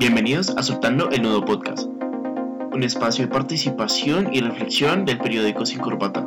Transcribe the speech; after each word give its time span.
Bienvenidos 0.00 0.48
a 0.56 0.62
Soltando 0.62 1.10
el 1.10 1.20
Nudo 1.20 1.44
Podcast, 1.44 1.86
un 2.72 2.82
espacio 2.82 3.26
de 3.26 3.30
participación 3.30 4.32
y 4.32 4.40
reflexión 4.40 5.04
del 5.04 5.18
periódico 5.18 5.66
Sin 5.66 5.78
Corbata. 5.78 6.26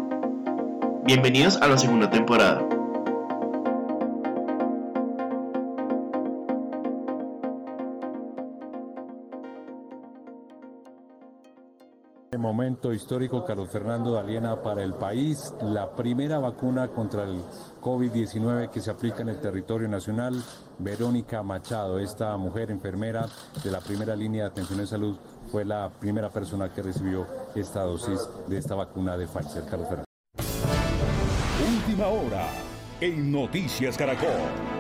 Bienvenidos 1.06 1.58
a 1.58 1.68
la 1.68 1.80
segunda 1.80 2.08
temporada. 2.12 2.64
Momento 12.84 12.94
histórico, 12.94 13.46
Carlos 13.46 13.70
Fernando 13.70 14.12
Daliena, 14.12 14.62
para 14.62 14.84
el 14.84 14.94
país. 14.94 15.54
La 15.62 15.96
primera 15.96 16.40
vacuna 16.40 16.90
contra 16.90 17.24
el 17.24 17.42
COVID-19 17.82 18.70
que 18.70 18.82
se 18.82 18.92
aplica 18.92 19.22
en 19.22 19.30
el 19.30 19.40
territorio 19.40 19.88
nacional. 19.88 20.44
Verónica 20.80 21.42
Machado, 21.44 22.00
esta 22.00 22.36
mujer 22.36 22.72
enfermera 22.72 23.28
de 23.64 23.72
la 23.72 23.80
primera 23.80 24.16
línea 24.16 24.44
de 24.44 24.50
atención 24.50 24.80
de 24.80 24.88
salud, 24.88 25.18
fue 25.50 25.64
la 25.64 25.90
primera 25.90 26.30
persona 26.30 26.74
que 26.74 26.82
recibió 26.82 27.26
esta 27.56 27.84
dosis 27.84 28.20
de 28.48 28.58
esta 28.58 28.76
vacuna 28.76 29.16
de 29.16 29.28
Pfizer. 29.28 29.64
Carlos 29.64 29.88
Fernando. 29.88 30.06
Última 31.78 32.08
hora 32.08 32.48
en 33.00 33.32
Noticias 33.32 33.98
Caracol. 33.98 34.73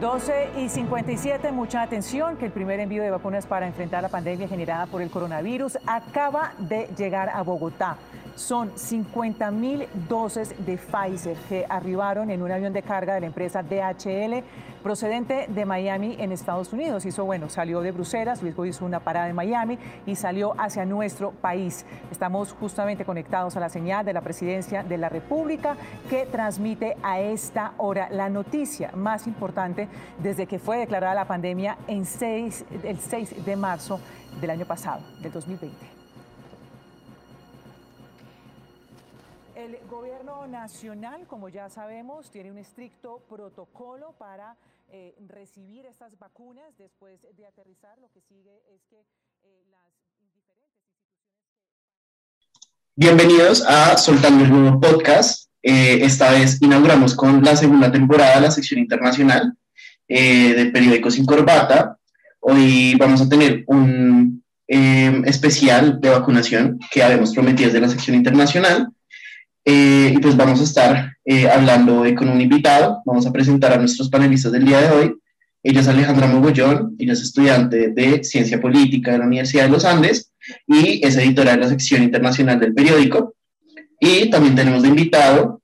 12 0.00 0.50
y 0.58 0.68
57, 0.68 1.52
mucha 1.52 1.80
atención 1.80 2.36
que 2.36 2.44
el 2.44 2.52
primer 2.52 2.80
envío 2.80 3.02
de 3.02 3.10
vacunas 3.10 3.46
para 3.46 3.66
enfrentar 3.66 4.02
la 4.02 4.10
pandemia 4.10 4.46
generada 4.46 4.84
por 4.86 5.00
el 5.00 5.10
coronavirus 5.10 5.78
acaba 5.86 6.52
de 6.58 6.88
llegar 6.98 7.30
a 7.30 7.42
Bogotá. 7.42 7.96
Son 8.34 8.70
50 8.76 9.50
mil 9.52 9.88
dosis 10.08 10.54
de 10.66 10.76
Pfizer 10.76 11.36
que 11.48 11.64
arribaron 11.66 12.30
en 12.30 12.42
un 12.42 12.52
avión 12.52 12.74
de 12.74 12.82
carga 12.82 13.14
de 13.14 13.20
la 13.20 13.26
empresa 13.26 13.62
DHL 13.62 14.44
procedente 14.82 15.46
de 15.48 15.64
Miami 15.64 16.16
en 16.18 16.32
Estados 16.32 16.72
Unidos. 16.72 17.04
Hizo, 17.04 17.24
bueno, 17.24 17.48
salió 17.48 17.80
de 17.80 17.92
Bruselas, 17.92 18.42
luego 18.42 18.66
hizo 18.66 18.84
una 18.84 19.00
parada 19.00 19.28
en 19.28 19.34
Miami 19.34 19.78
y 20.06 20.16
salió 20.16 20.54
hacia 20.58 20.84
nuestro 20.84 21.32
país. 21.32 21.84
Estamos 22.10 22.52
justamente 22.52 23.04
conectados 23.04 23.56
a 23.56 23.60
la 23.60 23.68
señal 23.68 24.04
de 24.04 24.12
la 24.12 24.20
presidencia 24.20 24.82
de 24.82 24.98
la 24.98 25.08
República 25.08 25.76
que 26.08 26.26
transmite 26.26 26.96
a 27.02 27.20
esta 27.20 27.72
hora 27.78 28.08
la 28.10 28.28
noticia 28.28 28.90
más 28.94 29.26
importante 29.26 29.88
desde 30.18 30.46
que 30.46 30.58
fue 30.58 30.78
declarada 30.78 31.14
la 31.14 31.26
pandemia 31.26 31.78
en 31.86 32.04
6, 32.04 32.64
el 32.84 32.98
6 32.98 33.44
de 33.44 33.56
marzo 33.56 34.00
del 34.40 34.50
año 34.50 34.66
pasado, 34.66 35.02
del 35.20 35.32
2020. 35.32 35.95
El 39.66 39.78
gobierno 39.90 40.46
nacional, 40.46 41.26
como 41.26 41.48
ya 41.48 41.68
sabemos, 41.68 42.30
tiene 42.30 42.52
un 42.52 42.58
estricto 42.58 43.20
protocolo 43.28 44.14
para 44.16 44.54
eh, 44.92 45.16
recibir 45.26 45.86
estas 45.86 46.16
vacunas 46.20 46.78
después 46.78 47.18
de 47.36 47.46
aterrizar. 47.46 47.98
Lo 47.98 48.08
que 48.12 48.20
sigue 48.20 48.62
es 48.72 48.84
que 48.88 49.00
eh, 49.42 49.64
las 49.72 49.82
diferentes 49.98 50.54
instituciones... 50.54 50.70
Bienvenidos 52.94 53.66
a 53.66 53.98
Soltando 53.98 54.44
el 54.44 54.52
Nuevo 54.52 54.80
Podcast. 54.80 55.50
Eh, 55.64 55.98
esta 56.04 56.30
vez 56.30 56.62
inauguramos 56.62 57.16
con 57.16 57.42
la 57.42 57.56
segunda 57.56 57.90
temporada 57.90 58.38
la 58.38 58.52
sección 58.52 58.78
internacional 58.78 59.52
de 60.06 60.70
Periódicos 60.72 61.14
sin 61.14 61.26
Corbata. 61.26 61.98
Hoy 62.38 62.94
vamos 63.00 63.20
a 63.20 63.28
tener 63.28 63.64
un 63.66 64.44
especial 64.68 66.00
de 66.00 66.10
vacunación 66.10 66.78
que 66.92 67.02
habíamos 67.02 67.34
prometido 67.34 67.72
de 67.72 67.80
la 67.80 67.88
sección 67.88 68.14
internacional. 68.14 68.92
Eh, 69.68 70.12
y 70.14 70.18
pues 70.18 70.36
vamos 70.36 70.60
a 70.60 70.62
estar 70.62 71.16
eh, 71.24 71.48
hablando 71.50 72.02
hoy 72.02 72.14
con 72.14 72.28
un 72.28 72.40
invitado. 72.40 73.02
Vamos 73.04 73.26
a 73.26 73.32
presentar 73.32 73.72
a 73.72 73.78
nuestros 73.78 74.08
panelistas 74.08 74.52
del 74.52 74.64
día 74.64 74.80
de 74.80 74.90
hoy. 74.90 75.14
Ella 75.60 75.80
es 75.80 75.88
Alejandra 75.88 76.28
Mogollón, 76.28 76.94
ella 77.00 77.14
es 77.14 77.22
estudiante 77.22 77.88
de 77.88 78.22
Ciencia 78.22 78.60
Política 78.60 79.10
de 79.10 79.18
la 79.18 79.26
Universidad 79.26 79.64
de 79.64 79.70
los 79.70 79.84
Andes 79.84 80.30
y 80.68 81.04
es 81.04 81.16
editora 81.16 81.50
de 81.50 81.56
la 81.56 81.68
sección 81.68 82.04
internacional 82.04 82.60
del 82.60 82.74
periódico. 82.74 83.34
Y 83.98 84.30
también 84.30 84.54
tenemos 84.54 84.82
de 84.82 84.88
invitado 84.90 85.60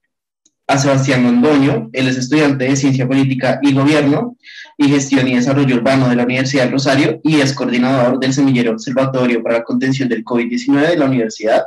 a 0.66 0.78
Sebastián 0.78 1.22
Londoño, 1.22 1.90
él 1.92 2.08
es 2.08 2.16
estudiante 2.16 2.64
de 2.64 2.74
Ciencia 2.74 3.06
Política 3.06 3.60
y 3.62 3.72
Gobierno 3.72 4.36
y 4.76 4.88
Gestión 4.88 5.28
y 5.28 5.36
Desarrollo 5.36 5.76
Urbano 5.76 6.08
de 6.08 6.16
la 6.16 6.24
Universidad 6.24 6.64
del 6.64 6.72
Rosario 6.72 7.20
y 7.22 7.40
es 7.40 7.52
coordinador 7.52 8.18
del 8.18 8.32
Semillero 8.32 8.72
Observatorio 8.72 9.42
para 9.42 9.58
la 9.58 9.64
Contención 9.64 10.08
del 10.08 10.24
COVID-19 10.24 10.88
de 10.88 10.96
la 10.96 11.04
Universidad 11.04 11.64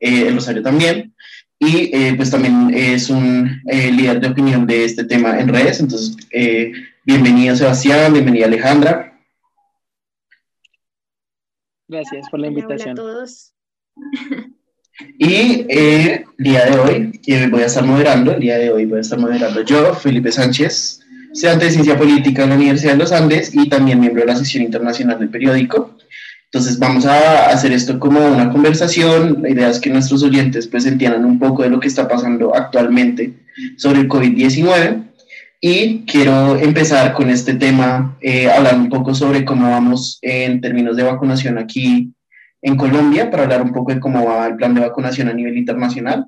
eh, 0.00 0.24
del 0.24 0.34
Rosario 0.34 0.62
también 0.62 1.14
y 1.58 1.90
eh, 1.94 2.14
pues 2.16 2.30
también 2.30 2.70
es 2.72 3.10
un 3.10 3.60
eh, 3.66 3.90
líder 3.90 4.20
de 4.20 4.28
opinión 4.28 4.66
de 4.66 4.84
este 4.84 5.04
tema 5.04 5.38
en 5.40 5.48
redes. 5.48 5.80
Entonces, 5.80 6.16
eh, 6.30 6.72
bienvenido 7.04 7.56
Sebastián, 7.56 8.12
bienvenida 8.12 8.46
Alejandra. 8.46 9.18
Gracias 11.88 12.28
por 12.30 12.40
la 12.40 12.48
invitación. 12.48 12.98
Hola 12.98 13.10
a 13.10 13.14
todos. 13.14 13.54
Y 15.16 15.64
el 15.68 16.24
día 16.38 16.64
de 16.64 16.76
hoy 16.76 17.20
voy 17.52 17.62
a 17.62 17.66
estar 17.66 17.84
moderando, 17.84 18.32
el 18.32 18.40
día 18.40 18.58
de 18.58 18.72
hoy 18.72 18.84
voy 18.84 18.98
a 18.98 19.02
estar 19.02 19.16
moderando 19.16 19.62
yo, 19.62 19.94
Felipe 19.94 20.32
Sánchez, 20.32 21.00
estudiante 21.32 21.66
de 21.66 21.70
Ciencia 21.70 21.96
Política 21.96 22.42
en 22.42 22.48
la 22.48 22.56
Universidad 22.56 22.94
de 22.94 22.98
los 22.98 23.12
Andes 23.12 23.54
y 23.54 23.68
también 23.68 24.00
miembro 24.00 24.22
de 24.22 24.26
la 24.26 24.34
sección 24.34 24.64
internacional 24.64 25.20
del 25.20 25.28
periódico. 25.28 25.96
Entonces 26.50 26.78
vamos 26.78 27.04
a 27.04 27.50
hacer 27.50 27.72
esto 27.72 28.00
como 28.00 28.24
una 28.26 28.50
conversación. 28.50 29.42
La 29.42 29.50
idea 29.50 29.68
es 29.68 29.78
que 29.78 29.90
nuestros 29.90 30.22
oyentes 30.22 30.66
pues 30.66 30.86
entiendan 30.86 31.26
un 31.26 31.38
poco 31.38 31.62
de 31.62 31.68
lo 31.68 31.78
que 31.78 31.88
está 31.88 32.08
pasando 32.08 32.54
actualmente 32.54 33.34
sobre 33.76 34.00
el 34.00 34.08
COVID-19. 34.08 35.04
Y 35.60 36.06
quiero 36.06 36.56
empezar 36.56 37.12
con 37.12 37.28
este 37.28 37.54
tema, 37.54 38.16
eh, 38.20 38.48
hablando 38.48 38.84
un 38.84 38.88
poco 38.88 39.14
sobre 39.14 39.44
cómo 39.44 39.70
vamos 39.70 40.18
en 40.22 40.60
términos 40.60 40.96
de 40.96 41.02
vacunación 41.02 41.58
aquí 41.58 42.12
en 42.62 42.76
Colombia, 42.76 43.30
para 43.30 43.42
hablar 43.42 43.62
un 43.62 43.72
poco 43.72 43.92
de 43.92 44.00
cómo 44.00 44.24
va 44.24 44.46
el 44.46 44.56
plan 44.56 44.74
de 44.74 44.80
vacunación 44.80 45.28
a 45.28 45.34
nivel 45.34 45.56
internacional. 45.56 46.26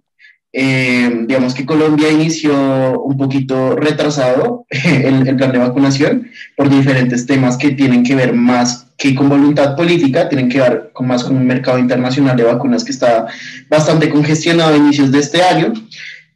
Eh, 0.53 1.27
digamos 1.29 1.55
que 1.55 1.65
Colombia 1.65 2.11
inició 2.11 3.01
un 3.03 3.17
poquito 3.17 3.77
retrasado 3.77 4.67
el, 4.71 5.37
plan 5.37 5.53
de 5.53 5.59
vacunación 5.59 6.29
por 6.57 6.69
diferentes 6.69 7.25
temas 7.25 7.57
que 7.57 7.71
tienen 7.71 8.03
que 8.03 8.17
ver 8.17 8.33
más 8.33 8.89
que 8.97 9.15
con 9.15 9.29
voluntad 9.29 9.77
política, 9.77 10.29
tienen 10.29 10.49
que 10.49 10.61
ver 10.61 10.91
con 10.93 11.07
más 11.07 11.23
con 11.23 11.37
un 11.37 11.47
mercado 11.47 11.79
internacional 11.79 12.37
de 12.37 12.43
vacunas 12.43 12.83
que 12.83 12.91
está 12.91 13.27
bastante 13.69 14.11
congestionado 14.11 14.75
a 14.75 14.77
inicios 14.77 15.13
de 15.13 15.21
este 15.21 15.43
año. 15.43 15.73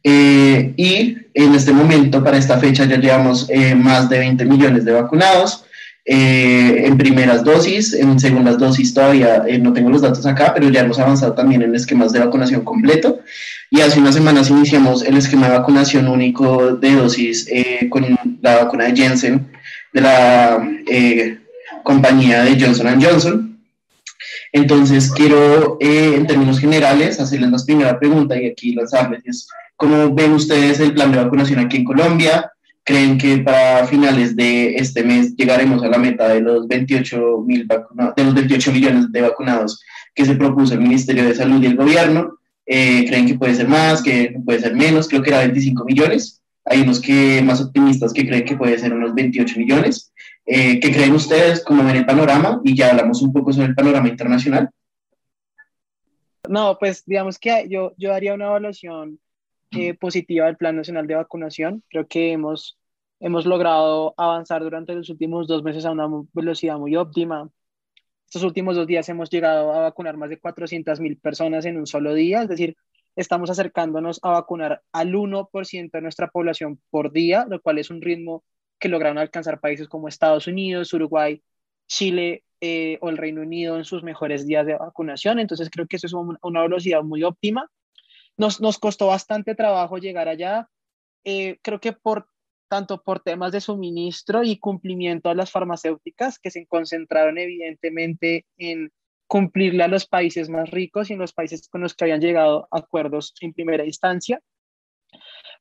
Eh, 0.03 0.73
y 0.77 1.17
en 1.33 1.53
este 1.53 1.73
momento, 1.73 2.23
para 2.23 2.37
esta 2.37 2.57
fecha, 2.57 2.85
ya 2.85 2.97
llevamos 2.97 3.47
eh, 3.49 3.75
más 3.75 4.07
de 4.07 4.19
20 4.19 4.45
millones 4.45 4.85
de 4.85 4.93
vacunados. 4.93 5.65
en 6.07 6.97
primeras 6.97 7.43
dosis, 7.43 7.93
en 7.93 8.19
segundas 8.19 8.59
dosis 8.59 8.93
todavía 8.93 9.43
no 9.59 9.73
tengo 9.73 9.89
los 9.89 10.03
datos 10.03 10.23
acá, 10.27 10.53
pero 10.53 10.69
ya 10.69 10.81
hemos 10.81 10.99
avanzado 10.99 11.33
también 11.33 11.63
en 11.63 11.73
esquemas 11.73 12.13
de 12.13 12.19
vacunación 12.19 12.61
completo. 12.63 13.21
Y 13.71 13.81
hace 13.81 13.99
unas 13.99 14.15
semanas 14.15 14.49
iniciamos 14.49 15.03
el 15.03 15.17
esquema 15.17 15.49
de 15.49 15.57
vacunación 15.57 16.07
único 16.07 16.75
de 16.75 16.95
dosis 16.95 17.47
eh, 17.51 17.87
con 17.89 18.05
la 18.41 18.63
vacuna 18.63 18.85
de 18.85 18.95
Jensen, 18.95 19.51
de 19.91 20.01
la 20.01 20.69
eh, 20.87 21.39
compañía 21.83 22.43
de 22.43 22.59
Johnson 22.59 23.01
Johnson. 23.01 23.59
Entonces, 24.51 25.11
quiero, 25.11 25.77
eh, 25.81 26.13
en 26.15 26.27
términos 26.27 26.59
generales, 26.59 27.19
hacerles 27.19 27.51
la 27.51 27.65
primera 27.65 27.99
pregunta 27.99 28.39
y 28.39 28.47
aquí 28.47 28.73
lanzarles. 28.73 29.47
¿Cómo 29.75 30.13
ven 30.13 30.31
ustedes 30.33 30.79
el 30.79 30.93
plan 30.93 31.11
de 31.11 31.17
vacunación 31.17 31.59
aquí 31.59 31.77
en 31.77 31.83
Colombia? 31.83 32.51
¿Creen 32.83 33.17
que 33.17 33.39
para 33.39 33.85
finales 33.87 34.35
de 34.35 34.75
este 34.75 35.03
mes 35.03 35.35
llegaremos 35.35 35.83
a 35.83 35.87
la 35.87 35.97
meta 35.97 36.29
de 36.29 36.39
los 36.39 36.67
28, 36.67 37.43
mil 37.45 37.67
de 37.67 38.23
los 38.23 38.33
28 38.33 38.71
millones 38.71 39.11
de 39.11 39.21
vacunados 39.21 39.81
que 40.13 40.23
se 40.23 40.35
propuso 40.35 40.75
el 40.75 40.81
Ministerio 40.81 41.25
de 41.25 41.35
Salud 41.35 41.61
y 41.61 41.65
el 41.65 41.75
gobierno? 41.75 42.37
Eh, 42.65 43.05
creen 43.07 43.27
que 43.27 43.35
puede 43.35 43.55
ser 43.55 43.67
más, 43.67 44.01
que 44.01 44.35
puede 44.43 44.59
ser 44.59 44.75
menos, 44.75 45.07
creo 45.07 45.21
que 45.21 45.29
era 45.29 45.39
25 45.39 45.85
millones. 45.85 46.41
Hay 46.65 46.81
unos 46.81 46.99
que 46.99 47.41
más 47.43 47.61
optimistas 47.61 48.11
que 48.11 48.25
creen 48.25 48.45
que 48.45 48.57
puede 48.57 48.77
ser 48.79 48.91
unos 48.91 49.13
28 49.13 49.59
millones. 49.59 50.11
Eh, 50.45 50.79
¿Qué 50.79 50.91
creen 50.91 51.13
ustedes? 51.13 51.63
¿Cómo 51.63 51.83
ven 51.83 51.97
el 51.97 52.05
panorama? 52.05 52.59
Y 52.63 52.75
ya 52.75 52.89
hablamos 52.89 53.21
un 53.21 53.31
poco 53.31 53.53
sobre 53.53 53.67
el 53.67 53.75
panorama 53.75 54.07
internacional. 54.07 54.69
No, 56.49 56.77
pues 56.79 57.03
digamos 57.05 57.39
que 57.39 57.67
yo, 57.69 57.93
yo 57.97 58.13
haría 58.13 58.33
una 58.33 58.45
evaluación 58.45 59.19
eh, 59.71 59.93
positiva 59.93 60.45
del 60.45 60.57
Plan 60.57 60.75
Nacional 60.75 61.07
de 61.07 61.15
Vacunación. 61.15 61.83
Creo 61.89 62.07
que 62.07 62.31
hemos, 62.31 62.77
hemos 63.19 63.45
logrado 63.45 64.13
avanzar 64.17 64.63
durante 64.63 64.93
los 64.93 65.09
últimos 65.09 65.47
dos 65.47 65.63
meses 65.63 65.85
a 65.85 65.91
una 65.91 66.07
velocidad 66.33 66.77
muy 66.77 66.95
óptima. 66.95 67.49
Estos 68.35 68.47
últimos 68.47 68.75
dos 68.75 68.85
días 68.85 69.07
hemos 69.07 69.29
llegado 69.29 69.71
a 69.71 69.79
vacunar 69.79 70.17
más 70.17 70.29
de 70.29 70.37
400 70.37 70.99
mil 70.99 71.17
personas 71.17 71.65
en 71.65 71.77
un 71.77 71.87
solo 71.87 72.13
día, 72.13 72.41
es 72.41 72.49
decir, 72.49 72.75
estamos 73.15 73.49
acercándonos 73.49 74.19
a 74.23 74.31
vacunar 74.31 74.81
al 74.91 75.13
1% 75.13 75.89
de 75.89 76.01
nuestra 76.01 76.27
población 76.27 76.81
por 76.89 77.13
día, 77.13 77.45
lo 77.47 77.61
cual 77.61 77.79
es 77.79 77.89
un 77.89 78.01
ritmo 78.01 78.43
que 78.77 78.89
lograron 78.89 79.19
alcanzar 79.19 79.61
países 79.61 79.87
como 79.87 80.09
Estados 80.09 80.47
Unidos, 80.47 80.91
Uruguay, 80.91 81.41
Chile 81.87 82.43
eh, 82.59 82.97
o 82.99 83.07
el 83.07 83.15
Reino 83.15 83.39
Unido 83.39 83.77
en 83.77 83.85
sus 83.85 84.03
mejores 84.03 84.45
días 84.45 84.65
de 84.65 84.75
vacunación. 84.75 85.39
Entonces 85.39 85.69
creo 85.69 85.87
que 85.87 85.95
eso 85.95 86.07
es 86.07 86.13
una 86.41 86.61
velocidad 86.61 87.03
muy 87.03 87.23
óptima. 87.23 87.71
Nos, 88.35 88.59
nos 88.59 88.77
costó 88.79 89.07
bastante 89.07 89.55
trabajo 89.55 89.97
llegar 89.97 90.27
allá. 90.27 90.67
Eh, 91.23 91.57
creo 91.61 91.79
que 91.79 91.93
por 91.93 92.27
tanto 92.75 93.01
por 93.01 93.21
temas 93.21 93.53
de 93.53 93.61
suministro 93.61 94.43
y 94.43 94.59
cumplimiento 94.59 95.29
a 95.29 95.33
las 95.33 95.49
farmacéuticas 95.49 96.39
que 96.39 96.51
se 96.51 96.67
concentraron 96.67 97.37
evidentemente 97.37 98.45
en 98.57 98.91
cumplirle 99.27 99.81
a 99.85 99.87
los 99.87 100.05
países 100.05 100.49
más 100.49 100.69
ricos 100.71 101.09
y 101.09 101.13
en 101.13 101.19
los 101.19 101.31
países 101.31 101.69
con 101.69 101.79
los 101.79 101.93
que 101.95 102.03
habían 102.03 102.19
llegado 102.19 102.67
acuerdos 102.71 103.33
en 103.39 103.53
primera 103.53 103.85
instancia. 103.85 104.41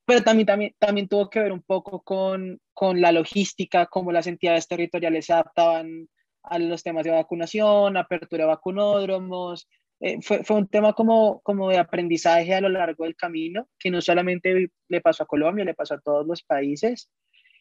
Pero 0.04 0.22
también, 0.24 0.46
también, 0.46 0.74
también 0.80 1.06
tuvo 1.06 1.30
que 1.30 1.38
ver 1.38 1.52
un 1.52 1.62
poco 1.62 2.02
con, 2.02 2.60
con 2.72 3.00
la 3.00 3.12
logística, 3.12 3.86
cómo 3.86 4.10
las 4.10 4.26
entidades 4.26 4.66
territoriales 4.66 5.26
se 5.26 5.34
adaptaban 5.34 6.08
a 6.42 6.58
los 6.58 6.82
temas 6.82 7.04
de 7.04 7.12
vacunación, 7.12 7.96
apertura 7.96 8.42
de 8.42 8.48
vacunódromos. 8.48 9.68
Eh, 10.06 10.18
fue, 10.20 10.44
fue, 10.44 10.56
un 10.56 10.68
tema 10.68 10.92
como, 10.92 11.40
como 11.40 11.70
de 11.70 11.78
aprendizaje 11.78 12.54
a 12.54 12.60
lo 12.60 12.68
largo 12.68 13.04
del 13.04 13.16
camino, 13.16 13.70
que 13.78 13.90
no 13.90 14.02
solamente 14.02 14.68
le 14.88 15.00
pasó 15.00 15.22
a 15.22 15.26
Colombia, 15.26 15.64
le 15.64 15.72
pasó 15.72 15.94
a 15.94 16.00
todos 16.00 16.26
los 16.26 16.42
países. 16.42 17.08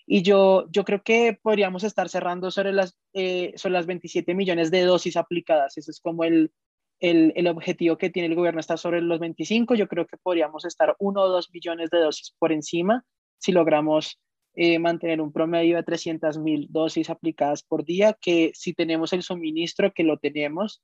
Y 0.05 0.23
yo, 0.23 0.65
yo 0.69 0.83
creo 0.83 1.01
que 1.03 1.39
podríamos 1.41 1.85
estar 1.85 2.09
cerrando 2.09 2.51
sobre 2.51 2.73
las, 2.73 2.97
eh, 3.13 3.53
sobre 3.55 3.75
las 3.75 3.85
27 3.85 4.35
millones 4.35 4.71
de 4.71 4.81
dosis 4.81 5.15
aplicadas. 5.15 5.77
Ese 5.77 5.91
es 5.91 6.01
como 6.01 6.25
el, 6.25 6.51
el, 6.99 7.31
el, 7.37 7.47
objetivo 7.47 7.97
que 7.97 8.09
tiene 8.09 8.27
el 8.27 8.35
gobierno, 8.35 8.59
está 8.59 8.75
sobre 8.75 8.99
los 8.99 9.21
25. 9.21 9.75
Yo 9.75 9.87
creo 9.87 10.05
que 10.05 10.17
podríamos 10.17 10.65
estar 10.65 10.97
uno 10.99 11.21
o 11.21 11.29
dos 11.29 11.49
millones 11.53 11.91
de 11.91 11.99
dosis 11.99 12.35
por 12.39 12.51
encima 12.51 13.05
si 13.37 13.53
logramos 13.53 14.19
eh, 14.55 14.79
mantener 14.79 15.21
un 15.21 15.31
promedio 15.31 15.77
de 15.77 15.83
300 15.83 16.39
mil 16.39 16.67
dosis 16.69 17.09
aplicadas 17.09 17.63
por 17.63 17.85
día, 17.85 18.17
que 18.19 18.51
si 18.53 18.73
tenemos 18.73 19.13
el 19.13 19.23
suministro, 19.23 19.93
que 19.93 20.03
lo 20.03 20.17
tenemos, 20.17 20.81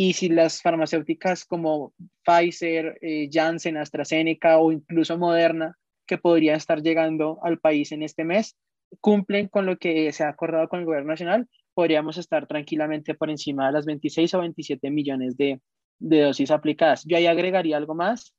y 0.00 0.12
si 0.12 0.28
las 0.28 0.62
farmacéuticas 0.62 1.44
como 1.44 1.92
Pfizer, 2.24 3.00
eh, 3.02 3.28
Janssen, 3.32 3.76
AstraZeneca 3.76 4.58
o 4.58 4.70
incluso 4.70 5.18
Moderna 5.18 5.76
que 6.06 6.18
podría 6.18 6.54
estar 6.54 6.80
llegando 6.82 7.40
al 7.42 7.58
país 7.58 7.90
en 7.90 8.04
este 8.04 8.22
mes 8.22 8.56
cumplen 9.00 9.48
con 9.48 9.66
lo 9.66 9.76
que 9.76 10.12
se 10.12 10.22
ha 10.22 10.28
acordado 10.28 10.68
con 10.68 10.78
el 10.78 10.86
gobierno 10.86 11.08
nacional, 11.08 11.48
podríamos 11.74 12.16
estar 12.16 12.46
tranquilamente 12.46 13.16
por 13.16 13.28
encima 13.28 13.66
de 13.66 13.72
las 13.72 13.86
26 13.86 14.34
o 14.34 14.38
27 14.38 14.88
millones 14.88 15.36
de, 15.36 15.60
de 15.98 16.20
dosis 16.20 16.52
aplicadas. 16.52 17.02
Yo 17.04 17.16
ahí 17.16 17.26
agregaría 17.26 17.76
algo 17.76 17.96
más 17.96 18.36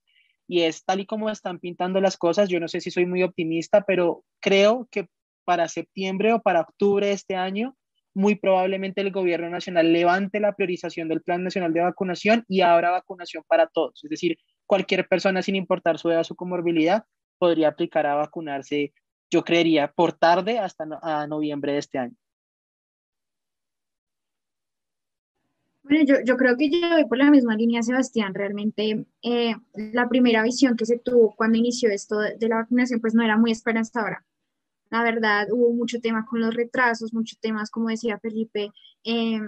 y 0.48 0.62
es 0.62 0.86
tal 0.86 1.02
y 1.02 1.06
como 1.06 1.30
están 1.30 1.60
pintando 1.60 2.00
las 2.00 2.16
cosas, 2.16 2.48
yo 2.48 2.62
no 2.62 2.70
sé 2.70 2.80
si 2.80 2.90
soy 2.90 3.06
muy 3.06 3.22
optimista, 3.22 3.84
pero 3.86 4.24
creo 4.40 4.88
que 4.90 5.10
para 5.44 5.68
septiembre 5.68 6.32
o 6.32 6.42
para 6.42 6.62
octubre 6.62 7.08
de 7.08 7.14
este 7.14 7.36
año, 7.36 7.76
muy 8.20 8.36
probablemente 8.36 9.00
el 9.00 9.12
gobierno 9.12 9.50
nacional 9.50 9.94
levante 9.94 10.42
la 10.42 10.54
priorización 10.54 11.08
del 11.08 11.22
Plan 11.22 11.42
Nacional 11.42 11.72
de 11.72 11.80
Vacunación 11.80 12.44
y 12.50 12.60
abra 12.60 12.92
vacunación 12.92 13.46
para 13.48 13.68
todos. 13.68 14.04
Es 14.04 14.10
decir, 14.10 14.38
cualquier 14.66 15.08
persona 15.08 15.42
sin 15.42 15.56
importar 15.56 15.98
su 15.98 16.10
edad 16.10 16.20
o 16.20 16.24
su 16.26 16.36
comorbilidad 16.36 17.06
podría 17.38 17.70
aplicar 17.70 18.06
a 18.06 18.16
vacunarse, 18.16 18.94
yo 19.32 19.46
creería, 19.46 19.94
por 19.94 20.12
tarde 20.12 20.60
hasta 20.60 20.86
a 21.02 21.28
noviembre 21.28 21.72
de 21.72 21.78
este 21.78 21.98
año. 21.98 22.16
Bueno, 25.84 26.04
yo, 26.06 26.16
yo, 26.26 26.36
creo 26.36 26.58
que 26.58 26.70
yo 26.70 26.90
voy 26.90 27.06
por 27.06 27.18
la 27.18 27.32
misma 27.32 27.56
línea, 27.56 27.82
Sebastián. 27.82 28.34
Realmente 28.34 29.06
eh, 29.24 29.56
la 29.76 30.10
primera 30.10 30.44
visión 30.44 30.76
que 30.76 30.86
se 30.86 31.00
tuvo 31.00 31.34
cuando 31.38 31.58
inició 31.58 31.90
esto 31.90 32.20
de, 32.20 32.36
de, 32.36 32.50
la 32.50 32.58
vacunación, 32.58 33.00
pues 33.00 33.16
no 33.16 33.24
era 33.24 33.38
muy 33.38 33.52
esperanzadora. 33.52 34.26
La 34.90 35.04
verdad, 35.04 35.48
hubo 35.52 35.74
mucho 35.74 36.00
tema 36.00 36.26
con 36.26 36.42
los 36.42 36.54
retrasos, 36.54 37.14
muchos 37.14 37.40
temas, 37.40 37.70
como 37.70 37.90
decía 37.90 38.20
Felipe, 38.20 38.72
eh, 39.04 39.40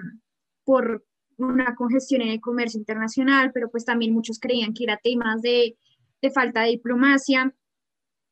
por 0.64 1.04
una 1.38 1.76
congestión 1.76 2.22
en 2.22 2.30
el 2.30 2.42
comercio 2.42 2.80
internacional, 2.80 3.52
pero 3.54 3.70
pues 3.70 3.86
también 3.86 4.14
muchos 4.14 4.40
creían 4.40 4.74
que 4.74 4.84
era 4.84 5.00
temas 5.04 5.42
de, 5.42 5.78
de 6.22 6.32
falta 6.32 6.62
de 6.62 6.70
diplomacia. 6.70 7.54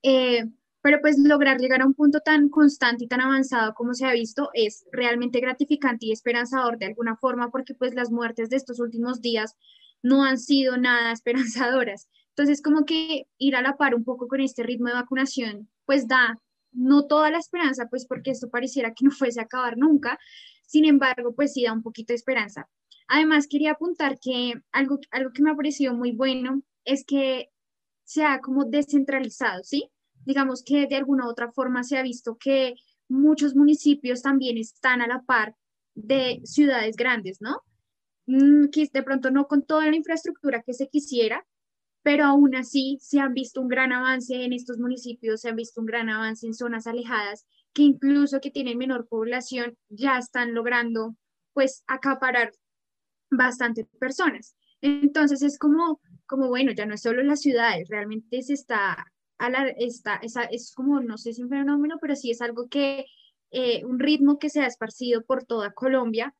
Eh, 0.03 0.45
pero 0.81 0.99
pues 1.01 1.17
lograr 1.17 1.59
llegar 1.59 1.81
a 1.81 1.85
un 1.85 1.93
punto 1.93 2.21
tan 2.21 2.49
constante 2.49 3.03
y 3.03 3.07
tan 3.07 3.21
avanzado 3.21 3.73
como 3.73 3.93
se 3.93 4.05
ha 4.05 4.13
visto 4.13 4.49
es 4.53 4.85
realmente 4.91 5.41
gratificante 5.41 6.05
y 6.05 6.11
esperanzador 6.13 6.77
de 6.77 6.85
alguna 6.85 7.17
forma 7.17 7.51
porque 7.51 7.73
pues 7.73 7.93
las 7.95 8.11
muertes 8.11 8.49
de 8.49 8.55
estos 8.55 8.79
últimos 8.79 9.21
días 9.21 9.55
no 10.01 10.23
han 10.23 10.37
sido 10.37 10.77
nada 10.77 11.11
esperanzadoras. 11.11 12.07
Entonces 12.29 12.61
como 12.61 12.85
que 12.85 13.27
ir 13.37 13.55
a 13.55 13.61
la 13.61 13.75
par 13.75 13.93
un 13.95 14.05
poco 14.05 14.27
con 14.27 14.39
este 14.39 14.63
ritmo 14.63 14.87
de 14.87 14.93
vacunación 14.93 15.69
pues 15.85 16.07
da 16.07 16.39
no 16.71 17.07
toda 17.07 17.31
la 17.31 17.39
esperanza 17.39 17.87
pues 17.89 18.05
porque 18.05 18.31
esto 18.31 18.49
pareciera 18.49 18.93
que 18.93 19.05
no 19.05 19.11
fuese 19.11 19.39
a 19.39 19.43
acabar 19.43 19.77
nunca, 19.77 20.19
sin 20.65 20.85
embargo 20.85 21.33
pues 21.35 21.53
sí 21.53 21.63
da 21.63 21.73
un 21.73 21.83
poquito 21.83 22.13
de 22.13 22.17
esperanza. 22.17 22.69
Además 23.07 23.47
quería 23.47 23.71
apuntar 23.71 24.19
que 24.19 24.53
algo, 24.71 24.99
algo 25.11 25.31
que 25.33 25.41
me 25.41 25.51
ha 25.51 25.55
parecido 25.55 25.95
muy 25.95 26.11
bueno 26.11 26.61
es 26.85 27.03
que 27.05 27.49
se 28.03 28.23
ha 28.23 28.39
como 28.39 28.65
descentralizado, 28.65 29.63
¿sí? 29.63 29.89
Digamos 30.25 30.63
que 30.63 30.87
de 30.87 30.95
alguna 30.95 31.25
u 31.25 31.29
otra 31.29 31.51
forma 31.51 31.83
se 31.83 31.97
ha 31.97 32.03
visto 32.03 32.37
que 32.37 32.75
muchos 33.07 33.55
municipios 33.55 34.21
también 34.21 34.57
están 34.57 35.01
a 35.01 35.07
la 35.07 35.23
par 35.23 35.55
de 35.95 36.41
ciudades 36.43 36.95
grandes, 36.95 37.41
¿no? 37.41 37.63
Mm, 38.27 38.69
de 38.69 39.03
pronto 39.03 39.31
no 39.31 39.47
con 39.47 39.63
toda 39.63 39.87
la 39.87 39.95
infraestructura 39.95 40.61
que 40.61 40.73
se 40.73 40.87
quisiera, 40.87 41.45
pero 42.03 42.25
aún 42.25 42.55
así 42.55 42.97
se 43.01 43.19
han 43.19 43.33
visto 43.33 43.61
un 43.61 43.67
gran 43.67 43.91
avance 43.91 44.43
en 44.43 44.53
estos 44.53 44.77
municipios, 44.77 45.41
se 45.41 45.49
han 45.49 45.55
visto 45.55 45.81
un 45.81 45.87
gran 45.87 46.09
avance 46.09 46.47
en 46.47 46.53
zonas 46.53 46.87
alejadas, 46.87 47.45
que 47.73 47.83
incluso 47.83 48.41
que 48.41 48.51
tienen 48.51 48.77
menor 48.77 49.07
población 49.07 49.77
ya 49.89 50.17
están 50.17 50.53
logrando 50.53 51.15
pues 51.53 51.83
acaparar 51.87 52.51
bastante 53.29 53.85
personas. 53.99 54.55
Entonces 54.81 55.41
es 55.41 55.57
como 55.59 55.99
como 56.29 56.47
bueno, 56.47 56.71
ya 56.71 56.85
no 56.85 56.93
es 56.93 57.01
solo 57.01 57.23
las 57.23 57.41
ciudades, 57.41 57.89
realmente 57.89 58.43
se 58.43 58.53
está, 58.53 59.11
a 59.39 59.49
la, 59.49 59.67
está 59.67 60.17
esa, 60.17 60.43
es 60.43 60.73
como, 60.75 61.01
no 61.01 61.17
sé 61.17 61.33
si 61.33 61.41
un 61.41 61.49
fenómeno, 61.49 61.97
pero 61.99 62.15
sí 62.15 62.29
es 62.29 62.39
algo 62.41 62.69
que, 62.69 63.07
eh, 63.49 63.83
un 63.83 63.99
ritmo 63.99 64.37
que 64.37 64.51
se 64.51 64.61
ha 64.61 64.67
esparcido 64.67 65.23
por 65.23 65.43
toda 65.43 65.73
Colombia. 65.73 66.35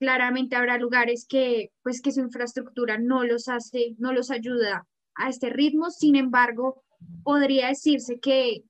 Claramente 0.00 0.56
habrá 0.56 0.78
lugares 0.78 1.26
que, 1.28 1.72
pues, 1.82 2.00
que 2.00 2.10
su 2.10 2.20
infraestructura 2.20 2.98
no 2.98 3.22
los 3.22 3.48
hace, 3.48 3.94
no 3.98 4.12
los 4.12 4.30
ayuda 4.30 4.88
a 5.14 5.28
este 5.28 5.50
ritmo, 5.50 5.90
sin 5.90 6.16
embargo, 6.16 6.82
podría 7.22 7.68
decirse 7.68 8.18
que, 8.18 8.64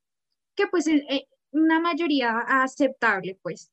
que 0.57 0.67
pues, 0.67 0.89
eh, 0.89 1.07
eh, 1.09 1.27
una 1.53 1.81
mayoría 1.81 2.39
aceptable, 2.41 3.39
pues. 3.43 3.71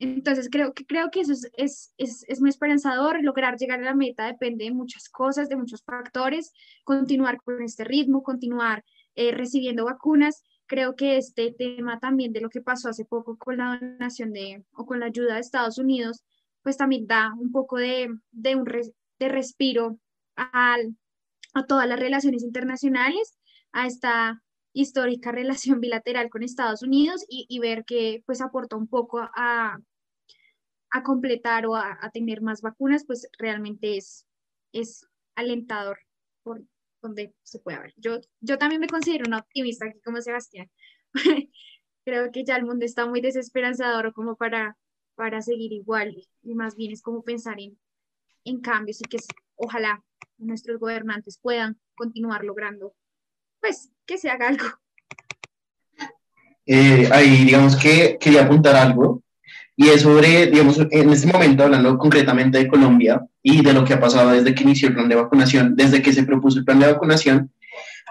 Entonces 0.00 0.48
creo 0.50 0.74
que, 0.74 0.86
creo 0.86 1.10
que 1.10 1.20
eso 1.20 1.32
es, 1.32 1.50
es, 1.56 1.94
es, 1.98 2.24
es, 2.28 2.40
muy 2.40 2.50
esperanzador. 2.50 3.22
Lograr 3.22 3.56
llegar 3.56 3.80
a 3.80 3.84
la 3.84 3.94
meta 3.94 4.26
depende 4.26 4.64
de 4.64 4.72
muchas 4.72 5.08
cosas, 5.08 5.48
de 5.48 5.56
muchos 5.56 5.82
factores. 5.82 6.52
Continuar 6.84 7.40
con 7.42 7.62
este 7.62 7.84
ritmo, 7.84 8.22
continuar 8.22 8.84
eh, 9.16 9.32
recibiendo 9.32 9.84
vacunas. 9.84 10.44
Creo 10.66 10.94
que 10.94 11.16
este 11.16 11.52
tema 11.52 11.98
también 11.98 12.32
de 12.32 12.40
lo 12.40 12.50
que 12.50 12.60
pasó 12.60 12.88
hace 12.88 13.04
poco 13.04 13.36
con 13.38 13.56
la 13.56 13.78
donación 13.80 14.32
de 14.32 14.64
o 14.72 14.86
con 14.86 15.00
la 15.00 15.06
ayuda 15.06 15.34
de 15.34 15.40
Estados 15.40 15.78
Unidos, 15.78 16.22
pues 16.68 16.76
también 16.76 17.06
da 17.06 17.32
un 17.32 17.50
poco 17.50 17.78
de, 17.78 18.14
de 18.30 18.54
un 18.54 18.66
de 18.66 19.28
respiro 19.30 19.98
al, 20.36 20.98
a 21.54 21.64
todas 21.64 21.88
las 21.88 21.98
relaciones 21.98 22.42
internacionales, 22.42 23.38
a 23.72 23.86
esta 23.86 24.42
histórica 24.74 25.32
relación 25.32 25.80
bilateral 25.80 26.28
con 26.28 26.42
Estados 26.42 26.82
Unidos 26.82 27.24
y, 27.26 27.46
y, 27.48 27.58
ver 27.58 27.86
que 27.86 28.22
pues 28.26 28.42
aporta 28.42 28.76
un 28.76 28.86
poco 28.86 29.18
a, 29.34 29.78
a 30.90 31.02
completar 31.02 31.64
o 31.64 31.74
a, 31.74 31.96
a, 32.02 32.10
tener 32.10 32.42
más 32.42 32.60
vacunas, 32.60 33.06
pues 33.06 33.26
realmente 33.38 33.96
es, 33.96 34.26
es 34.74 35.06
alentador 35.36 36.00
por 36.42 36.62
donde 37.00 37.32
se 37.44 37.60
puede 37.60 37.78
ver. 37.78 37.94
Yo, 37.96 38.20
yo 38.42 38.58
también 38.58 38.82
me 38.82 38.88
considero 38.88 39.24
una 39.26 39.38
optimista 39.38 39.86
aquí 39.86 40.02
como 40.04 40.20
Sebastián. 40.20 40.70
Creo 42.04 42.30
que 42.30 42.44
ya 42.44 42.56
el 42.56 42.66
mundo 42.66 42.84
está 42.84 43.06
muy 43.06 43.22
desesperanzador 43.22 44.12
como 44.12 44.36
para, 44.36 44.76
para 45.18 45.42
seguir 45.42 45.72
igual 45.72 46.16
y 46.44 46.54
más 46.54 46.76
bien 46.76 46.92
es 46.92 47.02
como 47.02 47.24
pensar 47.24 47.56
en, 47.58 47.76
en 48.44 48.60
cambios 48.60 49.00
y 49.00 49.04
que 49.04 49.18
ojalá 49.56 50.04
nuestros 50.38 50.78
gobernantes 50.78 51.40
puedan 51.42 51.76
continuar 51.96 52.44
logrando 52.44 52.94
pues 53.60 53.90
que 54.06 54.16
se 54.16 54.30
haga 54.30 54.46
algo. 54.46 54.64
Eh, 56.66 57.08
ahí 57.10 57.44
digamos 57.44 57.74
que 57.74 58.16
quería 58.20 58.44
apuntar 58.44 58.76
algo 58.76 59.24
y 59.74 59.88
es 59.88 60.02
sobre, 60.02 60.46
digamos, 60.46 60.78
en 60.78 61.10
este 61.10 61.32
momento 61.32 61.64
hablando 61.64 61.98
concretamente 61.98 62.58
de 62.58 62.68
Colombia 62.68 63.26
y 63.42 63.62
de 63.62 63.72
lo 63.72 63.84
que 63.84 63.94
ha 63.94 64.00
pasado 64.00 64.30
desde 64.30 64.54
que 64.54 64.62
inició 64.62 64.88
el 64.88 64.94
plan 64.94 65.08
de 65.08 65.16
vacunación, 65.16 65.74
desde 65.74 66.00
que 66.00 66.12
se 66.12 66.24
propuso 66.24 66.58
el 66.58 66.64
plan 66.64 66.78
de 66.78 66.92
vacunación, 66.92 67.50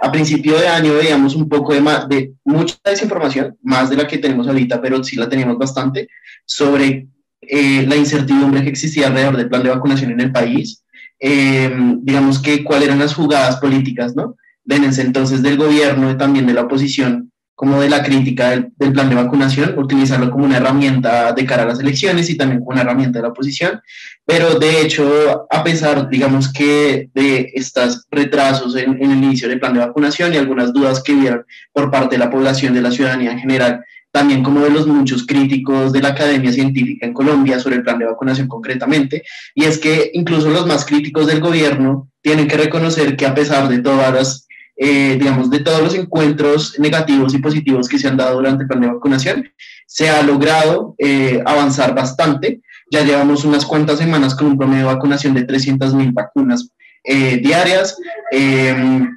a 0.02 0.12
principio 0.12 0.58
de 0.60 0.68
año 0.68 0.94
veíamos 0.94 1.36
un 1.36 1.50
poco 1.50 1.74
de, 1.74 1.82
más, 1.82 2.08
de 2.08 2.34
mucha 2.44 2.76
desinformación, 2.84 3.58
más 3.64 3.90
de 3.90 3.98
la 3.98 4.08
que 4.08 4.18
tenemos 4.18 4.48
ahorita, 4.48 4.82
pero 4.82 5.04
sí 5.04 5.16
la 5.16 5.30
teníamos 5.30 5.58
bastante, 5.58 6.08
sobre 6.46 7.08
eh, 7.42 7.86
la 7.88 7.96
incertidumbre 7.96 8.64
que 8.64 8.70
existía 8.70 9.08
alrededor 9.08 9.38
del 9.38 9.50
plan 9.50 9.64
de 9.64 9.70
vacunación 9.70 10.12
en 10.12 10.22
el 10.22 10.32
país, 10.32 10.84
eh, 11.20 11.76
digamos 12.02 12.40
que 12.40 12.64
cuáles 12.64 12.88
eran 12.88 13.00
las 13.00 13.16
jugadas 13.16 13.58
políticas, 13.58 14.16
¿no? 14.16 14.36
en 14.70 14.84
ese 14.84 15.02
entonces 15.02 15.42
del 15.42 15.58
gobierno 15.58 16.12
y 16.12 16.18
también 16.18 16.46
de 16.46 16.54
la 16.54 16.64
oposición 16.64 17.32
como 17.58 17.82
de 17.82 17.90
la 17.90 18.04
crítica 18.04 18.52
del, 18.52 18.94
plan 18.94 19.10
de 19.10 19.16
vacunación, 19.16 19.80
utilizarlo 19.80 20.30
como 20.30 20.46
una 20.46 20.58
herramienta 20.58 21.34
de 21.34 21.44
cara 21.44 21.64
a 21.64 21.66
las 21.66 21.80
elecciones 21.80 22.30
y 22.30 22.38
también 22.38 22.60
como 22.60 22.74
una 22.74 22.82
herramienta 22.82 23.18
de 23.18 23.24
la 23.24 23.30
oposición. 23.30 23.82
Pero 24.24 24.60
de 24.60 24.82
hecho, 24.82 25.48
a 25.50 25.64
pesar, 25.64 26.08
digamos 26.08 26.54
que 26.54 27.10
de 27.16 27.52
estos 27.56 28.06
retrasos 28.12 28.76
en, 28.76 29.02
en 29.02 29.10
el 29.10 29.24
inicio 29.24 29.50
del 29.50 29.60
plan 29.60 29.74
de 29.74 29.80
vacunación 29.80 30.36
y 30.36 30.38
algunas 30.38 30.72
dudas 30.72 31.02
que 31.02 31.16
vieron 31.16 31.46
por 31.74 31.90
parte 31.90 32.16
de 32.16 32.20
la 32.20 32.30
población, 32.30 32.76
de 32.76 32.82
la 32.82 32.92
ciudadanía 32.92 33.32
en 33.32 33.40
general, 33.40 33.84
también 34.12 34.44
como 34.44 34.60
de 34.62 34.70
los 34.70 34.86
muchos 34.86 35.26
críticos 35.26 35.92
de 35.94 36.02
la 36.02 36.10
academia 36.10 36.52
científica 36.52 37.08
en 37.08 37.14
Colombia 37.14 37.60
sobre 37.60 37.78
el 37.78 37.84
plan 37.84 37.98
de 37.98 38.06
vacunación 38.06 38.48
concretamente, 38.48 39.24
y 39.56 39.64
es 39.64 39.80
que 39.80 40.12
incluso 40.14 40.52
los 40.52 40.68
más 40.68 40.86
críticos 40.86 41.26
del 41.26 41.40
gobierno 41.40 42.12
tienen 42.22 42.48
que 42.48 42.58
reconocer 42.58 43.16
que 43.16 43.26
a 43.26 43.34
pesar 43.34 43.68
de 43.68 43.80
todas 43.80 44.14
las 44.14 44.47
eh, 44.80 45.18
digamos, 45.20 45.50
de 45.50 45.60
todos 45.60 45.82
los 45.82 45.96
encuentros 45.96 46.80
negativos 46.80 47.34
y 47.34 47.40
positivos 47.40 47.90
que 47.90 47.98
se 47.98 48.08
han 48.08 48.18
dado 48.18 48.36
durante 48.36 48.64
el 48.64 48.68
plan 48.68 48.82
de 48.82 48.88
vacunación, 48.88 49.50
se 49.88 50.10
ha 50.10 50.22
logrado 50.22 50.96
eh, 51.00 51.42
avanzar 51.46 51.96
bastante. 51.96 52.62
Ya 52.92 53.04
llevamos 53.04 53.44
unas 53.44 53.66
cuantas 53.66 53.98
semanas 53.98 54.36
con 54.36 54.48
un 54.48 54.58
promedio 54.58 54.88
de 54.88 54.94
vacunación 54.94 55.34
de 55.34 55.48
300.000 55.48 56.14
vacunas 56.14 56.70
eh, 57.04 57.38
diarias. 57.38 57.98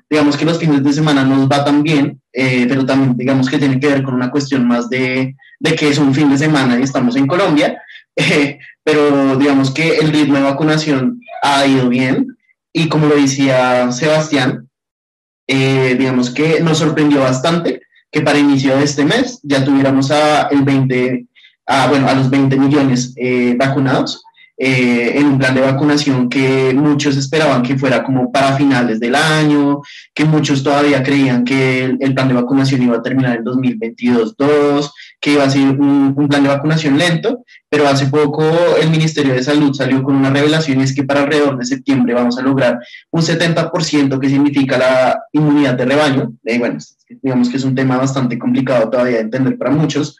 digamos 0.08 0.36
que 0.36 0.44
los 0.44 0.58
fines 0.58 0.82
de 0.82 0.92
semana 0.92 1.24
nos 1.24 1.46
va 1.46 1.64
tan 1.64 1.82
bien, 1.82 2.20
pero 2.32 2.86
también 2.86 3.16
digamos 3.16 3.50
que 3.50 3.58
tiene 3.58 3.78
que 3.78 3.88
ver 3.88 4.02
con 4.02 4.14
una 4.14 4.30
cuestión 4.30 4.66
más 4.66 4.88
de, 4.88 5.36
de 5.58 5.74
que 5.74 5.88
es 5.88 5.98
un 5.98 6.14
fin 6.14 6.30
de 6.30 6.38
semana 6.38 6.78
y 6.78 6.82
estamos 6.82 7.16
en 7.16 7.26
Colombia. 7.26 7.80
pero 8.84 9.36
digamos 9.36 9.70
que 9.72 9.98
el 9.98 10.10
ritmo 10.10 10.36
de 10.36 10.42
vacunación 10.42 11.20
ha 11.42 11.66
ido 11.66 11.88
bien 11.88 12.36
y 12.72 12.88
como 12.88 13.06
lo 13.06 13.16
decía 13.16 13.90
Sebastián, 13.92 14.69
eh, 15.52 15.96
digamos 15.98 16.30
que 16.30 16.60
nos 16.60 16.78
sorprendió 16.78 17.22
bastante 17.22 17.82
que 18.08 18.20
para 18.20 18.38
inicio 18.38 18.76
de 18.76 18.84
este 18.84 19.04
mes 19.04 19.40
ya 19.42 19.64
tuviéramos 19.64 20.12
a, 20.12 20.42
el 20.42 20.62
20, 20.62 21.26
a, 21.66 21.88
bueno, 21.88 22.08
a 22.08 22.14
los 22.14 22.30
20 22.30 22.56
millones 22.56 23.12
eh, 23.16 23.56
vacunados 23.58 24.22
eh, 24.56 25.18
en 25.18 25.26
un 25.26 25.38
plan 25.38 25.52
de 25.52 25.62
vacunación 25.62 26.28
que 26.28 26.72
muchos 26.72 27.16
esperaban 27.16 27.62
que 27.64 27.76
fuera 27.76 28.04
como 28.04 28.30
para 28.30 28.56
finales 28.56 29.00
del 29.00 29.16
año, 29.16 29.80
que 30.14 30.24
muchos 30.24 30.62
todavía 30.62 31.02
creían 31.02 31.44
que 31.44 31.96
el, 31.98 32.14
plan 32.14 32.28
de 32.28 32.34
vacunación 32.34 32.82
iba 32.82 32.98
a 32.98 33.02
terminar 33.02 33.38
en 33.38 33.44
2022-2, 33.44 34.92
que 35.20 35.32
iba 35.32 35.44
a 35.44 35.50
ser 35.50 35.62
un, 35.62 36.28
plan 36.28 36.42
de 36.42 36.48
vacunación 36.48 36.96
lento, 36.96 37.44
pero 37.68 37.86
hace 37.86 38.06
poco 38.06 38.42
el 38.80 38.90
Ministerio 38.90 39.34
de 39.34 39.42
Salud 39.42 39.74
salió 39.74 40.02
con 40.02 40.16
una 40.16 40.30
revelación 40.30 40.80
y 40.80 40.84
es 40.84 40.94
que 40.94 41.04
para 41.04 41.22
alrededor 41.22 41.58
de 41.58 41.66
septiembre 41.66 42.14
vamos 42.14 42.38
a 42.38 42.42
lograr 42.42 42.78
un 43.10 43.20
70% 43.20 44.18
que 44.18 44.28
significa 44.28 44.78
la 44.78 45.20
inmunidad 45.32 45.74
de 45.74 45.84
rebaño. 45.84 46.32
y 46.44 46.58
bueno, 46.58 46.78
digamos 47.22 47.48
que 47.50 47.58
es 47.58 47.64
un 47.64 47.74
tema 47.74 47.98
bastante 47.98 48.38
complicado 48.38 48.88
todavía 48.88 49.16
de 49.16 49.22
entender 49.22 49.58
para 49.58 49.70
muchos, 49.70 50.16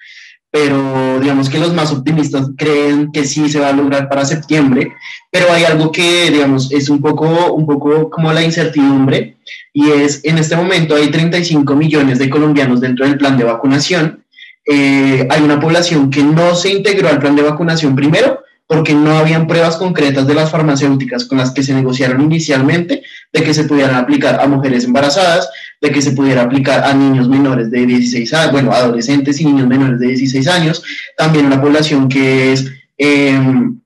pero 0.50 1.20
digamos 1.20 1.48
que 1.48 1.58
los 1.58 1.72
más 1.72 1.92
optimistas 1.92 2.50
creen 2.56 3.10
que 3.12 3.24
sí 3.24 3.48
se 3.48 3.60
va 3.60 3.68
a 3.68 3.72
lograr 3.72 4.08
para 4.08 4.24
septiembre, 4.24 4.92
pero 5.30 5.50
hay 5.52 5.64
algo 5.64 5.92
que, 5.92 6.30
digamos, 6.30 6.72
es 6.72 6.88
un 6.88 7.00
poco, 7.00 7.54
un 7.54 7.66
poco 7.66 8.10
como 8.10 8.32
la 8.32 8.42
incertidumbre, 8.42 9.36
y 9.72 9.90
es, 9.90 10.24
en 10.24 10.38
este 10.38 10.56
momento 10.56 10.96
hay 10.96 11.08
35 11.08 11.76
millones 11.76 12.18
de 12.18 12.28
colombianos 12.28 12.80
dentro 12.80 13.06
del 13.06 13.16
plan 13.16 13.38
de 13.38 13.44
vacunación, 13.44 14.24
eh, 14.66 15.26
hay 15.30 15.42
una 15.42 15.58
población 15.58 16.10
que 16.10 16.22
no 16.22 16.54
se 16.54 16.70
integró 16.70 17.08
al 17.08 17.18
plan 17.18 17.36
de 17.36 17.42
vacunación 17.42 17.94
primero, 17.94 18.40
porque 18.70 18.94
no 18.94 19.18
habían 19.18 19.48
pruebas 19.48 19.76
concretas 19.76 20.28
de 20.28 20.34
las 20.34 20.48
farmacéuticas 20.48 21.24
con 21.24 21.38
las 21.38 21.50
que 21.50 21.64
se 21.64 21.74
negociaron 21.74 22.20
inicialmente 22.20 23.02
de 23.32 23.42
que 23.42 23.52
se 23.52 23.64
pudieran 23.64 23.96
aplicar 23.96 24.40
a 24.40 24.46
mujeres 24.46 24.84
embarazadas, 24.84 25.50
de 25.80 25.90
que 25.90 26.00
se 26.00 26.12
pudiera 26.12 26.42
aplicar 26.42 26.84
a 26.84 26.94
niños 26.94 27.28
menores 27.28 27.68
de 27.72 27.84
16 27.84 28.32
años, 28.32 28.52
bueno, 28.52 28.70
adolescentes 28.70 29.40
y 29.40 29.46
niños 29.46 29.66
menores 29.66 29.98
de 29.98 30.06
16 30.06 30.46
años, 30.46 30.84
también 31.16 31.46
una 31.46 31.60
población 31.60 32.08
que 32.08 32.52
es, 32.52 32.70
em, 32.96 33.80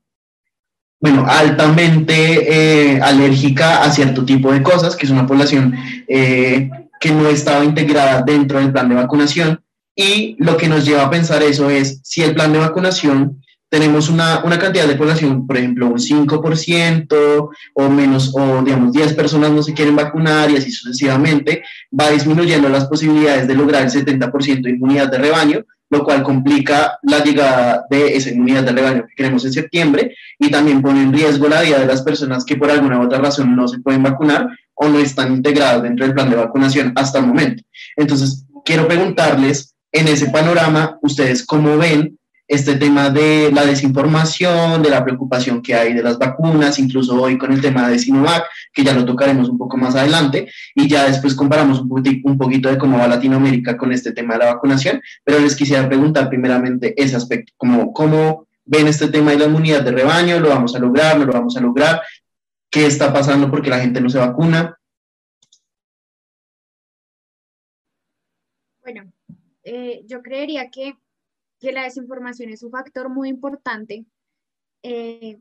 bueno, 1.00 1.24
altamente 1.26 2.92
eh, 2.94 3.00
alérgica 3.00 3.82
a 3.82 3.90
cierto 3.90 4.22
tipo 4.26 4.52
de 4.52 4.62
cosas, 4.62 4.96
que 4.96 5.06
es 5.06 5.12
una 5.12 5.26
población 5.26 5.74
eh, 6.06 6.68
que 7.00 7.10
no 7.10 7.30
estaba 7.30 7.64
integrada 7.64 8.20
dentro 8.20 8.58
del 8.58 8.70
plan 8.70 8.90
de 8.90 8.96
vacunación. 8.96 9.63
Y 9.96 10.36
lo 10.38 10.56
que 10.56 10.68
nos 10.68 10.84
lleva 10.84 11.04
a 11.04 11.10
pensar 11.10 11.42
eso 11.42 11.70
es 11.70 12.00
si 12.02 12.22
el 12.22 12.34
plan 12.34 12.52
de 12.52 12.58
vacunación 12.58 13.40
tenemos 13.68 14.08
una, 14.08 14.44
una, 14.44 14.58
cantidad 14.58 14.86
de 14.86 14.94
población, 14.94 15.48
por 15.48 15.56
ejemplo, 15.56 15.88
un 15.88 15.98
5% 15.98 17.50
o 17.74 17.88
menos, 17.88 18.32
o 18.32 18.62
digamos 18.62 18.92
10 18.92 19.14
personas 19.14 19.50
no 19.50 19.64
se 19.64 19.74
quieren 19.74 19.96
vacunar 19.96 20.48
y 20.48 20.56
así 20.56 20.70
sucesivamente, 20.70 21.64
va 21.98 22.10
disminuyendo 22.10 22.68
las 22.68 22.84
posibilidades 22.84 23.48
de 23.48 23.54
lograr 23.56 23.82
el 23.82 23.90
70% 23.90 24.62
de 24.62 24.70
inmunidad 24.70 25.10
de 25.10 25.18
rebaño, 25.18 25.64
lo 25.90 26.04
cual 26.04 26.22
complica 26.22 26.98
la 27.02 27.24
llegada 27.24 27.84
de 27.90 28.16
esa 28.16 28.30
inmunidad 28.30 28.62
de 28.62 28.72
rebaño 28.72 29.06
que 29.08 29.14
queremos 29.16 29.44
en 29.44 29.52
septiembre 29.52 30.14
y 30.38 30.50
también 30.50 30.80
pone 30.80 31.02
en 31.02 31.12
riesgo 31.12 31.48
la 31.48 31.62
vida 31.62 31.80
de 31.80 31.86
las 31.86 32.02
personas 32.02 32.44
que 32.44 32.56
por 32.56 32.70
alguna 32.70 33.00
u 33.00 33.04
otra 33.04 33.18
razón 33.18 33.56
no 33.56 33.66
se 33.66 33.80
pueden 33.80 34.04
vacunar 34.04 34.48
o 34.74 34.88
no 34.88 35.00
están 35.00 35.32
integradas 35.34 35.82
dentro 35.82 36.06
del 36.06 36.14
plan 36.14 36.30
de 36.30 36.36
vacunación 36.36 36.92
hasta 36.94 37.18
el 37.18 37.26
momento. 37.26 37.64
Entonces, 37.96 38.44
quiero 38.64 38.86
preguntarles, 38.86 39.73
en 39.94 40.08
ese 40.08 40.28
panorama, 40.28 40.98
¿ustedes 41.02 41.46
cómo 41.46 41.78
ven 41.78 42.18
este 42.48 42.74
tema 42.74 43.10
de 43.10 43.50
la 43.52 43.64
desinformación, 43.64 44.82
de 44.82 44.90
la 44.90 45.04
preocupación 45.04 45.62
que 45.62 45.74
hay 45.74 45.94
de 45.94 46.02
las 46.02 46.18
vacunas, 46.18 46.80
incluso 46.80 47.14
hoy 47.22 47.38
con 47.38 47.52
el 47.52 47.60
tema 47.60 47.88
de 47.88 47.98
Sinovac, 47.98 48.44
que 48.72 48.82
ya 48.82 48.92
lo 48.92 49.04
tocaremos 49.04 49.48
un 49.48 49.56
poco 49.56 49.76
más 49.76 49.94
adelante, 49.94 50.50
y 50.74 50.88
ya 50.88 51.06
después 51.06 51.36
comparamos 51.36 51.80
un, 51.80 51.88
poquito 52.36 52.68
de 52.68 52.76
cómo 52.76 52.98
va 52.98 53.06
Latinoamérica 53.06 53.76
con 53.76 53.92
este 53.92 54.12
tema 54.12 54.34
de 54.34 54.40
la 54.40 54.54
vacunación, 54.54 55.00
pero 55.22 55.38
les 55.38 55.54
quisiera 55.54 55.88
preguntar 55.88 56.28
primeramente 56.28 57.00
ese 57.00 57.14
aspecto, 57.14 57.52
como 57.56 57.92
cómo 57.92 58.48
ven 58.64 58.88
este 58.88 59.08
tema 59.08 59.30
de 59.30 59.38
la 59.38 59.44
inmunidad 59.44 59.82
de 59.82 59.92
rebaño, 59.92 60.40
lo 60.40 60.48
vamos 60.48 60.74
a 60.74 60.80
lograr, 60.80 61.18
no 61.18 61.24
lo 61.24 61.32
vamos 61.32 61.56
a 61.56 61.60
lograr, 61.60 62.02
qué 62.68 62.84
está 62.86 63.12
pasando 63.12 63.48
porque 63.48 63.70
la 63.70 63.78
gente 63.78 64.00
no 64.00 64.10
se 64.10 64.18
vacuna. 64.18 64.76
Bueno, 68.82 69.13
eh, 69.64 70.02
yo 70.06 70.22
creería 70.22 70.70
que 70.70 70.96
que 71.64 71.72
la 71.72 71.84
desinformación 71.84 72.50
es 72.50 72.62
un 72.62 72.70
factor 72.70 73.08
muy 73.08 73.30
importante 73.30 74.04
eh, 74.82 75.38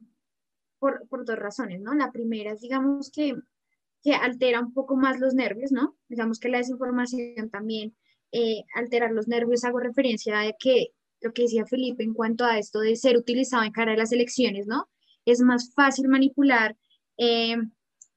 por, 0.79 1.07
por, 1.09 1.25
dos 1.25 1.37
razones, 1.37 1.81
¿no? 1.81 1.93
La 1.93 2.11
primera 2.11 2.53
es, 2.53 2.61
digamos, 2.61 3.11
que, 3.11 3.35
que, 4.01 4.13
altera 4.13 4.61
un 4.61 4.73
poco 4.73 4.95
más 4.95 5.19
los 5.19 5.33
nervios, 5.33 5.73
¿no? 5.73 5.97
Digamos 6.07 6.39
que 6.39 6.47
la 6.47 6.59
desinformación 6.59 7.49
también 7.49 7.95
eh, 8.31 8.63
altera 8.75 9.11
los 9.11 9.27
nervios, 9.27 9.65
hago 9.65 9.79
referencia 9.79 10.39
a 10.39 10.53
que 10.57 10.93
lo 11.21 11.33
que 11.33 11.43
decía 11.43 11.65
Felipe 11.65 12.03
en 12.03 12.13
cuanto 12.13 12.45
a 12.45 12.57
esto 12.57 12.79
de 12.79 12.95
ser 12.95 13.17
utilizado 13.17 13.63
en 13.63 13.71
cara 13.71 13.91
de 13.91 13.97
las 13.97 14.13
elecciones, 14.13 14.65
¿no? 14.65 14.89
Es 15.25 15.41
más 15.41 15.73
fácil 15.73 16.07
manipular 16.07 16.77
eh, 17.17 17.57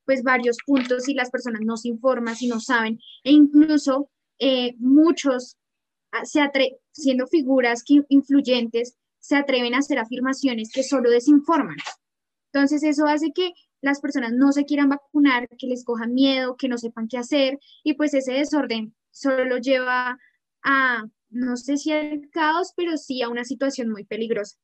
pues 0.05 0.23
varios 0.23 0.59
puntos 0.65 1.05
si 1.05 1.15
las 1.15 1.31
personas 1.31 1.63
no 1.65 1.77
se 1.77 1.89
informan, 1.89 2.37
si 2.37 2.47
no 2.47 2.61
saben, 2.61 3.01
e 3.25 3.33
incluso 3.33 4.11
muchos 4.79 5.57
se 6.25 6.41
siendo 6.93 7.27
figuras 7.27 7.83
que, 7.85 8.03
influyentes, 8.09 8.97
se 9.19 9.37
atreven 9.37 9.75
a 9.75 9.79
hacer 9.79 9.99
afirmaciones 9.99 10.71
que 10.73 10.83
solo 10.83 11.11
desinforman. 11.11 11.77
Entonces 12.53 12.83
eso 12.83 13.07
hace 13.07 13.33
que 13.33 13.53
las 13.81 14.01
personas 14.01 14.33
no 14.33 14.53
se 14.53 14.65
quieran 14.65 14.89
vacunar, 14.89 15.49
que 15.59 15.67
les 15.67 15.85
cojan 15.85 16.15
miedo, 16.15 16.57
que 16.57 16.69
no 16.69 16.79
sepan 16.79 17.09
qué 17.09 17.19
hacer 17.19 17.59
y 17.83 17.95
pues 17.95 18.15
ese 18.15 18.33
desorden 18.33 18.95
solo 19.11 19.59
lleva 19.59 20.19
a, 20.63 21.05
no 21.31 21.57
sé 21.57 21.77
si 21.77 21.93
al 21.93 22.29
caos, 22.31 22.73
pero 22.77 22.97
sí 22.97 23.23
a 23.23 23.29
una 23.29 23.45
situación 23.45 23.91
muy 23.91 24.05
peligrosa. 24.05 24.57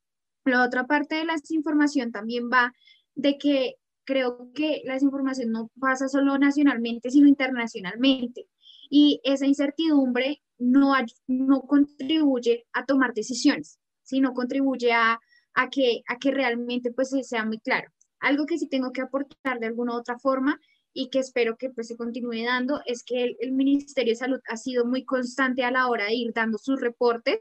La 0.44 0.64
otra 0.64 0.86
parte 0.86 1.16
de 1.16 1.24
la 1.24 1.34
desinformación 1.34 2.10
también 2.10 2.50
va 2.52 2.72
de 3.14 3.38
que 3.38 3.76
creo 4.04 4.50
que 4.54 4.82
la 4.84 4.94
desinformación 4.94 5.52
no 5.52 5.70
pasa 5.80 6.08
solo 6.08 6.38
nacionalmente, 6.38 7.10
sino 7.10 7.28
internacionalmente. 7.28 8.48
Y 8.90 9.20
esa 9.24 9.46
incertidumbre 9.46 10.42
no, 10.58 10.94
no 11.26 11.62
contribuye 11.62 12.66
a 12.72 12.84
tomar 12.84 13.14
decisiones, 13.14 13.78
sino 14.02 14.32
contribuye 14.34 14.92
a, 14.92 15.18
a, 15.54 15.70
que, 15.70 16.02
a 16.08 16.18
que 16.18 16.30
realmente 16.30 16.92
pues 16.92 17.10
sea 17.22 17.44
muy 17.44 17.58
claro. 17.58 17.90
Algo 18.20 18.46
que 18.46 18.58
sí 18.58 18.68
tengo 18.68 18.92
que 18.92 19.02
aportar 19.02 19.58
de 19.58 19.66
alguna 19.66 19.94
u 19.94 19.98
otra 19.98 20.18
forma 20.18 20.60
y 20.94 21.08
que 21.10 21.18
espero 21.18 21.56
que 21.56 21.70
pues 21.70 21.88
se 21.88 21.96
continúe 21.96 22.44
dando 22.44 22.80
es 22.86 23.02
que 23.02 23.36
el, 23.38 23.52
Ministerio 23.52 24.12
de 24.12 24.16
Salud 24.16 24.40
ha 24.48 24.56
sido 24.56 24.84
muy 24.84 25.04
constante 25.04 25.64
a 25.64 25.70
la 25.70 25.88
hora 25.88 26.06
de 26.06 26.14
ir 26.14 26.32
dando 26.34 26.58
sus 26.58 26.80
reportes, 26.80 27.40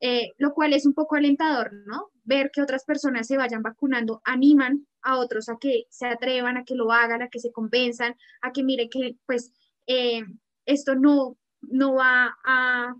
eh, 0.00 0.32
lo 0.38 0.54
cual 0.54 0.72
es 0.72 0.86
un 0.86 0.94
poco 0.94 1.16
alentador, 1.16 1.72
¿no? 1.86 2.10
Ver 2.24 2.50
que 2.52 2.62
otras 2.62 2.84
personas 2.84 3.26
se 3.26 3.36
vayan 3.36 3.62
vacunando 3.62 4.20
animan 4.24 4.86
a 5.02 5.18
otros 5.18 5.48
a 5.48 5.58
que 5.58 5.84
se 5.90 6.06
atrevan, 6.06 6.56
a 6.56 6.64
que 6.64 6.74
lo 6.74 6.92
hagan, 6.92 7.22
a 7.22 7.28
que 7.28 7.40
se 7.40 7.52
compensan, 7.52 8.14
a 8.40 8.52
que 8.52 8.62
mire 8.62 8.88
que 8.88 9.16
pues 9.26 9.52
eh, 9.86 10.22
esto 10.64 10.94
no, 10.94 11.36
no 11.60 11.94
va 11.94 12.36
a, 12.44 12.94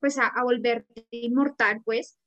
pues 0.00 0.18
a, 0.18 0.32
volverte 0.42 1.06
inmortal, 1.10 1.82
pues, 1.84 2.18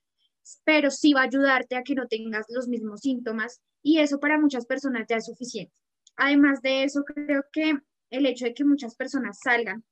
pero 0.64 0.92
sí 0.92 1.14
va 1.14 1.22
a 1.22 1.26
ayudarte 1.26 1.76
a 1.76 1.84
que 1.84 1.96
no 1.96 2.08
tengas 2.08 2.46
los 2.50 2.68
mismos 2.68 3.02
síntomas 3.02 3.62
y 3.82 4.00
eso 4.00 4.20
para 4.20 4.40
muchas 4.40 4.66
personas 4.66 5.06
ya 5.10 5.18
es 5.18 5.26
suficiente. 5.26 5.74
Además 6.16 6.62
de 6.62 6.84
eso, 6.84 7.04
creo 7.04 7.44
que 7.52 7.74
el 8.10 8.26
hecho 8.26 8.46
de 8.46 8.54
que 8.54 8.66
muchas 8.66 8.96
personas 8.96 9.40
salgan 9.42 9.84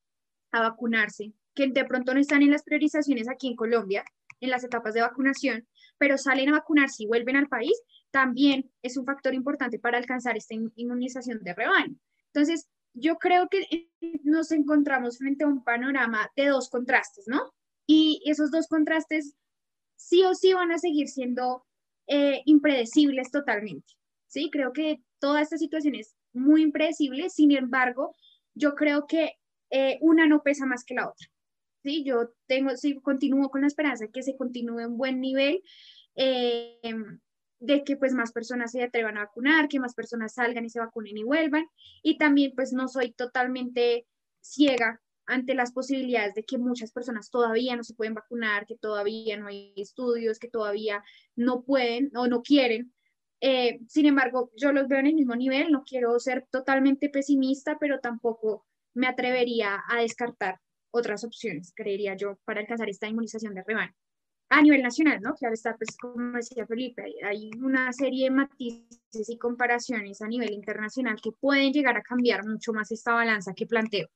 a 0.51 0.61
vacunarse, 0.61 1.33
que 1.55 1.67
de 1.67 1.85
pronto 1.85 2.13
no 2.13 2.19
están 2.19 2.43
en 2.43 2.51
las 2.51 2.63
priorizaciones 2.63 3.27
aquí 3.29 3.47
en 3.47 3.55
Colombia, 3.55 4.03
en 4.39 4.49
las 4.49 4.63
etapas 4.63 4.93
de 4.93 5.01
vacunación, 5.01 5.67
pero 5.97 6.17
salen 6.17 6.49
a 6.49 6.53
vacunarse 6.53 7.03
y 7.03 7.07
vuelven 7.07 7.37
al 7.37 7.47
país, 7.47 7.79
también 8.11 8.69
es 8.81 8.97
un 8.97 9.05
factor 9.05 9.33
importante 9.33 9.79
para 9.79 9.97
alcanzar 9.97 10.35
esta 10.35 10.55
inmunización 10.75 11.39
de 11.41 11.53
rebaño. 11.53 11.95
Entonces, 12.33 12.67
yo 12.93 13.17
creo 13.17 13.47
que 13.49 13.89
nos 14.23 14.51
encontramos 14.51 15.17
frente 15.17 15.43
a 15.43 15.47
un 15.47 15.63
panorama 15.63 16.29
de 16.35 16.47
dos 16.47 16.69
contrastes, 16.69 17.27
¿no? 17.27 17.53
Y 17.87 18.21
esos 18.25 18.51
dos 18.51 18.67
contrastes 18.67 19.35
sí 19.95 20.23
o 20.23 20.33
sí 20.33 20.53
van 20.53 20.71
a 20.71 20.77
seguir 20.77 21.07
siendo 21.07 21.65
eh, 22.07 22.41
impredecibles 22.45 23.31
totalmente, 23.31 23.93
¿sí? 24.27 24.49
Creo 24.51 24.73
que 24.73 25.01
toda 25.19 25.41
esta 25.41 25.57
situación 25.57 25.95
es 25.95 26.15
muy 26.33 26.63
impredecible, 26.63 27.29
sin 27.29 27.51
embargo, 27.51 28.15
yo 28.53 28.75
creo 28.75 29.07
que 29.07 29.33
eh, 29.69 29.97
una 30.01 30.27
no 30.27 30.41
pesa 30.43 30.65
más 30.65 30.83
que 30.83 30.95
la 30.95 31.09
otra, 31.09 31.27
¿sí? 31.83 32.03
Yo 32.03 32.31
tengo, 32.47 32.75
sí, 32.75 32.99
continúo 33.01 33.49
con 33.49 33.61
la 33.61 33.67
esperanza 33.67 34.05
de 34.05 34.11
que 34.11 34.23
se 34.23 34.35
continúe 34.35 34.79
en 34.79 34.97
buen 34.97 35.21
nivel, 35.21 35.61
eh, 36.15 36.79
de 37.61 37.83
que 37.83 37.95
pues 37.95 38.13
más 38.13 38.31
personas 38.31 38.71
se 38.71 38.83
atrevan 38.83 39.17
a 39.17 39.25
vacunar, 39.25 39.69
que 39.69 39.79
más 39.79 39.93
personas 39.93 40.33
salgan 40.33 40.65
y 40.65 40.69
se 40.69 40.79
vacunen 40.79 41.17
y 41.17 41.23
vuelvan, 41.23 41.67
y 42.03 42.17
también 42.17 42.53
pues 42.55 42.73
no 42.73 42.87
soy 42.87 43.11
totalmente 43.13 44.07
ciega 44.41 44.99
ante 45.27 45.53
las 45.53 45.71
posibilidades 45.71 46.33
de 46.33 46.43
que 46.43 46.57
muchas 46.57 46.91
personas 46.91 47.29
todavía 47.29 47.75
no 47.75 47.83
se 47.83 47.93
pueden 47.93 48.15
vacunar, 48.15 48.65
que 48.65 48.75
todavía 48.75 49.37
no 49.37 49.47
hay 49.47 49.73
estudios, 49.77 50.39
que 50.39 50.49
todavía 50.49 51.03
no 51.35 51.61
pueden 51.61 52.11
o 52.15 52.27
no 52.27 52.41
quieren. 52.41 52.93
Eh, 53.39 53.79
sin 53.87 54.07
embargo, 54.07 54.51
yo 54.57 54.71
los 54.73 54.87
veo 54.87 54.99
en 54.99 55.07
el 55.07 55.15
mismo 55.15 55.35
nivel, 55.35 55.71
no 55.71 55.83
quiero 55.83 56.19
ser 56.19 56.47
totalmente 56.51 57.09
pesimista, 57.09 57.77
pero 57.79 57.99
tampoco 57.99 58.65
me 58.93 59.07
atrevería 59.07 59.81
a 59.87 60.01
descartar 60.01 60.59
otras 60.91 61.23
opciones, 61.23 61.71
creería 61.75 62.15
yo, 62.15 62.39
para 62.43 62.59
alcanzar 62.59 62.89
esta 62.89 63.07
inmunización 63.07 63.53
de 63.53 63.63
rebaño. 63.63 63.93
A 64.53 64.61
nivel 64.61 64.83
nacional, 64.83 65.21
¿no? 65.21 65.33
Claro 65.33 65.53
está, 65.53 65.77
pues 65.77 65.95
como 65.95 66.33
decía 66.33 66.67
Felipe, 66.67 67.01
hay 67.23 67.51
una 67.61 67.93
serie 67.93 68.25
de 68.25 68.31
matices 68.31 69.29
y 69.29 69.37
comparaciones 69.37 70.21
a 70.21 70.27
nivel 70.27 70.51
internacional 70.51 71.21
que 71.21 71.31
pueden 71.31 71.71
llegar 71.71 71.95
a 71.95 72.01
cambiar 72.01 72.45
mucho 72.45 72.73
más 72.73 72.91
esta 72.91 73.13
balanza 73.13 73.53
que 73.53 73.65
planteo. 73.65 74.09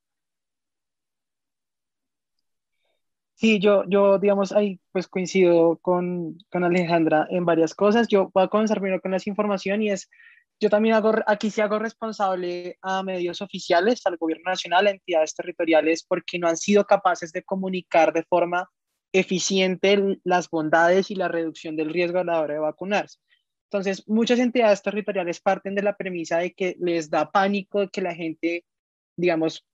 Sí, 3.32 3.60
yo, 3.60 3.84
yo, 3.88 4.18
digamos, 4.18 4.52
ahí 4.52 4.78
pues 4.92 5.08
coincido 5.08 5.78
con, 5.78 6.36
con 6.50 6.64
Alejandra 6.64 7.26
en 7.30 7.46
varias 7.46 7.74
cosas. 7.74 8.06
Yo 8.06 8.30
voy 8.34 8.44
a 8.44 8.48
comenzar 8.48 8.78
primero 8.78 9.00
con 9.00 9.14
esa 9.14 9.30
información 9.30 9.80
y 9.80 9.90
es, 9.90 10.10
yo 10.60 10.68
también 10.68 10.96
hago, 10.96 11.14
aquí 11.26 11.50
sí 11.50 11.62
hago 11.62 11.78
responsable 11.78 12.76
a 12.82 13.02
medios 13.02 13.40
oficiales, 13.40 14.04
al 14.04 14.18
gobierno 14.18 14.50
nacional, 14.50 14.86
a 14.86 14.90
entidades 14.90 15.34
territoriales, 15.34 16.04
porque 16.06 16.38
no 16.38 16.46
han 16.46 16.58
sido 16.58 16.84
capaces 16.84 17.32
de 17.32 17.42
comunicar 17.42 18.12
de 18.12 18.22
forma 18.24 18.68
eficiente 19.18 20.18
las 20.24 20.50
bondades 20.50 21.10
y 21.10 21.14
la 21.14 21.28
reducción 21.28 21.76
del 21.76 21.92
riesgo 21.92 22.18
a 22.18 22.24
la 22.24 22.40
hora 22.40 22.54
de 22.54 22.60
vacunarse. 22.60 23.18
Entonces, 23.70 24.04
muchas 24.06 24.38
entidades 24.38 24.82
territoriales 24.82 25.40
parten 25.40 25.74
de 25.74 25.82
la 25.82 25.96
premisa 25.96 26.38
de 26.38 26.52
que 26.52 26.76
les 26.78 27.10
da 27.10 27.30
pánico 27.30 27.88
que 27.88 28.00
la 28.00 28.14
gente, 28.14 28.64
digamos, 29.16 29.66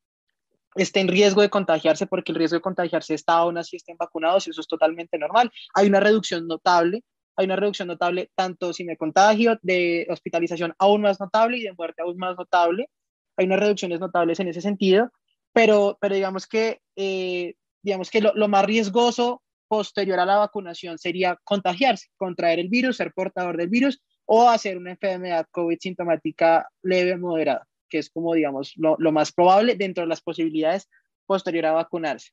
esté 0.75 1.01
en 1.01 1.09
riesgo 1.09 1.43
de 1.43 1.51
contagiarse 1.51 2.07
porque 2.07 2.33
el 2.33 2.39
riesgo 2.39 2.57
de 2.57 2.63
contagiarse 2.63 3.15
está 3.15 3.35
aún 3.35 3.59
así 3.59 3.77
estén 3.77 3.97
vacunados 3.97 4.47
y 4.47 4.51
eso 4.51 4.61
es 4.61 4.67
totalmente 4.67 5.19
normal. 5.19 5.51
Hay 5.75 5.89
una 5.89 6.01
reducción 6.01 6.47
notable, 6.47 7.05
hay 7.37 7.47
una 7.47 7.57
reducción 7.57 7.89
notable 7.89 8.31
tanto 8.35 8.73
si 8.73 8.85
me 8.85 8.97
contagio, 8.97 9.59
de 9.63 10.07
hospitalización 10.11 10.75
aún 10.79 11.03
más 11.03 11.21
notable 11.21 11.59
y 11.59 11.63
de 11.63 11.75
muerte 11.75 12.03
aún 12.03 12.17
más 12.17 12.37
notable. 12.37 12.89
Hay 13.37 13.47
unas 13.47 13.61
reducciones 13.61 14.01
notables 14.01 14.41
en 14.41 14.49
ese 14.49 14.61
sentido, 14.61 15.11
pero, 15.53 15.99
pero 16.01 16.15
digamos 16.15 16.47
que, 16.47 16.81
eh, 16.97 17.55
digamos 17.83 18.11
que 18.11 18.21
lo, 18.21 18.33
lo 18.35 18.49
más 18.49 18.65
riesgoso 18.65 19.43
posterior 19.69 20.21
a 20.21 20.27
la 20.27 20.39
vacunación 20.39 20.99
sería 20.99 21.39
contagiarse, 21.45 22.09
contraer 22.17 22.59
el 22.59 22.69
virus, 22.69 22.99
ser 22.99 23.12
portador 23.12 23.57
del 23.57 23.69
virus 23.69 24.03
o 24.27 24.49
hacer 24.49 24.77
una 24.77 24.93
enfermedad 24.93 25.47
COVID 25.51 25.79
sintomática 25.81 26.69
leve 26.83 27.15
o 27.15 27.19
moderada 27.19 27.67
que 27.93 27.99
es 27.99 28.09
como, 28.09 28.35
digamos, 28.35 28.73
lo, 28.77 29.12
más 29.12 29.33
probable 29.33 29.77
dentro 29.77 30.03
de 30.03 30.09
las 30.09 30.23
posibilidades 30.23 30.89
posterior 31.27 31.67
a 31.67 31.73
vacunarse. 31.73 32.31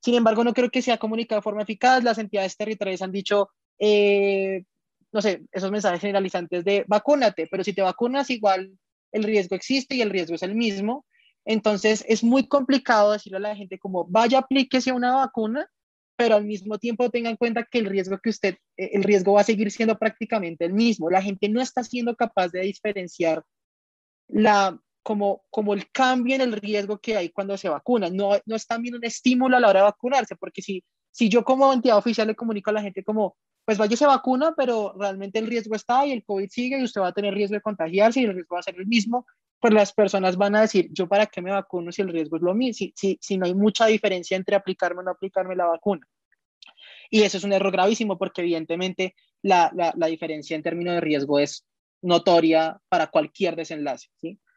Sin 0.00 0.14
embargo, 0.14 0.42
no 0.42 0.54
creo 0.54 0.70
que 0.70 0.80
sea 0.80 0.96
comunicado 0.96 1.40
de 1.40 1.44
forma 1.44 1.62
eficaz. 1.62 2.02
Las 2.02 2.16
entidades 2.16 2.56
territoriales 2.56 3.02
han 3.02 3.12
dicho, 3.12 3.50
eh, 3.78 4.64
no 5.12 5.20
sé, 5.20 5.42
esos 5.52 5.70
mensajes 5.70 6.00
generalizantes 6.00 6.64
de 6.64 6.84
vacúnate, 6.88 7.46
pero 7.50 7.62
si 7.62 7.74
te 7.74 7.82
vacunas, 7.82 8.30
igual 8.30 8.72
el 9.12 9.24
riesgo 9.24 9.54
existe 9.54 9.94
y 9.94 10.00
el 10.00 10.08
riesgo 10.08 10.36
es 10.36 10.42
el 10.42 10.54
mismo. 10.54 11.04
Entonces, 11.44 12.04
es 12.08 12.24
muy 12.24 12.46
complicado 12.46 13.12
decirle 13.12 13.38
a 13.38 13.40
la 13.40 13.56
gente 13.56 13.78
como, 13.78 14.04
vaya, 14.06 14.38
aplíquese 14.38 14.92
una 14.92 15.14
vacuna, 15.14 15.68
pero 16.16 16.36
al 16.36 16.44
mismo 16.44 16.78
tiempo 16.78 17.10
tenga 17.10 17.30
en 17.30 17.36
cuenta 17.36 17.64
que 17.64 17.78
el 17.78 17.86
riesgo 17.86 18.18
que 18.18 18.30
usted, 18.30 18.56
eh, 18.76 18.90
el 18.92 19.02
riesgo 19.02 19.34
va 19.34 19.40
a 19.40 19.44
seguir 19.44 19.70
siendo 19.70 19.98
prácticamente 19.98 20.64
el 20.64 20.72
mismo. 20.72 21.10
La 21.10 21.22
gente 21.22 21.48
no 21.48 21.60
está 21.60 21.82
siendo 21.82 22.14
capaz 22.16 22.48
de 22.48 22.60
diferenciar 22.60 23.44
la, 24.28 24.78
como, 25.02 25.42
como 25.50 25.74
el 25.74 25.90
cambio 25.90 26.34
en 26.34 26.40
el 26.40 26.52
riesgo 26.52 26.98
que 26.98 27.16
hay 27.16 27.28
cuando 27.30 27.56
se 27.56 27.68
vacuna. 27.68 28.10
No, 28.10 28.30
no 28.46 28.56
es 28.56 28.66
también 28.66 28.94
un 28.94 29.04
estímulo 29.04 29.56
a 29.56 29.60
la 29.60 29.68
hora 29.68 29.80
de 29.80 29.84
vacunarse, 29.84 30.36
porque 30.36 30.62
si, 30.62 30.82
si 31.10 31.28
yo 31.28 31.44
como 31.44 31.72
entidad 31.72 31.98
oficial 31.98 32.26
le 32.26 32.34
comunico 32.34 32.70
a 32.70 32.74
la 32.74 32.82
gente 32.82 33.04
como, 33.04 33.36
pues 33.64 33.78
vaya 33.78 33.96
se 33.96 34.06
vacuna, 34.06 34.54
pero 34.56 34.94
realmente 34.98 35.38
el 35.38 35.46
riesgo 35.46 35.74
está 35.74 36.06
y 36.06 36.12
el 36.12 36.24
COVID 36.24 36.48
sigue 36.50 36.78
y 36.78 36.84
usted 36.84 37.00
va 37.00 37.08
a 37.08 37.12
tener 37.12 37.34
riesgo 37.34 37.54
de 37.54 37.62
contagiarse 37.62 38.20
y 38.20 38.24
el 38.24 38.34
riesgo 38.34 38.54
va 38.54 38.60
a 38.60 38.64
ser 38.64 38.76
el 38.76 38.86
mismo, 38.86 39.26
pues 39.58 39.72
las 39.72 39.92
personas 39.92 40.36
van 40.36 40.56
a 40.56 40.62
decir, 40.62 40.88
yo 40.92 41.08
para 41.08 41.26
qué 41.26 41.40
me 41.40 41.50
vacuno 41.50 41.90
si 41.90 42.02
el 42.02 42.08
riesgo 42.08 42.36
es 42.36 42.42
lo 42.42 42.54
mismo, 42.54 42.74
si, 42.74 42.92
si, 42.96 43.18
si 43.20 43.38
no 43.38 43.46
hay 43.46 43.54
mucha 43.54 43.86
diferencia 43.86 44.36
entre 44.36 44.56
aplicarme 44.56 45.00
o 45.00 45.04
no 45.04 45.12
aplicarme 45.12 45.56
la 45.56 45.66
vacuna. 45.66 46.06
Y 47.10 47.22
eso 47.22 47.38
es 47.38 47.44
un 47.44 47.52
error 47.52 47.72
gravísimo 47.72 48.18
porque 48.18 48.42
evidentemente 48.42 49.14
la, 49.42 49.70
la, 49.74 49.94
la 49.96 50.06
diferencia 50.06 50.56
en 50.56 50.62
términos 50.62 50.94
de 50.94 51.00
riesgo 51.00 51.38
es 51.38 51.64
notoria 52.02 52.78
para 52.88 53.06
cualquier 53.06 53.56
desenlace. 53.56 54.08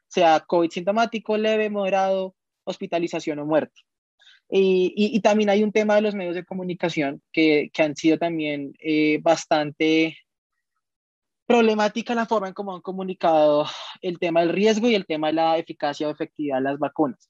sea 0.08 0.42
COVID 0.42 0.70
sintomático, 0.70 1.38
leve, 1.38 1.70
moderado, 1.70 2.36
hospitalización 2.66 3.40
o 3.40 3.46
muerte. 3.46 3.87
Y, 4.50 5.20
también 5.22 5.50
hay 5.50 5.64
un 5.64 5.72
tema 5.72 5.96
de 5.96 6.02
los 6.02 6.16
medios 6.16 6.36
de 6.36 6.46
comunicación 6.46 7.22
que, 7.32 7.70
han 7.78 7.96
sido 7.96 8.18
también 8.18 8.74
eh, 8.80 9.20
bastante 9.22 10.18
problemática 11.46 12.16
la 12.16 12.26
forma 12.26 12.50
en 12.50 12.54
cómo 12.54 12.76
han 12.76 12.82
comunicado 12.82 13.66
el 14.02 14.20
tema 14.20 14.42
del 14.42 14.50
riesgo 14.50 14.90
y 14.90 14.96
el 14.96 15.06
tema 15.06 15.28
de 15.28 15.34
la 15.34 15.58
eficacia 15.58 16.08
o 16.08 16.12
efectividad 16.12 16.58
de 16.58 16.64
las 16.64 16.80
vacunas. 16.80 17.30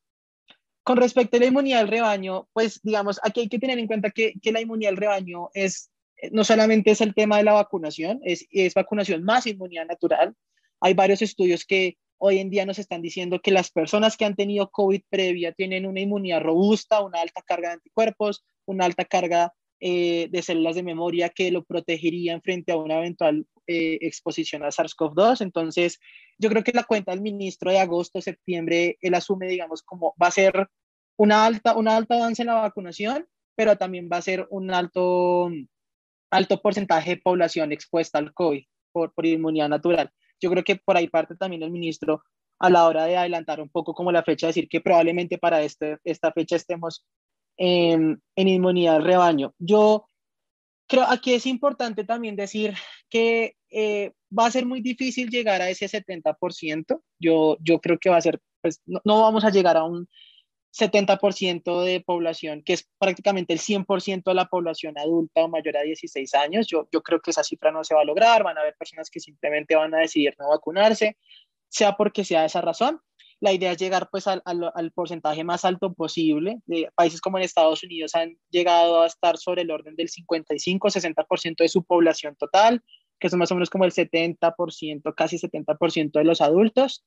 Con 0.84 0.98
respecto 0.98 1.38
a 1.38 1.40
la 1.40 1.48
inmunidad 1.48 1.80
del 1.80 1.90
rebaño, 1.90 2.48
pues 2.54 2.80
digamos, 2.82 3.20
aquí 3.24 3.42
hay 3.42 3.50
que 3.50 3.60
tener 3.60 3.78
en 3.78 3.88
cuenta 3.88 4.10
que, 4.10 4.34
que 4.42 4.52
la 4.52 4.62
inmunidad 4.62 4.92
del 4.92 4.98
rebaño 4.98 5.50
es, 5.54 5.92
no 6.32 6.44
solamente 6.44 6.92
es 6.92 7.02
el 7.02 7.14
tema 7.14 7.38
de 7.38 7.44
la 7.44 7.54
vacunación, 7.54 8.20
es, 8.24 8.46
es 8.50 8.74
vacunación 8.74 9.24
más 9.24 9.46
inmunidad 9.48 9.86
natural. 9.86 10.34
Hay 10.80 10.94
varios 10.94 11.22
estudios 11.22 11.66
que 11.66 11.98
Hoy 12.20 12.40
en 12.40 12.50
día 12.50 12.66
nos 12.66 12.80
están 12.80 13.02
diciendo 13.02 13.40
que 13.42 13.52
las 13.52 13.72
personas 13.72 14.18
que 14.18 14.26
han 14.26 14.36
tenido 14.36 14.70
COVID 14.70 15.02
previa 15.10 15.52
tienen 15.52 15.86
una 15.86 16.02
inmunidad 16.02 16.42
robusta, 16.42 17.02
una 17.02 17.22
alta 17.22 17.42
carga 17.44 17.70
de 17.70 17.76
anticuerpos, 17.76 18.44
una 18.66 18.86
alta 18.86 19.06
carga 19.06 19.54
eh, 19.80 20.28
de 20.32 20.42
células 20.42 20.76
de 20.76 20.82
memoria 20.82 21.30
que 21.30 21.52
lo 21.52 21.64
protegerían 21.64 22.42
frente 22.42 22.72
a 22.72 22.78
una 22.78 22.98
eventual 22.98 23.46
eh, 23.68 24.00
exposición 24.02 24.64
a 24.64 24.70
SARS-CoV-2. 24.70 25.42
Entonces, 25.42 26.00
yo 26.40 26.50
creo 26.50 26.64
que 26.64 26.72
la 26.72 26.84
cuenta 26.84 27.12
del 27.12 27.22
ministro 27.22 27.70
de 27.70 27.80
agosto, 27.80 28.20
septiembre, 28.20 28.98
él 29.02 29.14
asume, 29.14 29.48
digamos, 29.48 29.84
como 29.84 30.16
va 30.22 30.28
a 30.28 30.32
ser 30.32 30.68
una 31.16 31.46
alta, 31.46 31.76
una 31.76 31.96
alta 31.96 32.16
avance 32.16 32.42
en 32.42 32.48
la 32.48 32.56
vacunación, 32.56 33.28
pero 33.56 33.78
también 33.78 34.10
va 34.12 34.18
a 34.18 34.22
ser 34.24 34.48
un 34.50 34.72
alto, 34.72 35.52
alto 36.32 36.62
porcentaje 36.62 37.12
de 37.12 37.22
población 37.22 37.72
expuesta 37.72 38.18
al 38.18 38.34
COVID 38.34 38.64
por, 38.92 39.14
por 39.14 39.26
inmunidad 39.28 39.70
natural. 39.70 40.12
Yo 40.42 40.50
creo 40.50 40.64
que 40.64 40.78
por 40.78 40.98
ahí 40.98 41.08
parte 41.08 41.36
también 41.36 41.64
el 41.64 41.72
ministro 41.72 42.24
a 42.60 42.70
la 42.70 42.88
hora 42.88 43.06
de 43.06 43.18
adelantar 43.18 43.62
un 43.62 43.70
poco 43.70 43.94
como 43.94 44.12
la 44.12 44.24
fecha, 44.24 44.48
decir 44.48 44.68
que 44.68 44.82
probablemente 44.82 45.38
para 45.38 45.62
este, 45.62 45.98
esta 46.04 46.32
fecha 46.32 46.56
estemos 46.56 47.06
en, 47.58 48.22
en 48.36 48.48
inmunidad 48.48 49.02
rebaño. 49.02 49.54
Yo 49.60 50.08
creo 50.88 51.06
aquí 51.08 51.34
es 51.34 51.46
importante 51.46 52.04
también 52.04 52.36
decir 52.36 52.74
que 53.10 53.56
eh, 53.70 54.14
va 54.38 54.48
a 54.48 54.52
ser 54.52 54.66
muy 54.66 54.82
difícil 54.82 55.30
llegar 55.30 55.62
a 55.62 55.70
ese 55.70 55.88
70%. 55.88 57.02
Yo, 57.20 57.58
yo 57.60 57.80
creo 57.80 57.98
que 58.00 58.10
va 58.10 58.18
a 58.18 58.22
ser, 58.22 58.40
pues 58.62 58.82
no, 58.86 59.02
no 59.04 59.22
vamos 59.22 59.44
a 59.44 59.50
llegar 59.52 59.78
a 59.78 59.84
un 59.84 60.08
70% 60.78 61.82
de 61.84 62.02
población, 62.02 62.62
que 62.64 62.74
es 62.74 62.88
prácticamente 63.00 63.54
el 63.54 63.60
100% 63.60 64.24
de 64.26 64.34
la 64.34 64.46
población 64.46 64.98
adulta 64.98 65.44
o 65.44 65.50
mayor 65.50 65.78
a 65.78 65.82
16 65.82 66.34
años. 66.36 66.68
Yo, 66.68 66.88
yo 66.92 67.02
creo 67.02 67.20
que 67.20 67.32
esa 67.32 67.44
cifra 67.44 67.72
no 67.72 67.84
se 67.84 67.96
va 67.96 68.02
a 68.02 68.06
lograr, 68.06 68.44
van 68.44 68.58
a 68.58 68.62
haber 68.62 68.76
personas 68.76 69.10
que 69.10 69.20
simplemente 69.20 69.76
van 69.76 69.94
a 69.96 70.00
decidir 70.00 70.36
no 70.40 70.50
vacunarse, 70.50 71.18
sea 71.70 71.96
porque 71.98 72.24
sea 72.24 72.46
esa 72.46 72.62
razón. 72.62 73.02
La 73.40 73.54
idea 73.54 73.72
es 73.72 73.78
llegar 73.78 74.10
pues 74.10 74.26
al, 74.28 74.42
al, 74.46 74.92
porcentaje 74.92 75.44
más 75.44 75.64
alto 75.64 75.94
posible. 75.94 76.60
De 76.66 76.90
países 76.96 77.22
como 77.22 77.38
en 77.38 77.44
Estados 77.44 77.84
Unidos 77.84 78.16
han 78.16 78.38
llegado 78.50 79.02
a 79.02 79.08
estar 79.08 79.38
sobre 79.38 79.62
el 79.62 79.70
orden 79.70 79.96
del 79.96 80.10
55-60% 80.10 81.58
de 81.58 81.68
su 81.68 81.84
población 81.84 82.36
total, 82.36 82.84
que 83.20 83.30
son 83.30 83.38
más 83.40 83.52
o 83.52 83.56
menos 83.56 83.70
como 83.70 83.86
el 83.86 83.92
70%, 83.92 85.14
casi 85.16 85.38
70% 85.38 86.12
de 86.14 86.24
los 86.24 86.42
adultos. 86.42 87.06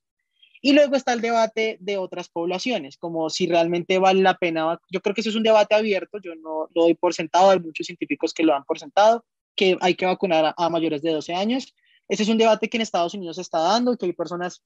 Y 0.63 0.73
luego 0.73 0.95
está 0.95 1.15
el 1.15 1.23
debate 1.23 1.79
de 1.81 1.97
otras 1.97 2.29
poblaciones, 2.29 2.99
como 2.99 3.31
si 3.31 3.47
realmente 3.47 3.99
vale 3.99 4.23
la 4.23 4.37
pena. 4.37 4.79
Yo 4.91 5.01
creo 5.01 5.15
que 5.15 5.23
eso 5.23 5.31
es 5.31 5.37
un 5.37 5.43
debate 5.43 5.75
abierto, 5.75 6.19
yo 6.23 6.35
no 6.35 6.69
lo 6.75 6.83
doy 6.83 6.95
por 6.95 7.15
sentado, 7.15 7.51
hay 7.51 7.61
muchos 7.61 7.87
científicos 7.87 8.35
que 8.35 8.43
lo 8.43 8.55
han 8.55 8.65
por 8.65 8.79
sentado, 8.79 9.25
que 9.57 9.79
hay 9.81 9.95
que 9.95 10.05
vacunar 10.05 10.55
a, 10.57 10.69
mayores 10.69 11.01
de 11.01 11.13
12 11.13 11.35
años. 11.35 11.75
Ese 12.09 12.25
es 12.25 12.29
un 12.29 12.37
debate 12.37 12.69
que 12.69 12.77
en 12.77 12.83
Estados 12.83 13.15
Unidos 13.15 13.37
se 13.37 13.43
está 13.43 13.59
dando, 13.59 13.97
que 13.97 14.07
hay 14.07 14.13
personas 14.13 14.63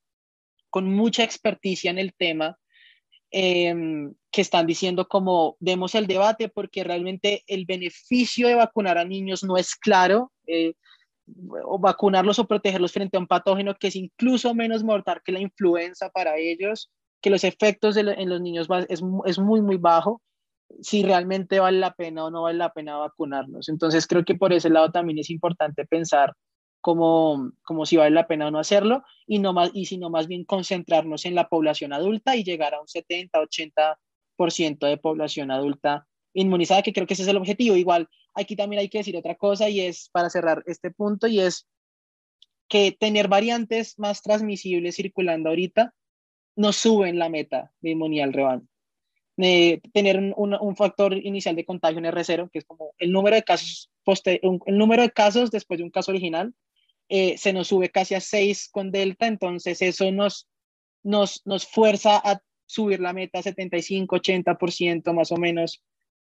con 0.69 0.93
mucha 0.93 1.23
experticia 1.23 1.93
en 1.93 1.99
el 1.99 2.13
tema 2.13 2.59
em, 3.31 4.13
que 4.33 4.41
están 4.41 4.67
diciendo 4.67 5.07
como 5.07 5.57
demos 5.61 5.95
el 5.95 6.09
debate 6.09 6.49
porque 6.49 6.83
realmente 6.83 7.45
el 7.47 7.67
beneficio 7.67 8.49
de 8.49 8.57
vacunar 8.57 8.99
a 8.99 9.05
niños 9.05 9.45
no 9.45 9.57
es 9.57 9.77
claro. 9.77 10.33
Eh, 10.49 10.75
o 11.65 11.79
vacunarlos 11.79 12.39
o 12.39 12.47
protegerlos 12.47 12.93
frente 12.93 13.17
a 13.17 13.21
un 13.21 13.27
patógeno 13.27 13.75
que 13.75 13.89
es 13.89 13.97
incluso 13.97 14.55
menos 14.55 14.85
mortal 14.85 15.23
que 15.25 15.33
la 15.33 15.41
influenza 15.41 16.11
para 16.11 16.37
ellos, 16.37 16.91
que 17.21 17.31
los 17.31 17.45
efectos 17.45 17.97
en 17.97 18.29
los 18.29 18.41
niños 18.41 18.69
es, 18.89 19.03
es 19.25 19.39
muy, 19.39 19.63
muy 19.63 19.77
bajo, 19.79 20.21
si 20.81 21.03
realmente 21.03 21.61
vale 21.61 21.79
la 21.79 21.95
pena 21.95 22.25
o 22.25 22.31
no 22.31 22.43
vale 22.43 22.59
la 22.59 22.73
pena 22.73 22.97
vacunarlos. 22.97 23.69
Entonces 23.69 24.07
creo 24.07 24.25
que 24.25 24.35
por 24.35 24.53
ese 24.53 24.71
lado 24.71 24.91
también 24.91 25.19
es 25.19 25.31
importante 25.31 25.87
pensar 25.87 26.35
como, 26.81 27.53
como 27.63 27.87
si 27.87 27.97
vale 27.97 28.11
la 28.11 28.27
pena 28.27 28.49
o 28.49 28.51
no 28.51 28.59
hacerlo 28.59 29.05
y, 29.27 29.39
no 29.39 29.53
más, 29.53 29.71
y 29.73 29.87
sino 29.87 30.11
más 30.11 30.27
bien 30.27 30.45
concentrarnos 30.45 31.25
en 31.25 31.35
la 31.35 31.49
población 31.49 31.93
adulta 31.93 32.37
y 32.37 32.45
llegar 32.45 32.75
a 32.75 32.81
un 32.81 32.89
70, 32.89 33.41
80% 33.41 34.87
de 34.87 34.97
población 34.99 35.51
adulta 35.51 36.07
inmunizada, 36.35 36.83
que 36.83 36.93
creo 36.93 37.07
que 37.07 37.15
ese 37.15 37.23
es 37.23 37.29
el 37.29 37.37
objetivo. 37.37 37.77
Igual 37.77 38.09
aquí 38.35 38.57
también 38.57 38.81
hay 38.81 38.89
que 38.89 38.99
decir 38.99 39.17
otra 39.17 39.37
cosa 39.37 39.69
y 39.69 39.81
es 39.81 40.11
para 40.11 40.29
cerrar 40.29 40.63
este 40.67 40.91
punto 40.91 41.27
y 41.27 41.41
es 41.41 41.67
que 42.69 42.93
tener 42.93 43.29
variantes 43.29 43.99
más 43.99 44.23
transmisibles 44.23 44.97
circulando 44.97 45.49
ahorita 45.49 45.95
nos 46.57 46.77
suben 46.77 47.19
la 47.19 47.29
meta 47.29 47.73
de 47.81 47.91
inmunidad 47.91 48.29
al 48.29 48.33
rebaño. 48.33 48.67
tener 49.37 50.35
un, 50.37 50.77
factor 50.77 51.15
inicial 51.15 51.57
de 51.57 51.65
contagio 51.65 51.99
en 51.99 52.05
R0, 52.05 52.51
que 52.51 52.61
es 52.61 52.65
como 52.65 52.93
el 52.99 53.11
número 53.11 53.37
de 53.37 53.43
casos, 53.43 53.91
el 54.27 54.79
número 54.79 55.03
de 55.03 55.11
casos 55.11 55.51
después 55.51 55.79
de 55.79 55.85
un 55.85 55.91
caso 55.91 56.13
original, 56.13 56.55
eh, 57.09 57.37
se 57.37 57.53
nos 57.53 57.69
sube 57.69 57.91
casi 57.91 58.15
a 58.15 58.21
6 58.21 58.69
con 58.71 58.91
Delta, 58.91 59.27
entonces 59.27 59.83
eso 59.83 60.11
nos, 60.13 60.49
nos, 61.03 61.43
nos 61.45 61.67
fuerza 61.67 62.17
a 62.17 62.41
subir 62.67 63.01
la 63.01 63.13
meta 63.13 63.41
a 63.41 63.43
75, 63.43 64.17
80% 64.17 65.13
más 65.13 65.33
o 65.33 65.37
menos 65.37 65.83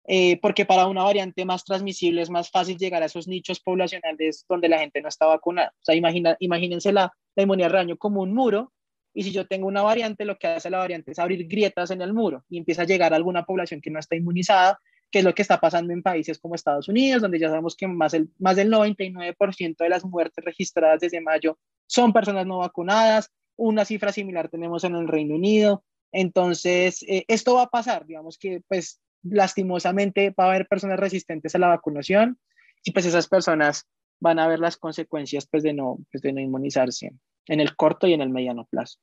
eh, 0.06 0.40
porque 0.42 0.66
para 0.66 0.88
una 0.88 1.04
variante 1.04 1.46
más 1.46 1.64
transmisible 1.64 2.22
es 2.22 2.30
más 2.30 2.50
fácil 2.50 2.78
llegar 2.78 3.04
a 3.04 3.06
esos 3.06 3.28
nichos 3.28 3.60
poblacionales 3.60 4.46
donde 4.50 4.70
la 4.70 4.80
gente 4.80 5.02
no 5.02 5.08
está 5.08 5.26
vacunada. 5.26 5.74
O 5.76 5.86
sea, 5.86 5.96
imagina, 5.96 6.36
imagínense 6.40 6.92
la, 6.92 7.14
la 7.36 7.44
inmunidad 7.44 7.68
de 7.68 7.74
rebaño 7.74 7.98
como 7.98 8.22
un 8.22 8.34
muro, 8.34 8.74
y 9.14 9.24
si 9.24 9.32
yo 9.32 9.48
tengo 9.48 9.68
una 9.68 9.84
variante, 9.84 10.26
lo 10.26 10.38
que 10.38 10.48
hace 10.48 10.70
la 10.70 10.80
variante 10.80 11.12
es 11.12 11.20
abrir 11.20 11.48
grietas 11.48 11.92
en 11.92 12.02
el 12.02 12.14
muro 12.14 12.44
y 12.50 12.58
empieza 12.58 12.82
a 12.82 12.86
llegar 12.86 13.14
a 13.14 13.16
alguna 13.16 13.46
población 13.46 13.80
que 13.80 13.92
no 13.92 14.00
está 14.00 14.16
inmunizada, 14.16 14.80
que 15.12 15.20
es 15.20 15.26
lo 15.26 15.36
que 15.36 15.44
está 15.44 15.60
pasando 15.60 15.94
en 15.94 16.02
países 16.02 16.40
como 16.40 16.56
Estados 16.56 16.88
Unidos, 16.88 17.22
donde 17.22 17.38
ya 17.38 17.50
sabemos 17.50 17.76
que 17.76 17.88
más, 17.88 18.16
el, 18.16 18.32
más 18.40 18.56
del 18.56 18.72
99% 18.72 19.78
de 19.78 19.90
las 19.90 20.04
muertes 20.04 20.44
registradas 20.44 21.00
desde 21.00 21.22
mayo 21.22 21.60
son 21.86 22.12
personas 22.12 22.48
no 22.48 22.58
vacunadas, 22.58 23.32
una 23.56 23.86
cifra 23.86 24.12
similar 24.12 24.50
tenemos 24.50 24.84
en 24.84 24.96
el 24.96 25.08
Reino 25.08 25.36
Unido. 25.36 25.84
Entonces, 26.12 27.04
eh, 27.04 27.26
esto 27.28 27.56
va 27.56 27.64
a 27.64 27.70
pasar, 27.70 28.08
digamos 28.08 28.40
que 28.40 28.62
pues 28.68 29.00
lastimosamente 29.24 30.34
va 30.38 30.46
a 30.46 30.50
haber 30.50 30.68
personas 30.68 31.00
resistentes 31.00 31.56
a 31.56 31.60
la 31.60 31.70
vacunación 31.70 32.38
y 32.84 32.92
pues 32.92 33.06
esas 33.06 33.28
personas 33.28 33.88
van 34.20 34.40
a 34.40 34.48
ver 34.48 34.60
las 34.60 34.78
consecuencias 34.78 35.48
pues 35.50 35.64
de 35.64 35.74
no, 35.74 36.00
pues 36.12 36.22
de 36.22 36.34
no 36.34 36.42
inmunizarse 36.42 37.12
en 37.48 37.60
el 37.60 37.76
corto 37.76 38.08
y 38.08 38.14
en 38.14 38.22
el 38.22 38.30
mediano 38.30 38.66
plazo. 38.66 39.00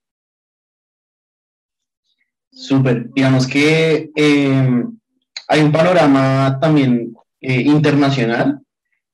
Súper, 2.53 3.11
digamos 3.13 3.47
que 3.47 4.11
eh, 4.15 4.85
hay 5.49 5.61
un 5.61 5.73
panorama 5.73 6.59
también 6.61 7.15
eh, 7.41 7.61
internacional 7.61 8.61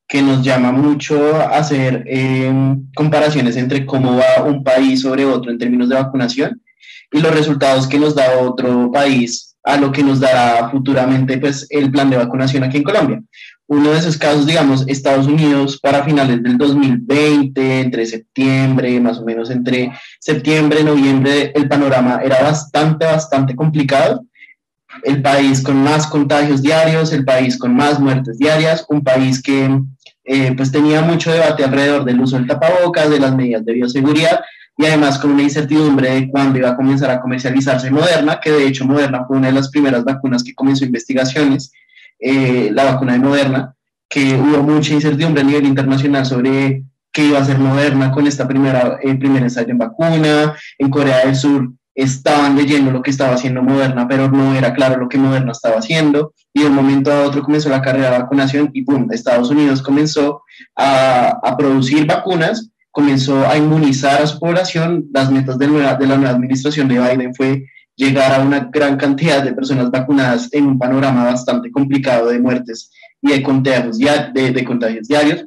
que 0.09 0.23
nos 0.23 0.43
llama 0.43 0.73
mucho 0.73 1.35
a 1.35 1.59
hacer 1.59 2.05
eh, 2.07 2.53
comparaciones 2.95 3.57
entre 3.57 3.85
cómo 3.85 4.17
va 4.17 4.45
un 4.45 4.63
país 4.63 5.03
sobre 5.03 5.25
otro 5.25 5.51
en 5.51 5.59
términos 5.59 5.89
de 5.89 5.97
vacunación 5.97 6.63
y 7.11 7.21
los 7.21 7.35
resultados 7.35 7.87
que 7.87 7.99
nos 7.99 8.15
da 8.15 8.39
otro 8.41 8.91
país 8.91 9.56
a 9.67 9.77
lo 9.77 9.91
que 9.91 10.03
nos 10.03 10.21
dará 10.21 10.71
futuramente 10.71 11.39
pues, 11.39 11.67
el 11.71 11.91
plan 11.91 12.09
de 12.09 12.17
vacunación 12.17 12.63
aquí 12.63 12.79
en 12.79 12.85
Colombia. 12.85 13.23
Uno 13.67 13.91
de 13.91 13.99
esos 13.99 14.17
casos, 14.17 14.47
digamos, 14.47 14.85
Estados 14.87 15.27
Unidos 15.27 15.81
para 15.83 16.05
finales 16.05 16.41
del 16.41 16.57
2020, 16.57 17.81
entre 17.81 18.07
septiembre, 18.07 19.01
más 19.01 19.19
o 19.19 19.25
menos 19.25 19.51
entre 19.51 19.91
septiembre 20.21 20.85
noviembre, 20.85 21.51
el 21.53 21.69
panorama 21.69 22.21
era 22.23 22.41
bastante, 22.45 23.07
bastante 23.07 23.57
complicado. 23.57 24.25
El 25.03 25.21
país 25.21 25.61
con 25.61 25.83
más 25.83 26.07
contagios 26.07 26.63
diarios, 26.63 27.13
el 27.13 27.25
país 27.25 27.59
con 27.59 27.75
más 27.75 27.99
muertes 27.99 28.39
diarias, 28.39 28.87
un 28.89 29.03
país 29.03 29.43
que 29.43 29.69
eh, 30.25 30.55
pues 30.57 30.71
tenía 30.71 31.03
mucho 31.03 31.33
debate 31.33 31.65
alrededor 31.65 32.05
del 32.05 32.21
uso 32.21 32.37
del 32.37 32.47
tapabocas, 32.47 33.11
de 33.11 33.19
las 33.19 33.35
medidas 33.35 33.65
de 33.65 33.73
bioseguridad, 33.73 34.41
y 34.77 34.85
además 34.85 35.19
con 35.19 35.33
una 35.33 35.43
incertidumbre 35.43 36.11
de 36.11 36.29
cuándo 36.29 36.59
iba 36.59 36.71
a 36.71 36.77
comenzar 36.77 37.11
a 37.11 37.21
comercializarse 37.21 37.91
Moderna, 37.91 38.41
que 38.41 38.51
de 38.51 38.67
hecho 38.67 38.85
Moderna 38.85 39.25
fue 39.27 39.39
una 39.39 39.49
de 39.49 39.55
las 39.55 39.71
primeras 39.71 40.05
vacunas 40.05 40.43
que 40.43 40.55
comenzó 40.55 40.85
investigaciones, 40.85 41.73
eh, 42.19 42.71
la 42.73 42.85
vacuna 42.85 43.15
de 43.15 43.19
Moderna, 43.21 43.75
que 44.09 44.35
hubo 44.35 44.63
mucha 44.63 44.93
incertidumbre 44.93 45.43
a 45.43 45.45
nivel 45.45 45.67
internacional 45.67 46.27
sobre 46.27 46.85
qué 47.11 47.25
iba 47.25 47.39
a 47.39 47.43
hacer 47.43 47.59
Moderna 47.59 48.13
con 48.13 48.27
esta 48.27 48.47
primera, 48.47 48.99
eh, 49.03 49.15
primer 49.15 49.43
ensayo 49.43 49.71
en 49.71 49.79
vacuna. 49.79 50.55
En 50.79 50.91
Corea 50.91 51.25
del 51.25 51.35
Sur 51.35 51.73
estaban 51.95 52.57
leyendo 52.57 52.91
lo 52.91 53.01
que 53.01 53.11
estaba 53.11 53.35
haciendo 53.35 53.63
Moderna, 53.63 54.07
pero 54.07 54.31
no 54.31 54.55
era 54.55 54.75
claro 54.75 54.99
lo 54.99 55.09
que 55.09 55.17
Moderna 55.17 55.53
estaba 55.53 55.79
haciendo. 55.79 56.35
Y 56.53 56.61
de 56.61 56.67
un 56.67 56.75
momento 56.75 57.11
a 57.11 57.23
otro 57.23 57.43
comenzó 57.43 57.71
la 57.71 57.81
carrera 57.81 58.11
de 58.11 58.19
vacunación 58.19 58.71
y 58.75 58.83
¡pum! 58.83 59.09
Estados 59.11 59.51
Unidos 59.51 59.81
comenzó 59.81 60.43
a, 60.77 61.39
a 61.43 61.57
producir 61.57 62.07
vacunas 62.07 62.71
comenzó 62.97 63.47
a 63.47 63.59
inmunizar 63.59 64.23
a 64.23 64.27
su 64.27 64.39
población. 64.39 65.05
Las 65.13 65.31
metas 65.31 65.59
de, 65.59 65.69
la 65.69 65.99
nueva 65.99 66.31
administración 66.31 66.89
de 66.89 66.99
Biden 66.99 67.35
fue 67.35 67.67
llegar 67.95 68.33
a 68.33 68.43
una 68.43 68.71
gran 68.73 68.97
cantidad 68.97 69.45
de 69.45 69.53
personas 69.53 69.91
vacunadas 69.91 70.49
en 70.53 70.65
un 70.67 70.79
panorama 70.79 71.25
bastante 71.25 71.71
complicado 71.71 72.31
de 72.31 72.39
muertes 72.39 72.91
y 73.21 73.33
de 73.33 73.43
contagios, 73.43 73.99
de, 73.99 74.51
de 74.51 74.65
contagios 74.65 75.09
diarios. 75.09 75.45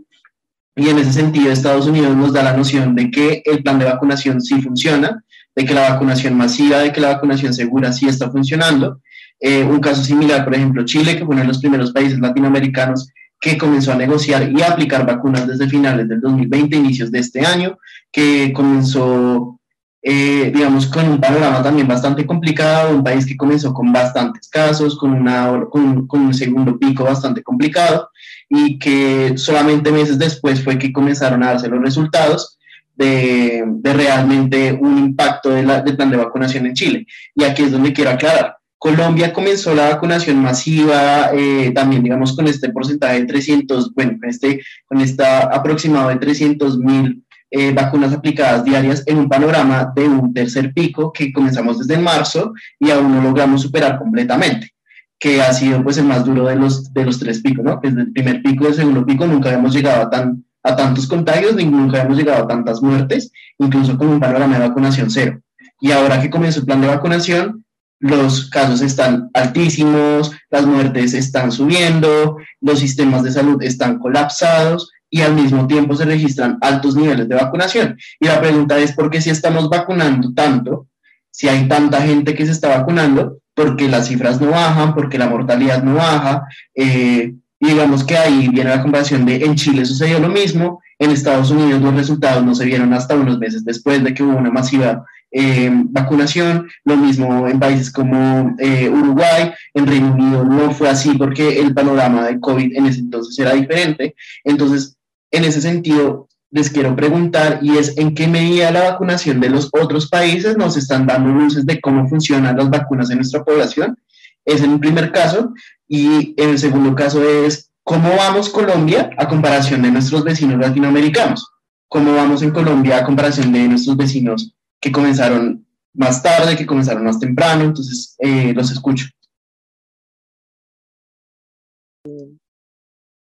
Y 0.76 0.90
en 0.90 1.00
ese 1.00 1.12
sentido, 1.12 1.52
Estados 1.52 1.88
Unidos 1.88 2.16
nos 2.16 2.34
da 2.34 2.44
la 2.44 2.56
noción 2.56 2.94
de 2.94 3.10
que 3.10 3.42
el 3.44 3.64
plan 3.64 3.80
de 3.80 3.86
vacunación 3.86 4.42
sí 4.42 4.62
funciona, 4.62 5.24
de 5.56 5.66
que 5.66 5.74
la 5.74 5.90
vacunación 5.90 6.38
masiva, 6.38 6.78
de 6.78 6.94
que 6.94 7.02
la 7.02 7.16
vacunación 7.16 7.52
segura 7.52 7.92
sí 7.92 8.08
está 8.08 8.30
funcionando. 8.30 9.02
Eh, 9.40 9.64
un 9.64 9.80
caso 9.80 10.04
similar, 10.04 10.46
por 10.46 10.54
ejemplo, 10.54 10.86
Chile, 10.86 11.18
que 11.18 11.26
fue 11.26 11.34
uno 11.34 11.42
de 11.42 11.48
los 11.48 11.58
primeros 11.58 11.92
países 11.94 12.20
latinoamericanos 12.20 13.12
que 13.40 13.58
comenzó 13.58 13.94
a 13.94 13.96
negociar 13.96 14.52
y 14.52 14.62
a 14.62 14.72
aplicar 14.72 15.06
vacunas 15.06 15.48
desde 15.48 15.70
finales 15.70 16.08
del 16.08 16.20
2020, 16.20 16.76
inicios 16.76 17.12
de 17.12 17.20
este 17.20 17.46
año, 17.46 17.78
que 18.12 18.52
comenzó, 18.54 19.60
eh, 20.02 20.52
digamos, 20.54 20.88
con 20.88 21.08
un 21.08 21.22
panorama 21.22 21.64
también 21.64 21.88
bastante 21.88 22.26
complicado, 22.26 22.96
un 22.96 23.04
país 23.04 23.26
que 23.26 23.38
comenzó 23.38 23.74
con 23.74 23.94
bastantes 23.94 24.50
casos, 24.50 24.98
con, 24.98 25.12
una, 25.12 25.66
con, 25.70 26.08
un 26.10 26.34
segundo 26.34 26.78
pico 26.78 27.06
bastante 27.06 27.42
complicado 27.42 28.10
y 28.50 28.78
que 28.78 29.38
solamente 29.38 29.92
meses 29.92 30.20
después 30.20 30.62
fue 30.62 30.78
que 30.78 30.92
comenzaron 30.92 31.44
a 31.44 31.48
darse 31.48 31.70
los 31.70 31.82
resultados. 31.82 32.56
De, 32.96 33.64
de 33.66 33.94
realmente 33.94 34.74
un 34.74 34.98
impacto 34.98 35.52
de 35.52 35.64
del 35.64 35.96
plan 35.96 36.12
de 36.12 36.18
vacunación 36.18 36.66
en 36.66 36.74
Chile. 36.74 37.08
Y 37.34 37.46
aquí 37.46 37.64
es 37.64 37.72
donde 37.72 37.94
quiero 37.94 38.10
aclarar 38.10 38.59
Colombia 38.80 39.34
comenzó 39.34 39.76
la 39.76 39.90
vacunación 39.90 40.42
masiva, 40.42 41.32
eh, 41.34 41.72
también 41.76 42.02
digamos 42.02 42.34
con 42.34 42.48
este 42.48 42.70
porcentaje 42.70 43.20
de 43.20 43.26
300, 43.26 43.94
bueno, 43.94 44.18
con, 44.18 44.30
este, 44.30 44.62
con 44.88 45.02
esta 45.02 45.42
aproximado 45.48 46.08
de 46.08 46.16
300 46.16 46.80
mil 46.80 47.26
eh, 47.52 47.74
vacunas 47.74 48.14
aplicadas 48.14 48.64
diarias 48.64 49.04
en 49.06 49.18
un 49.18 49.28
panorama 49.28 49.92
de 49.94 50.08
un 50.08 50.34
tercer 50.34 50.74
pico 50.74 51.12
que 51.12 51.34
comenzamos 51.34 51.80
desde 51.80 52.02
marzo 52.02 52.54
y 52.80 52.90
aún 52.90 53.14
no 53.14 53.22
logramos 53.22 53.64
superar 53.64 53.98
completamente, 53.98 54.72
que 55.20 55.42
ha 55.42 55.52
sido 55.52 55.84
pues 55.84 55.98
el 55.98 56.06
más 56.06 56.24
duro 56.24 56.46
de 56.46 56.56
los, 56.56 56.94
de 56.94 57.04
los 57.04 57.20
tres 57.20 57.42
picos, 57.42 57.66
¿no? 57.66 57.82
Desde 57.84 58.00
el 58.00 58.14
primer 58.14 58.42
pico 58.42 58.66
el 58.66 58.76
segundo 58.76 59.06
pico 59.06 59.28
nunca 59.28 59.50
habíamos 59.50 59.74
llegado 59.74 60.04
a, 60.04 60.10
tan, 60.10 60.46
a 60.64 60.76
tantos 60.78 61.06
contagios, 61.06 61.54
nunca 61.56 61.98
habíamos 61.98 62.18
llegado 62.18 62.46
a 62.46 62.48
tantas 62.48 62.82
muertes, 62.82 63.30
incluso 63.58 63.98
con 63.98 64.08
un 64.08 64.22
panorama 64.22 64.58
de 64.58 64.70
vacunación 64.70 65.10
cero. 65.10 65.42
Y 65.82 65.92
ahora 65.92 66.22
que 66.22 66.30
comenzó 66.30 66.62
el 66.62 66.66
plan 66.66 66.80
de 66.80 66.88
vacunación, 66.88 67.66
los 68.00 68.50
casos 68.50 68.82
están 68.82 69.30
altísimos, 69.34 70.32
las 70.50 70.66
muertes 70.66 71.14
están 71.14 71.52
subiendo, 71.52 72.38
los 72.62 72.80
sistemas 72.80 73.24
de 73.24 73.32
salud 73.32 73.62
están 73.62 74.00
colapsados 74.00 74.90
y 75.10 75.22
al 75.22 75.34
mismo 75.34 75.68
tiempo 75.68 75.96
se 75.96 76.06
registran 76.06 76.58
altos 76.62 76.96
niveles 76.96 77.28
de 77.28 77.36
vacunación. 77.36 77.98
Y 78.20 78.28
la 78.28 78.40
pregunta 78.40 78.78
es, 78.78 78.94
¿por 78.94 79.10
qué 79.10 79.22
si 79.22 79.30
estamos 79.30 79.70
vacunando 79.70 80.34
tanto, 80.34 80.88
si 81.32 81.48
hay 81.48 81.68
tanta 81.68 82.02
gente 82.02 82.34
que 82.36 82.46
se 82.46 82.52
está 82.52 82.70
vacunando, 82.70 83.40
por 83.54 83.76
qué 83.76 83.90
las 83.90 84.08
cifras 84.08 84.40
no 84.40 84.52
bajan, 84.52 84.94
por 84.94 85.10
qué 85.10 85.18
la 85.18 85.28
mortalidad 85.28 85.84
no 85.84 85.96
baja? 85.96 86.44
Eh, 86.76 87.34
digamos 87.60 88.04
que 88.06 88.18
ahí 88.18 88.48
viene 88.48 88.70
la 88.70 88.82
comparación 88.82 89.26
de 89.26 89.44
en 89.44 89.56
Chile 89.56 89.86
sucedió 89.86 90.20
lo 90.20 90.30
mismo, 90.30 90.82
en 90.98 91.12
Estados 91.12 91.52
Unidos 91.52 91.82
los 91.82 91.94
resultados 91.94 92.46
no 92.46 92.56
se 92.56 92.66
vieron 92.66 92.94
hasta 92.94 93.16
unos 93.16 93.38
meses 93.38 93.66
después 93.66 94.04
de 94.04 94.14
que 94.14 94.24
hubo 94.24 94.38
una 94.38 94.52
masiva 94.52 95.04
eh, 95.32 95.70
vacunación, 95.72 96.70
lo 96.86 96.98
mismo 96.98 97.48
en 97.48 97.60
países 97.60 97.92
como 97.92 98.56
eh, 98.58 98.90
Uruguay, 98.90 99.52
en 99.74 99.88
Reino 99.88 100.14
Unido 100.14 100.44
no 100.44 100.72
fue 100.72 100.90
así 100.90 101.18
porque 101.18 101.60
el 101.60 101.74
panorama 101.74 102.26
de 102.26 102.40
COVID 102.40 102.76
en 102.76 102.86
ese 102.88 103.00
entonces 103.00 103.38
era 103.38 103.54
diferente. 103.54 104.16
Entonces, 104.44 104.98
en 105.32 105.46
ese 105.46 105.62
sentido, 105.62 106.28
les 106.52 106.72
quiero 106.72 106.96
preguntar 106.96 107.60
y 107.62 107.78
es 107.78 107.96
en 107.98 108.16
qué 108.16 108.28
medida 108.28 108.72
la 108.72 108.92
vacunación 108.92 109.40
de 109.40 109.50
los 109.50 109.70
otros 109.72 110.10
países 110.10 110.58
nos 110.58 110.78
están 110.78 111.06
dando 111.06 111.30
luces 111.30 111.66
de 111.66 111.80
cómo 111.80 112.08
funcionan 112.10 112.58
las 112.58 112.70
vacunas 112.70 113.12
en 113.12 113.18
nuestra 113.18 113.44
población. 113.44 113.98
Es 114.46 114.62
en 114.64 114.74
el 114.74 114.80
primer 114.80 115.12
caso. 115.12 115.54
Y 115.88 116.34
en 116.42 116.50
el 116.50 116.60
segundo 116.60 116.96
caso 116.96 117.24
es 117.24 117.72
cómo 117.84 118.10
vamos 118.16 118.50
Colombia 118.50 119.10
a 119.18 119.28
comparación 119.28 119.82
de 119.82 119.92
nuestros 119.92 120.24
vecinos 120.24 120.60
latinoamericanos. 120.60 121.48
¿Cómo 121.88 122.14
vamos 122.14 122.42
en 122.42 122.52
Colombia 122.52 122.98
a 122.98 123.04
comparación 123.04 123.52
de 123.52 123.68
nuestros 123.68 123.98
vecinos 123.98 124.54
que 124.80 124.92
comenzaron 124.92 125.66
más 125.94 126.22
tarde, 126.24 126.56
que 126.56 126.66
comenzaron 126.66 127.04
más 127.04 127.20
temprano? 127.20 127.64
Entonces, 127.66 128.16
eh, 128.20 128.54
los 128.54 128.72
escucho. 128.72 129.06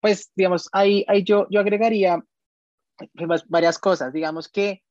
Pues, 0.02 0.32
digamos, 0.36 0.70
ahí, 0.72 1.06
ahí 1.08 1.24
yo, 1.24 1.48
yo 1.50 1.60
agregaría 1.60 2.24
pues, 3.14 3.44
varias 3.48 3.78
cosas. 3.78 4.14
Digamos 4.14 4.50
que 4.50 4.82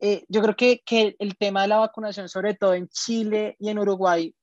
eh, 0.00 0.24
yo 0.28 0.42
creo 0.42 0.56
que, 0.56 0.82
que 0.84 1.16
el 1.18 1.36
tema 1.36 1.62
de 1.62 1.68
la 1.68 1.78
vacunación, 1.78 2.28
sobre 2.28 2.54
todo 2.54 2.74
en 2.74 2.88
Chile 2.88 3.56
y 3.58 3.68
en 3.68 3.78
Uruguay, 3.78 4.34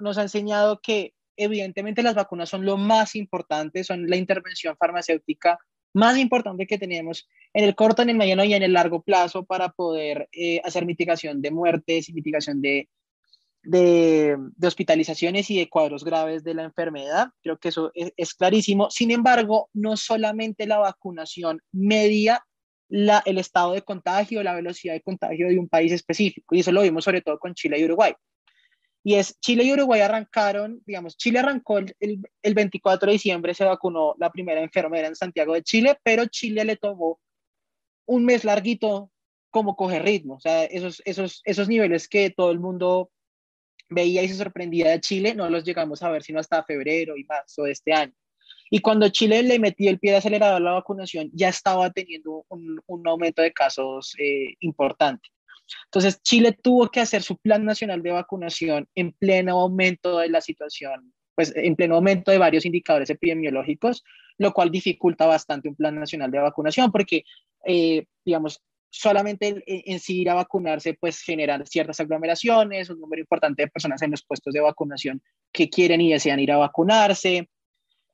nos 0.00 0.18
ha 0.18 0.22
enseñado 0.22 0.80
que 0.82 1.14
evidentemente 1.36 2.02
las 2.02 2.14
vacunas 2.14 2.48
son 2.48 2.64
lo 2.64 2.76
más 2.76 3.14
importante, 3.14 3.84
son 3.84 4.08
la 4.08 4.16
intervención 4.16 4.76
farmacéutica 4.76 5.58
más 5.94 6.18
importante 6.18 6.66
que 6.66 6.78
tenemos 6.78 7.28
en 7.52 7.64
el 7.64 7.74
corto, 7.74 8.02
en 8.02 8.10
el 8.10 8.16
mediano 8.16 8.44
y 8.44 8.54
en 8.54 8.62
el 8.62 8.72
largo 8.72 9.02
plazo 9.02 9.44
para 9.44 9.70
poder 9.70 10.28
eh, 10.32 10.60
hacer 10.64 10.86
mitigación 10.86 11.42
de 11.42 11.50
muertes 11.50 12.08
y 12.08 12.12
mitigación 12.12 12.62
de, 12.62 12.88
de, 13.62 14.36
hospitalizaciones 14.62 15.50
y 15.50 15.58
de 15.58 15.68
cuadros 15.68 16.04
graves 16.04 16.44
de 16.44 16.54
la 16.54 16.64
enfermedad. 16.64 17.28
Creo 17.42 17.58
que 17.58 17.68
eso 17.68 17.92
es, 17.94 18.34
clarísimo. 18.34 18.90
Sin 18.90 19.10
embargo, 19.10 19.68
no 19.72 19.96
solamente 19.96 20.66
la 20.66 20.78
vacunación 20.78 21.60
media 21.72 22.44
la, 22.88 23.22
el 23.24 23.38
estado 23.38 23.72
de 23.72 23.82
contagio, 23.82 24.42
la 24.42 24.54
velocidad 24.54 24.92
de 24.92 25.00
contagio 25.00 25.48
de 25.48 25.58
un 25.58 25.68
país 25.68 25.92
específico. 25.92 26.54
Y 26.54 26.60
eso 26.60 26.72
lo 26.72 26.82
vimos 26.82 27.04
sobre 27.04 27.22
todo 27.22 27.38
con 27.38 27.54
Chile 27.54 27.78
y 27.78 27.84
Uruguay. 27.84 28.12
Y 29.04 29.14
es 29.14 29.38
Chile 29.40 29.64
y 29.64 29.72
Uruguay 29.72 30.00
arrancaron, 30.00 30.80
digamos, 30.86 31.16
Chile 31.16 31.40
arrancó 31.40 31.78
el, 31.78 31.94
el, 31.98 32.54
24 32.54 33.06
de 33.06 33.12
diciembre, 33.12 33.54
se 33.54 33.64
vacunó 33.64 34.14
la 34.18 34.30
primera 34.30 34.62
enfermera 34.62 35.08
en 35.08 35.16
Santiago 35.16 35.54
de 35.54 35.62
Chile, 35.62 35.98
pero 36.04 36.26
Chile 36.26 36.64
le 36.64 36.76
tomó 36.76 37.20
un 38.06 38.24
mes 38.24 38.44
larguito 38.44 39.10
como 39.50 39.74
coger 39.74 40.04
ritmo. 40.04 40.34
O 40.34 40.40
sea, 40.40 40.64
esos, 40.64 41.02
esos, 41.04 41.40
esos 41.44 41.68
niveles 41.68 42.08
que 42.08 42.30
todo 42.30 42.52
el 42.52 42.60
mundo 42.60 43.10
veía 43.88 44.22
y 44.22 44.28
se 44.28 44.36
sorprendía 44.36 44.90
de 44.90 45.00
Chile, 45.00 45.34
no 45.34 45.50
los 45.50 45.64
llegamos 45.64 46.02
a 46.02 46.10
ver 46.10 46.22
sino 46.22 46.40
hasta 46.40 46.64
febrero 46.64 47.16
y 47.16 47.24
marzo 47.24 47.64
de 47.64 47.72
este 47.72 47.92
año. 47.92 48.14
Y 48.70 48.78
cuando 48.80 49.08
Chile 49.10 49.42
le 49.42 49.58
metió 49.58 49.90
el 49.90 49.98
pie 49.98 50.12
de 50.12 50.16
acelerador 50.18 50.56
a 50.56 50.64
la 50.64 50.72
vacunación, 50.72 51.30
ya 51.34 51.50
estaba 51.50 51.90
teniendo 51.90 52.46
un, 52.48 52.80
un 52.86 53.06
aumento 53.06 53.42
de 53.42 53.52
casos 53.52 54.14
eh, 54.18 54.54
importante. 54.60 55.28
Entonces, 55.86 56.22
Chile 56.22 56.56
tuvo 56.60 56.90
que 56.90 57.00
hacer 57.00 57.22
su 57.22 57.36
plan 57.38 57.64
nacional 57.64 58.02
de 58.02 58.12
vacunación 58.12 58.88
en 58.94 59.12
pleno 59.12 59.60
aumento 59.60 60.18
de 60.18 60.28
la 60.28 60.40
situación, 60.40 61.12
pues 61.34 61.52
en 61.54 61.76
pleno 61.76 61.96
aumento 61.96 62.30
de 62.30 62.38
varios 62.38 62.64
indicadores 62.64 63.10
epidemiológicos, 63.10 64.02
lo 64.38 64.52
cual 64.52 64.70
dificulta 64.70 65.26
bastante 65.26 65.68
un 65.68 65.76
plan 65.76 65.94
nacional 65.94 66.30
de 66.30 66.38
vacunación 66.38 66.90
porque, 66.90 67.24
eh, 67.64 68.06
digamos, 68.24 68.62
solamente 68.90 69.62
en, 69.66 70.00
sí 70.00 70.20
ir 70.20 70.30
a 70.30 70.34
vacunarse, 70.34 70.94
pues 70.94 71.20
generar 71.20 71.66
ciertas 71.66 71.98
aglomeraciones, 72.00 72.90
un 72.90 73.00
número 73.00 73.20
importante 73.20 73.62
de 73.62 73.68
personas 73.68 74.02
en 74.02 74.10
los 74.10 74.22
puestos 74.22 74.52
de 74.52 74.60
vacunación 74.60 75.22
que 75.50 75.70
quieren 75.70 76.00
y 76.02 76.12
desean 76.12 76.40
ir 76.40 76.52
a 76.52 76.58
vacunarse. 76.58 77.48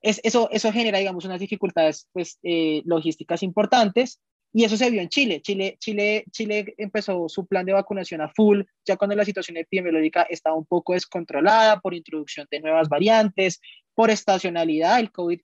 Es, 0.01 0.21
eso, 0.23 0.49
eso 0.53 0.71
genera, 0.71 0.99
digamos, 0.99 1.25
unas 1.25 1.41
dificultades 1.41 2.09
pues, 2.13 2.39
eh, 2.45 2.83
logísticas 2.85 3.43
importantes 3.43 4.21
y 4.53 4.65
eso 4.65 4.77
se 4.77 4.91
vio 4.91 5.03
en 5.03 5.09
Chile. 5.09 5.41
Chile. 5.43 5.77
Chile. 5.79 6.25
Chile 6.31 6.75
empezó 6.79 7.29
su 7.29 7.47
plan 7.47 7.67
de 7.67 7.73
vacunación 7.73 8.21
a 8.21 8.29
full, 8.29 8.63
ya 8.85 8.97
cuando 8.97 9.15
la 9.15 9.25
situación 9.25 9.57
epidemiológica 9.57 10.23
estaba 10.23 10.57
un 10.57 10.67
poco 10.67 10.95
descontrolada 10.95 11.81
por 11.81 11.95
introducción 11.95 12.47
de 12.51 12.61
nuevas 12.61 12.89
variantes, 12.89 13.61
por 13.95 14.11
estacionalidad. 14.11 15.01
El 15.01 15.13
COVID, 15.13 15.41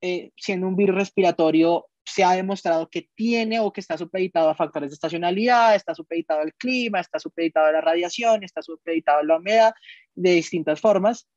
eh, 0.00 0.30
siendo 0.36 0.68
un 0.68 0.76
virus 0.76 0.96
respiratorio, 0.96 1.86
se 2.04 2.24
ha 2.24 2.32
demostrado 2.32 2.88
que 2.88 3.08
tiene 3.14 3.60
o 3.60 3.72
que 3.72 3.80
está 3.80 3.98
supeditado 3.98 4.48
a 4.48 4.54
factores 4.54 4.90
de 4.90 4.94
estacionalidad, 4.94 5.74
está 5.74 5.94
supeditado 5.94 6.40
al 6.40 6.54
clima, 6.54 6.98
está 7.00 7.18
supeditado 7.18 7.66
a 7.66 7.72
la 7.72 7.80
radiación, 7.80 8.42
está 8.42 8.62
supeditado 8.62 9.20
a 9.20 9.24
la 9.24 9.36
humedad 9.36 9.74
de 10.14 10.32
distintas 10.32 10.80
formas. 10.80 11.28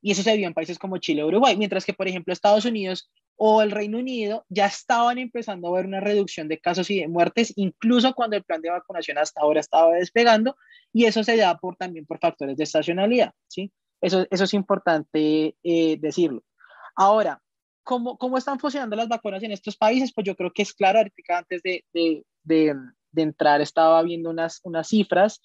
Y 0.00 0.10
eso 0.10 0.22
se 0.22 0.36
vio 0.36 0.46
en 0.46 0.54
países 0.54 0.78
como 0.78 0.98
Chile 0.98 1.24
Uruguay, 1.24 1.56
mientras 1.56 1.84
que, 1.84 1.94
por 1.94 2.08
ejemplo, 2.08 2.32
Estados 2.32 2.64
Unidos 2.64 3.10
o 3.36 3.62
el 3.62 3.70
Reino 3.70 3.98
Unido 3.98 4.44
ya 4.48 4.66
estaban 4.66 5.18
empezando 5.18 5.68
a 5.68 5.76
ver 5.76 5.86
una 5.86 6.00
reducción 6.00 6.48
de 6.48 6.58
casos 6.58 6.90
y 6.90 7.00
de 7.00 7.08
muertes, 7.08 7.52
incluso 7.56 8.14
cuando 8.14 8.36
el 8.36 8.44
plan 8.44 8.62
de 8.62 8.70
vacunación 8.70 9.18
hasta 9.18 9.40
ahora 9.40 9.60
estaba 9.60 9.94
despegando, 9.94 10.56
y 10.92 11.06
eso 11.06 11.24
se 11.24 11.36
da 11.36 11.56
por, 11.58 11.76
también 11.76 12.06
por 12.06 12.18
factores 12.18 12.56
de 12.56 12.64
estacionalidad, 12.64 13.32
¿sí? 13.48 13.72
Eso, 14.00 14.26
eso 14.30 14.44
es 14.44 14.54
importante 14.54 15.56
eh, 15.62 15.96
decirlo. 15.98 16.42
Ahora, 16.94 17.40
¿cómo, 17.82 18.16
¿cómo 18.18 18.38
están 18.38 18.58
funcionando 18.58 18.96
las 18.96 19.08
vacunas 19.08 19.42
en 19.42 19.52
estos 19.52 19.76
países? 19.76 20.12
Pues 20.14 20.26
yo 20.26 20.36
creo 20.36 20.52
que 20.52 20.62
es 20.62 20.72
claro, 20.72 20.98
ahorita 20.98 21.38
antes 21.38 21.62
de, 21.62 21.84
de, 21.92 22.22
de, 22.42 22.74
de 23.10 23.22
entrar 23.22 23.60
estaba 23.60 24.02
viendo 24.02 24.30
unas, 24.30 24.60
unas 24.62 24.88
cifras 24.88 25.40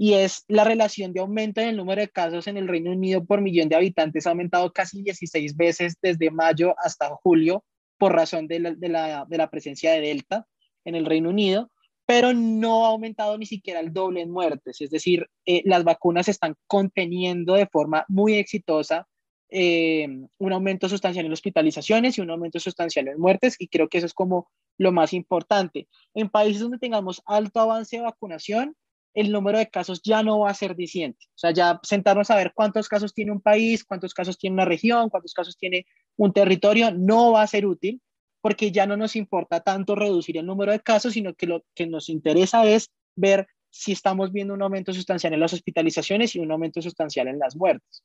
y 0.00 0.14
es 0.14 0.44
la 0.46 0.62
relación 0.62 1.12
de 1.12 1.18
aumento 1.18 1.60
en 1.60 1.70
el 1.70 1.76
número 1.76 2.00
de 2.00 2.08
casos 2.08 2.46
en 2.46 2.56
el 2.56 2.68
Reino 2.68 2.92
Unido 2.92 3.24
por 3.24 3.40
millón 3.40 3.68
de 3.68 3.74
habitantes 3.74 4.26
ha 4.26 4.30
aumentado 4.30 4.72
casi 4.72 5.02
16 5.02 5.56
veces 5.56 5.96
desde 6.00 6.30
mayo 6.30 6.76
hasta 6.78 7.08
julio 7.16 7.64
por 7.98 8.14
razón 8.14 8.46
de 8.46 8.60
la, 8.60 8.74
de 8.74 8.88
la, 8.88 9.26
de 9.28 9.36
la 9.36 9.50
presencia 9.50 9.90
de 9.92 10.00
Delta 10.00 10.46
en 10.84 10.94
el 10.94 11.04
Reino 11.04 11.30
Unido, 11.30 11.72
pero 12.06 12.32
no 12.32 12.86
ha 12.86 12.90
aumentado 12.90 13.36
ni 13.36 13.44
siquiera 13.44 13.80
el 13.80 13.92
doble 13.92 14.20
en 14.22 14.30
muertes, 14.30 14.80
es 14.80 14.90
decir, 14.90 15.26
eh, 15.44 15.62
las 15.64 15.82
vacunas 15.82 16.28
están 16.28 16.54
conteniendo 16.68 17.54
de 17.54 17.66
forma 17.66 18.04
muy 18.08 18.34
exitosa 18.34 19.08
eh, 19.50 20.06
un 20.38 20.52
aumento 20.52 20.88
sustancial 20.88 21.26
en 21.26 21.32
hospitalizaciones 21.32 22.16
y 22.16 22.20
un 22.20 22.30
aumento 22.30 22.60
sustancial 22.60 23.08
en 23.08 23.18
muertes, 23.18 23.56
y 23.58 23.66
creo 23.66 23.88
que 23.88 23.98
eso 23.98 24.06
es 24.06 24.14
como 24.14 24.48
lo 24.78 24.92
más 24.92 25.12
importante. 25.12 25.88
En 26.14 26.28
países 26.28 26.62
donde 26.62 26.78
tengamos 26.78 27.20
alto 27.26 27.58
avance 27.58 27.96
de 27.96 28.02
vacunación, 28.02 28.76
el 29.14 29.32
número 29.32 29.58
de 29.58 29.68
casos 29.68 30.00
ya 30.02 30.22
no 30.22 30.40
va 30.40 30.50
a 30.50 30.54
ser 30.54 30.76
diciente. 30.76 31.26
O 31.30 31.38
sea, 31.38 31.50
ya 31.50 31.80
sentarnos 31.82 32.30
a 32.30 32.36
ver 32.36 32.52
cuántos 32.54 32.88
casos 32.88 33.14
tiene 33.14 33.32
un 33.32 33.40
país, 33.40 33.84
cuántos 33.84 34.14
casos 34.14 34.38
tiene 34.38 34.54
una 34.54 34.64
región, 34.64 35.08
cuántos 35.10 35.34
casos 35.34 35.56
tiene 35.56 35.86
un 36.16 36.32
territorio, 36.32 36.92
no 36.92 37.32
va 37.32 37.42
a 37.42 37.46
ser 37.46 37.66
útil 37.66 38.00
porque 38.40 38.70
ya 38.70 38.86
no 38.86 38.96
nos 38.96 39.16
importa 39.16 39.60
tanto 39.60 39.94
reducir 39.94 40.36
el 40.38 40.46
número 40.46 40.72
de 40.72 40.80
casos, 40.80 41.14
sino 41.14 41.34
que 41.34 41.46
lo 41.46 41.64
que 41.74 41.86
nos 41.86 42.08
interesa 42.08 42.64
es 42.64 42.90
ver 43.16 43.48
si 43.70 43.92
estamos 43.92 44.32
viendo 44.32 44.54
un 44.54 44.62
aumento 44.62 44.92
sustancial 44.92 45.34
en 45.34 45.40
las 45.40 45.52
hospitalizaciones 45.52 46.34
y 46.34 46.38
un 46.38 46.50
aumento 46.52 46.80
sustancial 46.80 47.28
en 47.28 47.38
las 47.38 47.56
muertes. 47.56 48.04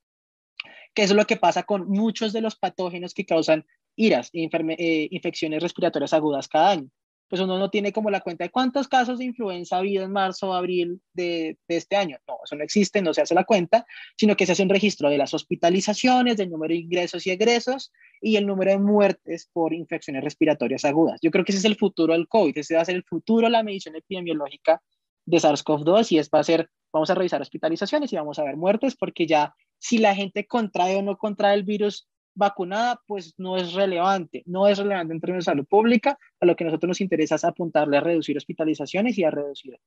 Que 0.93 1.03
es 1.03 1.11
lo 1.11 1.25
que 1.25 1.37
pasa 1.37 1.63
con 1.63 1.87
muchos 1.87 2.33
de 2.33 2.41
los 2.41 2.55
patógenos 2.55 3.13
que 3.13 3.25
causan 3.25 3.65
iras 3.95 4.29
e 4.33 4.49
eh, 4.49 5.07
infecciones 5.11 5.61
respiratorias 5.61 6.13
agudas 6.13 6.47
cada 6.47 6.71
año 6.71 6.89
pues 7.27 7.41
uno 7.41 7.57
no 7.57 7.69
tiene 7.69 7.91
como 7.91 8.09
la 8.09 8.21
cuenta 8.21 8.43
de 8.43 8.51
cuántos 8.51 8.87
casos 8.87 9.19
de 9.19 9.25
influenza 9.25 9.75
ha 9.75 9.79
habido 9.79 10.03
en 10.03 10.11
marzo 10.11 10.49
o 10.49 10.53
abril 10.53 11.01
de, 11.13 11.57
este 11.67 11.95
año. 11.95 12.17
No, 12.27 12.37
eso 12.43 12.55
no 12.55 12.63
existe, 12.63 13.01
no 13.01 13.13
se 13.13 13.21
hace 13.21 13.33
la 13.33 13.43
cuenta, 13.43 13.85
sino 14.17 14.35
que 14.35 14.45
se 14.45 14.51
hace 14.51 14.63
un 14.63 14.69
registro 14.69 15.09
de 15.09 15.17
las 15.17 15.33
hospitalizaciones, 15.33 16.37
del 16.37 16.49
número 16.49 16.73
de 16.73 16.81
ingresos 16.81 17.25
y 17.25 17.31
egresos 17.31 17.91
y 18.21 18.35
el 18.35 18.45
número 18.45 18.71
de 18.71 18.77
muertes 18.77 19.49
por 19.51 19.73
infecciones 19.73 20.23
respiratorias 20.23 20.85
agudas. 20.85 21.19
Yo 21.21 21.31
creo 21.31 21.43
que 21.43 21.51
ese 21.51 21.59
es 21.59 21.65
el 21.65 21.75
futuro 21.75 22.13
del 22.13 22.27
COVID, 22.27 22.57
ese 22.57 22.75
va 22.75 22.81
a 22.81 22.85
ser 22.85 22.95
el 22.95 23.03
futuro 23.03 23.49
la 23.49 23.63
medición 23.63 23.95
epidemiológica 23.95 24.81
de 25.25 25.37
SARS-CoV-2 25.37 26.11
y 26.11 26.19
es 26.19 26.29
va 26.29 26.41
a 26.41 26.67
vamos 26.91 27.09
a 27.09 27.15
revisar 27.15 27.41
hospitalizaciones 27.41 28.13
y 28.13 28.15
vamos 28.15 28.37
a 28.39 28.43
ver 28.43 28.55
muertes 28.55 28.95
porque 28.95 29.25
ya 29.25 29.55
si 29.79 29.97
la 29.97 30.15
gente 30.15 30.45
contrae 30.45 30.97
o 30.97 31.01
no 31.01 31.17
contrae 31.17 31.55
el 31.55 31.63
virus 31.63 32.07
vacunada, 32.35 32.99
pues 33.07 33.33
no 33.37 33.57
es 33.57 33.73
relevante, 33.73 34.43
no 34.45 34.67
es 34.67 34.77
relevante 34.77 35.13
en 35.13 35.19
términos 35.19 35.45
de 35.45 35.51
salud 35.51 35.65
pública, 35.65 36.17
a 36.39 36.45
lo 36.45 36.55
que 36.55 36.63
nosotros 36.63 36.87
nos 36.87 37.01
interesa 37.01 37.35
es 37.35 37.43
apuntarle 37.43 37.97
a 37.97 38.01
reducir 38.01 38.37
hospitalizaciones 38.37 39.17
y 39.17 39.23
a 39.23 39.31
reducir 39.31 39.77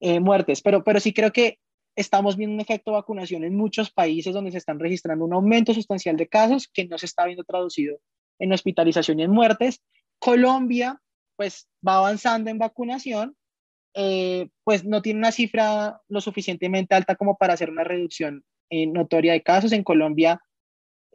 eh, 0.00 0.20
muertes, 0.20 0.60
pero, 0.62 0.84
pero 0.84 1.00
sí 1.00 1.12
creo 1.12 1.32
que 1.32 1.58
estamos 1.96 2.36
viendo 2.36 2.54
un 2.54 2.60
efecto 2.60 2.90
de 2.90 2.98
vacunación 2.98 3.44
en 3.44 3.56
muchos 3.56 3.90
países 3.90 4.34
donde 4.34 4.52
se 4.52 4.58
están 4.58 4.78
registrando 4.78 5.24
un 5.24 5.32
aumento 5.32 5.72
sustancial 5.72 6.16
de 6.16 6.28
casos 6.28 6.68
que 6.72 6.86
no 6.86 6.98
se 6.98 7.06
está 7.06 7.24
viendo 7.24 7.44
traducido 7.44 7.98
en 8.38 8.52
hospitalización 8.52 9.18
y 9.18 9.22
en 9.22 9.30
muertes. 9.30 9.82
Colombia, 10.18 11.00
pues 11.36 11.68
va 11.86 11.96
avanzando 11.96 12.50
en 12.50 12.58
vacunación, 12.58 13.34
eh, 13.94 14.48
pues 14.62 14.84
no 14.84 15.00
tiene 15.00 15.20
una 15.20 15.32
cifra 15.32 16.02
lo 16.08 16.20
suficientemente 16.20 16.94
alta 16.94 17.16
como 17.16 17.38
para 17.38 17.54
hacer 17.54 17.70
una 17.70 17.84
reducción 17.84 18.44
eh, 18.68 18.86
notoria 18.86 19.32
de 19.32 19.42
casos. 19.42 19.72
En 19.72 19.82
Colombia 19.82 20.38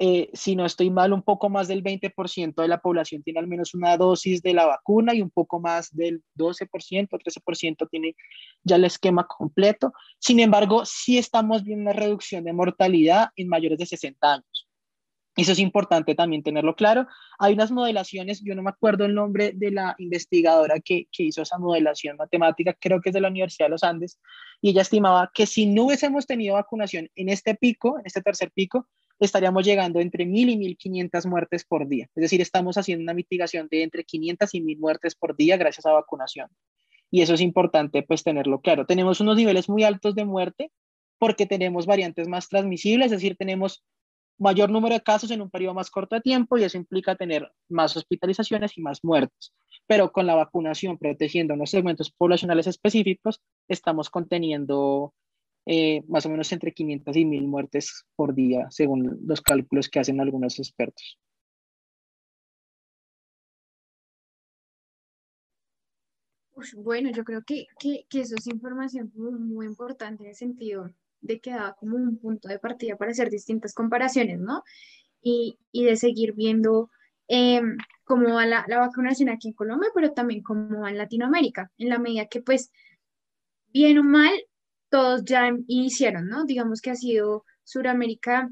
eh, 0.03 0.31
si 0.33 0.55
no 0.55 0.65
estoy 0.65 0.89
mal, 0.89 1.13
un 1.13 1.21
poco 1.21 1.47
más 1.47 1.67
del 1.67 1.83
20% 1.83 2.55
de 2.55 2.67
la 2.67 2.81
población 2.81 3.21
tiene 3.21 3.39
al 3.39 3.45
menos 3.45 3.75
una 3.75 3.95
dosis 3.97 4.41
de 4.41 4.55
la 4.55 4.65
vacuna 4.65 5.13
y 5.13 5.21
un 5.21 5.29
poco 5.29 5.59
más 5.59 5.95
del 5.95 6.23
12%, 6.35 7.07
13% 7.07 7.87
tiene 7.87 8.15
ya 8.63 8.77
el 8.77 8.85
esquema 8.85 9.27
completo. 9.27 9.93
Sin 10.17 10.39
embargo, 10.39 10.85
sí 10.85 11.19
estamos 11.19 11.63
viendo 11.63 11.83
una 11.83 11.93
reducción 11.93 12.43
de 12.45 12.51
mortalidad 12.51 13.29
en 13.35 13.47
mayores 13.47 13.77
de 13.77 13.85
60 13.85 14.33
años. 14.33 14.67
Eso 15.35 15.51
es 15.51 15.59
importante 15.59 16.15
también 16.15 16.41
tenerlo 16.41 16.75
claro. 16.75 17.05
Hay 17.37 17.53
unas 17.53 17.69
modelaciones, 17.69 18.41
yo 18.43 18.55
no 18.55 18.63
me 18.63 18.71
acuerdo 18.71 19.05
el 19.05 19.13
nombre 19.13 19.51
de 19.53 19.69
la 19.69 19.93
investigadora 19.99 20.79
que, 20.79 21.05
que, 21.11 21.25
hizo 21.25 21.43
esa 21.43 21.59
modelación 21.59 22.17
matemática, 22.17 22.73
creo 22.73 23.01
que 23.01 23.09
es 23.09 23.13
de 23.13 23.21
la 23.21 23.27
Universidad 23.29 23.67
de 23.67 23.71
los 23.71 23.83
Andes, 23.83 24.19
y 24.61 24.71
ella 24.71 24.81
estimaba 24.81 25.29
que 25.31 25.45
si 25.45 25.67
no 25.67 25.83
hubiésemos 25.85 26.25
tenido 26.25 26.55
vacunación 26.55 27.07
en 27.15 27.29
este 27.29 27.53
pico, 27.53 27.99
en 27.99 28.07
este 28.07 28.23
tercer 28.23 28.51
pico, 28.51 28.87
estaríamos 29.25 29.65
llegando 29.65 29.99
entre 29.99 30.25
1.000 30.25 30.49
y 30.49 30.75
1.500 30.75 31.29
muertes 31.29 31.63
por 31.63 31.87
día. 31.87 32.07
Es 32.15 32.21
decir, 32.21 32.41
estamos 32.41 32.77
haciendo 32.77 33.03
una 33.03 33.13
mitigación 33.13 33.67
de 33.69 33.83
entre 33.83 34.03
500 34.03 34.53
y 34.55 34.61
1.000 34.61 34.79
muertes 34.79 35.15
por 35.15 35.35
día 35.35 35.57
gracias 35.57 35.85
a 35.85 35.91
vacunación. 35.91 36.47
Y 37.11 37.21
eso 37.21 37.33
es 37.33 37.41
importante 37.41 38.03
pues 38.03 38.23
tenerlo 38.23 38.61
claro. 38.61 38.85
Tenemos 38.85 39.19
unos 39.21 39.37
niveles 39.37 39.69
muy 39.69 39.83
altos 39.83 40.15
de 40.15 40.25
muerte 40.25 40.71
porque 41.19 41.45
tenemos 41.45 41.85
variantes 41.85 42.27
más 42.27 42.49
transmisibles, 42.49 43.05
es 43.05 43.11
decir, 43.11 43.35
tenemos 43.37 43.83
mayor 44.39 44.71
número 44.71 44.95
de 44.95 45.01
casos 45.01 45.29
en 45.29 45.41
un 45.41 45.51
periodo 45.51 45.75
más 45.75 45.91
corto 45.91 46.15
de 46.15 46.21
tiempo 46.21 46.57
y 46.57 46.63
eso 46.63 46.77
implica 46.77 47.15
tener 47.15 47.51
más 47.69 47.95
hospitalizaciones 47.95 48.75
y 48.75 48.81
más 48.81 49.03
muertes. 49.03 49.53
Pero 49.85 50.11
con 50.11 50.25
la 50.25 50.33
vacunación 50.33 50.97
protegiendo 50.97 51.53
unos 51.53 51.69
segmentos 51.69 52.09
poblacionales 52.11 52.65
específicos, 52.65 53.39
estamos 53.67 54.09
conteniendo 54.09 55.13
eh, 55.65 56.03
más 56.07 56.25
o 56.25 56.29
menos 56.29 56.51
entre 56.51 56.73
500 56.73 57.15
y 57.15 57.25
1000 57.25 57.47
muertes 57.47 58.05
por 58.15 58.33
día, 58.33 58.67
según 58.69 59.19
los 59.25 59.41
cálculos 59.41 59.89
que 59.89 59.99
hacen 59.99 60.19
algunos 60.19 60.59
expertos. 60.59 61.19
bueno, 66.75 67.09
yo 67.11 67.23
creo 67.23 67.41
que, 67.43 67.67
que, 67.79 68.05
que, 68.09 68.21
eso 68.21 68.35
es 68.35 68.47
información 68.47 69.11
muy, 69.15 69.65
importante 69.65 70.23
en 70.23 70.29
el 70.29 70.35
sentido 70.35 70.89
de 71.21 71.39
que 71.39 71.51
da 71.51 71.75
como 71.79 71.95
un 71.95 72.17
punto 72.17 72.47
de 72.47 72.59
partida 72.59 72.97
para 72.97 73.11
hacer 73.11 73.29
distintas 73.29 73.73
comparaciones, 73.73 74.39
¿no? 74.39 74.63
Y, 75.21 75.57
y 75.71 75.85
de 75.85 75.95
seguir 75.95 76.33
viendo 76.33 76.89
eh, 77.27 77.61
cómo 78.03 78.33
va 78.33 78.45
la, 78.45 78.65
la, 78.67 78.79
vacunación 78.79 79.29
aquí 79.29 79.49
en 79.49 79.53
Colombia, 79.53 79.89
pero 79.93 80.13
también 80.13 80.43
cómo 80.43 80.81
va 80.81 80.89
en 80.89 80.97
Latinoamérica, 80.97 81.71
en 81.77 81.89
la 81.89 81.99
medida 81.99 82.27
que 82.27 82.41
pues, 82.41 82.71
bien 83.67 83.97
o 83.99 84.03
mal, 84.03 84.33
todos 84.91 85.23
ya 85.23 85.49
iniciaron, 85.67 86.27
¿no? 86.27 86.43
Digamos 86.43 86.81
que 86.81 86.91
ha 86.91 86.95
sido 86.95 87.45
Suramérica, 87.63 88.51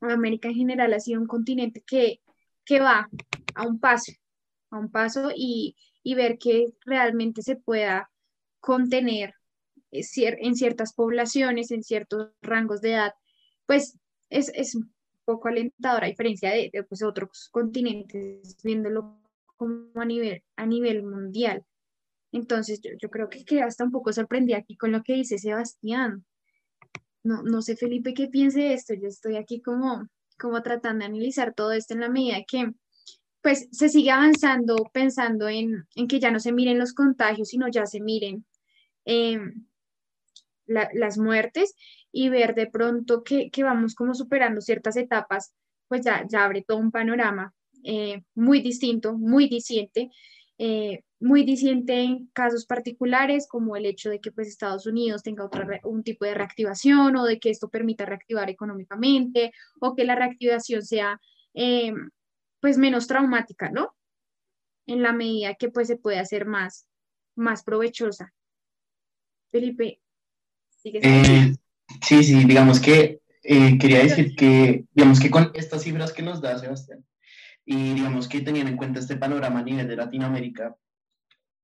América 0.00 0.48
en 0.48 0.56
general 0.56 0.92
ha 0.92 1.00
sido 1.00 1.20
un 1.20 1.26
continente 1.28 1.82
que, 1.86 2.20
que 2.64 2.80
va 2.80 3.08
a 3.54 3.66
un 3.66 3.78
paso, 3.78 4.12
a 4.70 4.78
un 4.78 4.90
paso 4.90 5.30
y, 5.34 5.76
y 6.02 6.14
ver 6.14 6.36
que 6.36 6.66
realmente 6.84 7.42
se 7.42 7.56
pueda 7.56 8.10
contener 8.60 9.34
eh, 9.92 10.02
en 10.40 10.56
ciertas 10.56 10.92
poblaciones, 10.94 11.70
en 11.70 11.84
ciertos 11.84 12.32
rangos 12.42 12.80
de 12.80 12.94
edad, 12.94 13.12
pues 13.64 13.96
es, 14.30 14.50
es 14.54 14.74
un 14.74 14.92
poco 15.24 15.46
alentador 15.46 16.02
a 16.02 16.08
diferencia 16.08 16.50
de, 16.50 16.70
de 16.72 16.82
pues, 16.82 17.04
otros 17.04 17.48
continentes, 17.52 18.56
viéndolo 18.64 19.20
como 19.56 19.90
a 19.94 20.04
nivel, 20.04 20.42
a 20.56 20.66
nivel 20.66 21.04
mundial. 21.04 21.64
Entonces, 22.32 22.80
yo, 22.80 22.90
yo 23.00 23.10
creo 23.10 23.28
que 23.28 23.44
queda 23.44 23.66
hasta 23.66 23.84
un 23.84 23.90
poco 23.90 24.12
sorprendida 24.12 24.58
aquí 24.58 24.76
con 24.76 24.92
lo 24.92 25.02
que 25.02 25.14
dice 25.14 25.38
Sebastián. 25.38 26.24
No, 27.22 27.42
no 27.42 27.62
sé, 27.62 27.76
Felipe, 27.76 28.14
qué 28.14 28.28
piense 28.28 28.72
esto. 28.72 28.94
Yo 28.94 29.08
estoy 29.08 29.36
aquí 29.36 29.60
como, 29.60 30.08
como 30.38 30.62
tratando 30.62 31.00
de 31.00 31.10
analizar 31.10 31.54
todo 31.54 31.72
esto 31.72 31.94
en 31.94 32.00
la 32.00 32.08
medida 32.08 32.38
que 32.46 32.72
pues 33.42 33.68
se 33.70 33.88
sigue 33.88 34.10
avanzando 34.10 34.76
pensando 34.92 35.48
en, 35.48 35.86
en 35.94 36.08
que 36.08 36.20
ya 36.20 36.30
no 36.30 36.40
se 36.40 36.52
miren 36.52 36.78
los 36.78 36.92
contagios, 36.92 37.48
sino 37.48 37.68
ya 37.68 37.86
se 37.86 38.00
miren 38.00 38.44
em, 39.04 39.66
las 40.66 41.18
muertes 41.18 41.74
y 42.12 42.28
ver 42.28 42.54
de 42.54 42.66
pronto 42.66 43.22
que, 43.22 43.50
que, 43.50 43.62
vamos 43.62 43.94
como 43.94 44.14
superando 44.14 44.60
ciertas 44.60 44.96
etapas, 44.96 45.54
pues 45.88 46.02
ya, 46.04 46.26
ya 46.28 46.44
abre 46.44 46.62
todo 46.62 46.78
un 46.78 46.90
panorama 46.90 47.54
eh, 47.84 48.22
muy 48.34 48.60
distinto, 48.60 49.16
muy 49.16 49.48
diciente. 49.48 50.10
Eh, 50.58 51.04
muy 51.20 51.44
disidente 51.44 52.00
en 52.00 52.26
casos 52.32 52.66
particulares, 52.66 53.48
como 53.48 53.76
el 53.76 53.86
hecho 53.86 54.10
de 54.10 54.20
que 54.20 54.30
pues, 54.32 54.48
Estados 54.48 54.86
Unidos 54.86 55.22
tenga 55.22 55.44
otro, 55.44 55.64
un 55.84 56.02
tipo 56.02 56.24
de 56.24 56.34
reactivación 56.34 57.16
o 57.16 57.24
de 57.24 57.38
que 57.38 57.50
esto 57.50 57.68
permita 57.68 58.06
reactivar 58.06 58.50
económicamente 58.50 59.52
o 59.80 59.94
que 59.94 60.04
la 60.04 60.14
reactivación 60.14 60.82
sea 60.82 61.20
eh, 61.54 61.92
pues 62.60 62.78
menos 62.78 63.06
traumática, 63.06 63.70
¿no? 63.70 63.94
En 64.86 65.02
la 65.02 65.12
medida 65.12 65.54
que 65.54 65.70
pues 65.70 65.88
se 65.88 65.96
puede 65.96 66.18
hacer 66.18 66.46
más, 66.46 66.86
más 67.34 67.62
provechosa. 67.62 68.32
Felipe, 69.50 70.00
eh, 70.84 71.54
sí, 72.02 72.22
sí, 72.22 72.44
digamos 72.44 72.80
que 72.80 73.20
eh, 73.42 73.78
quería 73.78 74.00
decir 74.00 74.34
que, 74.34 74.84
digamos 74.92 75.20
que 75.20 75.30
con 75.30 75.50
estas 75.54 75.82
cifras 75.82 76.12
que 76.12 76.22
nos 76.22 76.40
da 76.40 76.58
Sebastián, 76.58 77.04
y 77.70 77.92
digamos 77.92 78.26
que 78.28 78.40
teniendo 78.40 78.70
en 78.70 78.78
cuenta 78.78 78.98
este 78.98 79.18
panorama 79.18 79.60
a 79.60 79.62
nivel 79.62 79.86
de 79.86 79.94
Latinoamérica, 79.94 80.74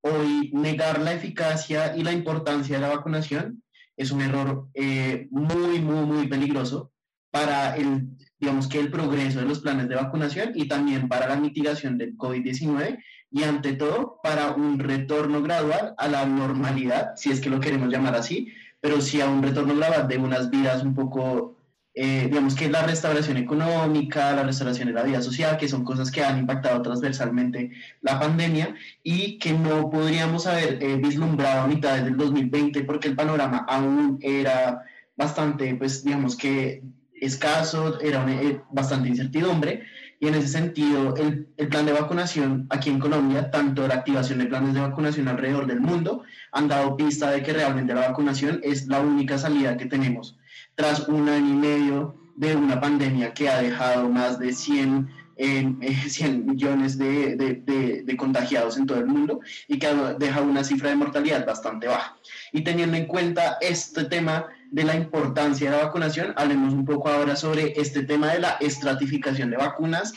hoy 0.03 0.51
negar 0.53 1.01
la 1.01 1.15
eficacia 1.15 1.97
y 1.97 2.03
la 2.03 2.13
importancia 2.13 2.77
de 2.77 2.83
la 2.83 2.95
vacunación 2.95 3.63
es 3.97 4.11
un 4.11 4.21
error 4.21 4.69
eh, 4.75 5.29
muy, 5.31 5.81
muy, 5.81 6.05
muy 6.05 6.29
peligroso 6.29 6.93
para 7.31 7.75
el, 7.77 8.07
digamos 8.39 8.69
que 8.69 8.81
el 8.81 8.91
progreso 8.91 9.39
de 9.39 9.47
los 9.47 9.61
planes 9.61 9.89
de 9.89 9.95
vacunación 9.95 10.53
y 10.55 10.69
también 10.69 11.09
para 11.09 11.27
la 11.27 11.37
mitigación 11.37 11.97
del 11.97 12.19
COVID-19 12.19 12.99
y 13.31 13.45
ante 13.45 13.73
todo 13.73 14.21
para 14.23 14.51
un 14.51 14.79
retorno 14.79 15.41
gradual 15.41 15.95
a 15.97 16.07
la 16.09 16.27
normalidad, 16.27 17.13
si 17.17 17.31
es 17.31 17.41
que 17.41 17.49
lo 17.49 17.61
queremos 17.61 17.89
llamar 17.89 18.15
así, 18.15 18.53
pero 18.79 19.01
sí 19.01 19.23
a 19.23 19.29
un 19.31 19.43
retorno 19.43 19.75
gradual 19.75 20.07
de 20.07 20.19
unas 20.19 20.51
vidas 20.51 20.83
un 20.83 20.95
poco 20.95 21.54
eh, 21.97 22.27
digamos 22.29 22.57
que 22.57 22.69
la 22.69 22.83
restauración 22.83 23.37
económica, 23.37 24.33
la 24.35 24.43
restauración 24.43 24.89
de 24.89 24.95
la 24.95 25.05
vida 25.05 25.23
social, 25.23 25.57
que 25.57 25.69
son 25.69 25.85
cosas 25.85 26.11
que 26.11 26.25
han 26.25 26.39
impactado 26.39 26.83
transversalmente 26.83 27.71
la 28.03 28.19
pandemia 28.19 28.75
y 29.05 29.39
que 29.39 29.53
no 29.53 29.91
podríamos 29.91 30.49
haber 30.49 30.83
eh, 30.83 30.97
vislumbrado 30.97 31.63
a 31.63 31.67
mitad 31.69 31.97
del 32.03 32.17
2020 32.17 32.83
porque 32.83 33.07
el 33.07 33.15
panorama 33.15 33.65
aún 33.69 34.19
era 34.21 34.83
bastante, 35.17 35.73
pues 35.77 36.03
digamos 36.03 36.37
que 36.37 36.83
escaso, 37.21 38.01
era 38.01 38.27
eh, 38.29 38.61
bastante 38.73 39.09
incertidumbre. 39.09 39.85
Y 40.19 40.27
en 40.29 40.35
ese 40.35 40.49
sentido 40.49 41.15
el, 41.17 41.49
el, 41.57 41.69
plan 41.69 41.87
de 41.87 41.93
vacunación 41.93 42.67
aquí 42.71 42.91
en 42.91 42.99
Colombia, 42.99 43.51
tanto 43.51 43.87
la 43.87 43.95
activación 43.95 44.41
de 44.41 44.47
planes 44.47 44.75
de 44.75 44.81
vacunación 44.81 45.29
alrededor 45.29 45.67
del 45.67 45.81
mundo, 45.81 46.25
han 46.51 46.67
dado 46.67 46.97
pista 46.97 47.31
de 47.31 47.43
que 47.43 47.53
realmente 47.53 47.95
la 47.95 48.09
vacunación 48.09 48.61
es 48.65 48.89
la 48.89 49.01
única 49.01 49.39
salida 49.39 49.77
que 49.77 49.87
tenemos 49.87 50.39
tras 50.75 51.09
un 51.09 51.29
año 51.29 51.53
y 51.53 51.57
medio 51.57 52.15
de 52.37 52.57
una 52.57 52.81
pandemia 52.81 53.33
que 53.33 53.49
ha 53.49 53.63
dejado 53.63 54.09
más 54.09 54.39
de 54.39 54.53
100, 54.53 55.09
100 55.37 55.79
eh, 55.81 56.29
millones 56.45 56.99
de, 56.99 57.37
de, 57.37 58.17
contagiados 58.17 58.77
en 58.77 58.87
todo 58.87 58.99
el 58.99 59.07
mundo 59.07 59.41
y 59.69 59.79
que 59.79 59.87
ha 59.87 60.15
dejado 60.15 60.47
una 60.47 60.65
cifra 60.65 60.91
de 60.91 60.97
mortalidad 60.97 61.47
bastante 61.47 61.87
baja. 61.89 62.17
Y 62.53 62.63
teniendo 62.63 62.97
en 62.97 63.07
cuenta 63.07 63.59
este 63.61 64.05
tema 64.05 64.47
de 64.71 64.85
la 64.85 64.97
importancia 64.97 65.71
de 65.71 65.77
la 65.77 65.85
vacunación, 65.85 66.35
hablemos 66.37 66.75
un 66.75 66.85
poco 66.85 67.09
ahora 67.09 67.37
sobre 67.37 67.81
este 67.81 68.03
tema 68.03 68.33
de 68.33 68.41
la 68.41 68.57
estratificación 68.61 69.51
de 69.51 69.57
vacunas 69.57 70.15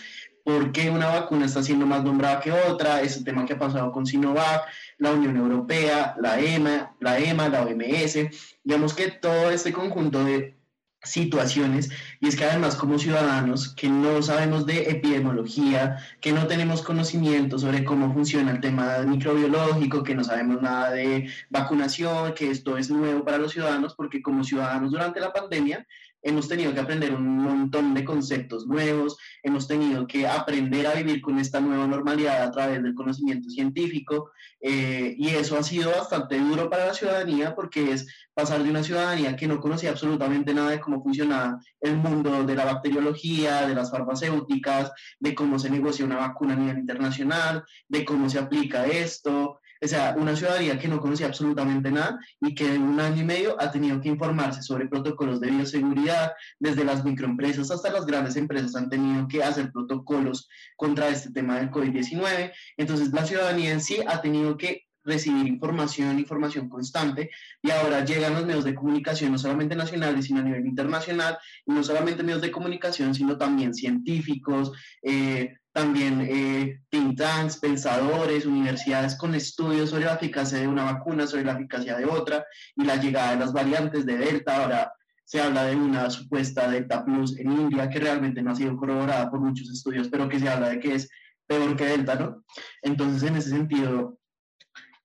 por 0.47 0.71
qué 0.71 0.89
una 0.89 1.07
vacuna 1.07 1.45
está 1.45 1.61
siendo 1.61 1.85
más 1.85 2.05
nombrada 2.05 2.39
que 2.39 2.53
otra, 2.53 3.01
ese 3.01 3.21
tema 3.21 3.45
que 3.45 3.51
ha 3.51 3.59
pasado 3.59 3.91
con 3.91 4.05
Sinovac, 4.05 4.63
la 4.97 5.11
Unión 5.11 5.35
Europea, 5.35 6.15
la 6.21 6.39
EMA, 6.39 6.95
la 7.01 7.19
EMA, 7.19 7.49
la 7.49 7.63
OMS, 7.63 8.17
digamos 8.63 8.93
que 8.93 9.11
todo 9.11 9.51
este 9.51 9.73
conjunto 9.73 10.23
de 10.23 10.57
situaciones 11.03 11.89
y 12.21 12.29
es 12.29 12.37
que 12.37 12.45
además 12.45 12.77
como 12.77 12.97
ciudadanos 12.97 13.73
que 13.75 13.89
no 13.89 14.21
sabemos 14.21 14.65
de 14.65 14.89
epidemiología, 14.89 15.97
que 16.21 16.31
no 16.31 16.47
tenemos 16.47 16.81
conocimiento 16.81 17.59
sobre 17.59 17.83
cómo 17.83 18.13
funciona 18.13 18.51
el 18.51 18.61
tema 18.61 18.99
microbiológico, 18.99 20.01
que 20.01 20.15
no 20.15 20.23
sabemos 20.23 20.61
nada 20.61 20.91
de 20.91 21.29
vacunación, 21.49 22.33
que 22.33 22.51
esto 22.51 22.77
es 22.77 22.89
nuevo 22.89 23.25
para 23.25 23.37
los 23.37 23.51
ciudadanos 23.51 23.95
porque 23.95 24.21
como 24.21 24.45
ciudadanos 24.45 24.91
durante 24.91 25.19
la 25.19 25.33
pandemia 25.33 25.85
hemos 26.27 26.49
tenido 26.49 26.73
que 26.73 26.81
aprender 26.81 27.13
un 27.13 27.37
montón 27.37 27.93
de 27.93 28.03
conceptos 28.03 28.67
nuevos, 28.67 29.17
hemos 29.43 29.65
tenido 29.65 30.05
que 30.05 30.27
aprender 30.27 30.85
a 30.85 30.93
vivir 30.93 31.21
con 31.21 31.39
esta 31.39 31.61
nueva 31.61 31.87
normalidad 31.87 32.43
a 32.43 32.51
través 32.51 32.83
del 32.83 32.93
conocimiento 32.93 33.49
científico 33.49 34.31
eh, 34.59 35.15
y 35.17 35.29
eso 35.29 35.57
ha 35.57 35.63
sido 35.63 35.91
bastante 35.91 36.37
duro 36.37 36.69
para 36.69 36.87
la 36.87 36.93
ciudadanía 36.93 37.55
porque 37.55 37.93
es 37.93 38.07
pasar 38.33 38.61
de 38.61 38.69
una 38.69 38.83
ciudadanía 38.83 39.37
que 39.37 39.47
no 39.47 39.61
conocía 39.61 39.91
absolutamente 39.91 40.53
nada 40.53 40.71
de 40.71 40.81
cómo 40.81 41.01
funcionaba 41.01 41.61
el 41.79 41.95
mundo 41.95 42.43
de 42.43 42.55
la 42.55 42.65
bacteriología, 42.65 43.65
de 43.65 43.75
las 43.75 43.89
farmacéuticas, 43.89 44.91
de 45.19 45.33
cómo 45.33 45.57
se 45.57 45.69
negocia 45.69 46.05
una 46.05 46.17
vacuna 46.17 46.55
a 46.55 46.57
nivel 46.57 46.79
internacional, 46.79 47.63
de 47.87 48.03
cómo 48.03 48.29
se 48.29 48.39
aplica 48.39 48.85
esto, 48.85 49.61
O 49.83 49.87
sea, 49.87 50.15
una 50.17 50.35
ciudadanía 50.35 50.79
que 50.79 50.87
no 50.87 50.99
conocía 50.99 51.27
absolutamente 51.27 51.91
nada 51.91 52.19
y 52.41 52.55
que 52.55 52.73
en 52.73 52.81
un 52.81 52.99
año 52.99 53.21
y 53.21 53.25
medio 53.25 53.61
ha 53.61 53.71
tenido 53.71 53.99
que 54.01 54.09
informarse 54.09 54.61
sobre 54.61 54.87
protocolos 54.87 55.39
de 55.39 55.51
bioseguridad, 55.51 56.33
desde 56.59 56.83
las 56.83 57.03
microempresas 57.03 57.71
hasta 57.71 57.91
las 57.91 58.05
grandes 58.05 58.35
empresas 58.35 58.75
han 58.75 58.89
tenido 58.89 59.27
que 59.27 59.43
hacer 59.43 59.71
protocolos 59.71 60.47
contra 60.75 61.09
este 61.09 61.31
tema 61.31 61.57
del 61.57 61.71
COVID-19. 61.71 62.51
Entonces, 62.77 63.11
la 63.13 63.25
ciudadanía 63.25 63.71
en 63.71 63.81
sí 63.81 63.99
ha 64.07 64.21
tenido 64.21 64.57
que 64.57 64.87
recibir 65.07 65.47
información, 65.47 66.19
información 66.19 66.67
constante, 66.67 67.31
y 67.63 67.71
ahora 67.71 68.03
llegan 68.03 68.33
los 68.33 68.45
medios 68.45 68.65
de 68.65 68.75
comunicación, 68.75 69.31
no 69.31 69.39
solamente 69.39 69.75
nacionales, 69.75 70.25
sino 70.25 70.41
a 70.41 70.43
nivel 70.43 70.67
internacional, 70.67 71.37
y 71.65 71.71
no 71.71 71.81
solamente 71.81 72.23
medios 72.23 72.41
de 72.41 72.51
comunicación, 72.51 73.15
sino 73.15 73.37
también 73.37 73.73
científicos, 73.73 74.73
eh, 75.01 75.55
también 75.77 76.27
eh, 76.27 76.81
think 76.89 77.19
tanks, 77.19 77.57
pensadores, 77.57 78.47
universidades 78.47 79.15
con 79.15 79.35
estudios 79.35 79.91
sobre 79.91 80.05
la 80.05 80.15
eficacia 80.15 80.57
de 80.57 80.67
una 80.67 80.85
vacuna, 80.85 81.27
sobre 81.27 81.45
la 81.45 81.51
eficacia 81.51 81.95
de 81.95 82.05
otra, 82.05 82.43
y 82.75 82.83
la 82.83 82.95
llegada 82.95 83.33
de 83.33 83.37
las 83.37 83.53
variantes 83.53 84.03
de 84.03 84.17
Delta, 84.17 84.63
ahora 84.63 84.91
se 85.23 85.39
habla 85.39 85.65
de 85.65 85.75
una 85.75 86.09
supuesta 86.09 86.67
Delta 86.67 87.05
Plus 87.05 87.37
en 87.37 87.51
India, 87.51 87.87
que 87.91 87.99
realmente 87.99 88.41
no 88.41 88.51
ha 88.51 88.55
sido 88.55 88.75
corroborada 88.75 89.29
por 89.29 89.39
muchos 89.39 89.69
estudios, 89.69 90.09
pero 90.09 90.27
que 90.27 90.39
se 90.39 90.49
habla 90.49 90.69
de 90.69 90.79
que 90.79 90.95
es 90.95 91.09
peor 91.45 91.75
que 91.75 91.85
Delta, 91.85 92.15
¿no? 92.15 92.43
Entonces, 92.81 93.29
en 93.29 93.35
ese 93.35 93.51
sentido, 93.51 94.17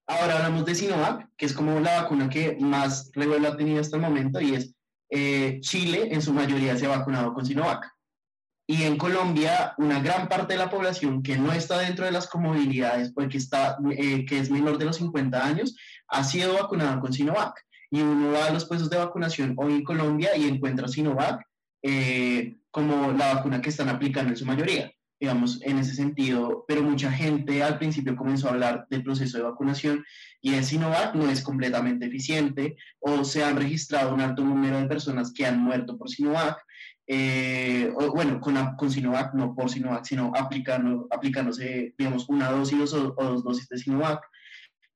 Ahora 0.05 0.39
hablamos 0.39 0.65
de 0.65 0.75
Sinovac, 0.75 1.29
que 1.37 1.47
es 1.47 1.53
como 1.55 1.79
la 1.79 2.03
vacuna 2.03 2.29
que 2.29 2.57
más 2.61 3.11
revuelo 3.15 3.49
ha 3.49 3.57
tenido 3.57 3.81
hasta 3.81 3.97
el 3.97 4.03
momento 4.03 4.41
y 4.41 4.57
es 4.57 4.75
eh, 5.11 5.59
Chile 5.61 6.09
en 6.11 6.21
su 6.21 6.35
mayoría 6.35 6.77
se 6.77 6.87
ha 6.87 6.99
vacunado 6.99 7.33
con 7.33 7.47
Sinovac. 7.47 7.89
Y 8.73 8.85
en 8.85 8.97
Colombia, 8.97 9.75
una 9.77 10.01
gran 10.01 10.31
parte 10.31 10.55
de 10.55 10.59
la 10.59 10.71
población 10.71 11.23
que 11.23 11.37
no 11.37 11.53
está 11.53 11.81
dentro 11.81 12.07
de 12.07 12.11
las 12.11 12.27
comodidades, 12.27 13.13
porque 13.13 13.37
está, 13.37 13.77
eh, 13.91 14.25
que 14.25 14.39
es 14.39 14.51
menor 14.51 14.79
de 14.79 14.87
los 14.87 14.97
50 14.97 15.45
años, 15.45 15.77
ha 16.09 16.25
sido 16.25 16.55
vacunada 16.55 16.99
con 16.99 17.13
Sinovac. 17.13 17.67
Y 17.91 18.01
uno 18.01 18.33
va 18.33 18.47
a 18.47 18.51
los 18.51 18.65
puestos 18.65 18.89
de 18.89 18.97
vacunación 18.97 19.55
hoy 19.59 19.75
en 19.75 19.85
Colombia 19.85 20.35
y 20.35 20.49
encuentra 20.49 20.89
Sinovac 20.89 21.43
eh, 21.83 22.57
como 22.71 23.13
la 23.13 23.35
vacuna 23.35 23.61
que 23.61 23.69
están 23.69 23.91
aplicando 23.91 24.31
en 24.31 24.39
su 24.39 24.47
mayoría 24.47 24.91
digamos, 25.23 25.63
en 25.63 25.79
ese 25.79 25.95
sentido, 25.95 26.65
pero 26.67 26.83
mucha 26.83 27.09
gente 27.13 27.63
al 27.63 27.79
principio 27.79 28.17
comenzó 28.17 28.49
a 28.49 28.51
hablar 28.51 28.89
del 28.91 29.05
proceso 29.05 29.39
de 29.39 29.45
vacunación 29.45 30.05
y 30.41 30.55
el 30.55 30.65
Sinovac 30.65 31.15
no 31.15 31.31
es 31.31 31.43
completamente 31.43 32.07
eficiente 32.07 32.77
o 32.99 33.23
se 33.23 33.45
han 33.45 33.55
registrado 33.55 34.13
un 34.13 34.21
alto 34.21 34.43
número 34.43 34.81
de 34.81 34.89
personas 34.89 35.33
que 35.33 35.47
han 35.47 35.63
muerto 35.63 35.97
por 35.97 36.11
Sinovac, 36.11 36.59
eh, 37.07 37.93
bueno, 38.15 38.41
con, 38.41 38.77
con, 38.77 38.91
Sinovac, 38.91 39.35
no 39.35 39.55
por 39.55 39.71
Sinovac, 39.71 40.05
sino 40.05 40.33
aplicando, 40.35 41.07
aplicándose, 41.11 41.95
digamos, 41.99 42.29
una 42.29 42.51
dosis 42.51 42.93
o, 42.93 43.13
dos 43.13 43.45
dosis 43.45 43.69
de 43.69 43.79
Sinovac. 43.79 44.23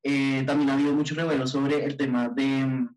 Eh, 0.03 0.43
también 0.45 0.69
ha 0.69 0.73
habido 0.73 0.93
mucho 0.93 1.15
revuelo 1.15 1.45
sobre 1.47 1.83
el 1.83 1.97
tema 1.97 2.29
de, 2.29 2.87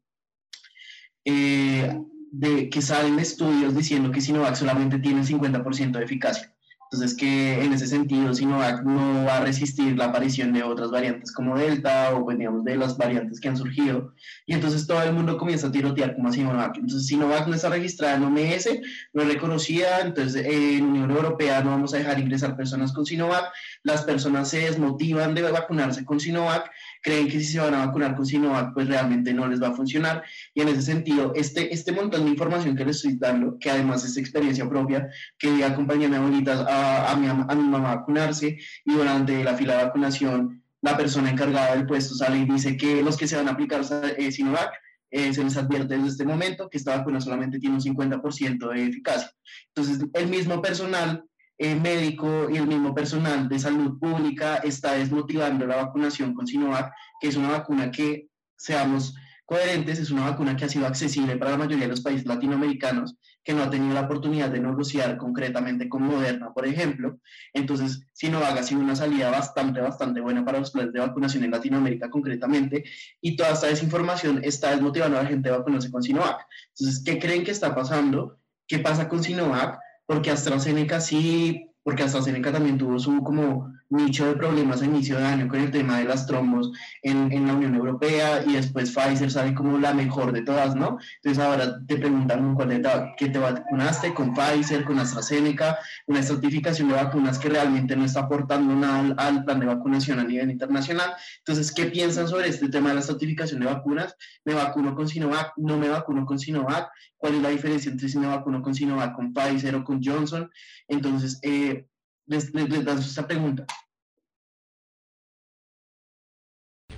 eh, 1.24 2.00
de 2.30 2.70
que 2.70 2.82
salen 2.82 3.18
estudios 3.18 3.74
diciendo 3.74 4.12
que 4.12 4.20
Sinovac 4.20 4.54
solamente 4.54 4.98
tiene 4.98 5.20
el 5.20 5.26
50% 5.26 5.98
de 5.98 6.04
eficacia. 6.04 6.49
Entonces, 6.92 7.16
que 7.16 7.62
en 7.62 7.72
ese 7.72 7.86
sentido 7.86 8.34
Sinovac 8.34 8.82
no 8.82 9.24
va 9.24 9.36
a 9.36 9.40
resistir 9.44 9.96
la 9.96 10.06
aparición 10.06 10.52
de 10.52 10.64
otras 10.64 10.90
variantes 10.90 11.30
como 11.30 11.56
Delta 11.56 12.12
o, 12.16 12.24
pues, 12.24 12.36
digamos, 12.36 12.64
de 12.64 12.74
las 12.74 12.96
variantes 12.96 13.38
que 13.38 13.48
han 13.48 13.56
surgido. 13.56 14.12
Y 14.44 14.54
entonces 14.54 14.88
todo 14.88 15.00
el 15.04 15.12
mundo 15.12 15.38
comienza 15.38 15.68
a 15.68 15.70
tirotear 15.72 16.16
como 16.16 16.30
a 16.30 16.32
Sinovac. 16.32 16.74
Entonces, 16.78 17.06
Sinovac 17.06 17.46
no 17.46 17.54
está 17.54 17.68
registrada 17.68 18.16
en 18.16 18.24
OMS, 18.24 18.68
no 19.12 19.22
es 19.22 19.28
reconocida. 19.28 20.00
Entonces, 20.00 20.44
en 20.44 20.82
Unión 20.82 21.12
Europea 21.12 21.62
no 21.62 21.70
vamos 21.70 21.94
a 21.94 21.98
dejar 21.98 22.18
ingresar 22.18 22.56
personas 22.56 22.92
con 22.92 23.06
Sinovac. 23.06 23.52
Las 23.84 24.02
personas 24.02 24.48
se 24.48 24.58
desmotivan 24.58 25.32
de 25.32 25.42
vacunarse 25.42 26.04
con 26.04 26.18
Sinovac 26.18 26.72
creen 27.00 27.28
que 27.28 27.40
si 27.40 27.46
se 27.46 27.60
van 27.60 27.74
a 27.74 27.86
vacunar 27.86 28.14
con 28.14 28.26
Sinovac, 28.26 28.74
pues 28.74 28.88
realmente 28.88 29.32
no 29.32 29.46
les 29.46 29.62
va 29.62 29.68
a 29.68 29.72
funcionar. 29.72 30.22
Y 30.54 30.60
en 30.60 30.68
ese 30.68 30.82
sentido, 30.82 31.32
este, 31.34 31.72
este 31.72 31.92
montón 31.92 32.24
de 32.24 32.30
información 32.30 32.76
que 32.76 32.84
les 32.84 32.96
estoy 32.96 33.16
dando, 33.16 33.58
que 33.58 33.70
además 33.70 34.04
es 34.04 34.16
experiencia 34.16 34.68
propia, 34.68 35.08
que 35.38 35.64
acompañé 35.64 36.06
a 36.06 36.08
mi 36.08 36.16
abuelita 36.16 36.64
a, 36.68 37.12
a, 37.12 37.16
mi, 37.16 37.26
a 37.26 37.34
mi 37.34 37.68
mamá 37.68 37.92
a 37.92 37.96
vacunarse 37.96 38.58
y 38.84 38.92
durante 38.92 39.42
la 39.44 39.54
fila 39.54 39.78
de 39.78 39.84
vacunación, 39.84 40.62
la 40.82 40.96
persona 40.96 41.30
encargada 41.30 41.74
del 41.74 41.86
puesto 41.86 42.14
sale 42.14 42.38
y 42.38 42.44
dice 42.46 42.76
que 42.76 43.02
los 43.02 43.16
que 43.16 43.26
se 43.26 43.36
van 43.36 43.48
a 43.48 43.52
aplicar 43.52 43.82
eh, 44.16 44.32
Sinovac, 44.32 44.72
eh, 45.10 45.34
se 45.34 45.42
les 45.42 45.56
advierte 45.56 45.96
desde 45.96 46.08
este 46.08 46.24
momento 46.24 46.70
que 46.70 46.78
esta 46.78 46.96
vacuna 46.96 47.20
solamente 47.20 47.58
tiene 47.58 47.74
un 47.74 47.82
50% 47.82 48.72
de 48.72 48.86
eficacia. 48.86 49.30
Entonces, 49.74 50.06
el 50.12 50.28
mismo 50.28 50.62
personal 50.62 51.24
el 51.60 51.78
médico 51.78 52.48
y 52.48 52.56
el 52.56 52.66
mismo 52.66 52.94
personal 52.94 53.46
de 53.46 53.58
salud 53.58 53.98
pública 53.98 54.56
está 54.56 54.94
desmotivando 54.94 55.66
la 55.66 55.76
vacunación 55.76 56.32
con 56.32 56.46
Sinovac, 56.46 56.90
que 57.20 57.28
es 57.28 57.36
una 57.36 57.50
vacuna 57.50 57.90
que, 57.90 58.28
seamos 58.56 59.14
coherentes, 59.44 59.98
es 59.98 60.10
una 60.10 60.30
vacuna 60.30 60.56
que 60.56 60.64
ha 60.64 60.70
sido 60.70 60.86
accesible 60.86 61.36
para 61.36 61.50
la 61.50 61.58
mayoría 61.58 61.84
de 61.84 61.90
los 61.90 62.00
países 62.00 62.26
latinoamericanos, 62.26 63.18
que 63.44 63.52
no 63.52 63.62
ha 63.62 63.68
tenido 63.68 63.92
la 63.92 64.02
oportunidad 64.02 64.48
de 64.48 64.58
negociar 64.58 65.18
concretamente 65.18 65.86
con 65.86 66.02
Moderna, 66.02 66.50
por 66.54 66.66
ejemplo. 66.66 67.18
Entonces, 67.52 68.06
Sinovac 68.14 68.56
ha 68.56 68.62
sido 68.62 68.80
una 68.80 68.96
salida 68.96 69.30
bastante, 69.30 69.82
bastante 69.82 70.22
buena 70.22 70.42
para 70.42 70.60
los 70.60 70.70
planes 70.70 70.94
de 70.94 71.00
vacunación 71.00 71.44
en 71.44 71.50
Latinoamérica 71.50 72.08
concretamente, 72.08 72.84
y 73.20 73.36
toda 73.36 73.50
esta 73.50 73.66
desinformación 73.66 74.40
está 74.42 74.70
desmotivando 74.70 75.18
a 75.18 75.24
la 75.24 75.28
gente 75.28 75.50
a 75.50 75.58
vacunarse 75.58 75.90
con 75.90 76.02
Sinovac. 76.02 76.46
Entonces, 76.70 77.02
¿qué 77.04 77.18
creen 77.18 77.44
que 77.44 77.50
está 77.50 77.74
pasando? 77.74 78.38
¿Qué 78.66 78.78
pasa 78.78 79.10
con 79.10 79.22
Sinovac? 79.22 79.78
Porque 80.10 80.32
AstraZeneca 80.32 81.00
sí, 81.00 81.70
porque 81.84 82.02
AstraZeneca 82.02 82.50
también 82.50 82.76
tuvo 82.76 82.98
su 82.98 83.22
como 83.22 83.72
nicho 83.90 84.26
de 84.26 84.34
problemas 84.34 84.82
a 84.82 84.84
inicio 84.84 85.18
de 85.18 85.24
año 85.24 85.48
con 85.48 85.60
el 85.60 85.70
tema 85.70 85.98
de 85.98 86.04
las 86.04 86.26
trombos 86.26 86.70
en, 87.02 87.32
en, 87.32 87.46
la 87.46 87.54
Unión 87.54 87.74
Europea 87.74 88.44
y 88.46 88.52
después 88.52 88.92
Pfizer 88.92 89.30
sale 89.30 89.52
como 89.54 89.78
la 89.78 89.92
mejor 89.92 90.32
de 90.32 90.42
todas, 90.42 90.76
¿no? 90.76 90.98
Entonces 91.16 91.42
ahora 91.42 91.80
te 91.86 91.96
preguntan 91.96 92.40
con 92.40 92.54
cuál 92.54 92.68
de 92.68 93.12
que 93.16 93.28
te 93.28 93.38
vacunaste, 93.38 94.14
con 94.14 94.32
Pfizer, 94.32 94.84
con 94.84 94.98
AstraZeneca, 94.98 95.78
una 96.06 96.20
estratificación 96.20 96.88
de 96.88 96.94
vacunas 96.94 97.38
que 97.38 97.48
realmente 97.48 97.96
no 97.96 98.04
está 98.04 98.20
aportando 98.20 98.74
nada 98.74 99.00
al, 99.00 99.14
al, 99.18 99.44
plan 99.44 99.58
de 99.58 99.66
vacunación 99.66 100.20
a 100.20 100.24
nivel 100.24 100.50
internacional. 100.50 101.12
Entonces, 101.38 101.72
¿qué 101.72 101.86
piensan 101.86 102.28
sobre 102.28 102.48
este 102.48 102.68
tema 102.68 102.90
de 102.90 102.94
la 102.94 103.00
estratificación 103.00 103.60
de 103.60 103.66
vacunas? 103.66 104.16
¿Me 104.44 104.54
vacuno 104.54 104.94
con 104.94 105.08
Sinovac? 105.08 105.52
¿No 105.56 105.76
me 105.76 105.88
vacuno 105.88 106.24
con 106.24 106.38
Sinovac? 106.38 106.90
¿Cuál 107.16 107.34
es 107.34 107.42
la 107.42 107.48
diferencia 107.48 107.90
entre 107.90 108.08
si 108.08 108.18
me 108.18 108.28
vacuno 108.28 108.62
con 108.62 108.74
Sinovac, 108.74 109.14
con 109.14 109.34
Pfizer 109.34 109.74
o 109.74 109.84
con 109.84 110.00
Johnson? 110.02 110.48
Entonces, 110.86 111.40
eh, 111.42 111.86
les, 112.26 112.54
les, 112.54 112.68
les 112.68 113.06
esta 113.06 113.26
pregunta. 113.26 113.66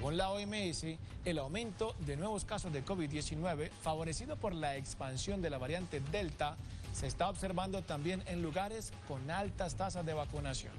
Según 0.03 0.16
la 0.16 0.30
OMS, 0.30 0.84
el 1.24 1.38
aumento 1.38 1.94
de 2.00 2.16
nuevos 2.16 2.44
casos 2.44 2.72
de 2.72 2.84
COVID-19, 2.84 3.70
favorecido 3.70 4.34
por 4.34 4.53
la 4.53 4.76
expansión 4.76 5.40
de 5.40 5.48
la 5.48 5.59
variante 5.59 6.00
Delta, 6.11 6.57
se 6.92 7.07
está 7.07 7.28
observando 7.28 7.82
también 7.82 8.20
en 8.26 8.42
lugares 8.42 8.92
con 9.07 9.30
altas 9.30 9.76
tasas 9.76 10.05
de 10.05 10.12
vacunación. 10.12 10.72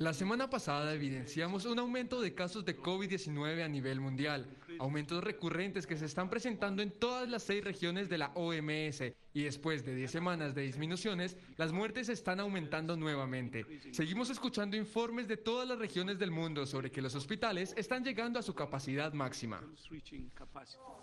La 0.00 0.12
semana 0.12 0.50
pasada 0.50 0.92
evidenciamos 0.94 1.64
un 1.64 1.78
aumento 1.78 2.20
de 2.20 2.34
casos 2.34 2.64
de 2.64 2.76
COVID-19 2.76 3.64
a 3.64 3.68
nivel 3.68 4.00
mundial, 4.00 4.44
aumentos 4.78 5.22
recurrentes 5.22 5.86
que 5.86 5.96
se 5.96 6.06
están 6.06 6.28
presentando 6.28 6.82
en 6.82 6.90
todas 6.90 7.28
las 7.28 7.42
seis 7.42 7.64
regiones 7.64 8.08
de 8.08 8.18
la 8.18 8.32
OMS 8.34 9.02
y 9.34 9.42
después 9.42 9.84
de 9.84 9.94
10 9.94 10.10
semanas 10.10 10.54
de 10.54 10.62
disminuciones, 10.62 11.36
las 11.56 11.72
muertes 11.72 12.08
están 12.08 12.40
aumentando 12.40 12.96
nuevamente. 12.96 13.64
Seguimos 13.92 14.30
escuchando 14.30 14.76
informes 14.76 15.28
de 15.28 15.36
todas 15.36 15.66
las 15.66 15.78
regiones 15.78 16.18
del 16.18 16.30
mundo 16.30 16.66
sobre 16.66 16.90
que 16.90 17.02
los 17.02 17.14
hospitales 17.14 17.74
están 17.76 18.04
llegando 18.04 18.38
a 18.38 18.42
su 18.42 18.54
capacidad 18.54 19.12
máxima. 19.12 19.62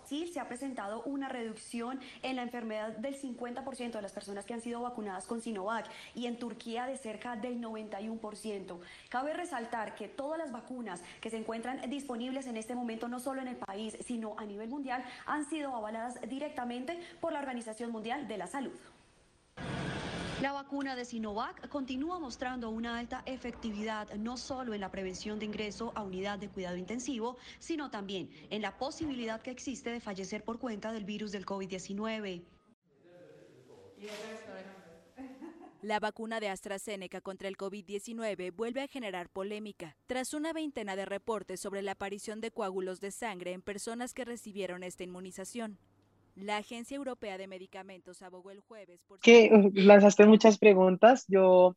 Sí, 0.04 0.26
se 0.26 0.40
ha 0.40 0.48
presentado 0.48 1.02
una 1.02 1.28
reducción 1.28 2.00
en 2.22 2.36
la 2.36 2.42
enfermedad 2.42 2.96
del 2.96 3.20
50% 3.20 3.92
de 3.92 4.02
las 4.02 4.12
personas 4.12 4.44
que 4.44 4.54
han 4.54 4.60
sido 4.60 4.80
vacunadas 4.80 5.26
con 5.26 5.40
Sinovac 5.40 5.86
y 6.14 6.26
en 6.26 6.38
Turquía 6.38 6.86
de 6.86 6.96
cerca 6.96 7.36
del 7.36 7.60
91%. 7.60 8.78
Cabe 9.08 9.34
resaltar 9.34 9.94
que 9.94 10.08
todas 10.08 10.38
las 10.38 10.52
vacunas 10.52 11.02
que 11.20 11.30
se 11.30 11.36
encuentran 11.36 11.88
disponibles 11.90 12.46
en 12.46 12.56
este 12.56 12.74
momento, 12.74 13.08
no 13.08 13.20
solo 13.20 13.40
en 13.40 13.48
el 13.48 13.56
país, 13.60 13.96
sino 14.04 14.34
a 14.38 14.44
nivel 14.44 14.68
mundial, 14.68 15.04
han 15.26 15.48
sido 15.48 15.74
avaladas 15.74 16.20
directamente 16.28 16.98
por 17.20 17.32
la 17.32 17.38
Organización 17.38 17.92
Mundial 17.92 18.26
de 18.26 18.38
la 18.38 18.46
Salud. 18.46 18.78
La 20.42 20.52
vacuna 20.52 20.96
de 20.96 21.04
Sinovac 21.04 21.68
continúa 21.68 22.18
mostrando 22.18 22.70
una 22.70 22.98
alta 22.98 23.22
efectividad 23.26 24.10
no 24.14 24.38
solo 24.38 24.72
en 24.72 24.80
la 24.80 24.90
prevención 24.90 25.38
de 25.38 25.44
ingreso 25.44 25.92
a 25.94 26.02
unidad 26.02 26.38
de 26.38 26.48
cuidado 26.48 26.78
intensivo, 26.78 27.36
sino 27.58 27.90
también 27.90 28.30
en 28.48 28.62
la 28.62 28.78
posibilidad 28.78 29.42
que 29.42 29.50
existe 29.50 29.90
de 29.90 30.00
fallecer 30.00 30.42
por 30.42 30.58
cuenta 30.58 30.92
del 30.92 31.04
virus 31.04 31.30
del 31.30 31.44
COVID-19. 31.44 32.42
La 35.82 35.98
vacuna 35.98 36.40
de 36.40 36.50
AstraZeneca 36.50 37.22
contra 37.22 37.48
el 37.48 37.56
COVID-19 37.56 38.54
vuelve 38.54 38.82
a 38.82 38.86
generar 38.86 39.30
polémica 39.30 39.96
tras 40.06 40.34
una 40.34 40.52
veintena 40.52 40.94
de 40.94 41.06
reportes 41.06 41.58
sobre 41.58 41.80
la 41.80 41.92
aparición 41.92 42.42
de 42.42 42.50
coágulos 42.50 43.00
de 43.00 43.10
sangre 43.10 43.52
en 43.52 43.62
personas 43.62 44.12
que 44.12 44.26
recibieron 44.26 44.82
esta 44.82 45.04
inmunización. 45.04 45.78
La 46.36 46.58
Agencia 46.58 46.96
Europea 46.96 47.38
de 47.38 47.46
Medicamentos 47.46 48.20
abogó 48.20 48.50
el 48.50 48.60
jueves 48.60 49.00
por... 49.08 49.20
Que 49.20 49.50
lanzaste 49.72 50.26
muchas 50.26 50.58
preguntas. 50.58 51.24
Yo, 51.28 51.76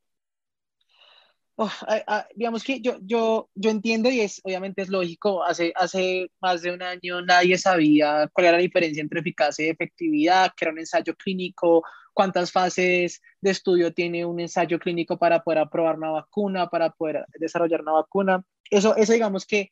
digamos 2.35 2.63
que 2.63 2.81
yo, 2.81 2.97
yo, 3.01 3.49
yo 3.53 3.69
entiendo 3.69 4.09
y 4.09 4.21
es, 4.21 4.41
obviamente 4.43 4.81
es 4.81 4.89
lógico, 4.89 5.43
hace, 5.43 5.71
hace 5.75 6.31
más 6.41 6.61
de 6.61 6.71
un 6.71 6.81
año 6.81 7.21
nadie 7.21 7.57
sabía 7.57 8.29
cuál 8.33 8.47
era 8.47 8.57
la 8.57 8.63
diferencia 8.63 9.01
entre 9.01 9.19
eficacia 9.19 9.65
y 9.65 9.69
efectividad, 9.69 10.51
qué 10.57 10.65
era 10.65 10.71
un 10.71 10.79
ensayo 10.79 11.15
clínico, 11.15 11.83
cuántas 12.13 12.51
fases 12.51 13.21
de 13.41 13.51
estudio 13.51 13.93
tiene 13.93 14.25
un 14.25 14.39
ensayo 14.39 14.79
clínico 14.79 15.17
para 15.17 15.43
poder 15.43 15.59
aprobar 15.59 15.97
una 15.97 16.11
vacuna, 16.11 16.67
para 16.67 16.91
poder 16.91 17.25
desarrollar 17.39 17.81
una 17.81 17.93
vacuna. 17.93 18.43
Eso, 18.69 18.95
eso 18.95 19.13
digamos 19.13 19.45
que 19.45 19.69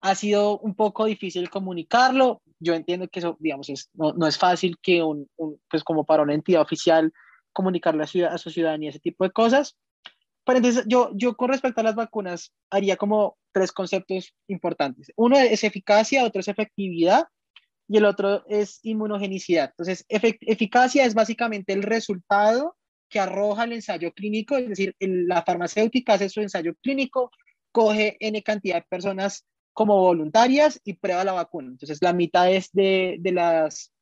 ha 0.00 0.14
sido 0.14 0.58
un 0.58 0.74
poco 0.74 1.06
difícil 1.06 1.50
comunicarlo. 1.50 2.42
Yo 2.60 2.74
entiendo 2.74 3.08
que 3.08 3.18
eso, 3.18 3.36
digamos, 3.40 3.68
es, 3.68 3.90
no, 3.94 4.12
no, 4.12 4.26
es 4.26 4.38
fácil 4.38 4.76
que 4.80 5.02
un, 5.02 5.28
un, 5.36 5.60
pues 5.68 5.82
como 5.82 6.04
para 6.04 6.22
una 6.22 6.34
entidad 6.34 6.62
oficial 6.62 7.12
comunicarle 7.52 8.04
a, 8.04 8.06
ciudad, 8.06 8.34
a 8.34 8.38
su 8.38 8.50
ciudadanía 8.50 8.90
ese 8.90 9.00
tipo 9.00 9.24
de 9.24 9.30
cosas, 9.30 9.76
entonces 10.54 10.84
yo, 10.86 11.10
yo 11.14 11.36
con 11.36 11.48
respecto 11.48 11.80
a 11.80 11.84
las 11.84 11.96
vacunas 11.96 12.52
haría 12.70 12.96
como 12.96 13.36
tres 13.52 13.72
conceptos 13.72 14.32
importantes. 14.48 15.10
Uno 15.16 15.38
es 15.38 15.64
eficacia, 15.64 16.24
otro 16.24 16.40
es 16.40 16.48
efectividad 16.48 17.24
y 17.88 17.96
el 17.98 18.04
otro 18.04 18.44
es 18.48 18.80
inmunogenicidad. 18.82 19.70
Entonces, 19.70 20.04
eficacia 20.08 21.04
es 21.04 21.14
básicamente 21.14 21.72
el 21.72 21.82
resultado 21.82 22.76
que 23.08 23.20
arroja 23.20 23.64
el 23.64 23.72
ensayo 23.72 24.12
clínico, 24.12 24.56
es 24.56 24.68
decir, 24.68 24.94
la 25.00 25.42
farmacéutica 25.42 26.14
hace 26.14 26.28
su 26.28 26.40
ensayo 26.40 26.74
clínico, 26.82 27.30
coge 27.72 28.16
N 28.20 28.42
cantidad 28.42 28.76
de 28.76 28.86
personas 28.88 29.46
como 29.72 29.96
voluntarias 29.98 30.80
y 30.84 30.94
prueba 30.94 31.24
la 31.24 31.32
vacuna. 31.32 31.68
Entonces, 31.68 31.98
la 32.00 32.12
mitad 32.12 32.50
es 32.50 32.70
de, 32.72 33.16
de 33.20 33.32
las, 33.32 33.92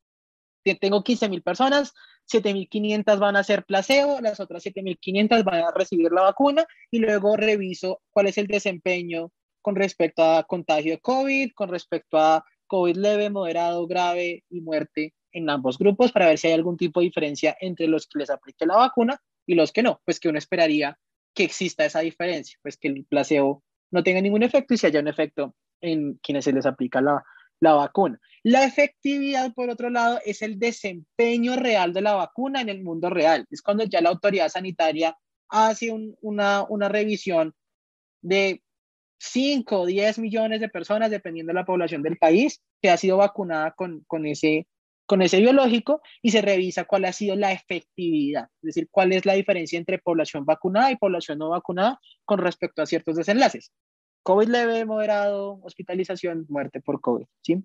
tengo 0.73 1.03
15 1.03 1.29
mil 1.29 1.43
personas, 1.43 1.93
7.500 2.31 3.19
van 3.19 3.35
a 3.35 3.43
ser 3.43 3.63
placebo, 3.65 4.19
las 4.21 4.39
otras 4.39 4.65
7.500 4.65 5.43
van 5.43 5.63
a 5.63 5.71
recibir 5.71 6.11
la 6.11 6.23
vacuna 6.23 6.65
y 6.89 6.97
luego 6.97 7.37
reviso 7.37 8.01
cuál 8.09 8.27
es 8.27 8.39
el 8.39 8.47
desempeño 8.47 9.31
con 9.61 9.75
respecto 9.75 10.23
a 10.23 10.43
contagio 10.43 10.93
de 10.93 10.99
COVID, 10.99 11.51
con 11.53 11.69
respecto 11.69 12.17
a 12.17 12.43
COVID 12.67 12.95
leve, 12.95 13.29
moderado, 13.29 13.85
grave 13.85 14.43
y 14.49 14.61
muerte 14.61 15.13
en 15.31 15.49
ambos 15.49 15.77
grupos 15.77 16.11
para 16.11 16.27
ver 16.27 16.39
si 16.39 16.47
hay 16.47 16.53
algún 16.53 16.77
tipo 16.77 16.99
de 16.99 17.07
diferencia 17.07 17.55
entre 17.59 17.87
los 17.87 18.07
que 18.07 18.19
les 18.19 18.29
aplique 18.29 18.65
la 18.65 18.77
vacuna 18.77 19.21
y 19.45 19.53
los 19.53 19.71
que 19.71 19.83
no, 19.83 20.01
pues 20.03 20.19
que 20.19 20.29
uno 20.29 20.39
esperaría 20.39 20.97
que 21.35 21.43
exista 21.43 21.85
esa 21.85 21.99
diferencia, 21.99 22.57
pues 22.63 22.77
que 22.77 22.87
el 22.87 23.05
placebo 23.05 23.63
no 23.91 24.03
tenga 24.03 24.21
ningún 24.21 24.43
efecto 24.43 24.73
y 24.73 24.77
si 24.77 24.87
haya 24.87 25.01
un 25.01 25.07
efecto 25.07 25.53
en 25.81 26.15
quienes 26.23 26.45
se 26.45 26.53
les 26.53 26.65
aplica 26.65 27.01
la, 27.01 27.23
la 27.59 27.73
vacuna. 27.73 28.19
La 28.43 28.63
efectividad, 28.63 29.53
por 29.53 29.69
otro 29.69 29.89
lado, 29.89 30.19
es 30.25 30.41
el 30.41 30.59
desempeño 30.59 31.55
real 31.55 31.93
de 31.93 32.01
la 32.01 32.13
vacuna 32.13 32.61
en 32.61 32.69
el 32.69 32.83
mundo 32.83 33.09
real. 33.09 33.45
Es 33.49 33.61
cuando 33.61 33.83
ya 33.85 34.01
la 34.01 34.09
autoridad 34.09 34.49
sanitaria 34.49 35.17
hace 35.49 35.91
una, 36.21 36.63
una 36.69 36.89
revisión 36.89 37.53
de 38.21 38.61
5 39.19 39.79
o 39.79 39.85
10 39.85 40.19
millones 40.19 40.59
de 40.59 40.69
personas, 40.69 41.09
dependiendo 41.09 41.51
de 41.51 41.55
la 41.55 41.65
población 41.65 42.03
del 42.03 42.17
país, 42.17 42.61
que 42.81 42.89
ha 42.89 42.97
sido 42.97 43.17
vacunada 43.17 43.71
con, 43.71 44.03
con, 44.07 44.25
ese, 44.25 44.67
con 45.05 45.21
ese 45.21 45.39
biológico 45.39 46.01
y 46.21 46.31
se 46.31 46.41
revisa 46.41 46.85
cuál 46.85 47.05
ha 47.05 47.13
sido 47.13 47.35
la 47.35 47.51
efectividad, 47.51 48.49
es 48.61 48.61
decir, 48.61 48.87
cuál 48.91 49.13
es 49.13 49.25
la 49.25 49.33
diferencia 49.33 49.79
entre 49.79 49.99
población 49.99 50.45
vacunada 50.45 50.91
y 50.91 50.97
población 50.97 51.39
no 51.39 51.49
vacunada 51.49 51.99
con 52.25 52.39
respecto 52.39 52.81
a 52.81 52.85
ciertos 52.85 53.15
desenlaces. 53.15 53.71
COVID 54.25 54.47
leve, 54.47 54.85
moderado, 54.85 55.59
hospitalización, 55.61 56.47
muerte 56.49 56.81
por 56.81 56.99
COVID, 56.99 57.27
¿sí? 57.43 57.63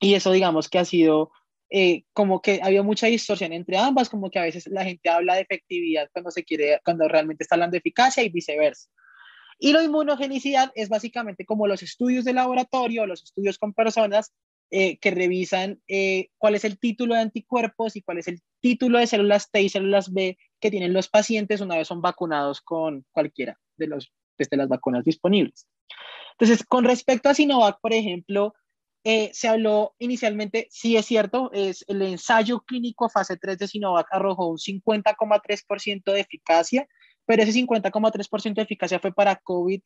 Y 0.00 0.14
eso 0.14 0.32
digamos 0.32 0.68
que 0.68 0.80
ha 0.80 0.84
sido 0.84 1.30
eh, 1.70 2.02
como 2.12 2.42
que 2.42 2.58
había 2.64 2.82
mucha 2.82 3.06
distorsión 3.06 3.52
entre 3.52 3.78
ambas, 3.78 4.10
como 4.10 4.28
que 4.28 4.40
a 4.40 4.42
veces 4.42 4.66
la 4.66 4.82
gente 4.82 5.08
habla 5.08 5.36
de 5.36 5.42
efectividad 5.42 6.10
cuando 6.12 6.32
se 6.32 6.42
quiere, 6.42 6.80
cuando 6.84 7.06
realmente 7.06 7.44
está 7.44 7.54
hablando 7.54 7.74
de 7.74 7.78
eficacia 7.78 8.24
y 8.24 8.28
viceversa. 8.28 8.90
Y 9.60 9.72
la 9.72 9.84
inmunogenicidad 9.84 10.72
es 10.74 10.88
básicamente 10.88 11.44
como 11.46 11.68
los 11.68 11.84
estudios 11.84 12.24
de 12.24 12.32
laboratorio, 12.32 13.06
los 13.06 13.22
estudios 13.22 13.58
con 13.58 13.72
personas 13.72 14.32
eh, 14.72 14.98
que 14.98 15.12
revisan 15.12 15.80
eh, 15.86 16.30
cuál 16.38 16.56
es 16.56 16.64
el 16.64 16.76
título 16.76 17.14
de 17.14 17.20
anticuerpos 17.20 17.94
y 17.94 18.02
cuál 18.02 18.18
es 18.18 18.26
el 18.26 18.40
título 18.60 18.98
de 18.98 19.06
células 19.06 19.48
T 19.48 19.62
y 19.62 19.68
células 19.68 20.12
B 20.12 20.38
que 20.58 20.72
tienen 20.72 20.92
los 20.92 21.08
pacientes 21.08 21.60
una 21.60 21.76
vez 21.76 21.86
son 21.86 22.02
vacunados 22.02 22.60
con 22.62 23.06
cualquiera 23.12 23.60
de, 23.76 23.86
los, 23.86 24.12
pues, 24.36 24.50
de 24.50 24.56
las 24.56 24.68
vacunas 24.68 25.04
disponibles. 25.04 25.68
Entonces, 26.32 26.64
con 26.66 26.84
respecto 26.84 27.28
a 27.28 27.34
Sinovac, 27.34 27.78
por 27.80 27.92
ejemplo, 27.92 28.54
eh, 29.04 29.30
se 29.34 29.48
habló 29.48 29.94
inicialmente, 29.98 30.66
sí 30.70 30.96
es 30.96 31.04
cierto, 31.04 31.50
es 31.52 31.84
el 31.88 32.00
ensayo 32.02 32.60
clínico 32.60 33.10
fase 33.10 33.36
3 33.36 33.58
de 33.58 33.68
Sinovac 33.68 34.06
arrojó 34.10 34.48
un 34.48 34.58
50,3% 34.58 36.12
de 36.12 36.20
eficacia, 36.20 36.88
pero 37.26 37.42
ese 37.42 37.52
50,3% 37.52 38.54
de 38.54 38.62
eficacia 38.62 38.98
fue 38.98 39.12
para 39.12 39.36
COVID 39.36 39.80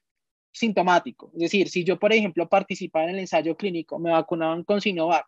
sintomático. 0.53 1.31
Es 1.35 1.41
decir, 1.41 1.69
si 1.69 1.85
yo, 1.85 1.99
por 1.99 2.13
ejemplo, 2.13 2.49
participaba 2.49 3.05
en 3.07 3.11
el 3.11 3.19
ensayo 3.19 3.57
clínico, 3.57 3.99
me 3.99 4.11
vacunaban 4.11 4.65
con 4.65 4.81
Sinovac 4.81 5.27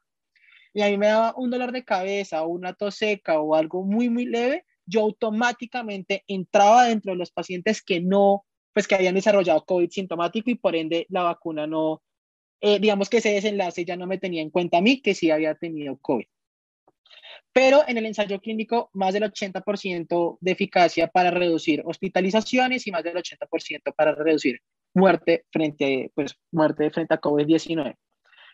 y 0.72 0.82
a 0.82 0.88
mí 0.88 0.96
me 0.96 1.08
daba 1.08 1.34
un 1.36 1.50
dolor 1.50 1.72
de 1.72 1.84
cabeza 1.84 2.42
o 2.42 2.48
una 2.48 2.74
tos 2.74 2.94
seca 2.94 3.40
o 3.40 3.54
algo 3.54 3.84
muy, 3.84 4.08
muy 4.08 4.24
leve, 4.24 4.64
yo 4.86 5.02
automáticamente 5.02 6.24
entraba 6.28 6.84
dentro 6.84 7.12
de 7.12 7.18
los 7.18 7.30
pacientes 7.30 7.82
que 7.82 8.00
no 8.00 8.44
pues 8.80 8.88
que 8.88 8.94
habían 8.94 9.14
desarrollado 9.14 9.62
COVID 9.66 9.90
sintomático 9.90 10.48
y 10.48 10.54
por 10.54 10.74
ende 10.74 11.04
la 11.10 11.22
vacuna 11.22 11.66
no, 11.66 12.02
eh, 12.62 12.78
digamos 12.78 13.10
que 13.10 13.18
ese 13.18 13.34
desenlace 13.34 13.84
ya 13.84 13.94
no 13.94 14.06
me 14.06 14.16
tenía 14.16 14.40
en 14.40 14.48
cuenta 14.48 14.78
a 14.78 14.80
mí 14.80 15.02
que 15.02 15.14
sí 15.14 15.30
había 15.30 15.54
tenido 15.54 15.98
COVID. 15.98 16.24
Pero 17.52 17.82
en 17.86 17.98
el 17.98 18.06
ensayo 18.06 18.40
clínico, 18.40 18.88
más 18.94 19.12
del 19.12 19.24
80% 19.24 20.38
de 20.40 20.50
eficacia 20.50 21.08
para 21.08 21.30
reducir 21.30 21.82
hospitalizaciones 21.84 22.86
y 22.86 22.90
más 22.90 23.04
del 23.04 23.16
80% 23.16 23.94
para 23.94 24.14
reducir 24.14 24.60
muerte 24.94 25.44
frente, 25.50 26.10
pues, 26.14 26.34
muerte 26.50 26.90
frente 26.90 27.12
a 27.12 27.20
COVID-19. 27.20 27.96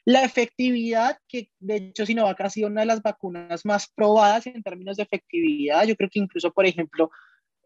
La 0.06 0.24
efectividad, 0.24 1.18
que 1.28 1.50
de 1.60 1.76
hecho 1.76 2.04
Sinovac 2.04 2.40
ha 2.40 2.50
sido 2.50 2.66
una 2.66 2.80
de 2.80 2.88
las 2.88 3.00
vacunas 3.00 3.64
más 3.64 3.86
probadas 3.94 4.48
en 4.48 4.64
términos 4.64 4.96
de 4.96 5.04
efectividad, 5.04 5.86
yo 5.86 5.94
creo 5.94 6.10
que 6.10 6.18
incluso, 6.18 6.52
por 6.52 6.66
ejemplo, 6.66 7.12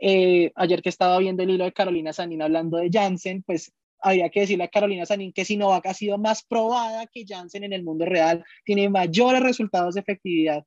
eh, 0.01 0.51
ayer 0.55 0.83
que 0.83 0.89
estaba 0.89 1.19
viendo 1.19 1.43
el 1.43 1.51
hilo 1.51 1.65
de 1.65 1.73
Carolina 1.73 2.13
Sanín 2.13 2.43
hablando 2.43 2.79
de 2.79 2.89
Janssen, 2.91 3.43
pues 3.43 3.73
habría 4.01 4.31
que 4.31 4.41
decirle 4.41 4.65
a 4.65 4.69
Carolina 4.69 5.05
Sanín 5.05 5.33
que 5.33 5.45
Sinovac 5.45 5.87
ha 5.87 5.95
sido 5.95 6.17
más 6.17 6.43
probada 6.43 7.07
que 7.07 7.25
Janssen 7.27 7.65
en 7.65 7.75
el 7.75 7.85
mundo 7.85 8.07
real, 8.07 8.45
tiene 8.65 8.89
mayores 8.89 9.43
resultados 9.43 9.95
de 9.95 10.01
efectividad, 10.01 10.65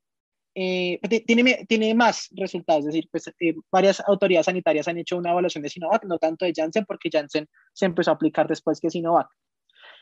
eh, 0.54 1.00
tiene, 1.66 1.94
más 1.96 2.28
resultados, 2.36 2.82
es 2.82 2.94
decir, 2.94 3.08
pues 3.10 3.26
eh, 3.40 3.54
varias 3.72 4.00
autoridades 4.06 4.46
sanitarias 4.46 4.86
han 4.86 4.98
hecho 4.98 5.16
una 5.16 5.32
evaluación 5.32 5.62
de 5.64 5.70
Sinovac, 5.70 6.04
no 6.04 6.18
tanto 6.18 6.44
de 6.44 6.52
Janssen, 6.54 6.84
porque 6.84 7.10
Janssen 7.10 7.48
se 7.72 7.86
empezó 7.86 8.12
a 8.12 8.14
aplicar 8.14 8.46
después 8.46 8.80
que 8.80 8.88
Sinovac. 8.88 9.28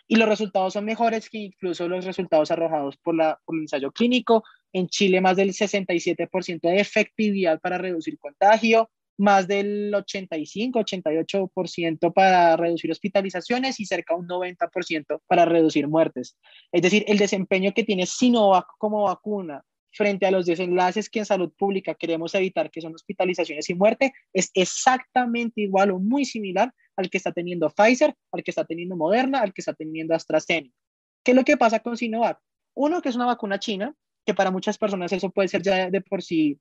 Y 0.06 0.16
los 0.16 0.28
resultados 0.28 0.74
son 0.74 0.84
mejores 0.84 1.30
que 1.30 1.38
incluso 1.38 1.88
los 1.88 2.04
resultados 2.04 2.50
arrojados 2.50 2.98
por 2.98 3.14
el 3.14 3.60
ensayo 3.60 3.92
clínico. 3.92 4.44
En 4.72 4.88
Chile, 4.88 5.20
más 5.20 5.36
del 5.36 5.52
67% 5.52 6.60
de 6.60 6.80
efectividad 6.80 7.60
para 7.60 7.78
reducir 7.78 8.18
contagio, 8.18 8.90
más 9.22 9.46
del 9.46 9.94
85-88% 9.94 12.12
para 12.12 12.56
reducir 12.56 12.90
hospitalizaciones 12.90 13.78
y 13.78 13.86
cerca 13.86 14.16
un 14.16 14.26
90% 14.26 15.20
para 15.28 15.44
reducir 15.44 15.86
muertes. 15.86 16.36
Es 16.72 16.82
decir, 16.82 17.04
el 17.06 17.18
desempeño 17.18 17.72
que 17.72 17.84
tiene 17.84 18.06
Sinovac 18.06 18.66
como 18.78 19.04
vacuna 19.04 19.62
frente 19.92 20.26
a 20.26 20.32
los 20.32 20.46
desenlaces 20.46 21.08
que 21.08 21.20
en 21.20 21.26
salud 21.26 21.52
pública 21.56 21.94
queremos 21.94 22.34
evitar, 22.34 22.68
que 22.70 22.80
son 22.80 22.94
hospitalizaciones 22.94 23.70
y 23.70 23.74
muerte, 23.74 24.12
es 24.32 24.50
exactamente 24.54 25.60
igual 25.60 25.92
o 25.92 26.00
muy 26.00 26.24
similar 26.24 26.74
al 26.96 27.08
que 27.08 27.18
está 27.18 27.30
teniendo 27.30 27.70
Pfizer, 27.70 28.16
al 28.32 28.42
que 28.42 28.50
está 28.50 28.64
teniendo 28.64 28.96
Moderna, 28.96 29.40
al 29.40 29.52
que 29.52 29.60
está 29.60 29.72
teniendo 29.72 30.16
AstraZeneca. 30.16 30.74
¿Qué 31.22 31.30
es 31.30 31.36
lo 31.36 31.44
que 31.44 31.56
pasa 31.56 31.78
con 31.78 31.96
Sinovac? 31.96 32.40
Uno, 32.74 33.00
que 33.00 33.10
es 33.10 33.14
una 33.14 33.26
vacuna 33.26 33.60
china, 33.60 33.94
que 34.26 34.34
para 34.34 34.50
muchas 34.50 34.78
personas 34.78 35.12
eso 35.12 35.30
puede 35.30 35.46
ser 35.46 35.62
ya 35.62 35.90
de 35.90 36.00
por 36.00 36.22
sí 36.22 36.58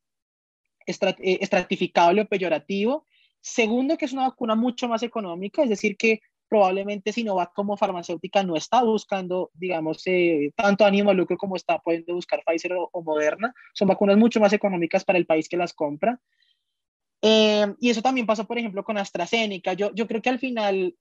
eh, 0.92 1.40
estratificable 1.42 2.22
o 2.22 2.28
peyorativo. 2.28 3.06
Segundo, 3.40 3.98
que 3.98 4.06
es 4.06 4.14
una 4.14 4.28
vacuna 4.30 4.56
mucho 4.56 4.88
más 4.88 5.04
económica, 5.04 5.64
es 5.64 5.70
decir, 5.70 5.98
que 5.98 6.22
probablemente 6.48 7.14
Sinovac 7.14 7.54
como 7.54 7.78
farmacéutica 7.78 8.44
no 8.44 8.56
está 8.56 8.84
buscando, 8.84 9.52
digamos, 9.54 10.02
eh, 10.06 10.52
tanto 10.56 10.86
ánimo 10.86 11.14
lucro 11.14 11.38
como 11.38 11.56
está 11.56 11.80
pudiendo 11.80 12.14
buscar 12.14 12.44
Pfizer 12.46 12.74
o, 12.74 13.02
Moderna. 13.02 13.54
Son 13.74 13.88
vacunas 13.88 14.18
mucho 14.18 14.40
más 14.40 14.52
económicas 14.54 15.06
para 15.06 15.18
el 15.18 15.26
país 15.26 15.48
que 15.48 15.58
las 15.58 15.74
compra. 15.74 16.20
Eh, 17.22 17.74
y 17.80 17.90
eso 17.90 18.02
también 18.02 18.28
pasó, 18.28 18.46
por 18.46 18.58
ejemplo, 18.58 18.84
con 18.84 18.98
AstraZeneca. 18.98 19.74
Yo, 19.74 19.94
yo 19.94 20.08
creo 20.08 20.22
que 20.22 20.30
al 20.30 20.40
final, 20.40 20.96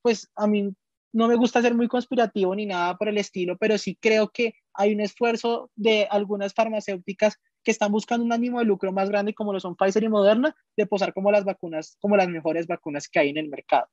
pues 0.00 0.30
a 0.36 0.46
mí 0.46 0.72
no 1.12 1.28
me 1.28 1.36
gusta 1.36 1.60
ser 1.60 1.74
muy 1.74 1.88
conspirativo 1.88 2.54
ni 2.54 2.66
nada 2.66 2.96
por 2.96 3.08
el 3.08 3.18
estilo, 3.18 3.56
pero 3.58 3.76
sí 3.78 3.96
creo 4.00 4.30
que 4.30 4.54
hay 4.74 4.94
un 4.94 5.00
esfuerzo 5.00 5.70
de 5.76 6.06
algunas 6.10 6.54
farmacéuticas 6.54 7.38
que 7.62 7.70
están 7.70 7.92
buscando 7.92 8.24
un 8.24 8.32
ánimo 8.32 8.58
de 8.58 8.64
lucro 8.64 8.92
más 8.92 9.08
grande 9.08 9.34
como 9.34 9.52
lo 9.52 9.60
son 9.60 9.76
Pfizer 9.76 10.02
y 10.04 10.08
Moderna, 10.08 10.54
de 10.76 10.86
posar 10.86 11.12
como 11.14 11.30
las 11.30 11.44
vacunas, 11.44 11.96
como 12.00 12.16
las 12.16 12.28
mejores 12.28 12.66
vacunas 12.66 13.08
que 13.08 13.18
hay 13.18 13.30
en 13.30 13.38
el 13.38 13.48
mercado. 13.48 13.88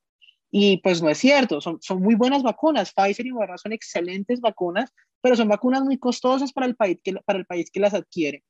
Y 0.50 0.78
pues 0.78 1.00
no 1.00 1.08
es 1.08 1.18
cierto, 1.18 1.60
son, 1.60 1.78
son 1.80 2.02
muy 2.02 2.14
buenas 2.14 2.42
vacunas, 2.42 2.92
Pfizer 2.92 3.26
y 3.26 3.32
Moderna 3.32 3.58
son 3.58 3.72
excelentes 3.72 4.40
vacunas, 4.40 4.92
pero 5.20 5.36
son 5.36 5.48
vacunas 5.48 5.82
muy 5.82 5.98
costosas 5.98 6.52
para 6.52 6.66
el 6.66 6.76
país 6.76 6.98
que, 7.02 7.12
para 7.24 7.38
el 7.38 7.46
país 7.46 7.70
que 7.70 7.80
las 7.80 7.94
adquiere. 7.94 8.42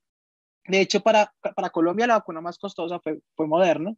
De 0.66 0.80
hecho, 0.80 1.00
para, 1.00 1.32
para 1.54 1.70
Colombia 1.70 2.06
la 2.06 2.14
vacuna 2.14 2.40
más 2.40 2.58
costosa 2.58 3.00
fue, 3.00 3.20
fue 3.34 3.46
Moderna, 3.46 3.94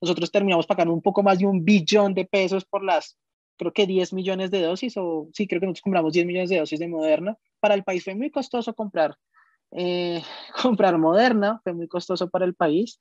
nosotros 0.00 0.30
terminamos 0.30 0.66
pagando 0.66 0.92
un 0.92 1.02
poco 1.02 1.22
más 1.22 1.38
de 1.38 1.46
un 1.46 1.64
billón 1.64 2.14
de 2.14 2.24
pesos 2.24 2.64
por 2.64 2.84
las, 2.84 3.18
creo 3.56 3.72
que 3.72 3.86
10 3.86 4.12
millones 4.12 4.50
de 4.50 4.62
dosis, 4.62 4.96
o 4.96 5.28
sí, 5.32 5.46
creo 5.46 5.60
que 5.60 5.66
nosotros 5.66 5.82
compramos 5.82 6.12
10 6.12 6.26
millones 6.26 6.50
de 6.50 6.58
dosis 6.58 6.78
de 6.78 6.88
Moderna. 6.88 7.36
Para 7.60 7.74
el 7.74 7.82
país 7.82 8.04
fue 8.04 8.14
muy 8.14 8.30
costoso 8.30 8.74
comprar, 8.74 9.16
eh, 9.72 10.22
comprar 10.62 10.98
Moderna, 10.98 11.60
fue 11.62 11.72
muy 11.72 11.88
costoso 11.88 12.28
para 12.30 12.44
el 12.44 12.54
país. 12.54 13.00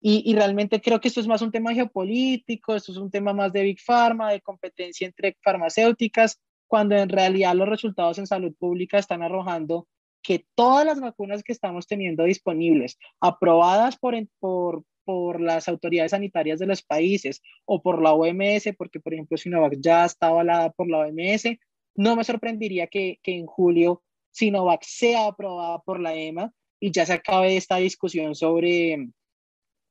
Y, 0.00 0.22
y, 0.30 0.34
realmente 0.36 0.80
creo 0.80 1.00
que 1.00 1.08
esto 1.08 1.20
es 1.20 1.26
más 1.26 1.42
un 1.42 1.50
tema 1.50 1.74
geopolítico, 1.74 2.76
esto 2.76 2.92
es 2.92 2.98
un 2.98 3.10
tema 3.10 3.32
más 3.32 3.52
de 3.52 3.64
Big 3.64 3.80
Pharma, 3.84 4.30
de 4.30 4.40
competencia 4.40 5.08
entre 5.08 5.36
farmacéuticas, 5.42 6.40
cuando 6.68 6.94
en 6.94 7.08
realidad 7.08 7.56
los 7.56 7.68
resultados 7.68 8.18
en 8.18 8.28
salud 8.28 8.54
pública 8.56 8.98
están 8.98 9.22
arrojando 9.22 9.88
que 10.22 10.46
todas 10.54 10.84
las 10.84 11.00
vacunas 11.00 11.42
que 11.42 11.52
estamos 11.52 11.86
teniendo 11.86 12.24
disponibles, 12.24 12.98
aprobadas 13.20 13.96
por, 13.96 14.14
por, 14.38 14.84
por 15.04 15.40
las 15.40 15.68
autoridades 15.68 16.10
sanitarias 16.10 16.58
de 16.58 16.66
los 16.66 16.82
países 16.82 17.40
o 17.64 17.82
por 17.82 18.02
la 18.02 18.12
OMS, 18.12 18.74
porque 18.76 19.00
por 19.00 19.14
ejemplo 19.14 19.38
Sinovac 19.38 19.76
ya 19.80 20.04
está 20.04 20.28
avalada 20.28 20.70
por 20.70 20.88
la 20.88 20.98
OMS, 20.98 21.58
no 21.96 22.14
me 22.14 22.24
sorprendería 22.24 22.86
que, 22.86 23.18
que 23.22 23.36
en 23.36 23.46
julio 23.46 24.02
Sinovac 24.30 24.82
sea 24.82 25.26
aprobada 25.26 25.78
por 25.80 26.00
la 26.00 26.14
EMA 26.14 26.52
y 26.80 26.90
ya 26.92 27.06
se 27.06 27.14
acabe 27.14 27.56
esta 27.56 27.76
discusión 27.76 28.34
sobre 28.34 29.08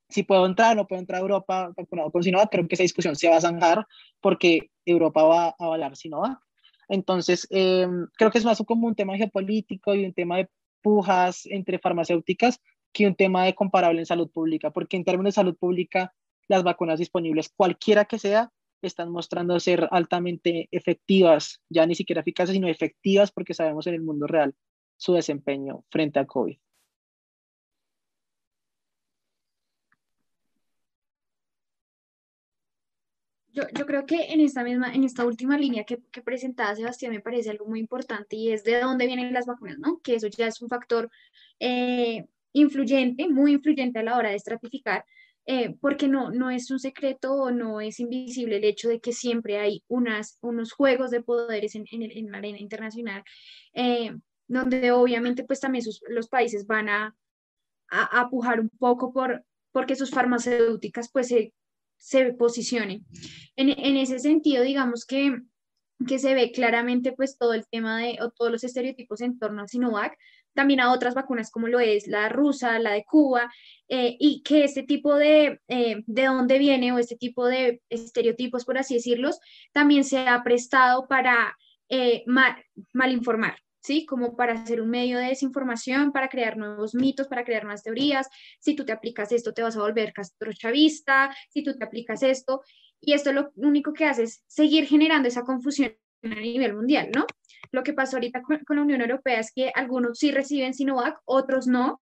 si 0.08 0.22
puedo 0.22 0.46
entrar 0.46 0.72
o 0.72 0.74
no 0.76 0.86
puedo 0.86 1.00
entrar 1.00 1.18
a 1.18 1.22
Europa 1.22 1.72
vacunado 1.76 2.10
con 2.10 2.22
Sinovac. 2.22 2.50
Creo 2.50 2.66
que 2.66 2.74
esa 2.74 2.82
discusión 2.82 3.14
se 3.14 3.28
va 3.28 3.36
a 3.36 3.40
zanjar 3.40 3.86
porque 4.20 4.70
Europa 4.84 5.22
va 5.22 5.48
a 5.48 5.54
avalar 5.58 5.96
Sinovac. 5.96 6.38
Entonces, 6.88 7.46
em, 7.50 8.06
creo 8.16 8.30
que 8.30 8.38
es 8.38 8.44
más 8.44 8.62
como 8.66 8.86
un 8.86 8.94
tema 8.94 9.16
geopolítico 9.16 9.94
y 9.94 10.04
un 10.04 10.14
tema 10.14 10.38
de 10.38 10.48
pujas 10.80 11.44
entre 11.46 11.78
farmacéuticas 11.78 12.60
que 12.92 13.06
un 13.06 13.14
tema 13.14 13.44
de 13.44 13.54
comparable 13.54 14.00
en 14.00 14.06
salud 14.06 14.30
pública, 14.30 14.70
porque 14.70 14.96
en 14.96 15.04
términos 15.04 15.34
de 15.34 15.40
salud 15.40 15.56
pública, 15.56 16.14
las 16.46 16.62
vacunas 16.62 16.98
disponibles, 16.98 17.50
cualquiera 17.54 18.06
que 18.06 18.18
sea, 18.18 18.50
están 18.82 19.10
mostrando 19.10 19.58
ser 19.60 19.88
altamente 19.90 20.68
efectivas, 20.70 21.60
ya 21.68 21.86
ni 21.86 21.94
siquiera 21.94 22.20
eficaces, 22.20 22.54
sino 22.54 22.68
efectivas 22.68 23.32
porque 23.32 23.54
sabemos 23.54 23.86
en 23.86 23.94
el 23.94 24.02
mundo 24.02 24.26
real 24.26 24.54
su 24.96 25.14
desempeño 25.14 25.84
frente 25.90 26.18
a 26.18 26.26
COVID. 26.26 26.58
Yo, 33.52 33.86
creo 33.86 34.06
que 34.06 34.32
en 34.32 34.40
esta 34.40 34.62
misma, 34.62 34.94
en 34.94 35.02
esta 35.02 35.24
última 35.24 35.58
línea 35.58 35.82
que, 35.82 35.98
que 36.12 36.22
presentaba 36.22 36.76
Sebastián 36.76 37.12
me 37.12 37.20
parece 37.20 37.50
algo 37.50 37.66
muy 37.66 37.80
importante 37.80 38.36
y 38.36 38.52
es 38.52 38.62
de 38.62 38.78
dónde 38.80 39.06
vienen 39.06 39.32
las 39.32 39.46
vacunas, 39.46 39.78
¿no? 39.78 40.00
Que 40.00 40.14
eso 40.14 40.28
ya 40.28 40.46
es 40.46 40.62
un 40.62 40.68
factor 40.68 41.10
eh, 41.58 42.26
influyente, 42.52 43.28
muy 43.28 43.52
influyente 43.54 43.98
a 43.98 44.02
la 44.04 44.16
hora 44.16 44.30
de 44.30 44.36
estratificar, 44.36 45.04
eh, 45.50 45.74
porque 45.80 46.08
no, 46.08 46.30
no 46.30 46.50
es 46.50 46.70
un 46.70 46.78
secreto 46.78 47.32
o 47.32 47.50
no 47.50 47.80
es 47.80 48.00
invisible 48.00 48.58
el 48.58 48.64
hecho 48.64 48.88
de 48.88 49.00
que 49.00 49.12
siempre 49.12 49.58
hay 49.58 49.82
unas, 49.88 50.38
unos 50.42 50.72
juegos 50.72 51.10
de 51.10 51.22
poderes 51.22 51.74
en, 51.74 51.86
en, 51.90 52.30
la 52.30 52.38
arena 52.38 52.58
internacional, 52.58 53.24
eh, 53.72 54.14
donde 54.46 54.92
obviamente 54.92 55.44
pues 55.44 55.60
también 55.60 55.84
los 56.10 56.28
países 56.28 56.66
van 56.66 56.90
a, 56.90 57.16
a, 57.90 58.20
a, 58.20 58.28
pujar 58.28 58.60
un 58.60 58.68
poco 58.68 59.12
por 59.12 59.42
porque 59.72 59.96
sus 59.96 60.10
farmacéuticas 60.10 61.10
pues 61.10 61.28
se 61.28 61.54
se 61.98 62.32
posicione. 62.32 63.02
En, 63.56 63.68
en 63.70 63.96
ese 63.96 64.18
sentido, 64.18 64.62
digamos 64.62 65.04
que, 65.04 65.36
que 66.06 66.18
se 66.18 66.34
ve 66.34 66.52
claramente 66.52 67.12
pues 67.12 67.36
todo 67.36 67.52
el 67.52 67.66
tema 67.68 67.98
de, 67.98 68.18
o 68.22 68.30
todos 68.30 68.50
los 68.50 68.64
estereotipos 68.64 69.20
en 69.20 69.38
torno 69.38 69.62
a 69.62 69.68
Sinovac, 69.68 70.16
también 70.58 70.80
a 70.80 70.92
otras 70.92 71.14
vacunas 71.14 71.52
como 71.52 71.68
lo 71.68 71.78
es 71.78 72.08
la 72.08 72.28
rusa, 72.28 72.80
la 72.80 72.90
de 72.90 73.04
Cuba, 73.04 73.48
eh, 73.88 74.16
y 74.18 74.42
que 74.42 74.64
este 74.64 74.82
tipo 74.82 75.14
de, 75.14 75.60
eh, 75.68 76.02
de 76.04 76.24
dónde 76.24 76.58
viene 76.58 76.90
o 76.90 76.98
este 76.98 77.14
tipo 77.14 77.46
de 77.46 77.80
estereotipos, 77.88 78.64
por 78.64 78.76
así 78.76 78.94
decirlos, 78.94 79.38
también 79.72 80.02
se 80.02 80.18
ha 80.18 80.42
prestado 80.42 81.06
para 81.06 81.56
eh, 81.88 82.24
mal, 82.26 82.56
malinformar. 82.92 83.56
¿sí? 83.80 84.04
Como 84.04 84.34
para 84.34 84.54
hacer 84.54 84.80
un 84.80 84.90
medio 84.90 85.18
de 85.18 85.26
desinformación, 85.26 86.10
para 86.10 86.28
crear 86.28 86.56
nuevos 86.56 86.92
mitos, 86.92 87.28
para 87.28 87.44
crear 87.44 87.62
nuevas 87.62 87.84
teorías. 87.84 88.26
Si 88.58 88.74
tú 88.74 88.84
te 88.84 88.90
aplicas 88.90 89.30
esto, 89.30 89.54
te 89.54 89.62
vas 89.62 89.76
a 89.76 89.80
volver 89.80 90.12
castrochavista, 90.12 91.32
si 91.50 91.62
tú 91.62 91.78
te 91.78 91.84
aplicas 91.84 92.24
esto. 92.24 92.62
Y 93.00 93.12
esto 93.12 93.32
lo 93.32 93.52
único 93.54 93.92
que 93.92 94.06
hace 94.06 94.24
es 94.24 94.42
seguir 94.48 94.86
generando 94.88 95.28
esa 95.28 95.42
confusión 95.42 95.94
a 96.24 96.28
nivel 96.28 96.74
mundial, 96.74 97.10
¿no? 97.14 97.26
Lo 97.72 97.82
que 97.82 97.92
pasó 97.92 98.16
ahorita 98.16 98.42
con, 98.42 98.60
la 98.68 98.82
Unión 98.82 99.00
Europea 99.00 99.40
es 99.40 99.52
que 99.52 99.70
algunos 99.74 100.18
sí 100.18 100.30
reciben 100.32 100.74
Sinovac, 100.74 101.20
otros 101.24 101.66
no, 101.66 102.00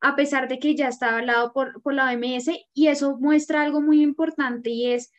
a 0.00 0.16
pesar 0.16 0.48
de 0.48 0.58
que 0.58 0.74
ya 0.74 0.88
está 0.88 1.10
avalado 1.10 1.52
por, 1.52 1.82
por 1.82 1.94
la 1.94 2.12
OMS, 2.12 2.50
y 2.74 2.88
eso 2.88 3.16
muestra 3.18 3.62
algo 3.62 3.80
muy 3.80 4.02
importante 4.02 4.70
y 4.70 4.92
es 4.92 5.12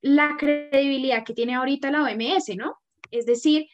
la 0.00 0.36
credibilidad 0.38 1.24
que 1.24 1.34
tiene 1.34 1.54
ahorita 1.54 1.90
la 1.90 2.04
OMS, 2.04 2.56
¿no? 2.56 2.78
Es 3.10 3.26
decir, 3.26 3.66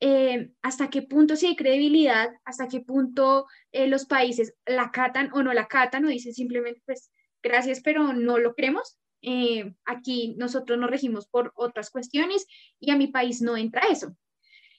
eh, 0.00 0.50
hasta 0.62 0.90
qué 0.90 1.02
punto 1.02 1.36
si 1.36 1.46
hay 1.46 1.56
credibilidad, 1.56 2.30
hasta 2.44 2.68
qué 2.68 2.80
punto 2.80 3.46
eh, 3.72 3.86
los 3.86 4.04
países 4.04 4.54
la 4.66 4.90
catan 4.90 5.30
o 5.32 5.42
no 5.42 5.54
la 5.54 5.68
catan 5.68 6.04
o 6.04 6.08
dicen 6.08 6.34
simplemente, 6.34 6.82
pues, 6.84 7.10
gracias, 7.42 7.80
pero 7.80 8.12
no 8.12 8.38
lo 8.38 8.54
creemos. 8.54 8.98
Eh, 9.22 9.74
aquí 9.84 10.34
nosotros 10.38 10.78
nos 10.78 10.90
regimos 10.90 11.26
por 11.26 11.52
otras 11.56 11.90
cuestiones 11.90 12.46
y 12.78 12.90
a 12.90 12.96
mi 12.96 13.06
país 13.06 13.40
no 13.40 13.56
entra 13.56 13.82
eso. 13.90 14.14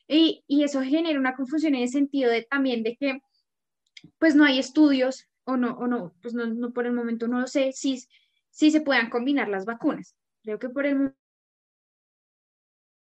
Y, 0.07 0.43
y, 0.47 0.63
eso 0.63 0.81
genera 0.81 1.19
una 1.19 1.35
confusión 1.35 1.75
en 1.75 1.81
el 1.83 1.89
sentido 1.89 2.31
de 2.31 2.43
también 2.43 2.83
de 2.83 2.95
que, 2.95 3.19
pues, 4.19 4.35
no 4.35 4.45
hay 4.45 4.59
estudios 4.59 5.27
o 5.43 5.57
no, 5.57 5.73
o 5.77 5.87
no, 5.87 6.13
pues 6.21 6.33
no, 6.33 6.45
no 6.45 6.71
por 6.71 6.85
el 6.85 6.93
momento 6.93 7.27
no 7.27 7.39
lo 7.39 7.47
sé, 7.47 7.71
si, 7.71 8.01
si 8.49 8.71
se 8.71 8.81
puedan 8.81 9.09
combinar 9.09 9.47
las 9.47 9.65
vacunas. 9.65 10.15
Creo 10.43 10.59
que 10.59 10.69
por 10.69 10.85
el 10.85 11.13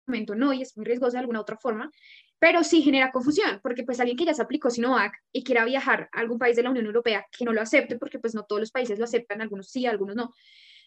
momento 0.07 0.35
no 0.35 0.53
y 0.53 0.61
es 0.61 0.75
muy 0.75 0.85
riesgoso 0.85 1.13
de 1.13 1.19
alguna 1.19 1.41
otra 1.41 1.57
forma, 1.57 1.91
pero 2.39 2.63
sí 2.63 2.81
genera 2.81 3.11
confusión, 3.11 3.59
porque 3.61 3.83
pues 3.83 3.99
alguien 3.99 4.17
que 4.17 4.25
ya 4.25 4.33
se 4.33 4.41
aplicó 4.41 4.69
Sinovac 4.69 5.13
y 5.31 5.43
quiera 5.43 5.63
viajar 5.63 6.09
a 6.11 6.19
algún 6.19 6.39
país 6.39 6.55
de 6.55 6.63
la 6.63 6.71
Unión 6.71 6.85
Europea 6.85 7.25
que 7.31 7.45
no 7.45 7.53
lo 7.53 7.61
acepte, 7.61 7.97
porque 7.97 8.19
pues 8.19 8.33
no 8.33 8.43
todos 8.43 8.61
los 8.61 8.71
países 8.71 8.97
lo 8.97 9.05
aceptan, 9.05 9.41
algunos 9.41 9.69
sí, 9.69 9.85
algunos 9.85 10.15
no, 10.15 10.33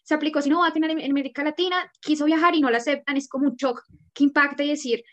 se 0.03 0.15
aplicó 0.15 0.43
Sinovac 0.43 0.77
en, 0.77 0.85
en 0.85 1.11
América 1.11 1.45
Latina, 1.45 1.91
quiso 2.01 2.25
viajar 2.25 2.55
y 2.55 2.61
no 2.61 2.71
lo 2.71 2.77
aceptan, 2.77 3.17
es 3.17 3.29
como 3.29 3.49
un 3.49 3.57
shock 3.57 3.83
que 4.13 4.25
impacta 4.25 4.65
y 4.65 4.71
decir, 4.71 5.05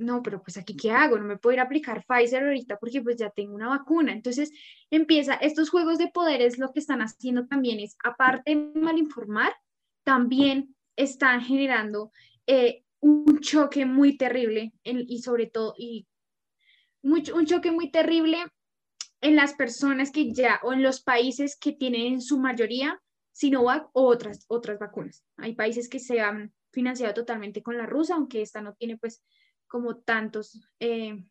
no, 0.00 0.22
pero 0.22 0.42
pues 0.42 0.56
aquí 0.56 0.76
qué 0.76 0.90
hago, 0.90 1.18
no 1.18 1.24
me 1.24 1.36
puedo 1.36 1.54
ir 1.54 1.60
a 1.60 1.64
aplicar 1.64 2.04
Pfizer 2.06 2.42
ahorita 2.42 2.78
porque 2.78 3.02
pues 3.02 3.16
ya 3.16 3.30
tengo 3.30 3.54
una 3.54 3.68
vacuna. 3.68 4.12
Entonces 4.12 4.50
empieza, 4.90 5.34
estos 5.34 5.70
juegos 5.70 5.98
de 5.98 6.08
poderes 6.08 6.58
lo 6.58 6.72
que 6.72 6.80
están 6.80 7.00
haciendo 7.02 7.46
también 7.46 7.80
es, 7.80 7.96
aparte 8.02 8.54
de 8.54 8.80
malinformar, 8.80 9.52
también 10.02 10.74
están 10.96 11.42
generando 11.42 12.12
eh, 12.46 12.84
un 13.00 13.40
choque 13.40 13.86
muy 13.86 14.16
terrible 14.16 14.72
y 14.84 15.22
sobre 15.22 15.46
todo, 15.46 15.74
y 15.76 16.06
mucho, 17.02 17.34
un 17.36 17.46
choque 17.46 17.70
muy 17.70 17.90
terrible 17.90 18.38
en 19.20 19.36
las 19.36 19.54
personas 19.54 20.10
que 20.10 20.32
ya, 20.32 20.60
o 20.62 20.72
en 20.72 20.82
los 20.82 21.00
países 21.00 21.56
que 21.56 21.72
tienen 21.72 22.14
en 22.14 22.22
su 22.22 22.38
mayoría 22.38 23.00
Sinovac 23.32 23.88
o 23.92 24.04
otras, 24.04 24.44
otras 24.48 24.78
vacunas. 24.78 25.24
Hay 25.36 25.54
países 25.54 25.88
que 25.88 25.98
se 25.98 26.20
han 26.20 26.52
financiado 26.72 27.14
totalmente 27.14 27.62
con 27.62 27.76
la 27.76 27.86
rusa, 27.86 28.14
aunque 28.14 28.42
esta 28.42 28.60
no 28.60 28.74
tiene 28.74 28.96
pues 28.96 29.22
como 29.70 29.98
tantos 29.98 30.60
eh, 30.80 31.24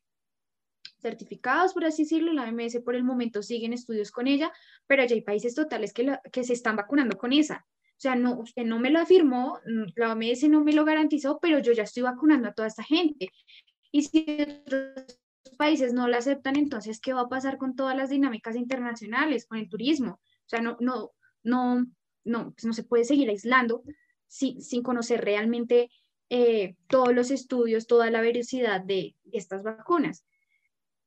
certificados, 1.01 1.73
por 1.73 1.85
así 1.85 2.03
decirlo, 2.03 2.33
la 2.33 2.45
OMS 2.45 2.79
por 2.83 2.95
el 2.95 3.03
momento 3.03 3.43
siguen 3.43 3.73
estudios 3.73 4.11
con 4.11 4.27
ella, 4.27 4.51
pero 4.87 5.03
ya 5.05 5.13
hay 5.13 5.21
países 5.21 5.53
totales 5.53 5.93
que, 5.93 6.17
que 6.31 6.43
se 6.43 6.53
están 6.53 6.77
vacunando 6.77 7.17
con 7.17 7.33
esa. 7.33 7.65
O 7.67 8.01
sea, 8.01 8.15
no, 8.15 8.39
usted 8.39 8.63
no 8.63 8.79
me 8.79 8.91
lo 8.91 8.99
afirmó, 8.99 9.59
la 9.95 10.13
OMS 10.13 10.49
no 10.49 10.63
me 10.63 10.71
lo 10.71 10.85
garantizó, 10.85 11.37
pero 11.41 11.59
yo 11.59 11.73
ya 11.73 11.83
estoy 11.83 12.03
vacunando 12.03 12.47
a 12.47 12.53
toda 12.53 12.69
esta 12.69 12.83
gente. 12.83 13.29
Y 13.91 14.03
si 14.03 14.25
otros 14.41 15.19
países 15.57 15.91
no 15.91 16.07
la 16.07 16.19
aceptan, 16.19 16.55
entonces, 16.55 17.01
¿qué 17.01 17.11
va 17.11 17.21
a 17.21 17.29
pasar 17.29 17.57
con 17.57 17.75
todas 17.75 17.97
las 17.97 18.09
dinámicas 18.09 18.55
internacionales, 18.55 19.45
con 19.45 19.57
el 19.57 19.67
turismo? 19.67 20.13
O 20.13 20.49
sea, 20.49 20.61
no, 20.61 20.77
no, 20.79 21.11
no, 21.43 21.85
no, 22.23 22.51
pues 22.51 22.63
no 22.63 22.71
se 22.71 22.83
puede 22.83 23.03
seguir 23.03 23.29
aislando 23.29 23.83
sin, 24.27 24.61
sin 24.61 24.81
conocer 24.81 25.21
realmente 25.21 25.89
eh, 26.29 26.75
todos 26.87 27.13
los 27.13 27.31
estudios, 27.31 27.87
toda 27.87 28.11
la 28.11 28.21
veracidad 28.21 28.81
de 28.81 29.15
estas 29.31 29.63
vacunas. 29.63 30.25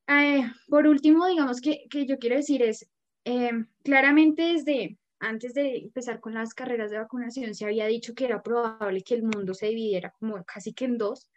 Eh, 0.08 0.42
por 0.68 0.86
último, 0.86 1.26
digamos 1.28 1.60
que, 1.60 1.86
que, 1.88 2.06
yo 2.06 2.18
quiero 2.18 2.36
decir 2.36 2.62
es, 2.62 2.88
eh, 3.24 3.52
claramente 3.84 4.42
desde, 4.42 4.98
antes 5.20 5.54
de 5.54 5.76
empezar 5.76 6.18
con 6.18 6.34
las 6.34 6.54
carreras 6.54 6.90
de 6.90 6.98
vacunación, 6.98 7.54
se 7.54 7.64
había 7.64 7.86
dicho 7.86 8.14
que 8.14 8.24
era 8.24 8.42
probable 8.42 9.02
que 9.02 9.14
el 9.14 9.22
mundo 9.22 9.54
se 9.54 9.68
dividiera 9.68 10.12
como 10.18 10.42
casi 10.44 10.72
que 10.74 10.86
en 10.86 10.98
dos, 10.98 11.30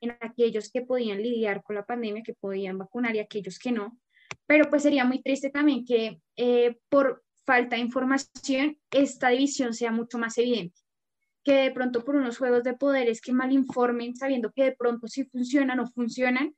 en 0.00 0.16
aquellos 0.20 0.70
que 0.70 0.82
podían 0.82 1.20
lidiar 1.20 1.64
con 1.64 1.74
la 1.74 1.84
pandemia, 1.84 2.22
que 2.22 2.34
podían 2.34 2.78
vacunar 2.78 3.16
y 3.16 3.18
aquellos 3.18 3.58
que 3.58 3.72
no. 3.72 3.98
Pero 4.46 4.70
pues 4.70 4.84
sería 4.84 5.04
muy 5.04 5.20
triste 5.22 5.50
también 5.50 5.84
que 5.84 6.20
por 6.88 7.24
falta 7.44 7.76
de 7.76 7.82
información 7.82 8.78
esta 8.90 9.28
división 9.30 9.74
sea 9.74 9.90
mucho 9.90 10.18
más 10.18 10.38
evidente, 10.38 10.83
que 11.44 11.52
de 11.54 11.70
pronto 11.70 12.04
por 12.04 12.16
unos 12.16 12.38
juegos 12.38 12.64
de 12.64 12.74
poderes 12.74 13.20
que 13.20 13.32
mal 13.32 13.52
informen, 13.52 14.16
sabiendo 14.16 14.50
que 14.52 14.64
de 14.64 14.72
pronto 14.72 15.06
si 15.08 15.24
funcionan 15.24 15.80
o 15.80 15.86
funcionan, 15.86 16.54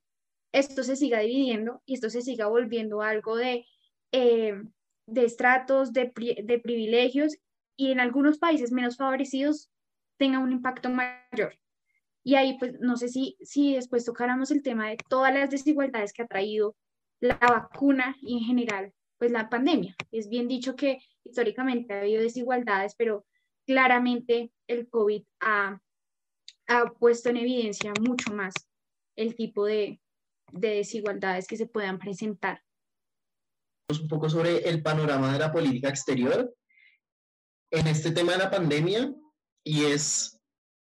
esto 0.52 0.82
se 0.82 0.96
siga 0.96 1.20
dividiendo 1.20 1.82
y 1.84 1.94
esto 1.94 2.08
se 2.08 2.22
siga 2.22 2.46
volviendo 2.46 3.02
algo 3.02 3.36
de... 3.36 3.66
Eh, 4.12 4.54
de 5.06 5.24
estratos, 5.24 5.92
de, 5.92 6.12
de 6.44 6.58
privilegios 6.58 7.38
y 7.76 7.92
en 7.92 8.00
algunos 8.00 8.38
países 8.38 8.72
menos 8.72 8.96
favorecidos 8.96 9.70
tenga 10.16 10.38
un 10.38 10.52
impacto 10.52 10.90
mayor. 10.90 11.58
Y 12.24 12.34
ahí, 12.34 12.58
pues, 12.58 12.80
no 12.80 12.96
sé 12.96 13.08
si, 13.08 13.36
si 13.40 13.74
después 13.74 14.04
tocáramos 14.04 14.50
el 14.50 14.62
tema 14.62 14.88
de 14.88 14.96
todas 15.08 15.32
las 15.32 15.48
desigualdades 15.48 16.12
que 16.12 16.22
ha 16.22 16.26
traído 16.26 16.74
la 17.20 17.38
vacuna 17.38 18.16
y 18.20 18.38
en 18.38 18.44
general, 18.44 18.92
pues, 19.18 19.30
la 19.30 19.48
pandemia. 19.48 19.94
Es 20.10 20.28
bien 20.28 20.48
dicho 20.48 20.74
que 20.74 20.98
históricamente 21.22 21.94
ha 21.94 22.00
habido 22.00 22.22
desigualdades, 22.22 22.94
pero 22.96 23.24
claramente 23.66 24.52
el 24.68 24.88
COVID 24.88 25.22
ha, 25.40 25.80
ha 26.68 26.84
puesto 26.98 27.28
en 27.28 27.38
evidencia 27.38 27.92
mucho 28.00 28.32
más 28.32 28.54
el 29.16 29.34
tipo 29.34 29.64
de, 29.66 30.00
de 30.52 30.68
desigualdades 30.76 31.46
que 31.46 31.56
se 31.56 31.66
puedan 31.66 31.98
presentar. 31.98 32.62
Un 33.88 34.08
poco 34.08 34.28
sobre 34.28 34.68
el 34.68 34.82
panorama 34.82 35.32
de 35.32 35.38
la 35.38 35.52
política 35.52 35.88
exterior 35.88 36.54
en 37.70 37.86
este 37.86 38.10
tema 38.10 38.32
de 38.32 38.38
la 38.38 38.50
pandemia 38.50 39.14
y 39.64 39.84
es 39.84 40.40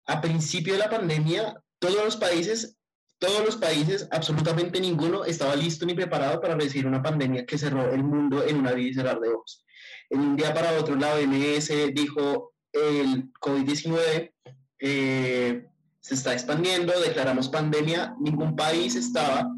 a 0.08 0.22
principio 0.22 0.74
de 0.74 0.80
la 0.80 0.90
pandemia 0.90 1.62
todos 1.80 2.04
los 2.04 2.16
países 2.16 2.78
todos 3.18 3.46
los 3.46 3.56
países, 3.56 4.08
absolutamente 4.12 4.80
ninguno 4.80 5.24
estaba 5.24 5.56
listo 5.56 5.86
ni 5.86 5.94
preparado 5.94 6.42
para 6.42 6.56
recibir 6.56 6.86
una 6.86 7.02
pandemia 7.02 7.46
que 7.46 7.58
cerró 7.58 7.92
el 7.92 8.04
mundo 8.04 8.44
en 8.46 8.58
una 8.58 8.74
vida 8.74 8.90
y 8.90 8.94
cerrar 8.94 9.20
de 9.20 9.30
ojos. 9.30 9.66
En 10.10 10.20
un 10.20 10.36
día 10.36 10.54
para 10.54 10.78
otro, 10.78 10.96
la 10.96 11.16
OMS 11.16 11.70
dijo 11.94 12.55
el 12.76 13.32
COVID-19 13.34 14.32
eh, 14.80 15.66
se 16.00 16.14
está 16.14 16.34
expandiendo, 16.34 16.94
declaramos 17.00 17.50
pandemia, 17.50 18.16
ningún 18.20 18.56
país 18.56 18.96
estaba 18.96 19.50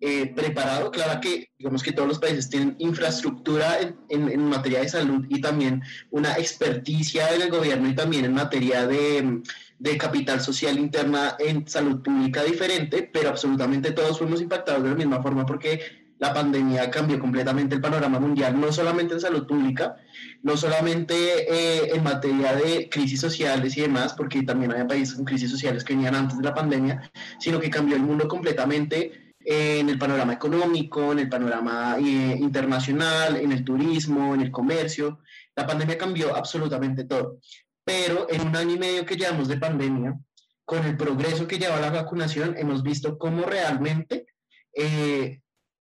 eh, 0.00 0.26
preparado. 0.34 0.90
Claro 0.90 1.18
que, 1.20 1.48
digamos 1.56 1.82
que 1.82 1.92
todos 1.92 2.08
los 2.08 2.18
países 2.18 2.50
tienen 2.50 2.76
infraestructura 2.78 3.78
en, 4.10 4.48
materia 4.48 4.80
de 4.80 4.88
salud 4.88 5.24
y 5.30 5.40
también 5.40 5.82
una 6.10 6.34
experticia 6.34 7.34
en 7.34 7.42
el 7.42 7.50
gobierno 7.50 7.88
y 7.88 7.94
también 7.94 8.26
en 8.26 8.34
materia 8.34 8.86
de, 8.86 9.42
de, 9.78 9.96
capital 9.96 10.42
social 10.42 10.78
interna 10.78 11.36
en 11.38 11.66
salud 11.66 12.02
pública 12.02 12.42
diferente, 12.42 13.08
pero 13.10 13.30
absolutamente 13.30 13.92
todos 13.92 14.18
fuimos 14.18 14.42
impactados 14.42 14.82
de 14.82 14.90
la 14.90 14.94
misma 14.94 15.22
forma 15.22 15.46
porque 15.46 16.03
la 16.18 16.32
pandemia 16.32 16.90
cambió 16.90 17.18
completamente 17.18 17.74
el 17.74 17.80
panorama 17.80 18.20
mundial, 18.20 18.58
no 18.60 18.72
solamente 18.72 19.14
en 19.14 19.20
salud 19.20 19.46
pública, 19.46 19.96
no 20.42 20.56
solamente 20.56 21.14
eh, 21.14 21.90
en 21.94 22.02
materia 22.02 22.54
de 22.54 22.88
crisis 22.88 23.20
sociales 23.20 23.76
y 23.76 23.82
demás, 23.82 24.14
porque 24.14 24.42
también 24.42 24.72
había 24.72 24.86
países 24.86 25.16
con 25.16 25.24
crisis 25.24 25.50
sociales 25.50 25.84
que 25.84 25.94
venían 25.94 26.14
antes 26.14 26.38
de 26.38 26.44
la 26.44 26.54
pandemia, 26.54 27.10
sino 27.38 27.58
que 27.60 27.70
cambió 27.70 27.96
el 27.96 28.02
mundo 28.02 28.28
completamente 28.28 29.34
eh, 29.44 29.80
en 29.80 29.88
el 29.88 29.98
panorama 29.98 30.32
económico, 30.32 31.12
en 31.12 31.18
el 31.18 31.28
panorama 31.28 31.96
eh, 31.98 32.36
internacional, 32.38 33.36
en 33.36 33.52
el 33.52 33.64
turismo, 33.64 34.34
en 34.34 34.40
el 34.40 34.50
comercio. 34.50 35.20
La 35.56 35.66
pandemia 35.66 35.98
cambió 35.98 36.34
absolutamente 36.34 37.04
todo. 37.04 37.40
Pero 37.84 38.26
en 38.30 38.46
un 38.48 38.56
año 38.56 38.76
y 38.76 38.78
medio 38.78 39.04
que 39.04 39.16
llevamos 39.16 39.48
de 39.48 39.58
pandemia, 39.58 40.18
con 40.64 40.84
el 40.86 40.96
progreso 40.96 41.46
que 41.46 41.58
lleva 41.58 41.78
la 41.80 41.90
vacunación, 41.90 42.56
hemos 42.56 42.82
visto 42.82 43.18
cómo 43.18 43.44
realmente 43.44 44.26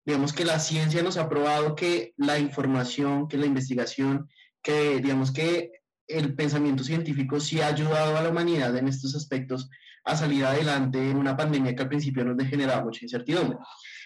digamos 0.05 0.33
que 0.33 0.45
la 0.45 0.59
ciencia 0.59 1.03
nos 1.03 1.17
ha 1.17 1.29
probado 1.29 1.75
que 1.75 2.13
la 2.17 2.39
información, 2.39 3.27
que 3.27 3.37
la 3.37 3.45
investigación, 3.45 4.29
que 4.61 4.99
digamos 4.99 5.31
que 5.31 5.71
el 6.07 6.35
pensamiento 6.35 6.83
científico 6.83 7.39
sí 7.39 7.61
ha 7.61 7.67
ayudado 7.67 8.17
a 8.17 8.21
la 8.21 8.29
humanidad 8.29 8.75
en 8.75 8.87
estos 8.87 9.15
aspectos 9.15 9.69
a 10.03 10.15
salir 10.15 10.43
adelante 10.45 11.09
en 11.09 11.17
una 11.17 11.37
pandemia 11.37 11.75
que 11.75 11.83
al 11.83 11.89
principio 11.89 12.25
nos 12.25 12.47
generaba 12.47 12.83
mucha 12.83 13.05
incertidumbre. 13.05 13.57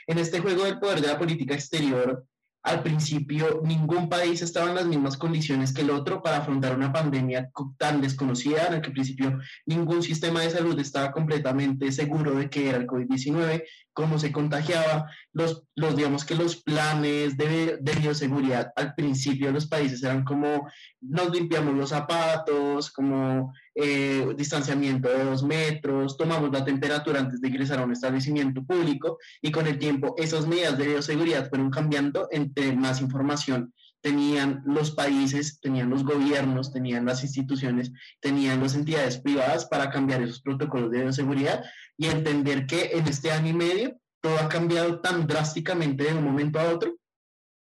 En 0.08 0.18
este 0.18 0.40
juego 0.40 0.66
del 0.66 0.80
poder 0.80 1.00
de 1.00 1.08
la 1.08 1.18
política 1.18 1.54
exterior, 1.54 2.26
al 2.64 2.82
principio 2.82 3.62
ningún 3.64 4.08
país 4.08 4.42
estaba 4.42 4.70
en 4.70 4.76
las 4.76 4.86
mismas 4.86 5.18
condiciones 5.18 5.74
que 5.74 5.82
el 5.82 5.90
otro 5.90 6.24
para 6.24 6.38
afrontar 6.38 6.76
una 6.76 6.94
pandemia 6.94 7.50
tan 7.78 8.02
desconocida, 8.02 8.68
en 8.68 8.76
el 8.76 8.82
que 8.82 8.88
al 8.88 8.94
principio 8.94 9.40
ningún 9.66 10.02
sistema 10.02 10.42
de 10.42 10.50
salud 10.50 10.80
estaba 10.80 11.12
completamente 11.12 11.92
seguro 11.92 12.36
de 12.36 12.50
que 12.50 12.70
era 12.70 12.78
el 12.78 12.88
COVID-19, 12.88 13.64
cómo 13.94 14.20
se 14.20 14.32
contagiaba, 14.32 15.10
los, 15.32 15.64
los 15.76 15.96
digamos 15.96 16.26
que 16.26 16.36
los 16.36 16.58
planes 16.58 17.38
de, 17.38 17.78
de 17.80 17.92
bioseguridad 17.94 18.74
al 18.76 18.96
principio 18.96 19.48
de 19.48 19.54
los 19.54 19.68
países 19.68 20.04
eran 20.04 20.24
como 20.24 20.68
nos 21.02 21.32
limpiamos 21.32 21.76
los 21.76 21.90
zapatos, 21.90 22.92
como 22.92 23.54
eh, 23.76 24.34
distanciamiento 24.36 25.10
de 25.10 25.24
dos 25.24 25.44
metros, 25.44 26.18
tomamos 26.18 26.52
la 26.52 26.66
temperatura 26.66 27.20
antes 27.20 27.40
de 27.42 27.48
ingresar 27.48 27.80
a 27.80 27.86
un 27.86 27.92
establecimiento 27.92 28.64
público 28.64 29.18
y 29.42 29.52
con 29.52 29.68
el 29.68 29.78
tiempo 29.78 30.16
esas 30.18 30.48
medidas 30.48 30.78
de 30.78 30.88
bioseguridad 30.88 31.50
fueron 31.50 31.70
cambiando 31.70 32.28
entre 32.32 32.76
más 32.76 33.02
información 33.02 33.74
tenían 34.04 34.62
los 34.66 34.92
países, 34.92 35.62
tenían 35.62 35.90
los 35.90 36.04
gobiernos, 36.04 36.74
tenían 36.74 37.06
las 37.06 37.24
instituciones, 37.24 37.94
tenían 38.20 38.60
las 38.60 38.76
entidades 38.76 39.18
privadas 39.18 39.66
para 39.66 39.90
cambiar 39.90 40.22
esos 40.22 40.42
protocolos 40.42 40.92
de 40.92 41.04
bioseguridad 41.04 41.64
y 41.98 42.08
entender 42.08 42.66
que 42.66 42.92
en 42.94 43.08
este 43.08 43.32
año 43.32 43.50
y 43.50 43.54
medio 43.54 43.98
todo 44.22 44.38
ha 44.40 44.50
cambiado 44.50 45.02
tan 45.02 45.28
drásticamente 45.28 46.06
de 46.06 46.14
un 46.14 46.24
momento 46.24 46.60
a 46.60 46.70
otro 46.70 46.96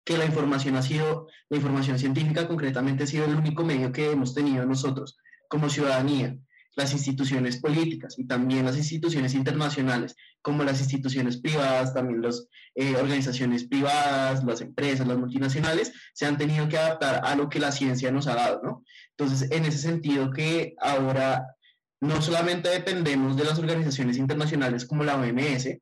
que 0.04 0.16
la 0.16 0.24
información 0.24 0.74
ha 0.76 0.82
sido, 0.82 1.28
la 1.50 1.58
información 1.58 1.98
científica 1.98 2.48
concretamente 2.48 3.04
ha 3.04 3.06
sido 3.06 3.26
el 3.26 3.34
único 3.34 3.64
medio 3.64 3.92
que 3.92 4.10
hemos 4.10 4.34
tenido 4.34 4.64
nosotros 4.64 5.18
como 5.48 5.68
ciudadanía, 5.68 6.38
las 6.76 6.92
instituciones 6.92 7.58
políticas 7.60 8.18
y 8.18 8.26
también 8.26 8.64
las 8.64 8.76
instituciones 8.76 9.34
internacionales, 9.34 10.14
como 10.40 10.62
las 10.62 10.80
instituciones 10.80 11.36
privadas, 11.38 11.92
también 11.92 12.22
las 12.22 12.46
eh, 12.74 12.94
organizaciones 12.96 13.64
privadas, 13.64 14.44
las 14.44 14.60
empresas, 14.60 15.06
las 15.06 15.18
multinacionales, 15.18 15.92
se 16.14 16.24
han 16.24 16.38
tenido 16.38 16.68
que 16.68 16.78
adaptar 16.78 17.20
a 17.24 17.34
lo 17.34 17.48
que 17.48 17.58
la 17.58 17.72
ciencia 17.72 18.12
nos 18.12 18.28
ha 18.28 18.36
dado, 18.36 18.60
¿no? 18.62 18.84
Entonces, 19.16 19.50
en 19.50 19.64
ese 19.64 19.78
sentido 19.78 20.30
que 20.30 20.74
ahora 20.80 21.44
no 22.00 22.22
solamente 22.22 22.68
dependemos 22.68 23.36
de 23.36 23.44
las 23.44 23.58
organizaciones 23.58 24.16
internacionales 24.18 24.86
como 24.86 25.04
la 25.04 25.16
OMS, 25.16 25.78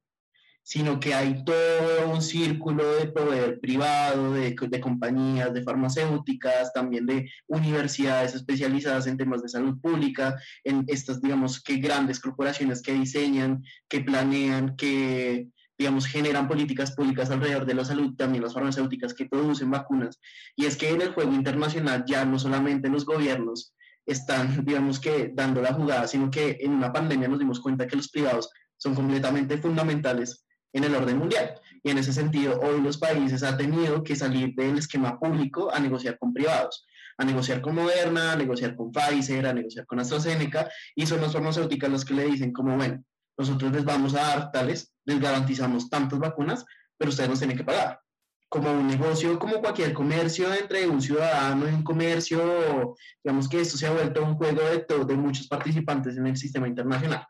sino 0.67 0.99
que 0.99 1.15
hay 1.15 1.45
todo 1.45 2.11
un 2.11 2.21
círculo 2.21 2.97
de 2.97 3.07
poder 3.07 3.61
privado, 3.61 4.33
de, 4.33 4.57
compañías, 4.81 5.55
de 5.55 5.63
farmacéuticas, 5.63 6.73
también 6.73 7.07
de 7.07 7.31
universidades 7.47 8.35
especializadas 8.35 9.07
en 9.07 9.17
temas 9.17 9.43
de 9.43 9.49
salud 9.49 9.79
pública, 9.81 10.35
en 10.65 10.85
estas, 10.89 11.23
digamos, 11.23 11.63
que 11.63 11.77
grandes 11.77 12.19
corporaciones 12.19 12.83
que 12.83 12.95
diseñan, 12.95 13.63
que 13.89 14.01
planean, 14.01 14.75
que, 14.75 15.47
digamos, 15.79 16.07
generan 16.07 16.49
políticas 16.49 16.91
públicas 16.97 17.31
alrededor 17.31 17.65
de 17.65 17.75
la 17.75 17.85
salud, 17.85 18.17
también 18.17 18.43
las 18.43 18.55
farmacéuticas 18.55 19.15
que 19.15 19.27
producen 19.27 19.71
vacunas. 19.71 20.19
Y 20.57 20.65
es 20.65 20.77
que 20.77 20.89
en 20.89 21.01
el 21.01 21.13
juego 21.13 21.33
internacional 21.33 22.03
ya 22.09 22.25
no 22.25 22.41
solamente 22.41 22.89
los 22.89 23.05
gobiernos 23.05 23.73
están, 24.07 24.65
digamos 24.65 25.01
que, 25.01 25.33
dando 25.35 25.61
la 25.61 25.75
jugada, 25.75 26.07
sino 26.07 26.31
que 26.31 26.59
en 26.61 26.73
una 26.73 26.93
pandemia 26.93 27.29
nos 27.29 27.39
dimos 27.39 27.61
cuenta 27.61 27.87
que 27.87 27.97
los 27.97 28.09
privados 28.09 28.49
son 28.77 28.95
completamente 28.95 29.59
fundamentales 29.59 30.47
en 30.73 30.85
el 30.85 30.95
orden 30.95 31.19
mundial. 31.19 31.61
Y 31.83 31.91
en 31.91 31.99
ese 31.99 32.13
sentido, 32.13 32.61
hoy 32.61 32.81
los 32.81 32.99
países 32.99 33.43
han 33.43 33.57
tenido 33.57 34.03
que 34.03 34.17
salir 34.17 34.55
del 34.55 34.79
esquema 34.79 35.19
público 35.19 35.73
a 35.73 35.81
negociar 35.81 36.19
con 36.19 36.33
privados, 36.33 36.87
a 37.19 37.25
negociar 37.25 37.61
con 37.61 37.75
Moderna, 37.75 38.33
a 38.33 38.37
negociar 38.37 38.77
con 38.77 38.93
Pfizer, 38.93 39.47
a 39.47 39.55
negociar 39.55 39.87
con 39.87 40.01
AstraZeneca, 40.01 40.69
y 40.95 41.07
son 41.07 41.21
las 41.21 41.33
farmacéuticas 41.33 41.91
las 41.91 42.05
que 42.05 42.15
le 42.15 42.25
dicen 42.25 42.53
como, 42.53 42.77
bueno, 42.77 43.03
nosotros 43.39 43.73
les 43.73 43.85
vamos 43.85 44.15
a 44.15 44.21
dar 44.21 44.53
tales, 44.53 44.93
les 45.05 45.21
garantizamos 45.21 45.89
tantas 45.89 46.19
vacunas, 46.19 46.65
pero 46.97 47.11
ustedes 47.11 47.29
nos 47.29 47.39
tienen 47.39 47.57
que 47.57 47.65
pagar. 47.65 48.01
Como 48.49 48.71
un 48.71 48.87
negocio, 48.87 49.39
como 49.39 49.61
cualquier 49.61 49.93
comercio 49.93 50.53
entre 50.55 50.87
un 50.87 51.03
ciudadano 51.03 51.69
y 51.69 51.75
un 51.75 51.83
comercio, 51.83 52.95
digamos 53.23 53.49
que 53.49 53.61
esto 53.61 53.77
se 53.77 53.87
ha 53.87 53.93
vuelto 53.93 54.25
un 54.25 54.37
juego 54.37 54.61
de, 54.63 55.05
de 55.05 55.15
muchos 55.15 55.49
participantes 55.49 56.17
en 56.17 56.27
el 56.27 56.37
sistema 56.37 56.69
internacional. 56.69 57.27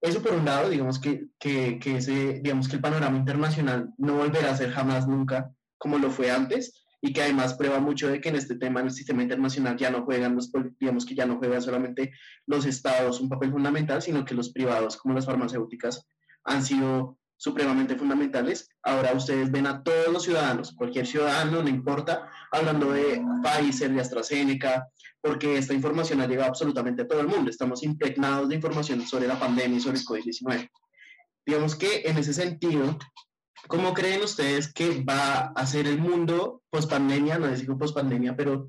Eso 0.00 0.22
por 0.22 0.32
un 0.32 0.44
lado, 0.44 0.68
digamos 0.68 1.00
que, 1.00 1.26
que, 1.38 1.78
que, 1.78 1.96
ese, 1.96 2.40
digamos 2.40 2.68
que 2.68 2.76
el 2.76 2.82
panorama 2.82 3.16
internacional 3.16 3.90
no 3.98 4.16
volverá 4.16 4.50
a 4.50 4.56
ser 4.56 4.70
jamás 4.70 5.08
nunca 5.08 5.50
como 5.76 5.98
lo 5.98 6.10
fue 6.10 6.30
antes 6.30 6.84
y 7.00 7.12
que 7.12 7.22
además 7.22 7.54
prueba 7.54 7.80
mucho 7.80 8.08
de 8.08 8.20
que 8.20 8.28
en 8.28 8.36
este 8.36 8.56
tema, 8.56 8.80
en 8.80 8.86
el 8.86 8.92
sistema 8.92 9.22
internacional, 9.22 9.76
ya 9.76 9.90
no 9.90 10.04
juegan 10.04 10.34
los, 10.34 10.50
digamos 10.80 11.06
que 11.06 11.14
ya 11.14 11.26
no 11.26 11.38
juegan 11.38 11.62
solamente 11.62 12.12
los 12.46 12.64
estados 12.64 13.20
un 13.20 13.28
papel 13.28 13.52
fundamental, 13.52 14.02
sino 14.02 14.24
que 14.24 14.34
los 14.34 14.50
privados 14.50 14.96
como 14.96 15.14
las 15.14 15.26
farmacéuticas 15.26 16.06
han 16.44 16.64
sido 16.64 17.18
supremamente 17.38 17.96
fundamentales. 17.96 18.68
Ahora 18.82 19.14
ustedes 19.14 19.50
ven 19.50 19.66
a 19.66 19.82
todos 19.82 20.08
los 20.08 20.24
ciudadanos, 20.24 20.72
cualquier 20.72 21.06
ciudadano, 21.06 21.62
no 21.62 21.68
importa, 21.68 22.28
hablando 22.50 22.92
de 22.92 23.22
Pfizer, 23.42 23.92
de 23.92 24.00
AstraZeneca, 24.00 24.88
porque 25.22 25.56
esta 25.56 25.72
información 25.72 26.20
ha 26.20 26.26
llegado 26.26 26.48
absolutamente 26.48 27.02
a 27.02 27.08
todo 27.08 27.20
el 27.20 27.28
mundo. 27.28 27.50
Estamos 27.50 27.82
impregnados 27.82 28.48
de 28.48 28.56
información 28.56 29.06
sobre 29.06 29.28
la 29.28 29.38
pandemia 29.38 29.78
y 29.78 29.80
sobre 29.80 29.98
el 29.98 30.04
COVID-19. 30.04 30.68
Digamos 31.46 31.76
que 31.76 32.02
en 32.04 32.18
ese 32.18 32.34
sentido, 32.34 32.98
¿cómo 33.68 33.94
creen 33.94 34.22
ustedes 34.22 34.72
que 34.72 35.02
va 35.02 35.52
a 35.54 35.66
ser 35.66 35.86
el 35.86 35.98
mundo 35.98 36.62
post 36.70 36.90
pandemia? 36.90 37.38
No 37.38 37.46
les 37.46 37.60
digo 37.60 37.78
post 37.78 37.94
pandemia, 37.94 38.36
pero 38.36 38.68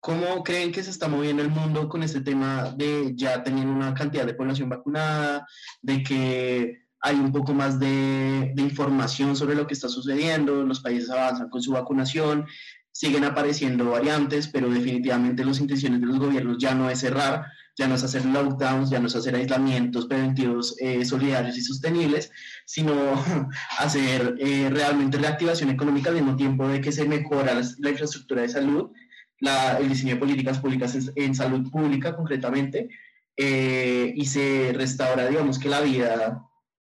¿cómo 0.00 0.44
creen 0.44 0.70
que 0.70 0.84
se 0.84 0.90
está 0.90 1.08
moviendo 1.08 1.42
el 1.42 1.50
mundo 1.50 1.88
con 1.88 2.02
este 2.02 2.20
tema 2.20 2.72
de 2.76 3.12
ya 3.14 3.42
teniendo 3.42 3.72
una 3.72 3.92
cantidad 3.92 4.24
de 4.24 4.34
población 4.34 4.68
vacunada, 4.68 5.46
de 5.82 6.02
que 6.02 6.83
hay 7.04 7.16
un 7.16 7.32
poco 7.32 7.52
más 7.52 7.78
de, 7.78 8.54
información 8.56 9.36
sobre 9.36 9.54
lo 9.54 9.66
que 9.66 9.74
está 9.74 9.90
sucediendo, 9.90 10.64
los 10.64 10.80
países 10.80 11.10
avanzan 11.10 11.50
con 11.50 11.60
su 11.60 11.72
vacunación. 11.72 12.46
siguen 12.92 13.24
apareciendo 13.24 13.90
variantes, 13.90 14.48
pero 14.48 14.70
definitivamente 14.70 15.44
las 15.44 15.60
intenciones 15.60 16.00
de 16.00 16.06
los 16.06 16.18
gobiernos 16.18 16.56
ya 16.58 16.74
no 16.74 16.88
es 16.88 17.00
cerrar, 17.00 17.44
ya 17.76 17.88
no 17.88 17.96
es 17.96 18.04
hacer 18.04 18.24
lockdowns, 18.24 18.88
ya 18.88 19.00
no 19.00 19.08
es 19.08 19.16
hacer 19.16 19.34
aislamientos 19.34 20.06
preventivos 20.06 20.76
eh, 20.80 21.04
solidarios 21.04 21.58
y 21.58 21.60
sostenibles, 21.60 22.30
sino 22.64 22.94
hacer 23.78 24.36
eh, 24.38 24.70
realmente 24.70 25.18
reactivación 25.18 25.68
económica 25.68 26.08
al 26.08 26.16
mismo 26.16 26.36
tiempo 26.36 26.66
de 26.68 26.80
que 26.80 26.92
se 26.92 27.04
mejora 27.04 27.52
la 27.52 27.90
infraestructura 27.90 28.42
de 28.42 28.48
salud, 28.48 28.92
la, 29.40 29.76
el 29.78 29.90
diseño 29.90 30.14
de 30.14 30.20
políticas 30.20 30.58
públicas 30.58 30.96
en, 31.16 31.34
salud 31.34 31.70
pública 31.70 32.16
concretamente, 32.16 32.88
eh, 33.36 34.14
y 34.16 34.24
se 34.24 34.72
restaura, 34.74 35.28
digamos 35.28 35.58
que 35.58 35.68
la 35.68 35.80
vida 35.80 36.48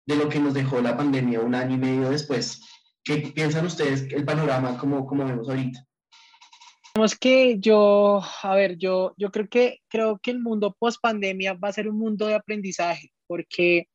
de 0.06 0.16
lo 0.16 0.28
que 0.28 0.38
nos 0.38 0.54
dejó 0.54 0.80
la 0.80 0.96
pandemia 0.96 1.40
un 1.40 1.54
año 1.54 1.74
y 1.74 1.78
medio 1.78 2.10
después. 2.10 2.62
¿Qué 3.02 3.32
piensan 3.34 3.66
ustedes 3.66 4.02
el 4.12 4.24
panorama 4.24 4.78
como, 4.78 5.06
como 5.06 5.24
vemos 5.24 5.48
ahorita? 5.48 5.86
Digamos 6.94 7.16
que 7.16 7.58
yo, 7.58 8.22
a 8.42 8.54
ver, 8.54 8.76
yo, 8.78 9.14
yo 9.16 9.30
creo 9.30 9.48
que 9.48 9.80
creo 9.88 10.18
que 10.18 10.30
el 10.30 10.40
mundo 10.40 10.76
post 10.78 11.00
pandemia 11.02 11.54
va 11.54 11.68
a 11.68 11.72
ser 11.72 11.88
un 11.88 11.98
mundo 11.98 12.26
de 12.26 12.34
aprendizaje, 12.34 13.12
porque 13.26 13.88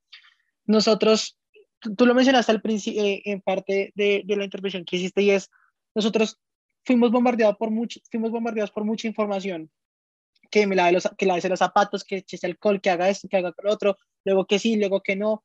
nosotros, 0.66 1.38
tú, 1.80 2.06
lo 2.06 2.14
mencionaste 2.14 2.52
al 2.52 2.62
principio, 2.62 3.04
eh, 3.04 3.22
en 3.26 3.42
parte 3.42 3.94
de, 3.96 4.24
de, 4.26 4.36
la 4.36 4.44
intervención 4.44 4.84
que 4.84 4.98
hiciste, 4.98 5.22
y 5.22 5.32
es, 5.32 5.50
nosotros 5.96 6.38
fuimos 6.86 7.10
bombardeados 7.10 7.58
por 7.58 7.72
mucho, 7.72 8.00
fuimos 8.12 8.32
bombardeados 8.32 8.72
por 8.72 8.84
mucha 8.84 9.08
información, 9.08 9.72
que 10.52 10.68
me 10.68 10.76
lave 10.76 10.92
los, 10.92 11.10
que 11.18 11.26
lave 11.26 11.48
los 11.48 11.60
zapatos, 11.60 12.04
que 12.04 12.18
eche 12.18 12.38
alcohol, 12.44 12.82
que 12.82 12.90
haga 12.90 13.10
esto, 13.10 13.28
que 13.28 13.38
haga 13.38 13.54
lo 13.64 13.72
otro, 13.72 13.98
luego 14.26 14.46
que 14.46 14.60
sí, 14.60 14.76
luego 14.76 15.02
que 15.02 15.16
no. 15.16 15.44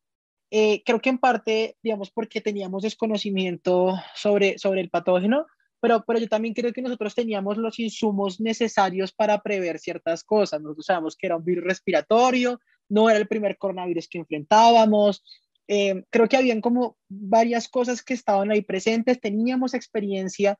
Eh, 0.56 0.84
creo 0.84 1.00
que 1.00 1.10
en 1.10 1.18
parte, 1.18 1.76
digamos, 1.82 2.12
porque 2.12 2.40
teníamos 2.40 2.84
desconocimiento 2.84 3.96
sobre, 4.14 4.56
sobre 4.56 4.82
el 4.82 4.88
patógeno, 4.88 5.46
pero, 5.80 6.04
pero 6.06 6.20
yo 6.20 6.28
también 6.28 6.54
creo 6.54 6.72
que 6.72 6.80
nosotros 6.80 7.12
teníamos 7.16 7.56
los 7.56 7.80
insumos 7.80 8.40
necesarios 8.40 9.12
para 9.12 9.42
prever 9.42 9.80
ciertas 9.80 10.22
cosas. 10.22 10.62
Nosotros 10.62 10.86
sabíamos 10.86 11.16
que 11.16 11.26
era 11.26 11.36
un 11.36 11.44
virus 11.44 11.64
respiratorio, 11.64 12.60
no 12.88 13.10
era 13.10 13.18
el 13.18 13.26
primer 13.26 13.58
coronavirus 13.58 14.06
que 14.06 14.18
enfrentábamos. 14.18 15.24
Eh, 15.66 16.04
creo 16.08 16.28
que 16.28 16.36
habían 16.36 16.60
como 16.60 16.98
varias 17.08 17.66
cosas 17.66 18.04
que 18.04 18.14
estaban 18.14 18.52
ahí 18.52 18.62
presentes, 18.62 19.20
teníamos 19.20 19.74
experiencia 19.74 20.56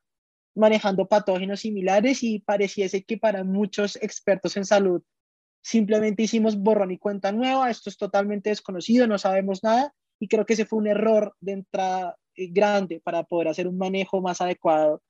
manejando 0.57 1.07
patógenos 1.07 1.61
similares 1.61 2.25
y 2.25 2.41
pareciese 2.41 3.05
que 3.05 3.17
para 3.17 3.45
muchos 3.45 3.95
expertos 4.03 4.57
en 4.57 4.65
salud 4.65 5.05
simplemente 5.65 6.23
hicimos 6.23 6.59
borrón 6.59 6.91
y 6.91 6.99
cuenta 6.99 7.33
nueva, 7.33 7.71
esto 7.71 7.89
es 7.89 7.97
totalmente 7.97 8.51
desconocido, 8.51 9.07
no 9.07 9.17
sabemos 9.17 9.65
nada 9.65 9.95
y 10.21 10.29
creo 10.29 10.45
que 10.45 10.53
ese 10.53 10.67
fue 10.67 10.79
un 10.79 10.87
error 10.87 11.35
de 11.41 11.53
entrada 11.53 12.17
eh, 12.37 12.49
grande 12.51 13.01
para 13.01 13.25
poder 13.25 13.49
hacer 13.49 13.67
un 13.67 13.79
manejo 13.79 14.21
más 14.21 14.43
adecuado 14.43 15.03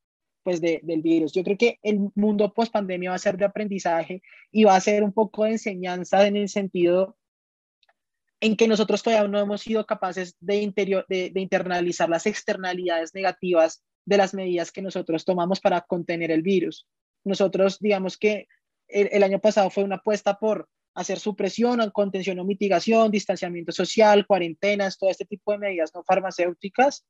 pues 0.44 0.60
de, 0.60 0.80
del 0.84 1.02
virus. 1.02 1.32
Yo 1.32 1.42
creo 1.42 1.58
que 1.58 1.78
el 1.82 2.08
mundo 2.14 2.52
post 2.54 2.72
pandemia 2.72 3.10
va 3.10 3.16
a 3.16 3.18
ser 3.18 3.36
de 3.36 3.46
aprendizaje 3.46 4.22
y 4.52 4.62
va 4.62 4.76
a 4.76 4.80
ser 4.80 5.02
un 5.02 5.12
poco 5.12 5.44
de 5.44 5.52
enseñanza 5.52 6.24
en 6.24 6.36
el 6.36 6.48
sentido 6.48 7.16
en 8.40 8.56
que 8.56 8.68
nosotros 8.68 9.02
todavía 9.02 9.26
no 9.26 9.40
hemos 9.40 9.62
sido 9.62 9.86
capaces 9.86 10.36
de, 10.38 10.56
interior, 10.56 11.04
de, 11.08 11.30
de 11.30 11.40
internalizar 11.40 12.08
las 12.08 12.26
externalidades 12.26 13.12
negativas 13.12 13.82
de 14.04 14.18
las 14.18 14.34
medidas 14.34 14.70
que 14.70 14.82
nosotros 14.82 15.24
tomamos 15.24 15.60
para 15.60 15.80
contener 15.80 16.30
el 16.30 16.42
virus. 16.42 16.86
Nosotros, 17.24 17.78
digamos 17.80 18.18
que 18.18 18.46
el, 18.88 19.22
año 19.22 19.40
pasado 19.40 19.70
fue 19.70 19.84
una 19.84 19.96
apuesta 19.96 20.38
por 20.38 20.68
hacer 20.94 21.18
supresión, 21.18 21.80
contención 21.90 22.38
o 22.38 22.44
mitigación, 22.44 23.10
distanciamiento 23.10 23.72
social, 23.72 24.26
cuarentenas, 24.26 24.98
todo 24.98 25.10
este 25.10 25.24
tipo 25.24 25.52
de 25.52 25.58
medidas 25.58 25.92
no 25.94 26.04
farmacéuticas, 26.04 27.04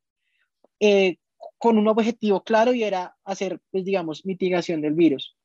eh, 0.80 1.18
con 1.58 1.78
un 1.78 1.88
objetivo 1.88 2.42
claro 2.42 2.72
y 2.72 2.82
era 2.82 3.16
hacer, 3.24 3.60
pues, 3.70 3.84
digamos, 3.84 4.24
mitigación 4.24 4.80
del 4.80 4.94
virus. 4.94 5.36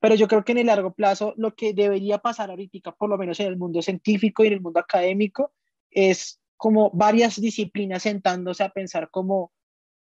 Pero 0.00 0.14
yo 0.14 0.28
creo 0.28 0.44
que 0.44 0.52
en 0.52 0.58
el 0.58 0.66
largo 0.66 0.92
plazo 0.92 1.34
lo 1.36 1.54
que 1.54 1.72
debería 1.72 2.18
pasar 2.18 2.50
ahorita, 2.50 2.92
por 2.92 3.08
lo 3.08 3.16
menos 3.16 3.40
en 3.40 3.46
el 3.46 3.56
mundo 3.56 3.80
científico 3.80 4.44
y 4.44 4.48
en 4.48 4.52
el 4.54 4.60
mundo 4.60 4.80
académico, 4.80 5.52
es 5.90 6.40
como 6.56 6.90
varias 6.92 7.40
disciplinas 7.40 8.02
sentándose 8.02 8.64
a 8.64 8.70
pensar 8.70 9.10
como 9.10 9.52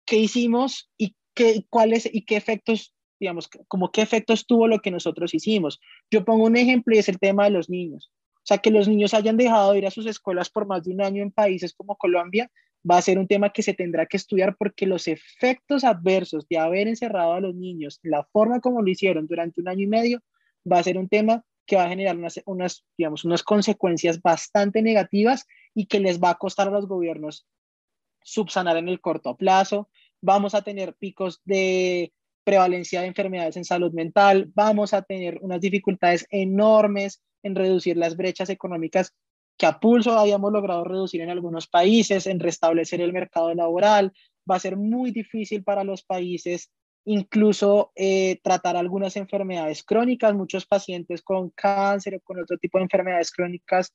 qué 0.04 0.16
hicimos 0.16 0.90
y 0.96 1.14
qué, 1.34 1.64
cuáles 1.70 2.08
y 2.12 2.24
qué 2.24 2.36
efectos, 2.36 2.95
digamos, 3.18 3.48
como 3.68 3.90
qué 3.90 4.02
efectos 4.02 4.46
tuvo 4.46 4.68
lo 4.68 4.80
que 4.80 4.90
nosotros 4.90 5.34
hicimos. 5.34 5.80
Yo 6.10 6.24
pongo 6.24 6.44
un 6.44 6.56
ejemplo 6.56 6.94
y 6.94 6.98
es 6.98 7.08
el 7.08 7.18
tema 7.18 7.44
de 7.44 7.50
los 7.50 7.68
niños. 7.68 8.12
O 8.36 8.46
sea, 8.46 8.58
que 8.58 8.70
los 8.70 8.86
niños 8.86 9.14
hayan 9.14 9.36
dejado 9.36 9.72
de 9.72 9.78
ir 9.78 9.86
a 9.86 9.90
sus 9.90 10.06
escuelas 10.06 10.50
por 10.50 10.66
más 10.66 10.84
de 10.84 10.92
un 10.92 11.02
año 11.02 11.22
en 11.22 11.32
países 11.32 11.74
como 11.74 11.96
Colombia, 11.96 12.50
va 12.88 12.98
a 12.98 13.02
ser 13.02 13.18
un 13.18 13.26
tema 13.26 13.50
que 13.50 13.62
se 13.62 13.74
tendrá 13.74 14.06
que 14.06 14.16
estudiar 14.16 14.56
porque 14.56 14.86
los 14.86 15.08
efectos 15.08 15.82
adversos 15.82 16.46
de 16.48 16.58
haber 16.58 16.86
encerrado 16.86 17.32
a 17.32 17.40
los 17.40 17.54
niños, 17.54 17.98
la 18.02 18.24
forma 18.24 18.60
como 18.60 18.82
lo 18.82 18.88
hicieron 18.88 19.26
durante 19.26 19.60
un 19.60 19.68
año 19.68 19.82
y 19.82 19.88
medio, 19.88 20.22
va 20.70 20.78
a 20.78 20.82
ser 20.84 20.96
un 20.96 21.08
tema 21.08 21.44
que 21.66 21.76
va 21.76 21.84
a 21.84 21.88
generar 21.88 22.16
unas, 22.16 22.40
unas, 22.46 22.84
digamos, 22.96 23.24
unas 23.24 23.42
consecuencias 23.42 24.22
bastante 24.22 24.82
negativas 24.82 25.46
y 25.74 25.86
que 25.86 25.98
les 25.98 26.20
va 26.20 26.30
a 26.30 26.36
costar 26.36 26.68
a 26.68 26.70
los 26.70 26.86
gobiernos 26.86 27.46
subsanar 28.22 28.76
en 28.76 28.88
el 28.88 29.00
corto 29.00 29.36
plazo. 29.36 29.88
Vamos 30.20 30.54
a 30.54 30.62
tener 30.62 30.94
picos 30.94 31.40
de 31.44 32.12
prevalencia 32.46 33.00
de 33.00 33.08
enfermedades 33.08 33.56
en 33.56 33.64
salud 33.64 33.92
mental, 33.92 34.48
vamos 34.54 34.94
a 34.94 35.02
tener 35.02 35.38
unas 35.42 35.60
dificultades 35.60 36.24
enormes 36.30 37.20
en 37.42 37.56
reducir 37.56 37.96
las 37.96 38.16
brechas 38.16 38.48
económicas 38.50 39.12
que 39.58 39.66
a 39.66 39.80
pulso 39.80 40.16
habíamos 40.16 40.52
logrado 40.52 40.84
reducir 40.84 41.22
en 41.22 41.30
algunos 41.30 41.66
países, 41.66 42.28
en 42.28 42.38
restablecer 42.38 43.00
el 43.00 43.12
mercado 43.12 43.52
laboral. 43.52 44.12
Va 44.48 44.56
a 44.56 44.60
ser 44.60 44.76
muy 44.76 45.10
difícil 45.10 45.64
para 45.64 45.82
los 45.82 46.04
países 46.04 46.70
incluso 47.04 47.92
eh, 47.94 48.38
tratar 48.42 48.76
algunas 48.76 49.16
enfermedades 49.16 49.82
crónicas. 49.82 50.34
Muchos 50.34 50.66
pacientes 50.66 51.22
con 51.22 51.50
cáncer 51.50 52.16
o 52.16 52.20
con 52.20 52.40
otro 52.40 52.58
tipo 52.58 52.78
de 52.78 52.84
enfermedades 52.84 53.32
crónicas, 53.32 53.92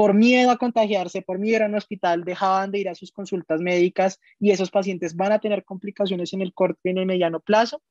por 0.00 0.14
miedo 0.14 0.50
a 0.50 0.56
contagiarse, 0.56 1.20
por 1.20 1.38
miedo 1.38 1.58
a 1.58 1.66
ir 1.66 1.68
un 1.68 1.74
hospital, 1.74 2.24
dejaban 2.24 2.70
de 2.70 2.78
ir 2.78 2.88
a 2.88 2.94
sus 2.94 3.12
consultas 3.12 3.60
médicas 3.60 4.18
y 4.38 4.50
esos 4.50 4.70
pacientes 4.70 5.14
van 5.14 5.32
a 5.32 5.40
tener 5.40 5.62
complicaciones 5.62 6.32
en 6.32 6.40
el 6.40 6.54
corto 6.54 6.80
y 6.84 6.88
en 6.88 6.96
el 6.96 7.04
mediano 7.04 7.38
plazo. 7.38 7.82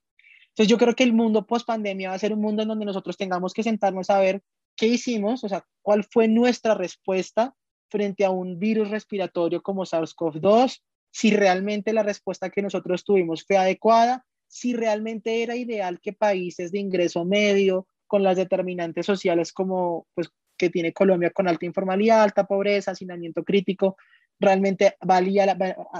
Entonces 0.47 0.71
yo 0.71 0.79
creo 0.79 0.95
que 0.95 1.03
el 1.03 1.13
mundo 1.13 1.45
post 1.45 1.67
pandemia 1.67 2.09
va 2.09 2.15
a 2.15 2.17
ser 2.17 2.33
un 2.33 2.41
mundo 2.41 2.63
en 2.63 2.69
donde 2.69 2.85
nosotros 2.85 3.15
tengamos 3.15 3.53
que 3.53 3.61
sentarnos 3.61 4.09
a 4.09 4.17
ver 4.17 4.41
¿qué 4.75 4.87
hicimos? 4.87 5.43
O 5.43 5.49
sea, 5.49 5.63
¿cuál 5.83 6.03
fue 6.03 6.27
nuestra 6.27 6.73
respuesta 6.73 7.53
frente 7.91 8.25
a 8.25 8.31
un 8.31 8.57
virus 8.57 8.89
respiratorio 8.89 9.61
como 9.61 9.85
SARS-CoV-2? 9.85 10.81
Si 11.11 11.29
realmente 11.29 11.93
la 11.93 12.01
respuesta 12.01 12.49
que 12.49 12.63
nosotros 12.63 13.03
tuvimos 13.03 13.45
fue 13.45 13.57
adecuada, 13.57 14.25
si 14.47 14.73
realmente 14.73 15.43
era 15.43 15.55
ideal 15.55 15.99
que 16.01 16.13
países 16.13 16.71
de 16.71 16.79
ingreso 16.79 17.23
medio, 17.23 17.85
con 18.09 18.23
las 18.23 18.35
determinantes 18.35 19.05
sociales 19.05 19.53
como 19.53 20.07
pues, 20.15 20.31
que 20.59 20.69
tiene 20.69 20.93
Colombia 20.93 21.31
con 21.31 21.47
alta 21.47 21.65
informalidad, 21.65 22.21
alta 22.21 22.45
pobreza, 22.45 22.91
hacinamiento 22.91 23.43
crítico, 23.43 23.97
realmente 24.39 24.95
valía 25.01 25.45
la, 25.45 25.57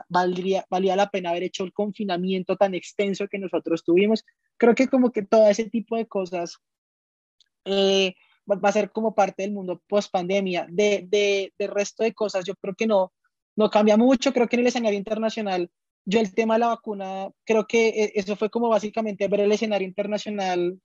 valía, 0.07 0.65
valía 0.69 0.95
la 0.95 1.09
pena 1.09 1.31
haber 1.31 1.43
hecho 1.43 1.63
el 1.63 1.73
confinamiento 1.73 2.55
tan 2.55 2.75
extenso 2.75 3.27
que 3.27 3.39
nosotros 3.39 3.83
tuvimos. 3.83 4.23
Creo 4.57 4.75
que 4.75 4.87
como 4.87 5.11
que 5.11 5.23
todo 5.23 5.49
ese 5.49 5.69
tipo 5.69 5.97
de 5.97 6.07
cosas 6.07 6.59
eh, 7.65 8.13
va 8.47 8.69
a 8.69 8.71
ser 8.71 8.91
como 8.91 9.15
parte 9.15 9.43
del 9.43 9.51
mundo 9.51 9.81
post 9.87 10.11
pandemia. 10.11 10.67
De, 10.69 11.05
de, 11.07 11.53
de, 11.57 11.67
resto 11.67 12.03
de 12.03 12.13
cosas, 12.13 12.45
yo 12.45 12.55
creo 12.55 12.75
que 12.75 12.87
no, 12.87 13.11
no 13.55 13.69
cambia 13.69 13.97
mucho. 13.97 14.31
Creo 14.31 14.47
que 14.47 14.55
en 14.55 14.61
el 14.61 14.67
escenario 14.67 14.97
internacional, 14.97 15.69
yo 16.05 16.19
el 16.19 16.33
tema 16.33 16.55
de 16.55 16.61
la 16.61 16.67
vacuna, 16.67 17.29
creo 17.45 17.67
que 17.67 17.89
e, 17.89 18.11
eso 18.15 18.35
fue 18.35 18.49
como 18.49 18.69
básicamente 18.69 19.27
ver 19.27 19.41
el 19.41 19.51
escenario 19.51 19.87
internacional 19.87 20.79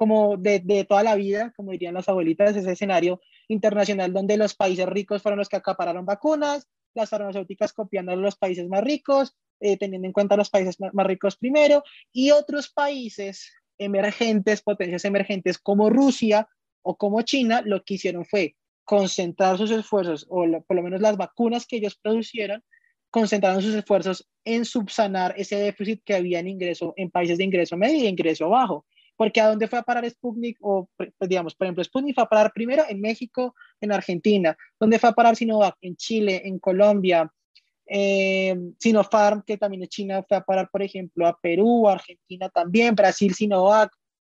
como 0.00 0.38
de, 0.38 0.60
de 0.60 0.86
toda 0.86 1.02
la 1.02 1.14
vida, 1.14 1.52
como 1.54 1.72
dirían 1.72 1.92
las 1.92 2.08
abuelitas, 2.08 2.56
ese 2.56 2.72
escenario 2.72 3.20
internacional 3.48 4.14
donde 4.14 4.38
los 4.38 4.54
países 4.54 4.86
ricos 4.86 5.20
fueron 5.20 5.38
los 5.38 5.50
que 5.50 5.58
acapararon 5.58 6.06
vacunas, 6.06 6.66
las 6.94 7.10
farmacéuticas 7.10 7.74
copiando 7.74 8.16
los 8.16 8.34
países 8.34 8.66
más 8.66 8.82
ricos, 8.82 9.36
eh, 9.60 9.76
teniendo 9.76 10.06
en 10.06 10.14
cuenta 10.14 10.38
los 10.38 10.48
países 10.48 10.80
más, 10.80 10.94
más 10.94 11.06
ricos 11.06 11.36
primero, 11.36 11.84
y 12.14 12.30
otros 12.30 12.70
países 12.70 13.52
emergentes, 13.76 14.62
potencias 14.62 15.04
emergentes 15.04 15.58
como 15.58 15.90
Rusia, 15.90 16.48
o 16.80 16.96
como 16.96 17.20
China, 17.20 17.60
lo 17.62 17.84
que 17.84 17.92
hicieron 17.92 18.24
fue 18.24 18.56
concentrar 18.84 19.58
sus 19.58 19.70
esfuerzos, 19.70 20.26
o 20.30 20.46
por 20.66 20.76
lo 20.78 20.82
menos 20.82 21.02
las 21.02 21.18
vacunas 21.18 21.66
que 21.66 21.76
ellos 21.76 22.00
producieron, 22.02 22.64
concentraron 23.10 23.60
sus 23.60 23.74
esfuerzos 23.74 24.26
en 24.44 24.64
subsanar 24.64 25.34
ese 25.36 25.56
déficit 25.56 26.00
que 26.06 26.14
había 26.14 26.38
en 26.38 26.48
ingreso 26.48 26.94
en 26.96 27.10
países 27.10 27.36
de 27.36 27.44
ingreso 27.44 27.76
medio 27.76 28.02
y 28.02 28.06
ingreso 28.06 28.48
bajo. 28.48 28.86
Porque 29.20 29.42
a 29.42 29.48
dónde 29.48 29.68
fue 29.68 29.78
a 29.78 29.82
parar 29.82 30.08
Sputnik, 30.08 30.56
o 30.62 30.88
pues, 30.96 31.12
digamos, 31.28 31.54
por 31.54 31.66
ejemplo, 31.66 31.84
Sputnik 31.84 32.14
fue 32.14 32.24
a 32.24 32.26
parar 32.26 32.52
primero 32.54 32.84
en 32.88 33.02
México, 33.02 33.54
en 33.78 33.92
Argentina. 33.92 34.56
¿Dónde 34.78 34.98
fue 34.98 35.10
a 35.10 35.12
parar 35.12 35.36
Sinovac? 35.36 35.76
En 35.82 35.94
Chile, 35.96 36.40
en 36.46 36.58
Colombia. 36.58 37.30
Eh, 37.84 38.56
Sinopharm, 38.78 39.42
que 39.42 39.58
también 39.58 39.82
es 39.82 39.90
China, 39.90 40.24
fue 40.26 40.38
a 40.38 40.40
parar, 40.40 40.70
por 40.72 40.82
ejemplo, 40.82 41.26
a 41.26 41.38
Perú, 41.38 41.86
Argentina 41.86 42.48
también, 42.48 42.94
Brasil, 42.94 43.34
Sinovac, 43.34 43.92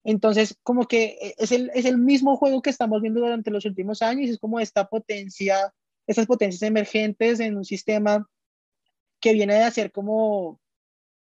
entonces, 0.05 0.57
como 0.63 0.87
que 0.87 1.19
eh, 1.21 1.35
es 1.37 1.53
el, 1.53 1.71
es 1.75 1.85
el 1.85 1.99
mismo 1.99 2.37
juego 2.37 2.63
que 2.63 2.71
estamos 2.71 3.03
viendo 3.03 3.21
durante 3.21 3.51
los 3.51 3.65
últimos 3.65 4.01
años, 4.03 4.31
es 4.31 4.39
como 4.39 4.61
esta 4.61 4.87
potencia, 4.87 5.75
estas 6.07 6.27
potencias 6.27 6.63
emergentes 6.63 7.41
en 7.41 7.57
un 7.57 7.65
sistema 7.65 8.27
que 9.21 9.35
viene 9.35 9.55
de 9.55 9.65
hacer 9.65 9.93
como, 9.93 10.60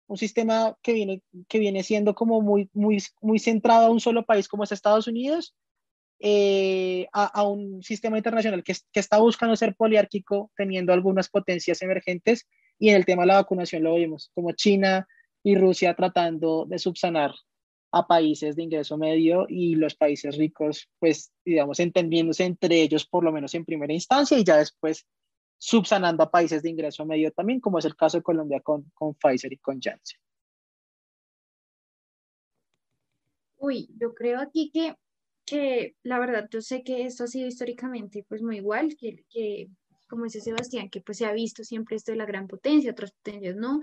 un 0.07 0.17
sistema 0.17 0.75
que 0.81 0.93
viene, 0.93 1.21
que 1.47 1.59
viene 1.59 1.83
siendo 1.83 2.15
como 2.15 2.41
muy, 2.41 2.69
muy, 2.73 3.03
muy 3.21 3.39
centrado 3.39 3.87
a 3.87 3.91
un 3.91 3.99
solo 3.99 4.25
país 4.25 4.47
como 4.47 4.63
es 4.63 4.71
Estados 4.71 5.07
Unidos, 5.07 5.53
eh, 6.19 7.07
a, 7.13 7.43
un 7.43 7.83
sistema 7.83 8.17
internacional 8.17 8.63
que, 8.63 8.73
que, 8.91 8.99
está 8.99 9.19
buscando 9.19 9.55
ser 9.55 9.75
poliárquico, 9.75 10.51
teniendo 10.57 10.91
algunas 10.91 11.29
potencias 11.29 11.81
emergentes, 11.83 12.47
y 12.79 12.89
en 12.89 12.95
el 12.95 13.05
tema 13.05 13.23
de 13.23 13.27
la 13.27 13.35
vacunación 13.35 13.83
lo 13.83 13.95
vimos, 13.95 14.31
como 14.33 14.51
China 14.53 15.07
y 15.43 15.55
Rusia 15.55 15.93
tratando 15.93 16.65
de 16.65 16.79
subsanar 16.79 17.33
a 17.91 18.07
países 18.07 18.55
de 18.55 18.63
ingreso 18.63 18.97
medio 18.97 19.45
y 19.47 19.75
los 19.75 19.95
países 19.95 20.37
ricos, 20.37 20.89
pues, 20.99 21.31
digamos, 21.45 21.79
entendiéndose 21.79 22.45
entre 22.45 22.81
ellos, 22.81 23.05
por 23.05 23.23
lo 23.23 23.31
menos 23.31 23.53
en 23.53 23.65
primera 23.65 23.93
instancia, 23.93 24.37
y 24.37 24.43
ya 24.43 24.57
después 24.57 25.05
subsanando 25.57 26.23
a 26.23 26.31
países 26.31 26.61
de 26.61 26.69
ingreso 26.69 27.05
medio 27.05 27.31
también, 27.31 27.59
como 27.59 27.79
es 27.79 27.85
el 27.85 27.95
caso 27.95 28.17
de 28.17 28.23
Colombia 28.23 28.61
con, 28.61 28.83
con 28.93 29.15
Pfizer 29.15 29.51
y 29.51 29.57
con 29.57 29.79
Janssen. 29.81 30.19
Uy, 33.57 33.89
yo 33.99 34.13
creo 34.13 34.39
aquí 34.39 34.69
que, 34.71 34.95
que 35.45 35.95
la 36.03 36.19
verdad, 36.19 36.47
yo 36.51 36.61
sé 36.61 36.83
que 36.83 37.05
esto 37.05 37.23
ha 37.23 37.27
sido 37.27 37.47
históricamente 37.47 38.23
pues 38.27 38.41
muy 38.43 38.57
igual, 38.57 38.95
que, 38.95 39.25
que 39.29 39.69
como 40.07 40.25
dice 40.25 40.41
Sebastián, 40.41 40.89
que 40.89 41.01
pues 41.01 41.17
se 41.17 41.25
ha 41.25 41.33
visto 41.33 41.63
siempre 41.63 41.95
esto 41.95 42.11
de 42.11 42.17
la 42.17 42.25
gran 42.25 42.47
potencia, 42.47 42.91
otras 42.91 43.11
potencias 43.11 43.55
no. 43.55 43.81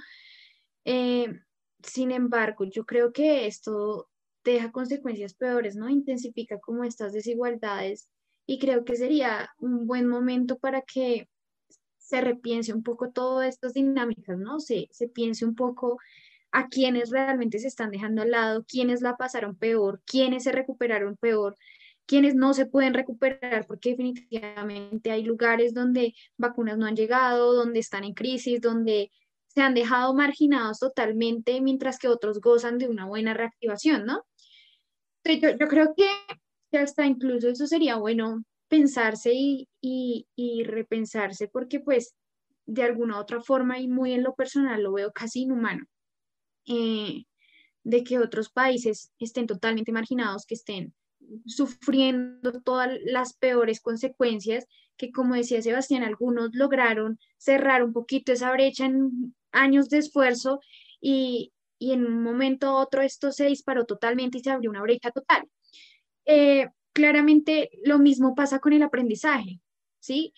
Eh, 0.84 1.40
sin 1.82 2.12
embargo, 2.12 2.64
yo 2.64 2.84
creo 2.84 3.12
que 3.12 3.46
esto 3.46 4.08
deja 4.44 4.70
consecuencias 4.72 5.34
peores, 5.34 5.76
¿no? 5.76 5.88
Intensifica 5.88 6.60
como 6.60 6.84
estas 6.84 7.12
desigualdades 7.12 8.08
y 8.46 8.58
creo 8.58 8.84
que 8.84 8.96
sería 8.96 9.50
un 9.58 9.86
buen 9.86 10.06
momento 10.06 10.58
para 10.58 10.82
que 10.82 11.28
se 12.14 12.20
repiense 12.20 12.72
un 12.72 12.84
poco 12.84 13.10
todas 13.10 13.48
estas 13.48 13.74
dinámicas, 13.74 14.38
¿no? 14.38 14.60
Se, 14.60 14.86
se 14.92 15.08
piense 15.08 15.44
un 15.44 15.56
poco 15.56 15.98
a 16.52 16.68
quienes 16.68 17.10
realmente 17.10 17.58
se 17.58 17.66
están 17.66 17.90
dejando 17.90 18.22
al 18.22 18.30
lado, 18.30 18.64
quiénes 18.68 19.02
la 19.02 19.16
pasaron 19.16 19.56
peor, 19.56 20.00
quiénes 20.06 20.44
se 20.44 20.52
recuperaron 20.52 21.16
peor, 21.16 21.56
quiénes 22.06 22.36
no 22.36 22.54
se 22.54 22.66
pueden 22.66 22.94
recuperar, 22.94 23.66
porque 23.66 23.90
definitivamente 23.90 25.10
hay 25.10 25.24
lugares 25.24 25.74
donde 25.74 26.14
vacunas 26.36 26.78
no 26.78 26.86
han 26.86 26.94
llegado, 26.94 27.52
donde 27.52 27.80
están 27.80 28.04
en 28.04 28.14
crisis, 28.14 28.60
donde 28.60 29.10
se 29.48 29.62
han 29.62 29.74
dejado 29.74 30.14
marginados 30.14 30.78
totalmente, 30.78 31.60
mientras 31.60 31.98
que 31.98 32.06
otros 32.06 32.40
gozan 32.40 32.78
de 32.78 32.86
una 32.86 33.06
buena 33.06 33.34
reactivación, 33.34 34.06
¿no? 34.06 34.24
Yo, 35.24 35.50
yo 35.50 35.66
creo 35.66 35.94
que 35.96 36.06
hasta 36.78 37.06
incluso 37.06 37.48
eso 37.48 37.66
sería 37.66 37.96
bueno 37.96 38.44
pensarse 38.68 39.32
y, 39.34 39.68
y, 39.80 40.64
repensarse, 40.64 41.48
porque 41.48 41.80
pues 41.80 42.14
de 42.66 42.82
alguna 42.82 43.18
otra 43.18 43.40
forma 43.40 43.78
y 43.78 43.88
muy 43.88 44.12
en 44.12 44.22
lo 44.22 44.34
personal 44.34 44.82
lo 44.82 44.92
veo 44.92 45.12
casi 45.12 45.42
inhumano, 45.42 45.84
eh, 46.66 47.24
de 47.82 48.04
que 48.04 48.18
otros 48.18 48.50
países 48.50 49.12
estén 49.18 49.46
totalmente 49.46 49.92
marginados, 49.92 50.46
que 50.46 50.54
estén 50.54 50.94
sufriendo 51.46 52.60
todas 52.62 52.90
las 53.04 53.34
peores 53.34 53.80
consecuencias, 53.80 54.66
que 54.96 55.10
como 55.10 55.34
decía 55.34 55.62
Sebastián, 55.62 56.02
algunos 56.02 56.50
lograron 56.54 57.18
cerrar 57.36 57.82
un 57.82 57.92
poquito 57.92 58.32
esa 58.32 58.52
brecha 58.52 58.86
en 58.86 59.34
años 59.52 59.88
de 59.88 59.98
esfuerzo 59.98 60.60
y, 61.00 61.52
y 61.78 61.92
en 61.92 62.06
un 62.06 62.22
momento 62.22 62.72
u 62.72 62.76
otro 62.76 63.02
esto 63.02 63.32
se 63.32 63.46
disparó 63.46 63.84
totalmente 63.84 64.38
y 64.38 64.42
se 64.42 64.50
abrió 64.50 64.70
una 64.70 64.82
brecha 64.82 65.10
total. 65.10 65.48
Eh, 66.24 66.68
claramente 66.94 67.70
lo 67.84 67.98
mismo 67.98 68.34
pasa 68.34 68.60
con 68.60 68.72
el 68.72 68.82
aprendizaje, 68.82 69.60
¿sí? 70.00 70.32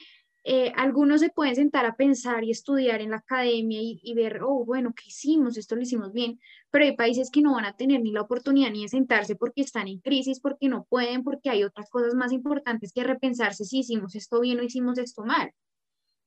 Eh, 0.49 0.73
algunos 0.77 1.21
se 1.21 1.29
pueden 1.29 1.57
sentar 1.57 1.85
a 1.87 1.97
pensar 1.97 2.45
y 2.45 2.53
estudiar 2.53 3.01
en 3.01 3.11
la 3.11 3.17
academia 3.17 3.81
y, 3.83 4.15
ver, 4.15 4.41
oh, 4.45 4.65
bueno, 4.65 4.95
¿qué 4.95 5.09
hicimos? 5.09 5.57
Esto 5.57 5.75
lo 5.75 5.83
hicimos 5.83 6.13
bien, 6.13 6.41
pero 6.71 6.85
hay 6.85 6.97
países 6.97 7.31
que 7.33 7.43
no 7.43 7.55
van 7.55 7.65
a 7.65 7.77
tener 7.77 8.01
ni 8.01 8.13
la 8.13 8.23
oportunidad 8.23 8.71
ni 8.71 8.83
de 8.83 8.89
sentarse 8.89 9.35
porque 9.35 9.63
están 9.63 9.89
en 9.89 9.99
crisis, 9.99 10.41
porque 10.41 10.69
no 10.69 10.85
pueden, 10.85 11.25
porque 11.25 11.51
hay 11.51 11.65
otras 11.65 11.91
cosas 11.91 12.15
más 12.15 12.33
importantes 12.33 12.93
que 12.93 13.03
repensarse 13.03 13.65
si 13.65 13.81
hicimos 13.81 14.15
esto 14.15 14.41
bien 14.41 14.61
o 14.61 14.63
hicimos 14.63 14.99
esto 14.99 15.25
mal. 15.25 15.51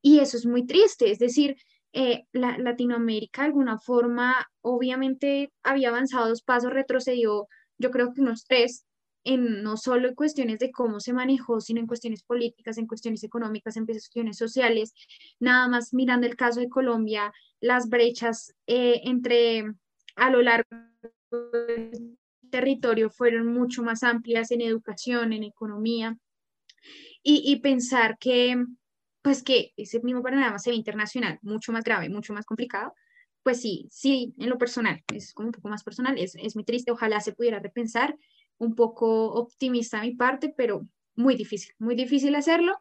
Y 0.02 0.20
eso 0.20 0.38
es 0.38 0.46
muy 0.46 0.66
triste, 0.66 1.12
es 1.12 1.20
decir, 1.20 1.56
eh, 1.94 2.26
la, 2.34 2.58
Latinoamérica 2.58 3.44
de 3.44 3.48
alguna 3.48 3.80
forma 3.80 4.48
obviamente 4.62 5.54
había 5.64 5.90
avanzado 5.90 6.28
dos 6.28 6.44
pasos, 6.44 6.72
retrocedió 6.72 7.48
yo 7.80 7.92
creo 7.92 8.14
que 8.14 8.22
unos 8.22 8.44
tres, 8.44 8.86
en 9.24 9.64
no 9.64 9.78
solo 9.78 10.08
en 10.08 10.16
cuestiones 10.16 10.60
de 10.60 10.72
cómo 10.72 11.00
se 11.00 11.14
manejó, 11.14 11.62
sino 11.62 11.80
en 11.80 11.88
cuestiones 11.88 12.24
políticas, 12.24 12.78
en 12.78 12.88
cuestiones 12.88 13.24
económicas, 13.24 13.78
en 13.78 13.86
cuestiones 13.86 14.38
sociales. 14.38 14.94
Nada 15.40 15.68
más 15.68 15.94
mirando 15.94 16.28
el 16.28 16.36
caso 16.36 16.60
de 16.60 16.70
Colombia, 16.70 17.34
las 17.60 17.90
brechas 17.90 18.54
eh, 18.68 19.02
entre 19.04 19.66
a 20.16 20.30
lo 20.30 20.42
largo 20.42 20.68
del 21.32 22.18
territorio 22.50 23.10
fueron 23.10 23.48
mucho 23.48 23.84
más 23.84 24.04
amplias 24.04 24.52
en 24.52 24.62
educación, 24.62 25.34
en 25.34 25.44
economía, 25.44 26.18
y, 27.22 27.44
y 27.52 27.58
pensar 27.58 28.18
que, 28.18 28.56
pues 29.22 29.44
que 29.44 29.74
ese 29.78 30.00
mismo 30.02 30.24
panorama 30.24 30.60
se 30.60 30.72
ve 30.72 30.76
internacional, 30.76 31.38
mucho 31.42 31.72
más 31.72 31.84
grave, 31.84 32.10
mucho 32.10 32.34
más 32.34 32.46
complicado, 32.46 32.94
pues 33.44 33.62
sí, 33.62 33.88
sí, 33.92 34.34
en 34.38 34.50
lo 34.50 34.58
personal, 34.58 35.04
es 35.14 35.34
como 35.34 35.48
un 35.48 35.54
poco 35.54 35.70
más 35.70 35.84
personal, 35.84 36.18
es, 36.18 36.36
es 36.36 36.56
muy 36.56 36.64
triste, 36.64 36.92
ojalá 36.92 37.20
se 37.22 37.34
pudiera 37.34 37.60
repensar 37.60 38.16
un 38.60 38.76
poco 38.76 39.32
optimista 39.34 40.00
a 40.00 40.04
mi 40.04 40.12
parte, 40.12 40.54
pero 40.56 40.88
muy 41.16 41.36
difícil, 41.36 41.74
muy 41.80 41.96
difícil 41.96 42.36
hacerlo. 42.36 42.80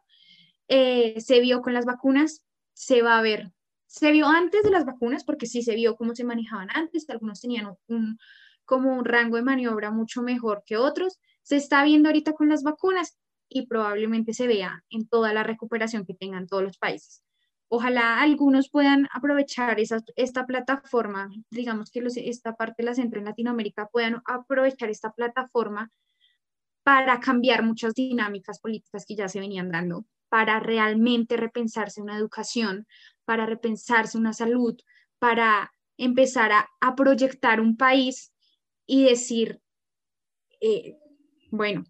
Eh, 0.67 1.19
se 1.19 1.39
vio 1.39 1.61
con 1.61 1.73
las 1.73 1.85
vacunas, 1.85 2.45
se 2.73 3.01
va 3.01 3.17
a 3.17 3.21
ver, 3.21 3.51
se 3.87 4.11
vio 4.11 4.27
antes 4.27 4.61
de 4.63 4.69
las 4.69 4.85
vacunas, 4.85 5.23
porque 5.23 5.47
sí 5.47 5.63
se 5.63 5.75
vio 5.75 5.95
cómo 5.95 6.15
se 6.15 6.23
manejaban 6.23 6.69
antes, 6.73 7.09
algunos 7.09 7.41
tenían 7.41 7.75
como 8.65 8.95
un 8.95 9.05
rango 9.05 9.37
de 9.37 9.41
maniobra 9.41 9.89
mucho 9.89 10.21
mejor 10.21 10.63
que 10.65 10.77
otros, 10.77 11.19
se 11.41 11.55
está 11.55 11.83
viendo 11.83 12.09
ahorita 12.09 12.33
con 12.33 12.49
las 12.49 12.61
vacunas 12.61 13.17
y 13.47 13.65
probablemente 13.65 14.33
se 14.33 14.45
vea 14.45 14.83
en 14.91 15.07
toda 15.07 15.33
la 15.33 15.41
recuperación 15.41 16.05
que 16.05 16.13
tengan 16.13 16.45
todos 16.45 16.61
los 16.61 16.77
países 16.77 17.23
ojalá 17.69 18.21
algunos 18.21 18.69
puedan 18.69 19.07
aprovechar 19.13 19.79
esa, 19.79 20.03
esta 20.15 20.45
plataforma, 20.45 21.29
digamos 21.51 21.91
que 21.91 22.01
los, 22.01 22.17
esta 22.17 22.55
parte 22.55 22.81
de 22.81 22.87
la 22.87 22.95
centro 22.95 23.19
en 23.19 23.25
Latinoamérica 23.25 23.87
puedan 23.87 24.21
aprovechar 24.25 24.89
esta 24.89 25.11
plataforma 25.11 25.91
para 26.83 27.19
cambiar 27.19 27.63
muchas 27.63 27.93
dinámicas 27.93 28.59
políticas 28.59 29.05
que 29.05 29.15
ya 29.15 29.29
se 29.29 29.39
venían 29.39 29.69
dando, 29.69 30.05
para 30.29 30.59
realmente 30.59 31.37
repensarse 31.37 32.01
una 32.01 32.17
educación, 32.17 32.87
para 33.25 33.45
repensarse 33.45 34.17
una 34.17 34.33
salud, 34.33 34.75
para 35.19 35.71
empezar 35.97 36.51
a, 36.51 36.95
proyectar 36.95 37.61
un 37.61 37.77
país 37.77 38.33
y 38.87 39.03
decir, 39.05 39.61
eh, 40.61 40.97
bueno, 41.51 41.83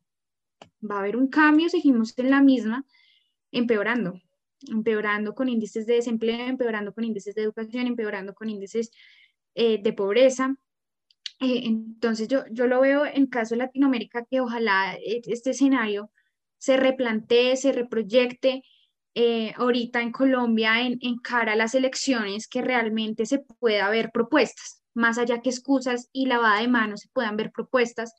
va 0.83 0.95
a 0.95 0.99
haber 0.99 1.15
un 1.15 1.27
cambio, 1.27 1.69
seguimos 1.69 2.17
en 2.17 2.29
la 2.31 2.41
misma, 2.41 2.85
empeorando 3.51 4.19
empeorando 4.67 5.33
con 5.35 5.49
índices 5.49 5.85
de 5.85 5.95
desempleo, 5.95 6.47
empeorando 6.47 6.93
con 6.93 7.03
índices 7.03 7.35
de 7.35 7.43
educación, 7.43 7.87
empeorando 7.87 8.33
con 8.33 8.49
índices 8.49 8.91
eh, 9.55 9.81
de 9.81 9.93
pobreza. 9.93 10.55
Eh, 11.39 11.61
entonces 11.65 12.27
yo, 12.27 12.43
yo 12.51 12.67
lo 12.67 12.81
veo 12.81 13.05
en 13.05 13.27
caso 13.27 13.55
de 13.55 13.59
Latinoamérica 13.59 14.25
que 14.29 14.41
ojalá 14.41 14.95
e, 14.95 15.21
este 15.25 15.51
escenario 15.51 16.11
se 16.57 16.75
replantee, 16.77 17.55
se 17.55 17.71
reproyecte 17.71 18.63
eh, 19.15 19.53
ahorita 19.55 20.01
en 20.01 20.11
Colombia 20.11 20.81
en, 20.81 20.97
en, 21.01 21.17
cara 21.19 21.53
a 21.53 21.55
las 21.55 21.75
elecciones, 21.75 22.47
que 22.47 22.61
realmente 22.61 23.25
se 23.25 23.39
pueda 23.39 23.89
ver 23.89 24.11
propuestas, 24.11 24.83
más 24.93 25.17
allá 25.17 25.41
que 25.41 25.49
excusas 25.49 26.09
y 26.11 26.25
lavada 26.25 26.61
de 26.61 26.67
manos, 26.67 27.01
se 27.01 27.09
puedan 27.09 27.37
ver 27.37 27.51
propuestas 27.51 28.13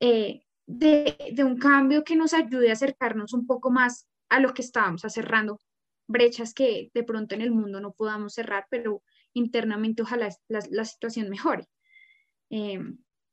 de, 0.00 0.42
de 0.66 1.44
un 1.44 1.58
cambio 1.58 2.02
que 2.02 2.16
nos 2.16 2.34
ayude 2.34 2.70
a 2.70 2.72
acercarnos 2.72 3.32
un 3.32 3.46
poco 3.46 3.70
más 3.70 4.08
a 4.32 4.40
lo 4.40 4.54
que 4.54 4.62
estábamos, 4.62 5.04
a 5.04 5.10
cerrando 5.10 5.60
brechas 6.08 6.54
que 6.54 6.90
de 6.94 7.04
pronto 7.04 7.34
en 7.34 7.42
el 7.42 7.50
mundo 7.50 7.80
no 7.80 7.92
podamos 7.92 8.32
cerrar, 8.32 8.66
pero 8.70 9.02
internamente 9.34 10.02
ojalá 10.02 10.30
la, 10.48 10.84
situación 10.84 11.28
mejore. 11.28 11.68
Eh, 12.48 12.80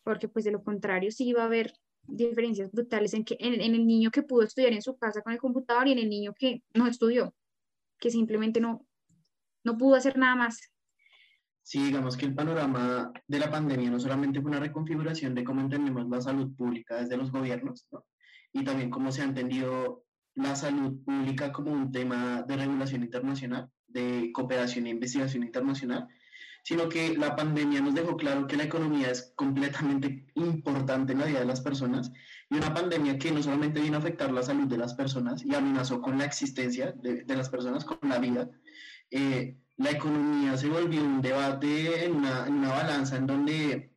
porque 0.04 0.28
pues 0.28 0.44
de 0.44 0.52
lo 0.52 0.62
contrario 0.62 1.10
sí 1.12 1.32
va 1.32 1.44
a 1.44 1.46
haber 1.46 1.74
diferencias 2.04 2.70
brutales 2.72 3.14
en, 3.14 3.24
que, 3.24 3.38
en, 3.40 3.62
el 3.62 3.88
niño 3.88 4.12
que 4.12 4.24
pudo 4.24 4.44
estudiar 4.44 4.74
en 4.74 4.82
su 4.82 4.98
casa 4.98 5.22
con 5.22 5.32
el 5.32 5.40
computador 5.40 5.88
y 5.88 5.94
en 5.94 6.00
el 6.00 6.10
niño 6.10 6.34
que 6.38 6.64
no 6.74 6.86
estudió, 6.86 7.34
que 7.98 8.10
simplemente 8.10 8.60
no, 8.60 8.86
no 9.64 9.78
pudo 9.78 9.96
hacer 9.96 10.18
nada 10.18 10.36
más. 10.36 10.60
Sí, 11.64 11.82
digamos 11.82 12.18
que 12.18 12.26
el 12.26 12.36
panorama 12.36 13.14
de 13.26 13.40
la 13.40 13.50
pandemia 13.50 13.90
no 13.90 14.00
solamente 14.00 14.42
fue 14.42 14.52
una 14.52 14.60
reconfiguración 14.60 15.34
de 15.34 15.46
cómo 15.46 15.62
entendemos 15.62 16.10
la 16.10 16.20
salud 16.20 16.54
pública 16.58 16.98
desde 16.98 17.16
los 17.16 17.32
gobiernos, 17.32 17.88
y 18.52 18.64
también 18.66 18.90
cómo 18.90 19.12
se 19.12 19.22
ha 19.22 19.26
entendido 19.26 20.04
la 20.42 20.56
salud 20.56 21.04
pública 21.04 21.52
como 21.52 21.72
un 21.72 21.92
tema 21.92 22.44
de 22.48 22.56
regulación 22.56 23.04
internacional, 23.04 23.70
de 23.88 24.32
cooperación 24.34 24.88
e 24.88 24.92
investigación 24.92 25.44
internacional, 25.44 26.08
sino 26.64 26.88
que 26.90 27.18
la 27.18 27.36
pandemia 27.36 27.82
nos 27.82 27.96
dejó 27.96 28.16
claro 28.18 28.48
que 28.48 28.58
la 28.58 28.64
economía 28.64 29.12
es 29.12 29.34
completamente 29.36 30.28
importante 30.36 31.14
en 31.14 31.20
la 31.20 31.26
vida 31.26 31.40
de 31.40 31.46
las 31.46 31.62
personas 31.62 32.12
y 32.50 32.56
una 32.56 32.74
pandemia 32.74 33.18
que 33.18 33.32
no 33.32 33.42
solamente 33.42 33.82
vino 33.82 33.98
a 33.98 34.00
afectar 34.00 34.32
la 34.32 34.44
salud 34.44 34.68
de 34.68 34.78
las 34.78 34.94
personas 34.94 35.44
y 35.44 35.54
amenazó 35.56 36.02
con 36.02 36.18
la 36.18 36.26
existencia 36.26 36.92
de, 36.92 37.24
las 37.36 37.50
personas, 37.50 37.86
con 37.86 37.98
la 38.08 38.20
vida, 38.20 38.50
eh, 39.12 39.58
la 39.78 39.92
economía 39.92 40.58
se 40.58 40.68
volvió 40.68 41.02
un 41.02 41.22
debate 41.22 42.06
en 42.06 42.16
una, 42.16 42.46
en 42.46 42.54
una 42.56 42.70
balanza 42.70 43.16
en 43.18 43.28
donde 43.28 43.92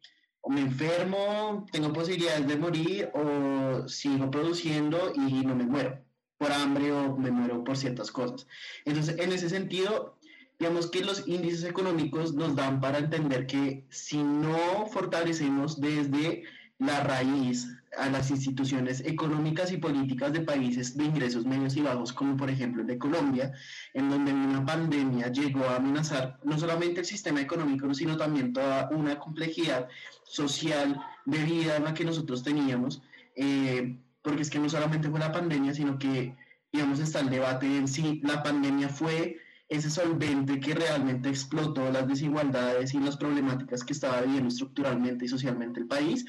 o 0.45 0.51
me 0.51 0.61
enfermo, 0.61 1.67
tengo 1.71 1.93
posibilidades 1.93 2.49
de 2.49 2.57
morir 2.57 3.11
o 3.15 3.87
sigo 3.87 4.29
produciendo 4.29 5.13
y 5.15 5.45
no 5.45 5.55
me 5.55 5.65
muero 5.65 6.02
por 6.43 6.53
hambre 6.53 6.91
o 6.91 7.17
me 7.17 7.31
muero 7.31 7.63
por 7.63 7.77
ciertas 7.77 8.11
cosas. 8.11 8.49
Entonces, 8.85 9.17
en 9.21 9.31
ese 9.31 9.49
sentido, 9.49 10.17
digamos 10.59 10.89
que 10.89 11.05
los 11.05 11.29
índices 11.29 11.63
económicos 11.63 12.35
nos 12.35 12.57
dan 12.57 12.81
para 12.81 12.99
entender 12.99 13.47
que 13.47 13.85
si 13.91 14.19
no 14.19 14.89
fortalecemos 14.91 15.81
desde 15.81 16.43
la 16.81 16.99
raíz 17.05 17.69
a 17.97 18.09
las 18.09 18.33
instituciones 18.33 19.03
económicas 19.07 19.71
y 19.71 19.77
políticas 19.77 20.33
de 20.33 20.41
países 20.41 20.97
de 20.97 21.05
ingresos 21.05 21.47
medios 21.47 21.77
y 21.77 21.83
bajos, 21.83 22.13
como 22.13 22.37
por 22.37 22.51
ejemplo 22.51 22.81
el 22.81 22.89
de 22.89 22.99
Colombia, 22.99 23.53
en 23.95 24.09
donde 24.11 24.33
una 24.33 24.67
pandemia 24.67 25.31
llegó 25.31 25.65
a 25.67 25.77
amenazar 25.77 26.41
no 26.43 26.59
solamente 26.59 27.01
el 27.01 27.07
sistema 27.07 27.41
económico, 27.41 27.95
sino 27.95 28.17
también 28.17 28.53
toda 28.53 28.89
una 28.91 29.17
complejidad 29.21 29.87
social 30.25 31.01
de 31.25 31.39
vida 31.39 31.77
en 31.77 31.85
la 31.85 31.95
que 31.95 32.05
nosotros 32.05 32.43
teníamos, 32.43 33.01
eh, 33.37 33.97
porque 34.23 34.43
es 34.43 34.51
que 34.51 34.59
no 34.59 34.69
solamente 34.69 35.11
fue 35.11 35.21
la 35.21 35.33
pandemia, 35.33 35.75
sino 35.75 35.99
que, 35.99 36.37
digamos, 36.73 37.01
está 37.01 37.21
el 37.21 37.31
debate 37.31 37.67
en 37.67 37.89
si 37.89 38.21
la 38.21 38.43
pandemia 38.43 38.89
fue 38.89 39.39
ese 39.69 39.91
solvente 39.91 40.61
que 40.61 40.75
realmente 40.75 41.29
explotó 41.29 41.91
las 41.91 42.07
desigualdades 42.07 42.93
y 42.95 43.01
las 43.01 43.17
problemáticas 43.17 43.83
que 43.83 43.95
estaba 43.95 44.21
viviendo 44.21 44.49
estructuralmente 44.49 45.25
y 45.25 45.29
socialmente 45.29 45.81
el 45.81 45.87
país, 45.87 46.25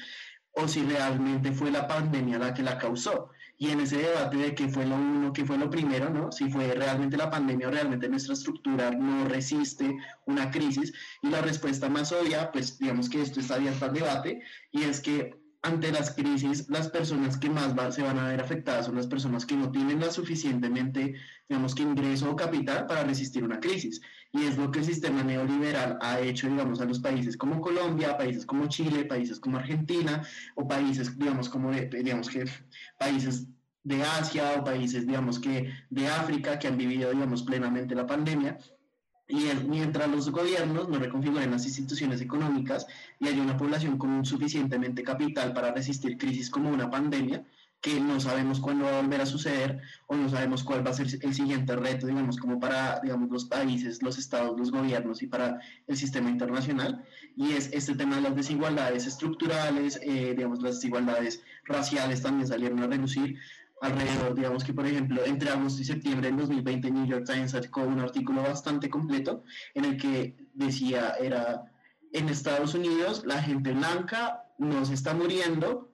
o 0.52 0.68
si 0.68 0.82
realmente 0.82 1.52
fue 1.52 1.70
la 1.70 1.86
pandemia 1.86 2.38
la 2.38 2.54
que 2.54 2.62
la 2.62 2.78
causó. 2.78 3.30
Y 3.56 3.70
en 3.70 3.80
ese 3.80 3.98
debate 3.98 4.36
de 4.36 4.54
qué 4.54 4.68
fue 4.68 4.86
lo 4.86 4.96
uno, 4.96 5.32
qué 5.32 5.44
fue 5.44 5.58
lo 5.58 5.70
primero, 5.70 6.10
¿no? 6.10 6.32
Si 6.32 6.48
fue 6.50 6.74
realmente 6.74 7.16
la 7.16 7.30
pandemia 7.30 7.68
o 7.68 7.70
realmente 7.70 8.08
nuestra 8.08 8.34
estructura 8.34 8.90
no 8.90 9.28
resiste 9.28 9.96
una 10.26 10.50
crisis. 10.50 10.92
Y 11.22 11.28
la 11.28 11.40
respuesta 11.40 11.88
más 11.88 12.12
obvia, 12.12 12.50
pues 12.50 12.78
digamos 12.78 13.08
que 13.08 13.20
esto 13.20 13.40
está 13.40 13.54
abierto 13.56 13.84
al 13.84 13.94
debate, 13.94 14.42
y 14.72 14.82
es 14.82 15.00
que 15.00 15.43
ante 15.64 15.90
las 15.90 16.10
crisis, 16.14 16.68
las 16.68 16.90
personas 16.90 17.38
que 17.38 17.48
más 17.48 17.94
se 17.94 18.02
van 18.02 18.18
a 18.18 18.28
ver 18.28 18.40
afectadas 18.40 18.84
son 18.84 18.96
las 18.96 19.06
personas 19.06 19.46
que 19.46 19.56
no 19.56 19.72
tienen 19.72 19.98
la 19.98 20.10
suficientemente, 20.10 21.14
digamos 21.48 21.74
que 21.74 21.82
ingreso 21.82 22.30
o 22.30 22.36
capital 22.36 22.86
para 22.86 23.02
resistir 23.02 23.42
una 23.42 23.60
crisis. 23.60 23.98
Y 24.30 24.44
es 24.44 24.58
lo 24.58 24.70
que 24.70 24.80
el 24.80 24.84
sistema 24.84 25.22
neoliberal 25.22 25.96
ha 26.02 26.20
hecho, 26.20 26.48
digamos, 26.48 26.82
a 26.82 26.84
los 26.84 27.00
países 27.00 27.38
como 27.38 27.62
Colombia, 27.62 28.18
países 28.18 28.44
como 28.44 28.66
Chile, 28.68 29.06
países 29.06 29.40
como 29.40 29.56
Argentina, 29.56 30.22
o 30.54 30.68
países, 30.68 31.18
digamos, 31.18 31.48
como, 31.48 31.72
digamos 31.72 32.28
que 32.28 32.44
países 32.98 33.46
de 33.84 34.02
Asia 34.02 34.56
o 34.58 34.64
países, 34.64 35.06
digamos 35.06 35.38
que 35.38 35.72
de 35.88 36.08
África 36.08 36.58
que 36.58 36.68
han 36.68 36.76
vivido, 36.76 37.10
digamos, 37.10 37.42
plenamente 37.42 37.94
la 37.94 38.06
pandemia 38.06 38.58
y 39.26 39.48
mientras 39.66 40.08
los 40.08 40.30
gobiernos 40.30 40.88
no 40.88 40.98
reconfiguren 40.98 41.50
las 41.50 41.64
instituciones 41.64 42.20
económicas 42.20 42.86
y 43.18 43.28
haya 43.28 43.42
una 43.42 43.56
población 43.56 43.96
con 43.96 44.24
suficientemente 44.24 45.02
capital 45.02 45.52
para 45.54 45.72
resistir 45.72 46.18
crisis 46.18 46.50
como 46.50 46.70
una 46.70 46.90
pandemia, 46.90 47.44
que 47.84 48.00
no 48.00 48.18
sabemos 48.18 48.60
cuándo 48.60 48.86
va 48.86 48.98
a 48.98 49.02
volver 49.02 49.20
a 49.20 49.26
suceder 49.26 49.78
o 50.06 50.16
no 50.16 50.30
sabemos 50.30 50.64
cuál 50.64 50.86
va 50.86 50.90
a 50.90 50.94
ser 50.94 51.06
el 51.20 51.34
siguiente 51.34 51.76
reto, 51.76 52.06
digamos, 52.06 52.38
como 52.38 52.58
para, 52.58 52.98
digamos, 53.02 53.30
los 53.30 53.44
países, 53.44 54.02
los 54.02 54.16
estados, 54.16 54.58
los 54.58 54.70
gobiernos 54.70 55.20
y 55.20 55.26
para 55.26 55.60
el 55.86 55.94
sistema 55.94 56.30
internacional. 56.30 57.04
Y 57.36 57.52
es 57.52 57.70
este 57.74 57.94
tema 57.94 58.16
de 58.16 58.22
las 58.22 58.36
desigualdades 58.36 59.06
estructurales, 59.06 60.00
eh, 60.02 60.32
digamos, 60.34 60.62
las 60.62 60.76
desigualdades 60.76 61.42
raciales 61.64 62.22
también 62.22 62.48
salieron 62.48 62.82
a 62.82 62.86
reducir 62.86 63.36
alrededor, 63.84 64.34
digamos 64.34 64.64
que 64.64 64.72
por 64.72 64.86
ejemplo, 64.86 65.24
entre 65.24 65.50
agosto 65.50 65.82
y 65.82 65.84
septiembre 65.84 66.28
del 66.28 66.38
2020 66.38 66.90
New 66.90 67.06
York 67.06 67.24
Times 67.26 67.52
sacó 67.52 67.82
un 67.82 68.00
artículo 68.00 68.42
bastante 68.42 68.88
completo 68.88 69.44
en 69.74 69.84
el 69.84 69.96
que 69.96 70.36
decía, 70.54 71.14
era, 71.20 71.64
en 72.12 72.28
Estados 72.28 72.74
Unidos 72.74 73.24
la 73.26 73.42
gente 73.42 73.72
blanca 73.72 74.44
no 74.58 74.84
se 74.84 74.94
está 74.94 75.14
muriendo 75.14 75.92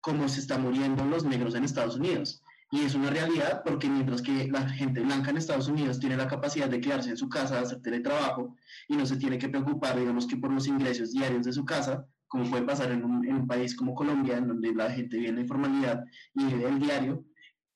como 0.00 0.28
se 0.28 0.40
está 0.40 0.58
muriendo 0.58 1.04
los 1.04 1.24
negros 1.24 1.54
en 1.54 1.64
Estados 1.64 1.96
Unidos. 1.96 2.42
Y 2.70 2.82
es 2.82 2.94
una 2.94 3.10
realidad 3.10 3.62
porque 3.64 3.88
mientras 3.88 4.22
que 4.22 4.48
la 4.48 4.68
gente 4.68 5.00
blanca 5.00 5.30
en 5.30 5.36
Estados 5.36 5.68
Unidos 5.68 5.98
tiene 5.98 6.16
la 6.16 6.28
capacidad 6.28 6.68
de 6.68 6.80
quedarse 6.80 7.10
en 7.10 7.16
su 7.16 7.28
casa, 7.28 7.60
hacer 7.60 7.80
teletrabajo 7.80 8.56
y 8.88 8.96
no 8.96 9.06
se 9.06 9.16
tiene 9.16 9.38
que 9.38 9.48
preocupar, 9.48 9.98
digamos 9.98 10.26
que 10.26 10.36
por 10.36 10.52
los 10.52 10.66
ingresos 10.66 11.12
diarios 11.12 11.44
de 11.44 11.52
su 11.52 11.64
casa, 11.64 12.06
como 12.28 12.50
puede 12.50 12.64
pasar 12.64 12.90
en 12.90 13.04
un, 13.04 13.46
país 13.46 13.76
como 13.76 13.94
Colombia, 13.94 14.38
en 14.38 14.48
donde 14.48 14.74
la 14.74 14.90
gente 14.90 15.16
vive 15.16 15.28
en 15.28 15.36
la 15.36 15.40
informalidad 15.42 16.04
y 16.34 16.44
vive 16.44 16.68
el 16.68 16.80
diario, 16.80 17.24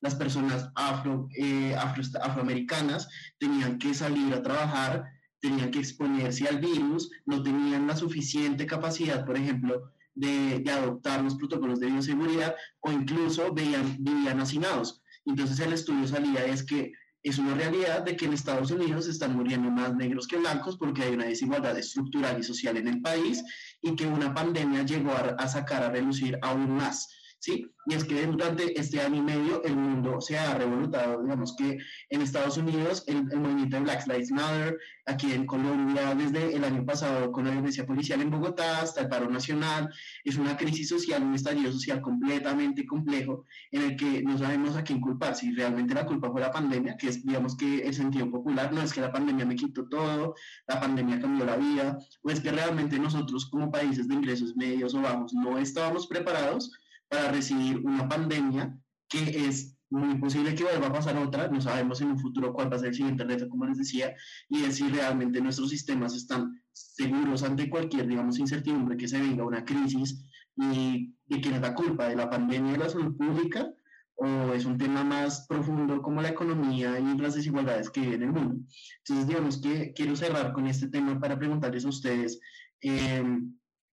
las 0.01 0.15
personas 0.15 0.69
afro, 0.75 1.29
eh, 1.37 1.75
afro, 1.75 2.03
afroamericanas 2.21 3.07
tenían 3.37 3.77
que 3.77 3.93
salir 3.93 4.33
a 4.33 4.41
trabajar, 4.41 5.05
tenían 5.39 5.71
que 5.71 5.79
exponerse 5.79 6.47
al 6.47 6.59
virus, 6.59 7.09
no 7.25 7.41
tenían 7.43 7.87
la 7.87 7.95
suficiente 7.95 8.65
capacidad, 8.65 9.25
por 9.25 9.37
ejemplo, 9.37 9.91
de, 10.13 10.59
de 10.59 10.71
adoptar 10.71 11.23
los 11.23 11.35
protocolos 11.35 11.79
de 11.79 11.87
bioseguridad 11.87 12.55
o 12.81 12.91
incluso 12.91 13.53
veían, 13.53 13.95
vivían 13.99 14.39
hacinados. 14.39 15.01
Entonces 15.25 15.59
el 15.59 15.73
estudio 15.73 16.07
salía 16.07 16.45
es 16.45 16.63
que 16.63 16.91
es 17.23 17.37
una 17.37 17.53
realidad 17.53 18.01
de 18.01 18.15
que 18.15 18.25
en 18.25 18.33
Estados 18.33 18.71
Unidos 18.71 19.07
están 19.07 19.35
muriendo 19.35 19.69
más 19.69 19.95
negros 19.95 20.27
que 20.27 20.37
blancos 20.37 20.77
porque 20.77 21.03
hay 21.03 21.13
una 21.13 21.25
desigualdad 21.25 21.77
estructural 21.77 22.39
y 22.39 22.43
social 22.43 22.77
en 22.77 22.87
el 22.87 23.01
país 23.01 23.43
y 23.81 23.95
que 23.95 24.07
una 24.07 24.33
pandemia 24.33 24.83
llegó 24.83 25.11
a, 25.11 25.47
sacar 25.47 25.83
a 25.83 25.89
relucir 25.89 26.37
aún 26.41 26.71
más. 26.71 27.09
¿Sí? 27.41 27.67
Y 27.87 27.95
es 27.95 28.03
que 28.03 28.27
durante 28.27 28.79
este 28.79 29.01
año 29.01 29.17
y 29.17 29.21
medio 29.21 29.63
el 29.63 29.75
mundo 29.75 30.21
se 30.21 30.37
ha 30.37 30.53
revolutado, 30.53 31.23
digamos 31.23 31.55
que 31.57 31.79
en 32.09 32.21
Estados 32.21 32.57
Unidos 32.57 33.03
el, 33.07 33.23
movimiento 33.23 33.77
de 33.77 33.81
Black 33.81 34.05
Lives 34.07 34.31
Matter, 34.31 34.77
aquí 35.07 35.33
en 35.33 35.47
Colombia 35.47 36.13
desde 36.13 36.55
el 36.55 36.63
año 36.63 36.85
pasado 36.85 37.31
con 37.31 37.45
la 37.45 37.51
violencia 37.51 37.85
policial 37.85 38.21
en 38.21 38.29
Bogotá 38.29 38.81
hasta 38.81 39.01
el 39.01 39.09
paro 39.09 39.27
nacional, 39.29 39.89
es 40.23 40.37
una 40.37 40.55
crisis 40.55 40.89
social, 40.89 41.23
un 41.23 41.33
estallido 41.33 41.71
social 41.71 42.01
completamente 42.01 42.85
complejo 42.85 43.45
en 43.71 43.81
el 43.81 43.95
que 43.95 44.21
no 44.21 44.37
sabemos 44.37 44.75
a 44.75 44.83
quién 44.83 45.01
culpar, 45.01 45.35
si 45.35 45.51
realmente 45.51 45.95
la 45.95 46.05
culpa 46.05 46.29
fue 46.29 46.41
la 46.41 46.51
pandemia, 46.51 46.95
que 46.97 47.07
es 47.09 47.25
digamos 47.25 47.57
que 47.57 47.79
el 47.79 47.93
sentido 47.95 48.29
popular, 48.29 48.71
no 48.71 48.83
es 48.83 48.93
que 48.93 49.01
la 49.01 49.11
pandemia 49.11 49.45
me 49.45 49.55
quitó 49.55 49.89
todo, 49.89 50.35
la 50.67 50.79
pandemia 50.79 51.19
cambió 51.19 51.45
la 51.45 51.57
vida, 51.57 51.97
o 52.21 52.29
es 52.29 52.39
que 52.39 52.51
realmente 52.51 52.99
nosotros 52.99 53.49
como 53.49 53.71
países 53.71 54.07
de 54.07 54.13
ingresos 54.13 54.55
medios 54.55 54.93
o 54.93 55.01
bajos 55.01 55.33
no 55.33 55.57
estábamos 55.57 56.05
preparados 56.05 56.71
para 57.11 57.29
recibir 57.29 57.77
una 57.83 58.07
pandemia 58.07 58.73
que 59.09 59.45
es 59.45 59.77
muy 59.89 60.17
posible 60.17 60.55
que 60.55 60.63
vuelva 60.63 60.87
a 60.87 60.93
pasar 60.93 61.17
otra, 61.17 61.49
no 61.49 61.59
sabemos 61.59 61.99
en 61.99 62.11
un 62.11 62.17
futuro 62.17 62.53
cuál 62.53 62.71
va 62.71 62.77
a 62.77 62.79
ser 62.79 62.89
el 62.89 62.95
siguiente 62.95 63.25
reto, 63.25 63.49
como 63.49 63.65
les 63.65 63.77
decía, 63.77 64.15
y 64.47 64.63
es 64.63 64.77
si 64.77 64.87
realmente 64.87 65.41
nuestros 65.41 65.69
sistemas 65.69 66.15
están 66.15 66.63
seguros 66.71 67.43
ante 67.43 67.69
cualquier, 67.69 68.07
digamos, 68.07 68.39
incertidumbre 68.39 68.95
que 68.95 69.09
se 69.09 69.19
venga 69.19 69.43
una 69.43 69.65
crisis 69.65 70.23
y 70.55 71.13
de 71.25 71.41
quién 71.41 71.55
es 71.55 71.61
la 71.61 71.75
culpa, 71.75 72.07
de 72.07 72.15
la 72.15 72.29
pandemia 72.29 72.71
de 72.71 72.77
la 72.77 72.89
salud 72.89 73.17
pública 73.17 73.69
o 74.15 74.53
es 74.53 74.63
un 74.65 74.77
tema 74.77 75.03
más 75.03 75.45
profundo 75.47 76.01
como 76.01 76.21
la 76.21 76.29
economía 76.29 76.97
y 76.97 77.17
las 77.17 77.35
desigualdades 77.35 77.89
que 77.89 77.99
hay 77.99 78.13
en 78.13 78.23
el 78.23 78.31
mundo. 78.31 78.63
Entonces, 78.99 79.27
digamos 79.27 79.59
que 79.59 79.91
quiero 79.93 80.15
cerrar 80.15 80.53
con 80.53 80.67
este 80.67 80.87
tema 80.87 81.19
para 81.19 81.37
preguntarles 81.37 81.83
a 81.83 81.89
ustedes, 81.89 82.39
eh, 82.81 83.23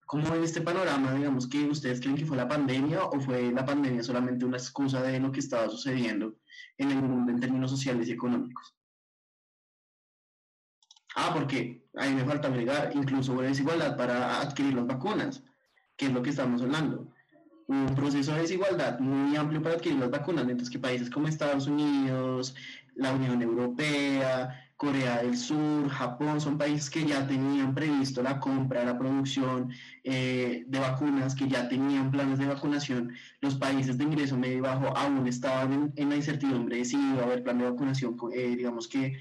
¿Cómo 0.05 0.35
en 0.35 0.43
este 0.43 0.61
panorama, 0.61 1.13
digamos, 1.13 1.47
que 1.47 1.65
ustedes 1.65 1.99
creen 1.99 2.17
que 2.17 2.25
fue 2.25 2.37
la 2.37 2.47
pandemia 2.47 3.05
o 3.05 3.19
fue 3.19 3.51
la 3.51 3.65
pandemia 3.65 4.03
solamente 4.03 4.45
una 4.45 4.57
excusa 4.57 5.01
de 5.01 5.19
lo 5.19 5.31
que 5.31 5.39
estaba 5.39 5.69
sucediendo 5.69 6.35
en 6.77 6.91
el 6.91 7.01
mundo 7.01 7.31
en 7.31 7.39
términos 7.39 7.71
sociales 7.71 8.07
y 8.07 8.11
económicos? 8.11 8.75
Ah, 11.15 11.31
porque 11.33 11.85
ahí 11.95 12.13
me 12.13 12.25
falta 12.25 12.47
agregar, 12.47 12.91
incluso 12.95 13.33
hubo 13.33 13.41
desigualdad 13.41 13.95
para 13.95 14.41
adquirir 14.41 14.73
las 14.73 14.87
vacunas, 14.87 15.43
que 15.95 16.07
es 16.07 16.11
lo 16.11 16.21
que 16.21 16.31
estamos 16.31 16.61
hablando. 16.61 17.13
Un 17.67 17.95
proceso 17.95 18.33
de 18.33 18.41
desigualdad 18.41 18.99
muy 18.99 19.35
amplio 19.35 19.61
para 19.61 19.75
adquirir 19.75 19.99
las 19.99 20.11
vacunas, 20.11 20.45
mientras 20.45 20.69
que 20.69 20.79
países 20.79 21.09
como 21.09 21.27
Estados 21.27 21.67
Unidos, 21.67 22.55
la 22.95 23.13
Unión 23.13 23.41
Europea, 23.41 24.62
Corea 24.77 25.21
del 25.21 25.37
Sur, 25.37 25.89
Japón, 25.89 26.41
son 26.41 26.57
países 26.57 26.89
que 26.89 27.05
ya 27.05 27.25
tenían 27.25 27.73
previsto 27.73 28.21
la 28.21 28.39
compra, 28.39 28.83
la 28.83 28.97
producción 28.97 29.71
eh, 30.03 30.63
de 30.67 30.79
vacunas, 30.79 31.35
que 31.35 31.47
ya 31.47 31.69
tenían 31.69 32.11
planes 32.11 32.39
de 32.39 32.47
vacunación. 32.47 33.13
Los 33.41 33.55
países 33.55 33.97
de 33.97 34.03
ingreso 34.03 34.37
medio 34.37 34.57
y 34.57 34.61
bajo 34.61 34.95
aún 34.97 35.27
estaban 35.27 35.93
en, 35.95 36.09
la 36.09 36.15
incertidumbre 36.15 36.77
de 36.77 36.85
si 36.85 36.97
iba 36.97 37.21
a 37.21 37.25
haber 37.25 37.43
plan 37.43 37.59
de 37.59 37.69
vacunación, 37.69 38.17
eh, 38.33 38.55
digamos 38.55 38.87
que 38.87 39.17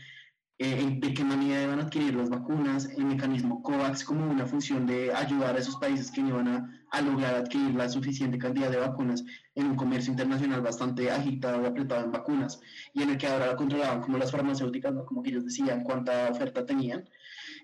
eh, 0.58 0.98
de 1.00 1.14
qué 1.14 1.24
manera 1.24 1.60
deben 1.60 1.80
adquirir 1.80 2.14
las 2.14 2.30
vacunas, 2.30 2.86
el 2.96 3.04
mecanismo 3.04 3.62
COVAX 3.62 4.04
como 4.04 4.30
una 4.30 4.46
función 4.46 4.86
de 4.86 5.12
ayudar 5.12 5.56
a 5.56 5.58
esos 5.58 5.76
países 5.76 6.10
que 6.10 6.22
no 6.22 6.28
iban 6.28 6.48
a, 6.48 6.81
lograr 7.00 7.34
adquirir 7.34 7.74
la 7.74 7.88
suficiente 7.88 8.38
cantidad 8.38 8.70
de 8.70 8.76
vacunas 8.76 9.24
en 9.54 9.66
un 9.66 9.76
comercio 9.76 10.10
internacional 10.10 10.60
bastante 10.60 11.10
agitado 11.10 11.62
y 11.62 11.66
apretado 11.66 12.04
en 12.04 12.12
vacunas, 12.12 12.60
y 12.92 13.02
en 13.02 13.10
el 13.10 13.18
que 13.18 13.26
ahora 13.26 13.56
controlaban 13.56 14.02
como 14.02 14.18
las 14.18 14.30
farmacéuticas, 14.30 14.92
como 15.06 15.22
que 15.22 15.30
ellos 15.30 15.44
decían 15.44 15.82
cuánta 15.84 16.28
oferta 16.30 16.66
tenían. 16.66 17.08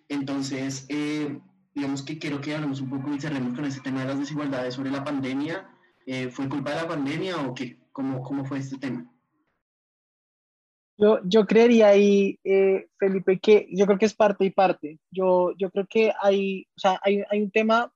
Entonces, 0.09 0.87
eh, 0.89 1.39
digamos 1.75 2.03
que 2.03 2.19
quiero 2.19 2.41
que 2.41 2.55
hablemos 2.55 2.81
un 2.81 2.91
poco 2.91 3.15
y 3.15 3.21
cerremos 3.21 3.55
con 3.55 3.65
ese 3.65 3.81
tema 3.81 4.01
de 4.01 4.07
las 4.07 4.19
desigualdades 4.19 4.75
sobre 4.75 4.91
la 4.91 5.05
pandemia. 5.05 5.69
Eh, 6.07 6.31
¿Fue 6.31 6.49
culpa 6.49 6.71
de 6.71 6.77
la 6.77 6.89
pandemia 6.89 7.37
o 7.37 7.55
qué? 7.55 7.79
¿Cómo, 7.93 8.23
cómo 8.23 8.45
fue 8.45 8.59
este 8.59 8.79
tema? 8.79 9.13
Yo, 10.97 11.21
yo 11.25 11.47
creería 11.47 11.89
ahí, 11.89 12.41
eh, 12.43 12.89
Felipe, 12.99 13.39
que 13.39 13.69
yo 13.71 13.87
creo 13.87 13.99
que 13.99 14.07
es 14.07 14.15
parte 14.15 14.45
y 14.45 14.51
parte. 14.51 14.99
Yo, 15.13 15.53
yo 15.57 15.71
creo 15.71 15.87
que 15.89 16.13
hay, 16.21 16.67
o 16.77 16.81
sea, 16.81 16.99
hay, 17.05 17.23
hay 17.31 17.43
un 17.43 17.53
tema, 17.53 17.93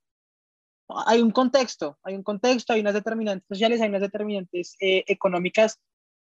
hay 1.06 1.22
un 1.22 1.30
contexto, 1.30 1.98
hay 2.02 2.14
un 2.14 2.22
contexto, 2.22 2.72
hay 2.72 2.80
unas 2.80 2.94
determinantes 2.94 3.46
sociales, 3.48 3.80
hay 3.80 3.88
unas 3.88 4.00
determinantes 4.00 4.76
eh, 4.80 5.04
económicas 5.06 5.78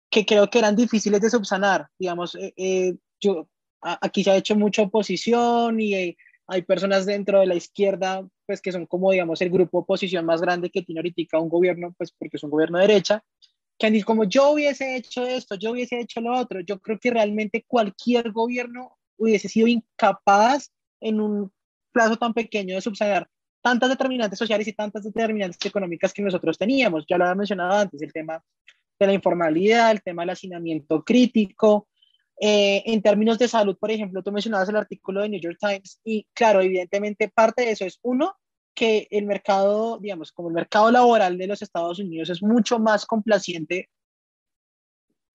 que 0.10 0.26
creo 0.26 0.50
que 0.50 0.60
eran 0.60 0.76
difíciles 0.76 1.22
de 1.22 1.30
subsanar. 1.30 1.88
Digamos, 1.98 2.38
eh, 2.40 2.96
yo, 3.20 3.48
aquí 3.82 4.24
se 4.24 4.32
ha 4.32 4.36
hecho 4.38 4.56
mucha 4.56 4.84
oposición 4.84 5.80
y 5.80 6.16
hay 6.48 6.62
personas 6.62 7.06
dentro 7.06 7.40
de 7.40 7.48
la 7.48 7.56
izquierda, 7.56 8.28
pues 8.46 8.62
que 8.62 8.72
son 8.72 8.86
como, 8.86 9.12
digamos, 9.12 9.42
el 9.42 9.50
grupo 9.50 9.80
oposición 9.80 10.26
más 10.26 10.42
grande 10.42 10.70
que 10.70 10.84
tiene 10.84 11.00
ahorita 11.00 11.40
un 11.40 11.50
gobierno, 11.50 11.94
pues 11.98 12.12
porque 12.12 12.38
es 12.38 12.44
un 12.44 12.52
gobierno 12.52 12.78
de 12.78 12.88
derecha, 12.88 13.24
que 13.78 13.88
han 13.88 13.94
dicho 13.94 14.06
como 14.06 14.24
yo 14.24 14.52
hubiese 14.52 14.96
hecho 14.96 15.26
esto, 15.26 15.56
yo 15.56 15.72
hubiese 15.72 16.00
hecho 16.00 16.22
lo 16.22 16.38
otro. 16.38 16.62
Yo 16.62 16.80
creo 16.80 17.00
que 17.00 17.12
realmente 17.12 17.66
cualquier 17.68 18.32
gobierno 18.32 18.98
hubiese 19.18 19.50
sido 19.50 19.68
incapaz 19.68 20.72
en 21.02 21.20
un 21.20 21.52
plazo 21.92 22.18
tan 22.18 22.34
pequeño 22.34 22.76
de 22.76 22.82
subsanar 22.82 23.28
tantas 23.66 23.90
determinantes 23.90 24.38
sociales 24.38 24.68
y 24.68 24.74
tantas 24.74 25.04
determinantes 25.04 25.58
económicas 25.66 26.14
que 26.14 26.22
nosotros 26.22 26.56
teníamos. 26.56 27.04
Ya 27.10 27.18
lo 27.18 27.24
había 27.24 27.34
mencionado 27.34 27.74
antes, 27.74 28.00
el 28.00 28.14
tema 28.14 28.40
de 29.00 29.08
la 29.08 29.14
informalidad, 29.14 29.90
el 29.90 30.04
tema 30.04 30.22
del 30.22 30.30
hacinamiento 30.30 31.04
crítico, 31.04 31.88
eh, 32.40 32.84
en 32.86 33.02
términos 33.02 33.40
de 33.40 33.48
salud, 33.48 33.76
por 33.80 33.90
ejemplo, 33.90 34.22
tú 34.22 34.32
mencionabas 34.32 34.70
el 34.70 34.76
artículo 34.76 35.24
de 35.24 35.30
New 35.30 35.42
York 35.42 35.58
Times 35.60 36.00
y 36.04 36.28
claro, 36.36 36.62
evidentemente 36.62 37.28
parte 37.28 37.64
de 37.64 37.72
eso 37.72 37.86
es 37.86 37.98
uno, 38.04 38.36
que 38.76 39.08
el 39.10 39.26
mercado, 39.26 39.98
digamos, 39.98 40.32
como 40.32 40.50
el 40.50 40.54
mercado 40.54 40.92
laboral 40.92 41.36
de 41.36 41.48
los 41.48 41.64
Estados 41.64 41.98
Unidos 41.98 42.30
es 42.30 42.44
mucho 42.44 42.78
más 42.78 43.08
complaciente 43.08 43.90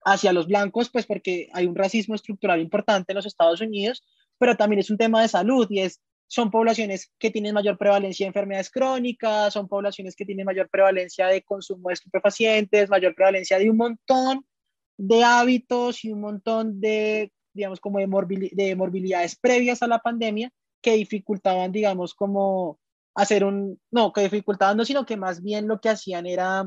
hacia 0.05 0.31
los 0.31 0.47
blancos, 0.47 0.89
pues 0.89 1.05
porque 1.05 1.49
hay 1.51 1.65
un 1.65 1.75
racismo 1.75 2.15
estructural 2.15 2.61
importante 2.61 3.11
en 3.11 3.17
los 3.17 3.25
Estados 3.25 3.59
Unidos, 3.59 4.05
pero 4.37 4.55
también 4.55 4.79
es 4.79 4.89
un 4.89 4.97
tema 4.97 5.21
de 5.21 5.27
salud 5.27 5.67
y 5.69 5.81
es, 5.81 5.99
son 6.31 6.49
poblaciones 6.49 7.11
que 7.19 7.29
tienen 7.29 7.53
mayor 7.53 7.77
prevalencia 7.77 8.23
de 8.23 8.29
enfermedades 8.29 8.69
crónicas, 8.69 9.51
son 9.51 9.67
poblaciones 9.67 10.15
que 10.15 10.23
tienen 10.23 10.45
mayor 10.45 10.69
prevalencia 10.69 11.27
de 11.27 11.41
consumo 11.41 11.89
de 11.89 11.95
estupefacientes, 11.95 12.89
mayor 12.89 13.13
prevalencia 13.13 13.59
de 13.59 13.69
un 13.69 13.75
montón 13.75 14.45
de 14.97 15.25
hábitos 15.25 16.05
y 16.05 16.11
un 16.13 16.21
montón 16.21 16.79
de, 16.79 17.33
digamos, 17.53 17.81
como 17.81 17.99
de, 17.99 18.49
de 18.53 18.75
morbilidades 18.77 19.35
previas 19.35 19.83
a 19.83 19.87
la 19.87 19.99
pandemia 19.99 20.49
que 20.81 20.93
dificultaban, 20.93 21.73
digamos, 21.73 22.13
como 22.13 22.79
hacer 23.13 23.43
un, 23.43 23.77
no, 23.91 24.13
que 24.13 24.21
dificultaban 24.21 24.77
no, 24.77 24.85
sino 24.85 25.05
que 25.05 25.17
más 25.17 25.43
bien 25.43 25.67
lo 25.67 25.81
que 25.81 25.89
hacían 25.89 26.25
era, 26.27 26.63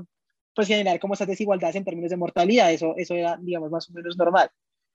pues, 0.55 0.69
generar 0.69 1.01
como 1.01 1.15
esas 1.15 1.27
desigualdades 1.27 1.77
en 1.77 1.87
términos 1.87 2.11
de 2.11 2.19
mortalidad, 2.19 2.71
eso, 2.71 2.93
eso 2.99 3.15
era, 3.15 3.39
digamos, 3.41 3.71
más 3.71 3.89
o 3.89 3.95
menos 3.95 4.19
normal. 4.19 4.51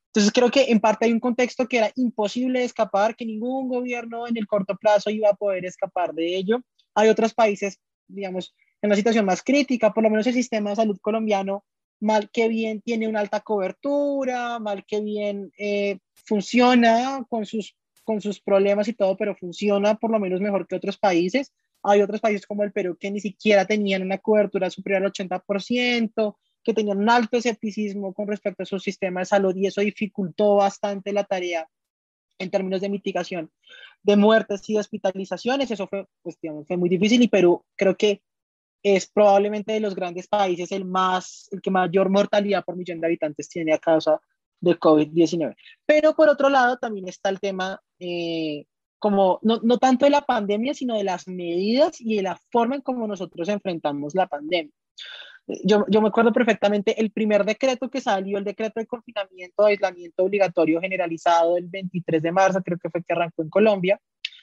Entonces 0.09 0.31
creo 0.33 0.49
que 0.49 0.71
en 0.71 0.79
parte 0.79 1.05
hay 1.05 1.11
un 1.11 1.19
contexto 1.19 1.67
que 1.67 1.77
era 1.77 1.91
imposible 1.95 2.63
escapar, 2.63 3.15
que 3.15 3.25
ningún 3.25 3.67
gobierno 3.67 4.27
en 4.27 4.37
el 4.37 4.47
corto 4.47 4.75
plazo 4.75 5.11
iba 5.11 5.29
a 5.29 5.35
poder 5.35 5.65
escapar 5.65 6.13
de 6.13 6.35
ello. 6.35 6.61
Hay 6.95 7.09
otros 7.09 7.33
países, 7.33 7.79
digamos, 8.07 8.55
en 8.81 8.89
una 8.89 8.95
situación 8.95 9.25
más 9.25 9.43
crítica, 9.43 9.93
por 9.93 10.03
lo 10.03 10.09
menos 10.09 10.25
el 10.25 10.33
sistema 10.33 10.71
de 10.71 10.77
salud 10.77 10.97
colombiano 10.99 11.63
mal 11.99 12.29
que 12.31 12.47
bien 12.47 12.81
tiene 12.81 13.07
una 13.07 13.19
alta 13.19 13.41
cobertura, 13.41 14.59
mal 14.59 14.85
que 14.85 15.01
bien 15.01 15.51
eh, 15.57 15.99
funciona 16.25 17.25
con 17.29 17.45
sus, 17.45 17.75
con 18.03 18.21
sus 18.21 18.39
problemas 18.39 18.87
y 18.87 18.93
todo, 18.93 19.17
pero 19.17 19.35
funciona 19.35 19.95
por 19.95 20.11
lo 20.11 20.19
menos 20.19 20.39
mejor 20.41 20.67
que 20.67 20.75
otros 20.75 20.97
países. 20.97 21.53
Hay 21.83 22.01
otros 22.01 22.19
países 22.19 22.45
como 22.45 22.63
el 22.63 22.71
Perú 22.71 22.97
que 22.99 23.11
ni 23.11 23.19
siquiera 23.19 23.65
tenían 23.65 24.01
una 24.01 24.17
cobertura 24.17 24.69
superior 24.69 25.03
al 25.03 25.11
80%, 25.11 26.35
que 26.63 26.73
tenían 26.73 26.99
un 26.99 27.09
alto 27.09 27.37
escepticismo 27.37 28.13
con 28.13 28.27
respecto 28.27 28.63
a 28.63 28.65
su 28.65 28.79
sistema 28.79 29.21
de 29.21 29.25
salud 29.25 29.55
y 29.55 29.67
eso 29.67 29.81
dificultó 29.81 30.55
bastante 30.55 31.13
la 31.13 31.23
tarea 31.23 31.67
en 32.37 32.49
términos 32.49 32.81
de 32.81 32.89
mitigación 32.89 33.51
de 34.03 34.15
muertes 34.15 34.67
y 34.69 34.77
hospitalizaciones. 34.77 35.71
Eso 35.71 35.87
fue, 35.87 36.05
pues, 36.21 36.37
digamos, 36.41 36.67
fue 36.67 36.77
muy 36.77 36.89
difícil 36.89 37.21
y 37.21 37.27
Perú 37.27 37.63
creo 37.75 37.95
que 37.95 38.21
es 38.81 39.07
probablemente 39.09 39.73
de 39.73 39.81
los 39.81 39.93
grandes 39.93 40.27
países 40.27 40.71
el, 40.71 40.85
más, 40.85 41.49
el 41.51 41.61
que 41.61 41.71
mayor 41.71 42.09
mortalidad 42.09 42.63
por 42.63 42.77
millón 42.77 43.01
de 43.01 43.07
habitantes 43.07 43.49
tiene 43.49 43.73
a 43.73 43.77
causa 43.77 44.19
de 44.61 44.79
COVID-19. 44.79 45.55
Pero 45.85 46.15
por 46.15 46.29
otro 46.29 46.49
lado 46.49 46.77
también 46.77 47.07
está 47.07 47.29
el 47.29 47.39
tema, 47.39 47.81
eh, 47.99 48.65
como 48.97 49.39
no, 49.41 49.59
no, 49.63 49.77
tanto 49.77 50.05
de 50.05 50.11
la 50.11 50.21
pandemia, 50.21 50.73
sino 50.73 50.95
de 50.95 51.03
las 51.03 51.27
medidas 51.27 51.99
y 51.99 52.15
de 52.15 52.23
la 52.23 52.39
forma 52.51 52.75
en 52.75 52.81
cómo 52.81 53.07
nosotros 53.07 53.49
enfrentamos 53.49 54.15
la 54.15 54.27
pandemia. 54.27 54.73
Yo, 55.63 55.85
yo 55.89 56.01
me 56.01 56.09
acuerdo 56.09 56.31
perfectamente 56.31 56.99
el 56.99 57.11
primer 57.11 57.43
decreto 57.43 57.89
que 57.89 58.01
salió, 58.01 58.37
el 58.37 58.43
decreto 58.43 58.79
de 58.79 58.85
confinamiento, 58.85 59.63
de 59.63 59.71
aislamiento 59.71 60.23
obligatorio 60.23 60.79
generalizado 60.79 61.57
el 61.57 61.67
23 61.67 62.21
de 62.21 62.31
marzo, 62.31 62.61
creo 62.61 62.77
que 62.77 62.89
fue 62.89 63.03
que 63.03 63.13
arrancó 63.13 63.41
en 63.41 63.49
Colombia, 63.49 63.99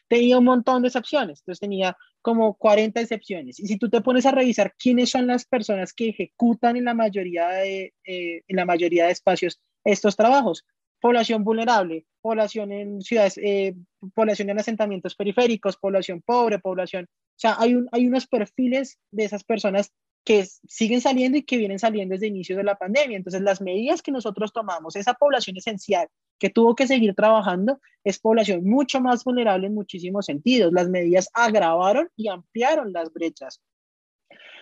tenía 0.08 0.38
un 0.38 0.44
montón 0.44 0.82
de 0.82 0.88
excepciones. 0.88 1.40
Entonces 1.40 1.60
tenía 1.60 1.96
como 2.22 2.54
40 2.54 3.00
excepciones. 3.00 3.60
Y 3.60 3.66
si 3.66 3.78
tú 3.78 3.88
te 3.88 4.00
pones 4.00 4.26
a 4.26 4.32
revisar 4.32 4.74
quiénes 4.76 5.10
son 5.10 5.26
las 5.26 5.44
personas 5.44 5.92
que 5.92 6.08
ejecutan 6.08 6.76
en 6.76 6.84
la 6.84 6.94
mayoría 6.94 7.48
de, 7.48 7.94
eh, 8.04 8.42
en 8.48 8.56
la 8.56 8.64
mayoría 8.64 9.06
de 9.06 9.12
espacios 9.12 9.60
estos 9.84 10.16
trabajos, 10.16 10.64
población 11.00 11.44
vulnerable, 11.44 12.04
población 12.20 12.72
en 12.72 13.00
ciudades, 13.00 13.38
eh, 13.38 13.74
población 14.14 14.50
en 14.50 14.58
asentamientos 14.58 15.14
periféricos, 15.14 15.76
población 15.76 16.22
pobre, 16.22 16.58
población, 16.58 17.06
o 17.08 17.38
sea, 17.38 17.56
hay, 17.58 17.74
un, 17.74 17.88
hay 17.92 18.06
unos 18.06 18.26
perfiles 18.26 18.98
de 19.12 19.24
esas 19.24 19.44
personas 19.44 19.92
que 20.26 20.44
siguen 20.66 21.00
saliendo 21.00 21.38
y 21.38 21.44
que 21.44 21.56
vienen 21.56 21.78
saliendo 21.78 22.14
desde 22.14 22.26
el 22.26 22.32
inicio 22.32 22.56
de 22.56 22.64
la 22.64 22.74
pandemia. 22.74 23.16
Entonces, 23.16 23.40
las 23.42 23.60
medidas 23.60 24.02
que 24.02 24.10
nosotros 24.10 24.52
tomamos, 24.52 24.96
esa 24.96 25.14
población 25.14 25.56
esencial 25.56 26.08
que 26.40 26.50
tuvo 26.50 26.74
que 26.74 26.88
seguir 26.88 27.14
trabajando, 27.14 27.80
es 28.02 28.18
población 28.18 28.64
mucho 28.64 29.00
más 29.00 29.22
vulnerable 29.22 29.68
en 29.68 29.74
muchísimos 29.74 30.26
sentidos. 30.26 30.72
Las 30.72 30.88
medidas 30.88 31.30
agravaron 31.32 32.08
y 32.16 32.26
ampliaron 32.26 32.92
las 32.92 33.12
brechas. 33.12 33.62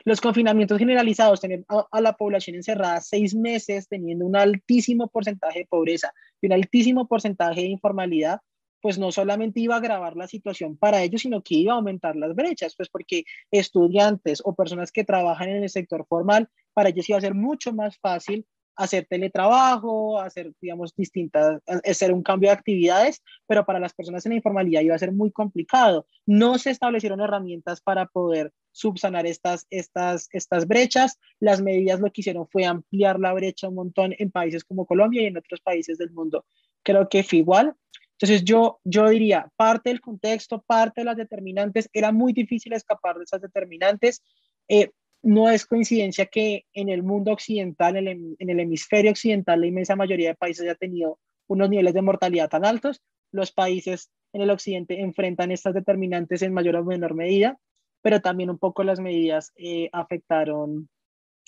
Los 0.04 0.20
confinamientos 0.20 0.76
generalizados, 0.76 1.40
tener 1.40 1.64
a, 1.68 2.00
la 2.02 2.12
población 2.12 2.56
encerrada 2.56 3.00
seis 3.00 3.34
meses 3.34 3.88
teniendo 3.88 4.26
un 4.26 4.36
altísimo 4.36 5.08
porcentaje 5.08 5.60
de 5.60 5.66
pobreza 5.66 6.12
y 6.42 6.46
un 6.46 6.52
altísimo 6.52 7.08
porcentaje 7.08 7.62
de 7.62 7.68
informalidad, 7.68 8.40
pues 8.84 8.98
no 8.98 9.10
solamente 9.12 9.60
iba 9.60 9.76
a 9.76 9.78
agravar 9.78 10.14
la 10.14 10.28
situación 10.28 10.76
para 10.76 11.02
ellos, 11.02 11.22
sino 11.22 11.42
que 11.42 11.54
iba 11.54 11.72
a 11.72 11.76
aumentar 11.76 12.16
las 12.16 12.34
brechas, 12.34 12.74
pues 12.76 12.90
porque 12.90 13.24
estudiantes 13.50 14.42
o 14.44 14.54
personas 14.54 14.92
que 14.92 15.04
trabajan 15.04 15.48
en 15.48 15.62
el 15.62 15.70
sector 15.70 16.04
formal, 16.06 16.50
para 16.74 16.90
ellos 16.90 17.08
iba 17.08 17.16
a 17.16 17.22
ser 17.22 17.32
mucho 17.32 17.72
más 17.72 17.96
fácil 17.96 18.44
hacer 18.76 19.06
teletrabajo, 19.08 20.20
hacer, 20.20 20.52
digamos, 20.60 20.94
distintas, 20.94 21.62
hacer 21.66 22.12
un 22.12 22.22
cambio 22.22 22.50
de 22.50 22.56
actividades, 22.56 23.22
pero 23.46 23.64
para 23.64 23.80
las 23.80 23.94
personas 23.94 24.26
en 24.26 24.32
la 24.32 24.36
informalidad 24.36 24.82
iba 24.82 24.94
a 24.94 24.98
ser 24.98 25.12
muy 25.12 25.32
complicado. 25.32 26.06
No 26.26 26.58
se 26.58 26.68
establecieron 26.70 27.22
herramientas 27.22 27.80
para 27.80 28.04
poder 28.04 28.52
subsanar 28.70 29.24
estas, 29.24 29.66
estas, 29.70 30.28
estas 30.30 30.68
brechas. 30.68 31.18
Las 31.40 31.62
medidas 31.62 32.00
lo 32.00 32.12
que 32.12 32.20
hicieron 32.20 32.46
fue 32.48 32.66
ampliar 32.66 33.18
la 33.18 33.32
brecha 33.32 33.68
un 33.68 33.76
montón 33.76 34.14
en 34.18 34.30
países 34.30 34.62
como 34.62 34.84
Colombia 34.84 35.22
y 35.22 35.26
en 35.26 35.38
otros 35.38 35.62
países 35.62 35.96
del 35.96 36.10
mundo. 36.10 36.44
Creo 36.82 37.08
que 37.08 37.24
fue 37.24 37.38
igual. 37.38 37.74
Entonces 38.18 38.44
yo, 38.44 38.80
yo 38.84 39.08
diría, 39.08 39.48
parte 39.56 39.90
del 39.90 40.00
contexto, 40.00 40.62
parte 40.62 41.00
de 41.00 41.06
las 41.06 41.16
determinantes, 41.16 41.88
era 41.92 42.12
muy 42.12 42.32
difícil 42.32 42.72
escapar 42.72 43.16
de 43.18 43.24
esas 43.24 43.40
determinantes. 43.40 44.22
Eh, 44.68 44.90
no 45.22 45.48
es 45.50 45.66
coincidencia 45.66 46.26
que 46.26 46.66
en 46.74 46.90
el 46.90 47.02
mundo 47.02 47.32
occidental, 47.32 47.96
en 47.96 48.36
el, 48.38 48.60
hemisferio 48.60 49.10
occidental, 49.10 49.60
la 49.60 49.66
inmensa 49.66 49.96
mayoría 49.96 50.28
de 50.28 50.34
países 50.36 50.62
haya 50.62 50.74
tenido 50.74 51.18
unos 51.48 51.70
niveles 51.70 51.94
de 51.94 52.02
mortalidad 52.02 52.48
tan 52.48 52.64
altos. 52.64 53.02
Los 53.32 53.50
países 53.50 54.10
en 54.32 54.42
el 54.42 54.50
occidente 54.50 55.00
enfrentan 55.00 55.50
estas 55.50 55.74
determinantes 55.74 56.42
en 56.42 56.52
mayor 56.52 56.76
o 56.76 56.84
menor 56.84 57.14
medida, 57.14 57.58
pero 58.02 58.20
también 58.20 58.50
un 58.50 58.58
poco 58.58 58.84
las 58.84 59.00
medidas 59.00 59.52
eh, 59.56 59.88
afectaron 59.92 60.88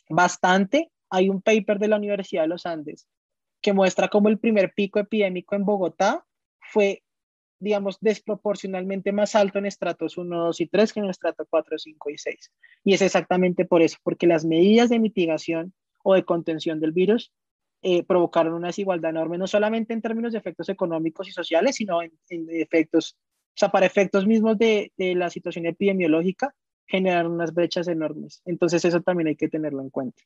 bastante. 0.08 0.90
Hay 1.10 1.28
un 1.28 1.42
paper 1.42 1.78
de 1.78 1.88
la 1.88 1.96
Universidad 1.96 2.42
de 2.42 2.48
los 2.48 2.66
Andes 2.66 3.06
que 3.60 3.72
muestra 3.72 4.08
cómo 4.08 4.28
el 4.28 4.38
primer 4.38 4.72
pico 4.74 4.98
epidémico 4.98 5.54
en 5.54 5.64
Bogotá 5.64 6.25
fue, 6.70 7.02
digamos, 7.58 7.98
desproporcionalmente 8.00 9.12
más 9.12 9.34
alto 9.34 9.58
en 9.58 9.66
estratos 9.66 10.18
1, 10.18 10.44
2 10.46 10.60
y 10.60 10.66
3 10.66 10.92
que 10.92 11.00
en 11.00 11.10
estratos 11.10 11.46
4, 11.50 11.78
5 11.78 12.10
y 12.10 12.18
6. 12.18 12.52
Y 12.84 12.94
es 12.94 13.02
exactamente 13.02 13.64
por 13.64 13.82
eso, 13.82 13.98
porque 14.02 14.26
las 14.26 14.44
medidas 14.44 14.88
de 14.88 14.98
mitigación 14.98 15.72
o 16.02 16.14
de 16.14 16.24
contención 16.24 16.80
del 16.80 16.92
virus 16.92 17.32
eh, 17.82 18.04
provocaron 18.04 18.54
una 18.54 18.68
desigualdad 18.68 19.10
enorme, 19.10 19.38
no 19.38 19.46
solamente 19.46 19.92
en 19.92 20.02
términos 20.02 20.32
de 20.32 20.38
efectos 20.38 20.68
económicos 20.68 21.28
y 21.28 21.32
sociales, 21.32 21.76
sino 21.76 22.02
en, 22.02 22.12
efectos, 22.50 23.16
o 23.18 23.58
sea, 23.58 23.70
para 23.70 23.86
efectos 23.86 24.26
mismos 24.26 24.58
de 24.58 24.92
la 24.96 25.30
situación 25.30 25.66
epidemiológica, 25.66 26.54
generaron 26.86 27.32
unas 27.32 27.52
brechas 27.52 27.88
enormes. 27.88 28.42
Entonces 28.44 28.84
eso 28.84 29.00
también 29.00 29.28
hay 29.28 29.36
que 29.36 29.48
tenerlo 29.48 29.82
en 29.82 29.90
cuenta. 29.90 30.22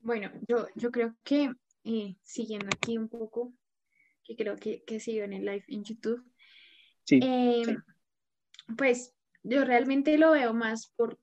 Bueno, 0.00 0.30
yo, 0.46 0.66
yo 0.74 0.90
creo 0.90 1.14
que 1.24 1.52
eh, 1.84 2.16
siguiendo 2.22 2.66
aquí 2.66 2.98
un 2.98 3.08
poco, 3.08 3.52
que 4.24 4.36
creo 4.36 4.56
que, 4.56 4.84
que 4.84 5.00
sigo 5.00 5.24
en 5.24 5.32
el 5.32 5.44
live 5.44 5.64
en 5.68 5.84
YouTube, 5.84 6.24
sí, 7.04 7.20
eh, 7.22 7.76
pues 8.76 9.14
yo 9.42 9.64
realmente 9.64 10.18
lo 10.18 10.32
veo 10.32 10.52
más 10.52 10.88
por 10.96 11.18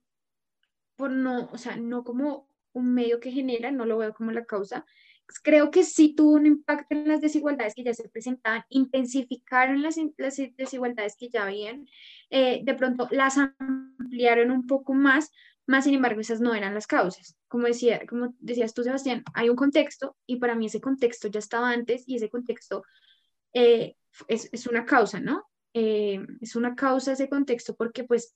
por 0.96 1.10
no, 1.10 1.48
o 1.52 1.58
sea, 1.58 1.76
no 1.76 2.02
como 2.02 2.48
un 2.72 2.92
medio 2.92 3.20
que 3.20 3.30
genera, 3.30 3.70
no 3.70 3.86
lo 3.86 3.98
veo 3.98 4.14
como 4.14 4.32
la 4.32 4.44
causa. 4.44 4.84
Creo 5.42 5.70
que 5.70 5.82
sí 5.82 6.14
tuvo 6.14 6.34
un 6.34 6.46
impacto 6.46 6.94
en 6.94 7.08
las 7.08 7.20
desigualdades 7.20 7.74
que 7.74 7.84
ya 7.84 7.94
se 7.94 8.08
presentaban, 8.08 8.64
intensificaron 8.68 9.82
las, 9.82 9.96
las 10.16 10.36
desigualdades 10.56 11.16
que 11.16 11.28
ya 11.28 11.44
habían, 11.44 11.86
eh, 12.30 12.60
de 12.64 12.74
pronto 12.74 13.08
las 13.10 13.36
ampliaron 13.38 14.50
un 14.50 14.66
poco 14.66 14.94
más, 14.94 15.32
más 15.66 15.84
sin 15.84 15.94
embargo 15.94 16.20
esas 16.20 16.40
no 16.40 16.54
eran 16.54 16.74
las 16.74 16.86
causas. 16.86 17.36
Como, 17.48 17.66
decía, 17.66 18.06
como 18.06 18.34
decías 18.38 18.74
tú, 18.74 18.82
Sebastián, 18.82 19.24
hay 19.34 19.48
un 19.48 19.56
contexto 19.56 20.16
y 20.26 20.36
para 20.36 20.54
mí 20.54 20.66
ese 20.66 20.80
contexto 20.80 21.28
ya 21.28 21.40
estaba 21.40 21.70
antes 21.70 22.04
y 22.06 22.16
ese 22.16 22.30
contexto 22.30 22.84
eh, 23.52 23.96
es, 24.28 24.48
es, 24.52 24.66
una 24.66 24.84
causa, 24.84 25.20
¿no? 25.20 25.44
Eh, 25.74 26.20
es 26.40 26.56
una 26.56 26.74
causa 26.74 27.12
ese 27.12 27.28
contexto 27.28 27.74
porque 27.74 28.04
pues 28.04 28.34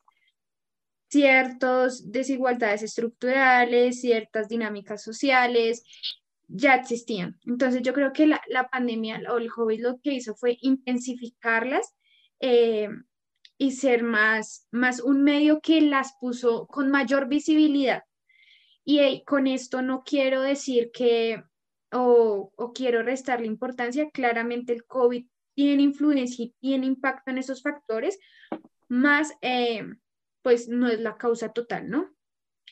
ciertas 1.08 2.10
desigualdades 2.10 2.82
estructurales, 2.82 4.00
ciertas 4.00 4.48
dinámicas 4.48 5.02
sociales 5.02 5.84
ya 6.48 6.74
existían. 6.74 7.38
Entonces 7.46 7.82
yo 7.82 7.92
creo 7.92 8.12
que 8.12 8.26
la, 8.26 8.40
la 8.48 8.68
pandemia 8.68 9.20
o 9.30 9.38
el 9.38 9.50
COVID 9.50 9.80
lo 9.82 10.00
que 10.00 10.12
hizo 10.14 10.34
fue 10.34 10.58
intensificarlas 10.60 11.94
eh, 12.40 12.88
y 13.60 13.72
ser 13.72 14.02
más, 14.02 14.66
más 14.70 15.00
un 15.00 15.22
medio 15.22 15.60
que 15.60 15.82
las 15.82 16.14
puso 16.18 16.66
con 16.66 16.90
mayor 16.90 17.28
visibilidad. 17.28 18.04
Y 18.86 19.22
con 19.24 19.46
esto 19.46 19.82
no 19.82 20.02
quiero 20.02 20.40
decir 20.40 20.90
que 20.94 21.44
o, 21.92 22.52
o 22.56 22.72
quiero 22.72 23.02
restarle 23.02 23.46
importancia, 23.46 24.08
claramente 24.12 24.72
el 24.72 24.86
COVID 24.86 25.26
tiene 25.54 25.82
influencia 25.82 26.46
y 26.46 26.54
tiene 26.58 26.86
impacto 26.86 27.32
en 27.32 27.36
esos 27.36 27.60
factores, 27.60 28.18
más 28.88 29.34
eh, 29.42 29.84
pues 30.40 30.68
no 30.68 30.88
es 30.88 31.00
la 31.00 31.18
causa 31.18 31.52
total, 31.52 31.90
¿no? 31.90 32.14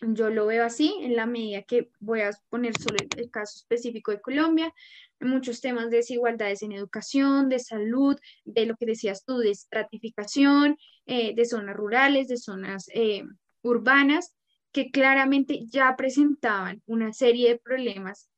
Yo 0.00 0.30
lo 0.30 0.46
veo 0.46 0.64
así 0.64 0.94
en 1.02 1.16
la 1.16 1.26
medida 1.26 1.64
que 1.64 1.90
voy 2.00 2.22
a 2.22 2.30
poner 2.48 2.74
solo 2.78 2.96
el 3.14 3.30
caso 3.30 3.58
específico 3.58 4.10
de 4.10 4.22
Colombia, 4.22 4.72
muchos 5.20 5.60
temas 5.60 5.90
de 5.90 5.98
desigualdades 5.98 6.62
en 6.62 6.72
educación, 6.72 7.48
de 7.48 7.58
salud, 7.58 8.16
de 8.44 8.66
lo 8.66 8.76
que 8.76 8.86
decías 8.86 9.24
tú, 9.24 9.38
de 9.38 9.50
estratificación, 9.50 10.76
eh, 11.06 11.34
de 11.34 11.44
zonas 11.44 11.76
rurales, 11.76 12.28
de 12.28 12.36
zonas 12.36 12.86
eh, 12.94 13.24
urbanas, 13.62 14.34
que 14.72 14.90
claramente 14.90 15.66
ya 15.66 15.96
presentaban 15.96 16.82
una 16.86 17.12
serie 17.12 17.48
de 17.48 17.58
problemas 17.58 18.28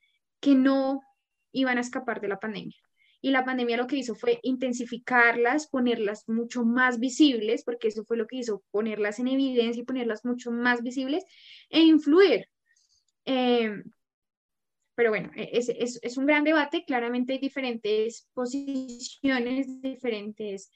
que 0.40 0.54
no 0.54 1.00
iban 1.52 1.78
a 1.78 1.82
escapar 1.82 2.20
de 2.20 2.28
la 2.28 2.38
pandemia 2.38 2.76
y 3.22 3.30
la 3.30 3.44
pandemia 3.44 3.76
lo 3.76 3.86
que 3.86 3.96
hizo 3.96 4.14
fue 4.14 4.40
intensificarlas, 4.42 5.68
ponerlas 5.68 6.28
mucho 6.28 6.64
más 6.64 6.98
visibles, 6.98 7.64
porque 7.64 7.88
eso 7.88 8.04
fue 8.04 8.16
lo 8.16 8.26
que 8.26 8.36
hizo, 8.36 8.62
ponerlas 8.70 9.18
en 9.18 9.28
evidencia 9.28 9.82
y 9.82 9.84
ponerlas 9.84 10.24
mucho 10.24 10.50
más 10.50 10.82
visibles 10.82 11.24
e 11.68 11.80
influir. 11.80 12.46
Em, 13.24 13.84
pero 14.94 15.10
bueno, 15.10 15.30
e, 15.34 15.50
es, 15.52 15.68
es, 15.68 15.98
es, 16.02 16.16
un 16.16 16.26
gran 16.26 16.44
debate, 16.44 16.84
claramente 16.84 17.34
hay 17.34 17.38
diferentes 17.38 18.28
posiciones, 18.32 19.80
diferentes 19.80 20.70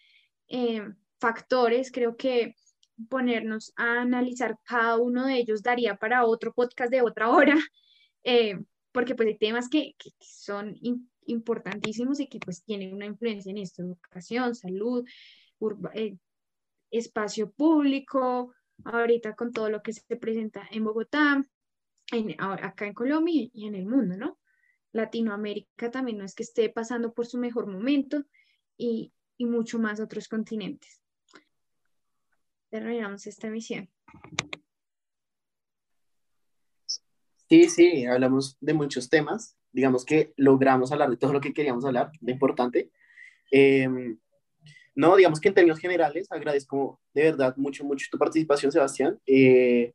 em, 0.48 0.94
factores, 1.18 1.90
creo 1.90 2.16
que 2.16 2.54
ponernos 3.08 3.72
a 3.76 4.02
analizar 4.02 4.56
cada 4.64 4.98
uno 4.98 5.26
de 5.26 5.36
ellos 5.36 5.62
daría 5.62 5.96
para 5.96 6.24
otro 6.24 6.52
podcast 6.52 6.90
de 6.90 7.02
otra 7.02 7.30
hora, 7.30 7.54
em, 8.22 8.64
porque 8.92 9.14
pues 9.14 9.28
hay 9.28 9.38
temas 9.38 9.68
que, 9.68 9.94
que 9.98 10.10
son 10.20 10.76
importantísimos 11.26 12.20
y 12.20 12.28
que 12.28 12.38
pues 12.38 12.62
tienen 12.64 12.94
una 12.94 13.06
influencia 13.06 13.50
en 13.50 13.58
esto, 13.58 13.82
educación, 13.82 14.54
salud, 14.54 15.04
eh, 15.94 16.16
espacio 16.90 17.50
público, 17.52 18.54
ahorita 18.84 19.34
con 19.34 19.52
todo 19.52 19.70
lo 19.70 19.82
que 19.82 19.92
se 19.92 20.16
presenta 20.16 20.66
en 20.70 20.84
Bogotá, 20.84 21.42
en, 22.16 22.34
acá 22.40 22.86
en 22.86 22.94
Colombia 22.94 23.48
y 23.52 23.66
en 23.66 23.74
el 23.74 23.86
mundo, 23.86 24.16
¿no? 24.16 24.38
Latinoamérica 24.92 25.90
también 25.90 26.18
no 26.18 26.24
es 26.24 26.34
que 26.34 26.44
esté 26.44 26.68
pasando 26.68 27.12
por 27.12 27.26
su 27.26 27.38
mejor 27.38 27.66
momento 27.66 28.24
y, 28.76 29.12
y 29.36 29.46
mucho 29.46 29.78
más 29.78 30.00
otros 30.00 30.28
continentes. 30.28 31.00
Terminamos 32.70 33.26
esta 33.26 33.48
emisión. 33.48 33.90
Sí, 37.48 37.68
sí, 37.68 38.06
hablamos 38.06 38.56
de 38.60 38.74
muchos 38.74 39.08
temas 39.08 39.56
digamos 39.74 40.04
que 40.04 40.32
logramos 40.36 40.92
hablar 40.92 41.10
de 41.10 41.16
todo 41.16 41.32
lo 41.32 41.40
que 41.40 41.52
queríamos 41.52 41.84
hablar, 41.84 42.12
de 42.20 42.32
importante. 42.32 42.90
Em, 43.50 44.16
no, 44.94 45.16
digamos 45.16 45.40
que 45.40 45.48
en 45.48 45.54
términos 45.54 45.80
generales 45.80 46.30
agradezco 46.30 47.00
de 47.12 47.24
verdad 47.24 47.56
mucho, 47.56 47.84
mucho 47.84 48.06
tu 48.10 48.16
participación, 48.16 48.70
Sebastián. 48.70 49.20
Eh, 49.26 49.92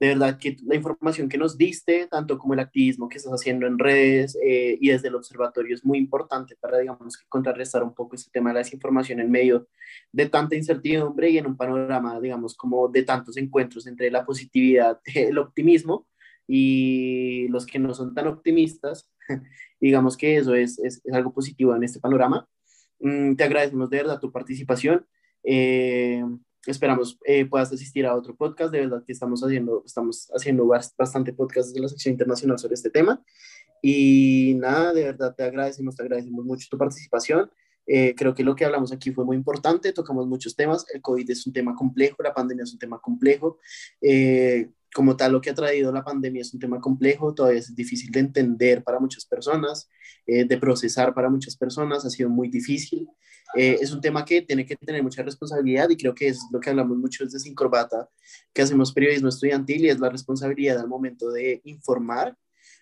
de 0.00 0.08
verdad 0.08 0.38
que 0.38 0.56
la 0.64 0.76
información 0.76 1.28
que 1.28 1.36
nos 1.36 1.58
diste, 1.58 2.06
tanto 2.06 2.38
como 2.38 2.54
el 2.54 2.60
activismo 2.60 3.06
que 3.06 3.18
estás 3.18 3.34
haciendo 3.34 3.66
en 3.66 3.78
redes 3.78 4.36
eh, 4.42 4.78
y 4.80 4.88
desde 4.88 5.08
el 5.08 5.14
observatorio 5.14 5.74
es 5.74 5.84
muy 5.84 5.98
importante 5.98 6.56
para, 6.58 6.78
digamos, 6.78 7.18
contrarrestar 7.28 7.82
un 7.84 7.94
poco 7.94 8.16
este 8.16 8.30
tema 8.30 8.48
de 8.48 8.54
la 8.54 8.60
desinformación 8.60 9.20
en 9.20 9.30
medio 9.30 9.68
de 10.10 10.26
tanta 10.30 10.56
incertidumbre 10.56 11.28
y 11.28 11.36
en 11.36 11.46
un 11.46 11.56
panorama, 11.56 12.18
digamos, 12.18 12.56
como 12.56 12.88
de 12.88 13.02
tantos 13.02 13.36
encuentros 13.36 13.86
entre 13.86 14.10
la 14.10 14.24
positividad, 14.24 14.98
el 15.14 15.36
optimismo 15.36 16.08
y 16.46 17.46
los 17.48 17.66
que 17.66 17.78
no 17.78 17.92
son 17.92 18.14
tan 18.14 18.26
optimistas, 18.26 19.10
digamos 19.80 20.16
que 20.16 20.38
eso 20.38 20.54
es, 20.54 20.78
es, 20.78 21.02
algo 21.12 21.34
positivo 21.34 21.76
en 21.76 21.84
este 21.84 22.00
panorama. 22.00 22.48
Mm, 23.00 23.34
te 23.34 23.44
agradecemos 23.44 23.90
de 23.90 23.98
verdad 23.98 24.18
tu 24.18 24.32
participación. 24.32 25.06
Eh, 25.44 26.24
esperamos 26.66 27.18
eh, 27.24 27.46
puedas 27.46 27.72
asistir 27.72 28.06
a 28.06 28.14
otro 28.14 28.34
podcast. 28.36 28.72
De 28.72 28.80
verdad 28.80 29.02
que 29.04 29.12
estamos 29.12 29.42
haciendo, 29.42 29.82
estamos 29.84 30.30
haciendo 30.34 30.66
bastante 30.66 31.32
podcast 31.32 31.74
de 31.74 31.80
la 31.80 31.88
sección 31.88 32.12
internacional 32.12 32.58
sobre 32.58 32.74
este 32.74 32.90
tema. 32.90 33.22
Y 33.82 34.54
nada, 34.58 34.92
de 34.92 35.04
verdad 35.04 35.34
te 35.34 35.42
agradecemos, 35.42 35.96
te 35.96 36.02
agradecemos 36.02 36.44
mucho 36.44 36.68
tu 36.70 36.76
participación. 36.76 37.50
Eh, 37.86 38.14
creo 38.14 38.34
que 38.34 38.44
lo 38.44 38.54
que 38.54 38.64
hablamos 38.64 38.92
aquí 38.92 39.10
fue 39.10 39.24
muy 39.24 39.36
importante, 39.36 39.92
tocamos 39.92 40.26
muchos 40.26 40.54
temas. 40.54 40.86
El 40.92 41.00
COVID 41.00 41.28
es 41.30 41.46
un 41.46 41.52
tema 41.52 41.74
complejo, 41.74 42.22
la 42.22 42.34
pandemia 42.34 42.64
es 42.64 42.72
un 42.72 42.78
tema 42.78 43.00
complejo. 43.00 43.58
Eh, 44.00 44.70
como 44.94 45.16
tal, 45.16 45.32
lo 45.32 45.40
que 45.40 45.50
ha 45.50 45.54
traído 45.54 45.92
la 45.92 46.04
pandemia 46.04 46.42
es 46.42 46.52
un 46.52 46.60
tema 46.60 46.80
complejo, 46.80 47.34
todavía 47.34 47.60
es 47.60 47.74
difícil 47.74 48.10
de 48.10 48.20
entender 48.20 48.82
para 48.82 48.98
muchas 48.98 49.24
personas, 49.24 49.88
eh, 50.26 50.44
de 50.44 50.58
procesar 50.58 51.14
para 51.14 51.30
muchas 51.30 51.56
personas, 51.56 52.04
ha 52.04 52.10
sido 52.10 52.28
muy 52.28 52.48
difícil. 52.48 53.08
Eh, 53.56 53.78
es 53.80 53.92
un 53.92 54.00
tema 54.00 54.24
que 54.24 54.42
tiene 54.42 54.64
que 54.64 54.76
tener 54.76 55.02
mucha 55.02 55.22
responsabilidad 55.22 55.88
y 55.90 55.96
creo 55.96 56.14
que 56.14 56.28
es 56.28 56.40
lo 56.52 56.60
que 56.60 56.70
hablamos 56.70 56.96
mucho 56.98 57.24
desde 57.24 57.40
Sin 57.40 57.54
Corbata, 57.54 58.08
que 58.52 58.62
hacemos 58.62 58.92
periodismo 58.92 59.28
estudiantil 59.28 59.84
y 59.84 59.88
es 59.88 59.98
la 59.98 60.08
responsabilidad 60.08 60.78
al 60.78 60.88
momento 60.88 61.30
de 61.30 61.60
informar, 61.64 62.36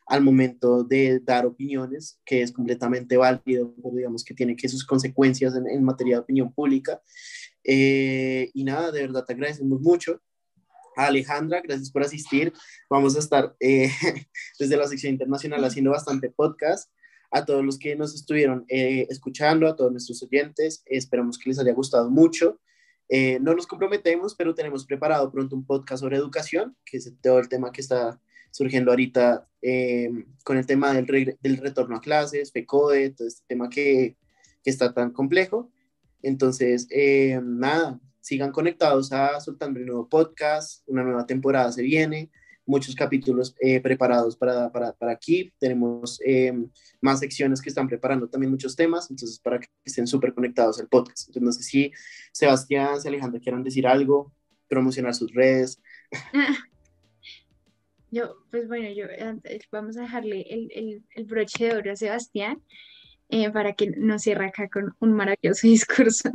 al 0.06 0.22
momento 0.22 0.84
de 0.84 1.20
dar 1.20 1.46
opiniones, 1.46 2.18
que 2.24 2.42
es 2.42 2.52
completamente 2.52 3.16
válido, 3.16 3.74
pero 3.82 3.94
digamos 3.94 4.24
que 4.24 4.34
tiene 4.34 4.56
que 4.56 4.68
sus 4.68 4.84
consecuencias 4.84 5.54
en, 5.54 5.84
materia 5.84 6.16
de 6.16 6.20
opinión 6.20 6.52
pública. 6.52 7.00
Eh, 7.64 8.50
y 8.54 8.64
nada, 8.64 8.90
de 8.90 9.02
verdad 9.02 9.24
te 9.24 9.34
agradecemos 9.34 9.80
mucho. 9.80 10.20
Alejandra, 11.06 11.60
gracias 11.62 11.90
por 11.90 12.02
asistir. 12.02 12.52
Vamos 12.90 13.14
a 13.14 13.20
estar 13.20 13.54
eh, 13.60 13.88
desde 14.58 14.76
la 14.76 14.88
sección 14.88 15.12
internacional 15.12 15.64
haciendo 15.64 15.92
bastante 15.92 16.28
podcast. 16.30 16.90
A 17.30 17.44
todos 17.44 17.64
los 17.64 17.78
que 17.78 17.94
nos 17.94 18.14
estuvieron 18.14 18.64
eh, 18.68 19.06
escuchando, 19.10 19.68
a 19.68 19.76
todos 19.76 19.92
nuestros 19.92 20.22
oyentes, 20.22 20.82
esperamos 20.86 21.38
que 21.38 21.50
les 21.50 21.58
haya 21.58 21.72
gustado 21.72 22.10
mucho. 22.10 22.58
Eh, 23.08 23.38
no 23.40 23.54
nos 23.54 23.66
comprometemos, 23.66 24.34
pero 24.34 24.54
tenemos 24.54 24.86
preparado 24.86 25.30
pronto 25.30 25.54
un 25.54 25.64
podcast 25.64 26.02
sobre 26.02 26.16
educación, 26.16 26.76
que 26.84 26.96
es 26.96 27.12
todo 27.22 27.38
el 27.38 27.48
tema 27.48 27.70
que 27.70 27.82
está 27.82 28.20
surgiendo 28.50 28.90
ahorita 28.90 29.46
con 30.42 30.56
el 30.56 30.66
tema 30.66 30.94
del, 30.94 31.36
del, 31.40 31.56
retorno 31.58 31.96
a 31.96 32.00
clases, 32.00 32.50
FECODE, 32.50 33.10
todo 33.10 33.28
este 33.28 33.42
tema 33.46 33.68
que, 33.68 34.16
que 34.64 34.70
está 34.70 34.94
tan 34.94 35.12
complejo. 35.12 35.70
Entonces, 36.22 36.88
nada, 37.42 38.00
sigan 38.28 38.52
conectados 38.52 39.10
a 39.10 39.40
Soltando 39.40 39.80
el 39.80 39.86
Nuevo 39.86 40.06
Podcast, 40.06 40.86
una 40.86 41.02
nueva 41.02 41.24
temporada 41.24 41.72
se 41.72 41.80
viene, 41.80 42.30
muchos 42.66 42.94
capítulos 42.94 43.54
eh, 43.58 43.80
preparados 43.80 44.36
para, 44.36 44.70
para, 44.70 44.92
para, 44.92 45.12
aquí, 45.12 45.50
tenemos 45.58 46.20
eh, 46.26 46.52
más 47.00 47.20
secciones 47.20 47.62
que 47.62 47.70
están 47.70 47.88
preparando 47.88 48.28
también 48.28 48.50
muchos 48.50 48.76
temas, 48.76 49.10
entonces 49.10 49.40
para 49.40 49.58
que 49.58 49.68
estén 49.82 50.06
súper 50.06 50.34
conectados 50.34 50.78
al 50.78 50.88
podcast. 50.88 51.28
Entonces 51.28 51.42
no 51.42 51.52
sé 51.52 51.62
si 51.62 51.90
Sebastián, 52.30 53.00
si 53.00 53.08
Alejandra 53.08 53.40
quieran 53.40 53.64
decir 53.64 53.86
algo, 53.86 54.30
promocionar 54.68 55.14
sus 55.14 55.32
redes. 55.32 55.80
Yo, 58.10 58.36
pues 58.50 58.68
bueno, 58.68 58.88
yo 58.90 59.04
vamos 59.70 59.98
a 59.98 60.00
dejarle 60.00 60.40
el, 60.48 60.70
el, 60.74 61.02
el 61.14 61.24
broche 61.26 61.66
de 61.66 61.76
oro 61.76 61.92
a 61.92 61.96
Sebastián. 61.96 62.62
Eh, 63.30 63.50
para 63.50 63.74
que 63.74 63.90
no 63.90 64.18
cierre 64.18 64.46
acá 64.46 64.70
con 64.70 64.94
un 65.00 65.12
maravilloso 65.12 65.66
discurso. 65.68 66.30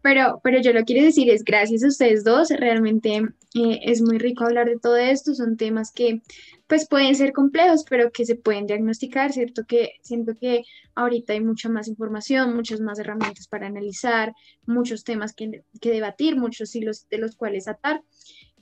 Pero, 0.00 0.40
pero 0.42 0.58
yo 0.62 0.72
lo 0.72 0.84
quiero 0.84 1.04
decir 1.04 1.28
es 1.28 1.44
gracias 1.44 1.84
a 1.84 1.88
ustedes 1.88 2.24
dos, 2.24 2.48
realmente 2.48 3.16
eh, 3.54 3.80
es 3.82 4.00
muy 4.00 4.16
rico 4.16 4.44
hablar 4.44 4.66
de 4.66 4.78
todo 4.78 4.96
esto, 4.96 5.34
son 5.34 5.58
temas 5.58 5.92
que 5.92 6.22
pues 6.66 6.88
pueden 6.88 7.14
ser 7.14 7.32
complejos, 7.32 7.84
pero 7.90 8.10
que 8.10 8.24
se 8.24 8.36
pueden 8.36 8.66
diagnosticar, 8.66 9.32
¿cierto? 9.32 9.66
Que 9.66 9.94
siento 10.02 10.34
que 10.40 10.62
ahorita 10.94 11.34
hay 11.34 11.40
mucha 11.40 11.68
más 11.68 11.88
información, 11.88 12.54
muchas 12.54 12.80
más 12.80 12.98
herramientas 13.00 13.46
para 13.48 13.66
analizar, 13.66 14.32
muchos 14.64 15.04
temas 15.04 15.34
que, 15.34 15.64
que 15.80 15.90
debatir, 15.90 16.36
muchos 16.36 16.74
hilos 16.74 17.06
de 17.10 17.18
los 17.18 17.36
cuales 17.36 17.68
atar. 17.68 18.02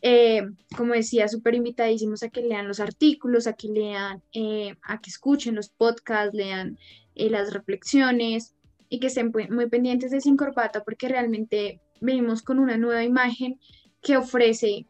Eh, 0.00 0.42
como 0.76 0.94
decía, 0.94 1.28
súper 1.28 1.54
invitadísimos 1.54 2.22
a 2.22 2.28
que 2.28 2.42
lean 2.42 2.68
los 2.68 2.80
artículos, 2.80 3.46
a 3.46 3.54
que 3.54 3.68
lean, 3.68 4.22
eh, 4.32 4.74
a 4.82 5.00
que 5.00 5.10
escuchen 5.10 5.54
los 5.54 5.68
podcasts, 5.68 6.34
lean 6.34 6.78
eh, 7.18 7.30
las 7.30 7.52
reflexiones 7.52 8.54
y 8.88 9.00
que 9.00 9.08
estén 9.08 9.32
muy 9.50 9.68
pendientes 9.68 10.10
de 10.10 10.20
Sin 10.20 10.36
Corbata 10.36 10.82
porque 10.82 11.08
realmente 11.08 11.80
venimos 12.00 12.42
con 12.42 12.58
una 12.58 12.78
nueva 12.78 13.04
imagen 13.04 13.60
que 14.00 14.16
ofrece 14.16 14.86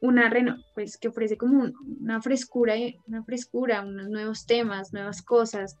una 0.00 0.58
pues 0.74 0.98
que 0.98 1.08
ofrece 1.08 1.36
como 1.36 1.70
una 2.00 2.20
frescura, 2.20 2.74
una 3.06 3.22
frescura, 3.22 3.82
unos 3.82 4.08
nuevos 4.08 4.44
temas, 4.44 4.92
nuevas 4.92 5.22
cosas, 5.22 5.78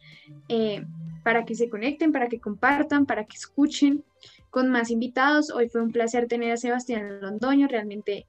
para 1.24 1.44
que 1.44 1.54
se 1.56 1.68
conecten, 1.68 2.12
para 2.12 2.28
que 2.28 2.38
compartan, 2.38 3.06
para 3.06 3.24
que 3.24 3.36
escuchen 3.36 4.04
con 4.50 4.70
más 4.70 4.90
invitados. 4.90 5.50
Hoy 5.50 5.68
fue 5.68 5.82
un 5.82 5.90
placer 5.90 6.28
tener 6.28 6.52
a 6.52 6.56
Sebastián 6.56 7.20
Londoño, 7.20 7.66
realmente 7.66 8.26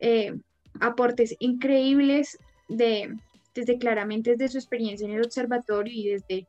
eh, 0.00 0.34
aportes 0.80 1.36
increíbles 1.38 2.38
de, 2.68 3.14
desde 3.56 3.78
claramente 3.78 4.32
desde 4.32 4.48
su 4.48 4.58
experiencia 4.58 5.06
en 5.06 5.14
el 5.14 5.24
observatorio 5.24 5.92
y 5.92 6.08
desde 6.08 6.46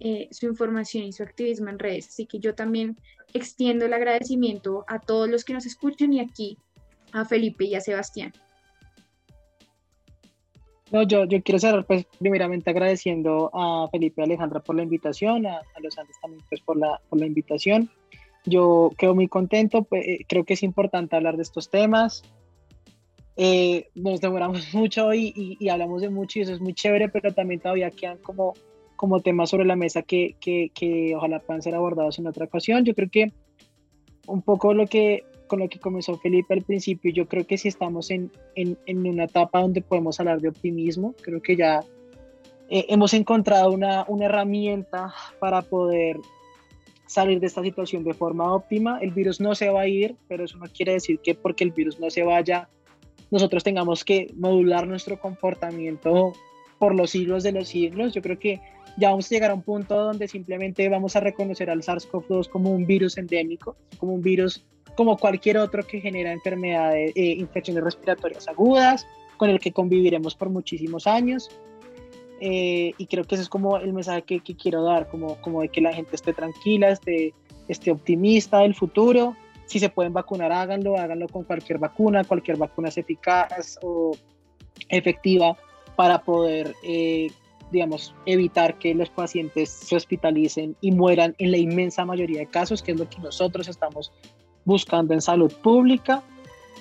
eh, 0.00 0.28
su 0.30 0.46
información 0.46 1.04
y 1.04 1.12
su 1.12 1.22
activismo 1.22 1.68
en 1.68 1.78
redes. 1.78 2.08
Así 2.08 2.26
que 2.26 2.38
yo 2.38 2.54
también 2.54 2.96
extiendo 3.32 3.84
el 3.84 3.92
agradecimiento 3.92 4.84
a 4.88 4.98
todos 4.98 5.28
los 5.28 5.44
que 5.44 5.52
nos 5.52 5.66
escuchan 5.66 6.12
y 6.12 6.20
aquí 6.20 6.58
a 7.12 7.24
Felipe 7.24 7.64
y 7.64 7.74
a 7.74 7.80
Sebastián. 7.80 8.32
No, 10.92 11.02
yo, 11.02 11.24
yo 11.24 11.42
quiero 11.42 11.58
cerrar 11.58 11.84
pues 11.84 12.06
primeramente 12.18 12.70
agradeciendo 12.70 13.50
a 13.52 13.88
Felipe 13.90 14.22
y 14.22 14.24
Alejandra 14.24 14.60
por 14.60 14.76
la 14.76 14.82
invitación, 14.82 15.46
a, 15.46 15.60
los 15.80 15.98
Andes 15.98 16.16
también 16.20 16.44
pues 16.48 16.60
por 16.60 16.76
la, 16.76 17.00
por 17.08 17.18
la 17.18 17.26
invitación. 17.26 17.90
Yo 18.44 18.90
quedo 18.96 19.14
muy 19.14 19.26
contento, 19.26 19.82
pues, 19.82 20.06
eh, 20.06 20.24
creo 20.28 20.44
que 20.44 20.54
es 20.54 20.62
importante 20.62 21.16
hablar 21.16 21.36
de 21.36 21.42
estos 21.42 21.70
temas. 21.70 22.22
Eh, 23.36 23.88
nos 23.94 24.20
demoramos 24.20 24.60
mucho 24.74 25.12
y, 25.12 25.56
y, 25.60 25.68
hablamos 25.68 26.02
de 26.02 26.08
mucho 26.08 26.38
y 26.38 26.42
eso 26.42 26.54
es 26.54 26.60
muy 26.60 26.74
chévere, 26.74 27.08
pero 27.08 27.32
también 27.32 27.60
todavía 27.60 27.90
quedan 27.90 28.18
como, 28.18 28.54
como 28.96 29.20
temas 29.20 29.50
sobre 29.50 29.66
la 29.66 29.76
mesa 29.76 30.02
que, 30.02 30.36
que, 30.40 30.70
que 30.74 31.14
ojalá 31.14 31.40
puedan 31.40 31.62
ser 31.62 31.74
abordados 31.74 32.18
en 32.18 32.26
otra 32.26 32.46
ocasión. 32.46 32.84
Yo 32.84 32.94
creo 32.94 33.10
que 33.10 33.32
un 34.26 34.42
poco 34.42 34.74
lo 34.74 34.86
que, 34.86 35.24
con 35.46 35.60
lo 35.60 35.68
que 35.68 35.78
comenzó 35.78 36.16
Felipe 36.18 36.54
al 36.54 36.62
principio, 36.62 37.12
yo 37.12 37.26
creo 37.28 37.46
que 37.46 37.58
si 37.58 37.68
estamos 37.68 38.10
en, 38.10 38.30
en, 38.54 38.78
en 38.86 39.06
una 39.06 39.24
etapa 39.24 39.60
donde 39.60 39.82
podemos 39.82 40.18
hablar 40.18 40.40
de 40.40 40.48
optimismo, 40.48 41.14
creo 41.22 41.40
que 41.42 41.56
ya 41.56 41.80
eh, 42.68 42.86
hemos 42.88 43.14
encontrado 43.14 43.70
una, 43.70 44.04
una 44.08 44.24
herramienta 44.24 45.14
para 45.38 45.62
poder 45.62 46.16
salir 47.06 47.38
de 47.38 47.46
esta 47.46 47.62
situación 47.62 48.02
de 48.02 48.14
forma 48.14 48.52
óptima. 48.52 48.98
El 49.00 49.12
virus 49.12 49.40
no 49.40 49.54
se 49.54 49.68
va 49.68 49.82
a 49.82 49.88
ir, 49.88 50.16
pero 50.26 50.44
eso 50.44 50.58
no 50.58 50.66
quiere 50.66 50.94
decir 50.94 51.20
que 51.20 51.34
porque 51.34 51.62
el 51.62 51.70
virus 51.70 52.00
no 52.00 52.10
se 52.10 52.24
vaya, 52.24 52.68
nosotros 53.30 53.64
tengamos 53.64 54.04
que 54.04 54.32
modular 54.36 54.86
nuestro 54.86 55.18
comportamiento 55.18 56.32
por 56.78 56.94
los 56.94 57.10
siglos 57.10 57.42
de 57.42 57.52
los 57.52 57.68
siglos. 57.68 58.12
Yo 58.12 58.22
creo 58.22 58.38
que 58.38 58.60
ya 58.96 59.10
vamos 59.10 59.26
a 59.26 59.34
llegar 59.34 59.50
a 59.50 59.54
un 59.54 59.62
punto 59.62 59.96
donde 59.96 60.28
simplemente 60.28 60.88
vamos 60.88 61.16
a 61.16 61.20
reconocer 61.20 61.70
al 61.70 61.82
SARS-CoV-2 61.82 62.48
como 62.48 62.70
un 62.70 62.86
virus 62.86 63.18
endémico, 63.18 63.76
como 63.98 64.14
un 64.14 64.22
virus 64.22 64.64
como 64.94 65.16
cualquier 65.18 65.58
otro 65.58 65.86
que 65.86 66.00
genera 66.00 66.32
enfermedades, 66.32 67.12
eh, 67.14 67.34
infecciones 67.38 67.84
respiratorias 67.84 68.48
agudas, 68.48 69.06
con 69.36 69.50
el 69.50 69.60
que 69.60 69.72
conviviremos 69.72 70.34
por 70.34 70.48
muchísimos 70.48 71.06
años. 71.06 71.50
Eh, 72.40 72.92
y 72.96 73.06
creo 73.06 73.24
que 73.24 73.34
ese 73.34 73.42
es 73.42 73.48
como 73.48 73.76
el 73.76 73.92
mensaje 73.92 74.22
que, 74.22 74.40
quiero 74.40 74.82
dar, 74.82 75.08
como, 75.08 75.36
como 75.42 75.62
de 75.62 75.68
que 75.68 75.80
la 75.80 75.92
gente 75.92 76.16
esté 76.16 76.32
tranquila, 76.32 76.90
esté, 76.90 77.34
esté 77.68 77.90
optimista 77.90 78.60
del 78.60 78.74
futuro. 78.74 79.36
Si 79.66 79.78
se 79.78 79.88
pueden 79.88 80.12
vacunar, 80.12 80.52
háganlo, 80.52 80.96
háganlo 80.96 81.28
con 81.28 81.44
cualquier 81.44 81.78
vacuna, 81.78 82.24
cualquier 82.24 82.56
vacuna 82.56 82.88
es 82.88 82.98
eficaz 82.98 83.78
o 83.82 84.12
efectiva 84.88 85.56
para 85.96 86.22
poder, 86.22 86.74
eh, 86.84 87.28
digamos, 87.72 88.14
evitar 88.26 88.78
que 88.78 88.94
los 88.94 89.10
pacientes 89.10 89.70
se 89.70 89.96
hospitalicen 89.96 90.76
y 90.80 90.92
mueran 90.92 91.34
en 91.38 91.50
la 91.50 91.58
inmensa 91.58 92.04
mayoría 92.04 92.40
de 92.40 92.46
casos, 92.46 92.82
que 92.82 92.92
es 92.92 92.98
lo 92.98 93.08
que 93.08 93.18
nosotros 93.18 93.66
estamos 93.68 94.12
buscando 94.64 95.14
en 95.14 95.20
salud 95.20 95.52
pública. 95.62 96.22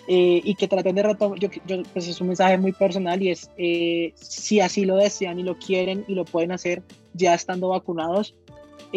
Eh, 0.07 0.39
y 0.43 0.53
que 0.53 0.67
traten 0.67 0.93
de 0.93 1.01
retomar, 1.01 1.39
yo, 1.39 1.49
pues 1.91 2.07
es 2.07 2.21
un 2.21 2.27
mensaje 2.27 2.59
muy 2.59 2.73
personal 2.73 3.23
y 3.23 3.31
es, 3.31 3.49
eh, 3.57 4.13
si 4.13 4.59
así 4.59 4.85
lo 4.85 4.97
desean 4.97 5.39
y 5.39 5.43
lo 5.43 5.57
quieren 5.57 6.05
y 6.07 6.13
lo 6.13 6.25
pueden 6.25 6.51
hacer 6.51 6.83
ya 7.13 7.33
estando 7.33 7.69
vacunados, 7.69 8.35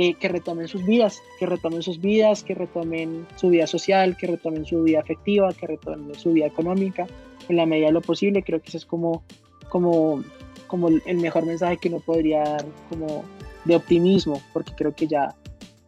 eh, 0.00 0.14
que 0.14 0.28
retomen 0.28 0.68
sus 0.68 0.86
vidas, 0.86 1.20
que 1.40 1.46
retomen 1.46 1.82
sus 1.82 2.00
vidas, 2.00 2.44
que 2.44 2.54
retomen 2.54 3.26
su 3.34 3.48
vida 3.48 3.66
social, 3.66 4.16
que 4.16 4.28
retomen 4.28 4.64
su 4.64 4.84
vida 4.84 5.00
afectiva, 5.00 5.52
que 5.52 5.66
retomen 5.66 6.14
su 6.14 6.34
vida 6.34 6.46
económica 6.46 7.04
en 7.48 7.56
la 7.56 7.66
medida 7.66 7.88
de 7.88 7.94
lo 7.94 8.00
posible. 8.00 8.44
Creo 8.44 8.60
que 8.62 8.68
ese 8.68 8.76
es 8.76 8.86
como, 8.86 9.24
como, 9.68 10.22
como 10.68 10.86
el 10.86 11.16
mejor 11.16 11.46
mensaje 11.46 11.78
que 11.78 11.88
uno 11.88 11.98
podría 11.98 12.44
dar 12.44 12.64
como 12.88 13.24
de 13.64 13.74
optimismo, 13.74 14.40
porque 14.52 14.72
creo 14.76 14.94
que 14.94 15.08
ya 15.08 15.34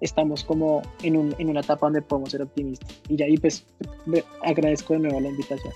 estamos 0.00 0.42
como 0.42 0.82
en, 1.04 1.16
un, 1.16 1.36
en 1.38 1.48
una 1.48 1.60
etapa 1.60 1.86
donde 1.86 2.02
podemos 2.02 2.32
ser 2.32 2.42
optimistas. 2.42 3.00
Y 3.08 3.14
ya 3.14 3.26
ahí 3.26 3.36
pues 3.36 3.64
agradezco 4.42 4.94
de 4.94 4.98
nuevo 4.98 5.20
la 5.20 5.28
invitación. 5.28 5.72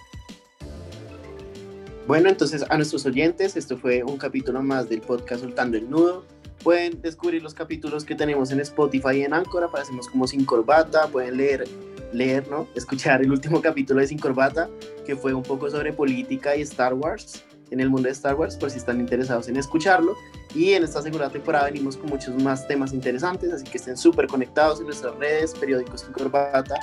Bueno, 2.09 2.29
entonces 2.31 2.65
a 2.69 2.77
nuestros 2.77 3.07
oyentes, 3.07 3.57
esto 3.57 3.79
fue 3.79 4.03
un 4.03 4.17
capítulo 4.17 4.61
más 4.61 4.89
del 4.89 5.03
podcast 5.03 5.43
Soltando 5.43 5.77
el 5.77 5.89
Nudo. 5.89 6.34
Pueden 6.65 7.03
descubrir 7.03 7.43
los 7.43 7.53
capítulos 7.53 8.07
que 8.07 8.15
tenemos 8.15 8.51
en 8.51 8.59
Spotify 8.61 9.19
y 9.19 9.23
en 9.25 9.35
Anchor, 9.35 9.65
aparecemos 9.65 10.09
como 10.09 10.27
Sin 10.27 10.47
Corbata, 10.47 11.09
pueden 11.09 11.37
leer, 11.37 11.69
leer, 12.11 12.49
¿no? 12.49 12.67
Escuchar 12.75 13.21
el 13.21 13.31
último 13.31 13.61
capítulo 13.61 14.01
de 14.01 14.07
Sin 14.07 14.19
Corbata, 14.19 14.71
que 15.05 15.15
fue 15.15 15.35
un 15.35 15.43
poco 15.43 15.71
sobre 15.71 15.93
política 15.93 16.57
y 16.57 16.63
Star 16.63 16.95
Wars 16.95 17.45
en 17.71 17.81
el 17.81 17.91
mundo 17.91 18.07
de 18.07 18.13
Star 18.13 18.35
Wars, 18.35 18.57
por 18.57 18.71
si 18.71 18.79
están 18.79 18.99
interesados 18.99 19.49
en 19.49 19.59
escucharlo. 19.59 20.17
Y 20.55 20.73
en 20.73 20.85
esta 20.85 21.03
segunda 21.03 21.29
temporada 21.29 21.67
venimos 21.67 21.99
con 21.99 22.09
muchos 22.09 22.35
más 22.43 22.67
temas 22.67 22.95
interesantes, 22.95 23.53
así 23.53 23.65
que 23.65 23.77
estén 23.77 23.99
súper 23.99 24.27
conectados 24.27 24.81
en 24.81 24.87
nuestras 24.87 25.15
redes, 25.17 25.53
periódicos 25.53 26.01
Sin 26.01 26.13
Corbata 26.13 26.77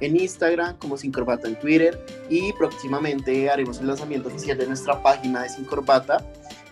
en 0.00 0.16
Instagram, 0.16 0.76
como 0.78 0.96
Sin 0.96 1.12
Corbata 1.12 1.46
en 1.46 1.56
Twitter, 1.60 2.04
y 2.28 2.52
próximamente 2.54 3.48
haremos 3.48 3.78
el 3.78 3.86
lanzamiento 3.86 4.28
oficial 4.28 4.58
de 4.58 4.66
nuestra 4.66 5.00
página 5.00 5.42
de 5.42 5.48
Sin 5.48 5.64
Corbata 5.64 6.24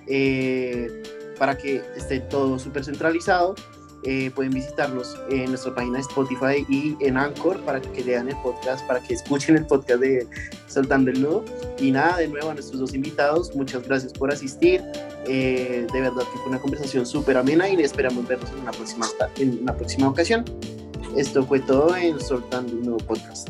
eh, 0.07 1.03
para 1.39 1.57
que 1.57 1.83
esté 1.97 2.21
todo 2.21 2.59
súper 2.59 2.85
centralizado 2.85 3.55
eh, 4.09 4.31
pueden 4.31 4.53
visitarlos 4.53 5.19
en 5.31 5.47
nuestra 5.47 5.75
página 5.75 5.95
de 5.95 6.03
Spotify 6.03 6.65
y 6.69 6.97
en 7.01 7.17
Anchor 7.17 7.61
para 7.63 7.81
que 7.81 8.05
lean 8.05 8.29
el 8.29 8.37
podcast, 8.37 8.87
para 8.87 9.01
que 9.01 9.15
escuchen 9.15 9.57
el 9.57 9.67
podcast 9.67 10.01
de 10.01 10.29
Soltando 10.69 11.11
el 11.11 11.23
Nudo. 11.23 11.45
Y 11.81 11.91
nada, 11.91 12.19
de 12.19 12.29
nuevo 12.29 12.51
a 12.51 12.55
nuestros 12.55 12.79
dos 12.79 12.95
invitados, 12.95 13.55
muchas 13.57 13.83
gracias 13.83 14.13
por 14.13 14.33
asistir. 14.33 14.81
Eh, 15.27 15.87
de 15.93 16.01
verdad 16.01 16.23
que 16.33 16.39
fue 16.39 16.51
una 16.51 16.61
conversación 16.61 17.05
súper 17.05 17.37
amena 17.37 17.69
y 17.69 17.83
esperamos 17.83 18.29
vernos 18.29 18.49
en 18.51 18.61
una 18.61 18.71
próxima, 18.71 19.09
en 19.39 19.59
una 19.63 19.75
próxima 19.75 20.09
ocasión. 20.09 20.45
Esto 21.17 21.45
fue 21.45 21.59
todo 21.59 21.97
en 21.97 22.21
Soltando 22.21 22.73
el 22.73 22.83
Nudo 22.83 22.99
Podcast. 22.99 23.49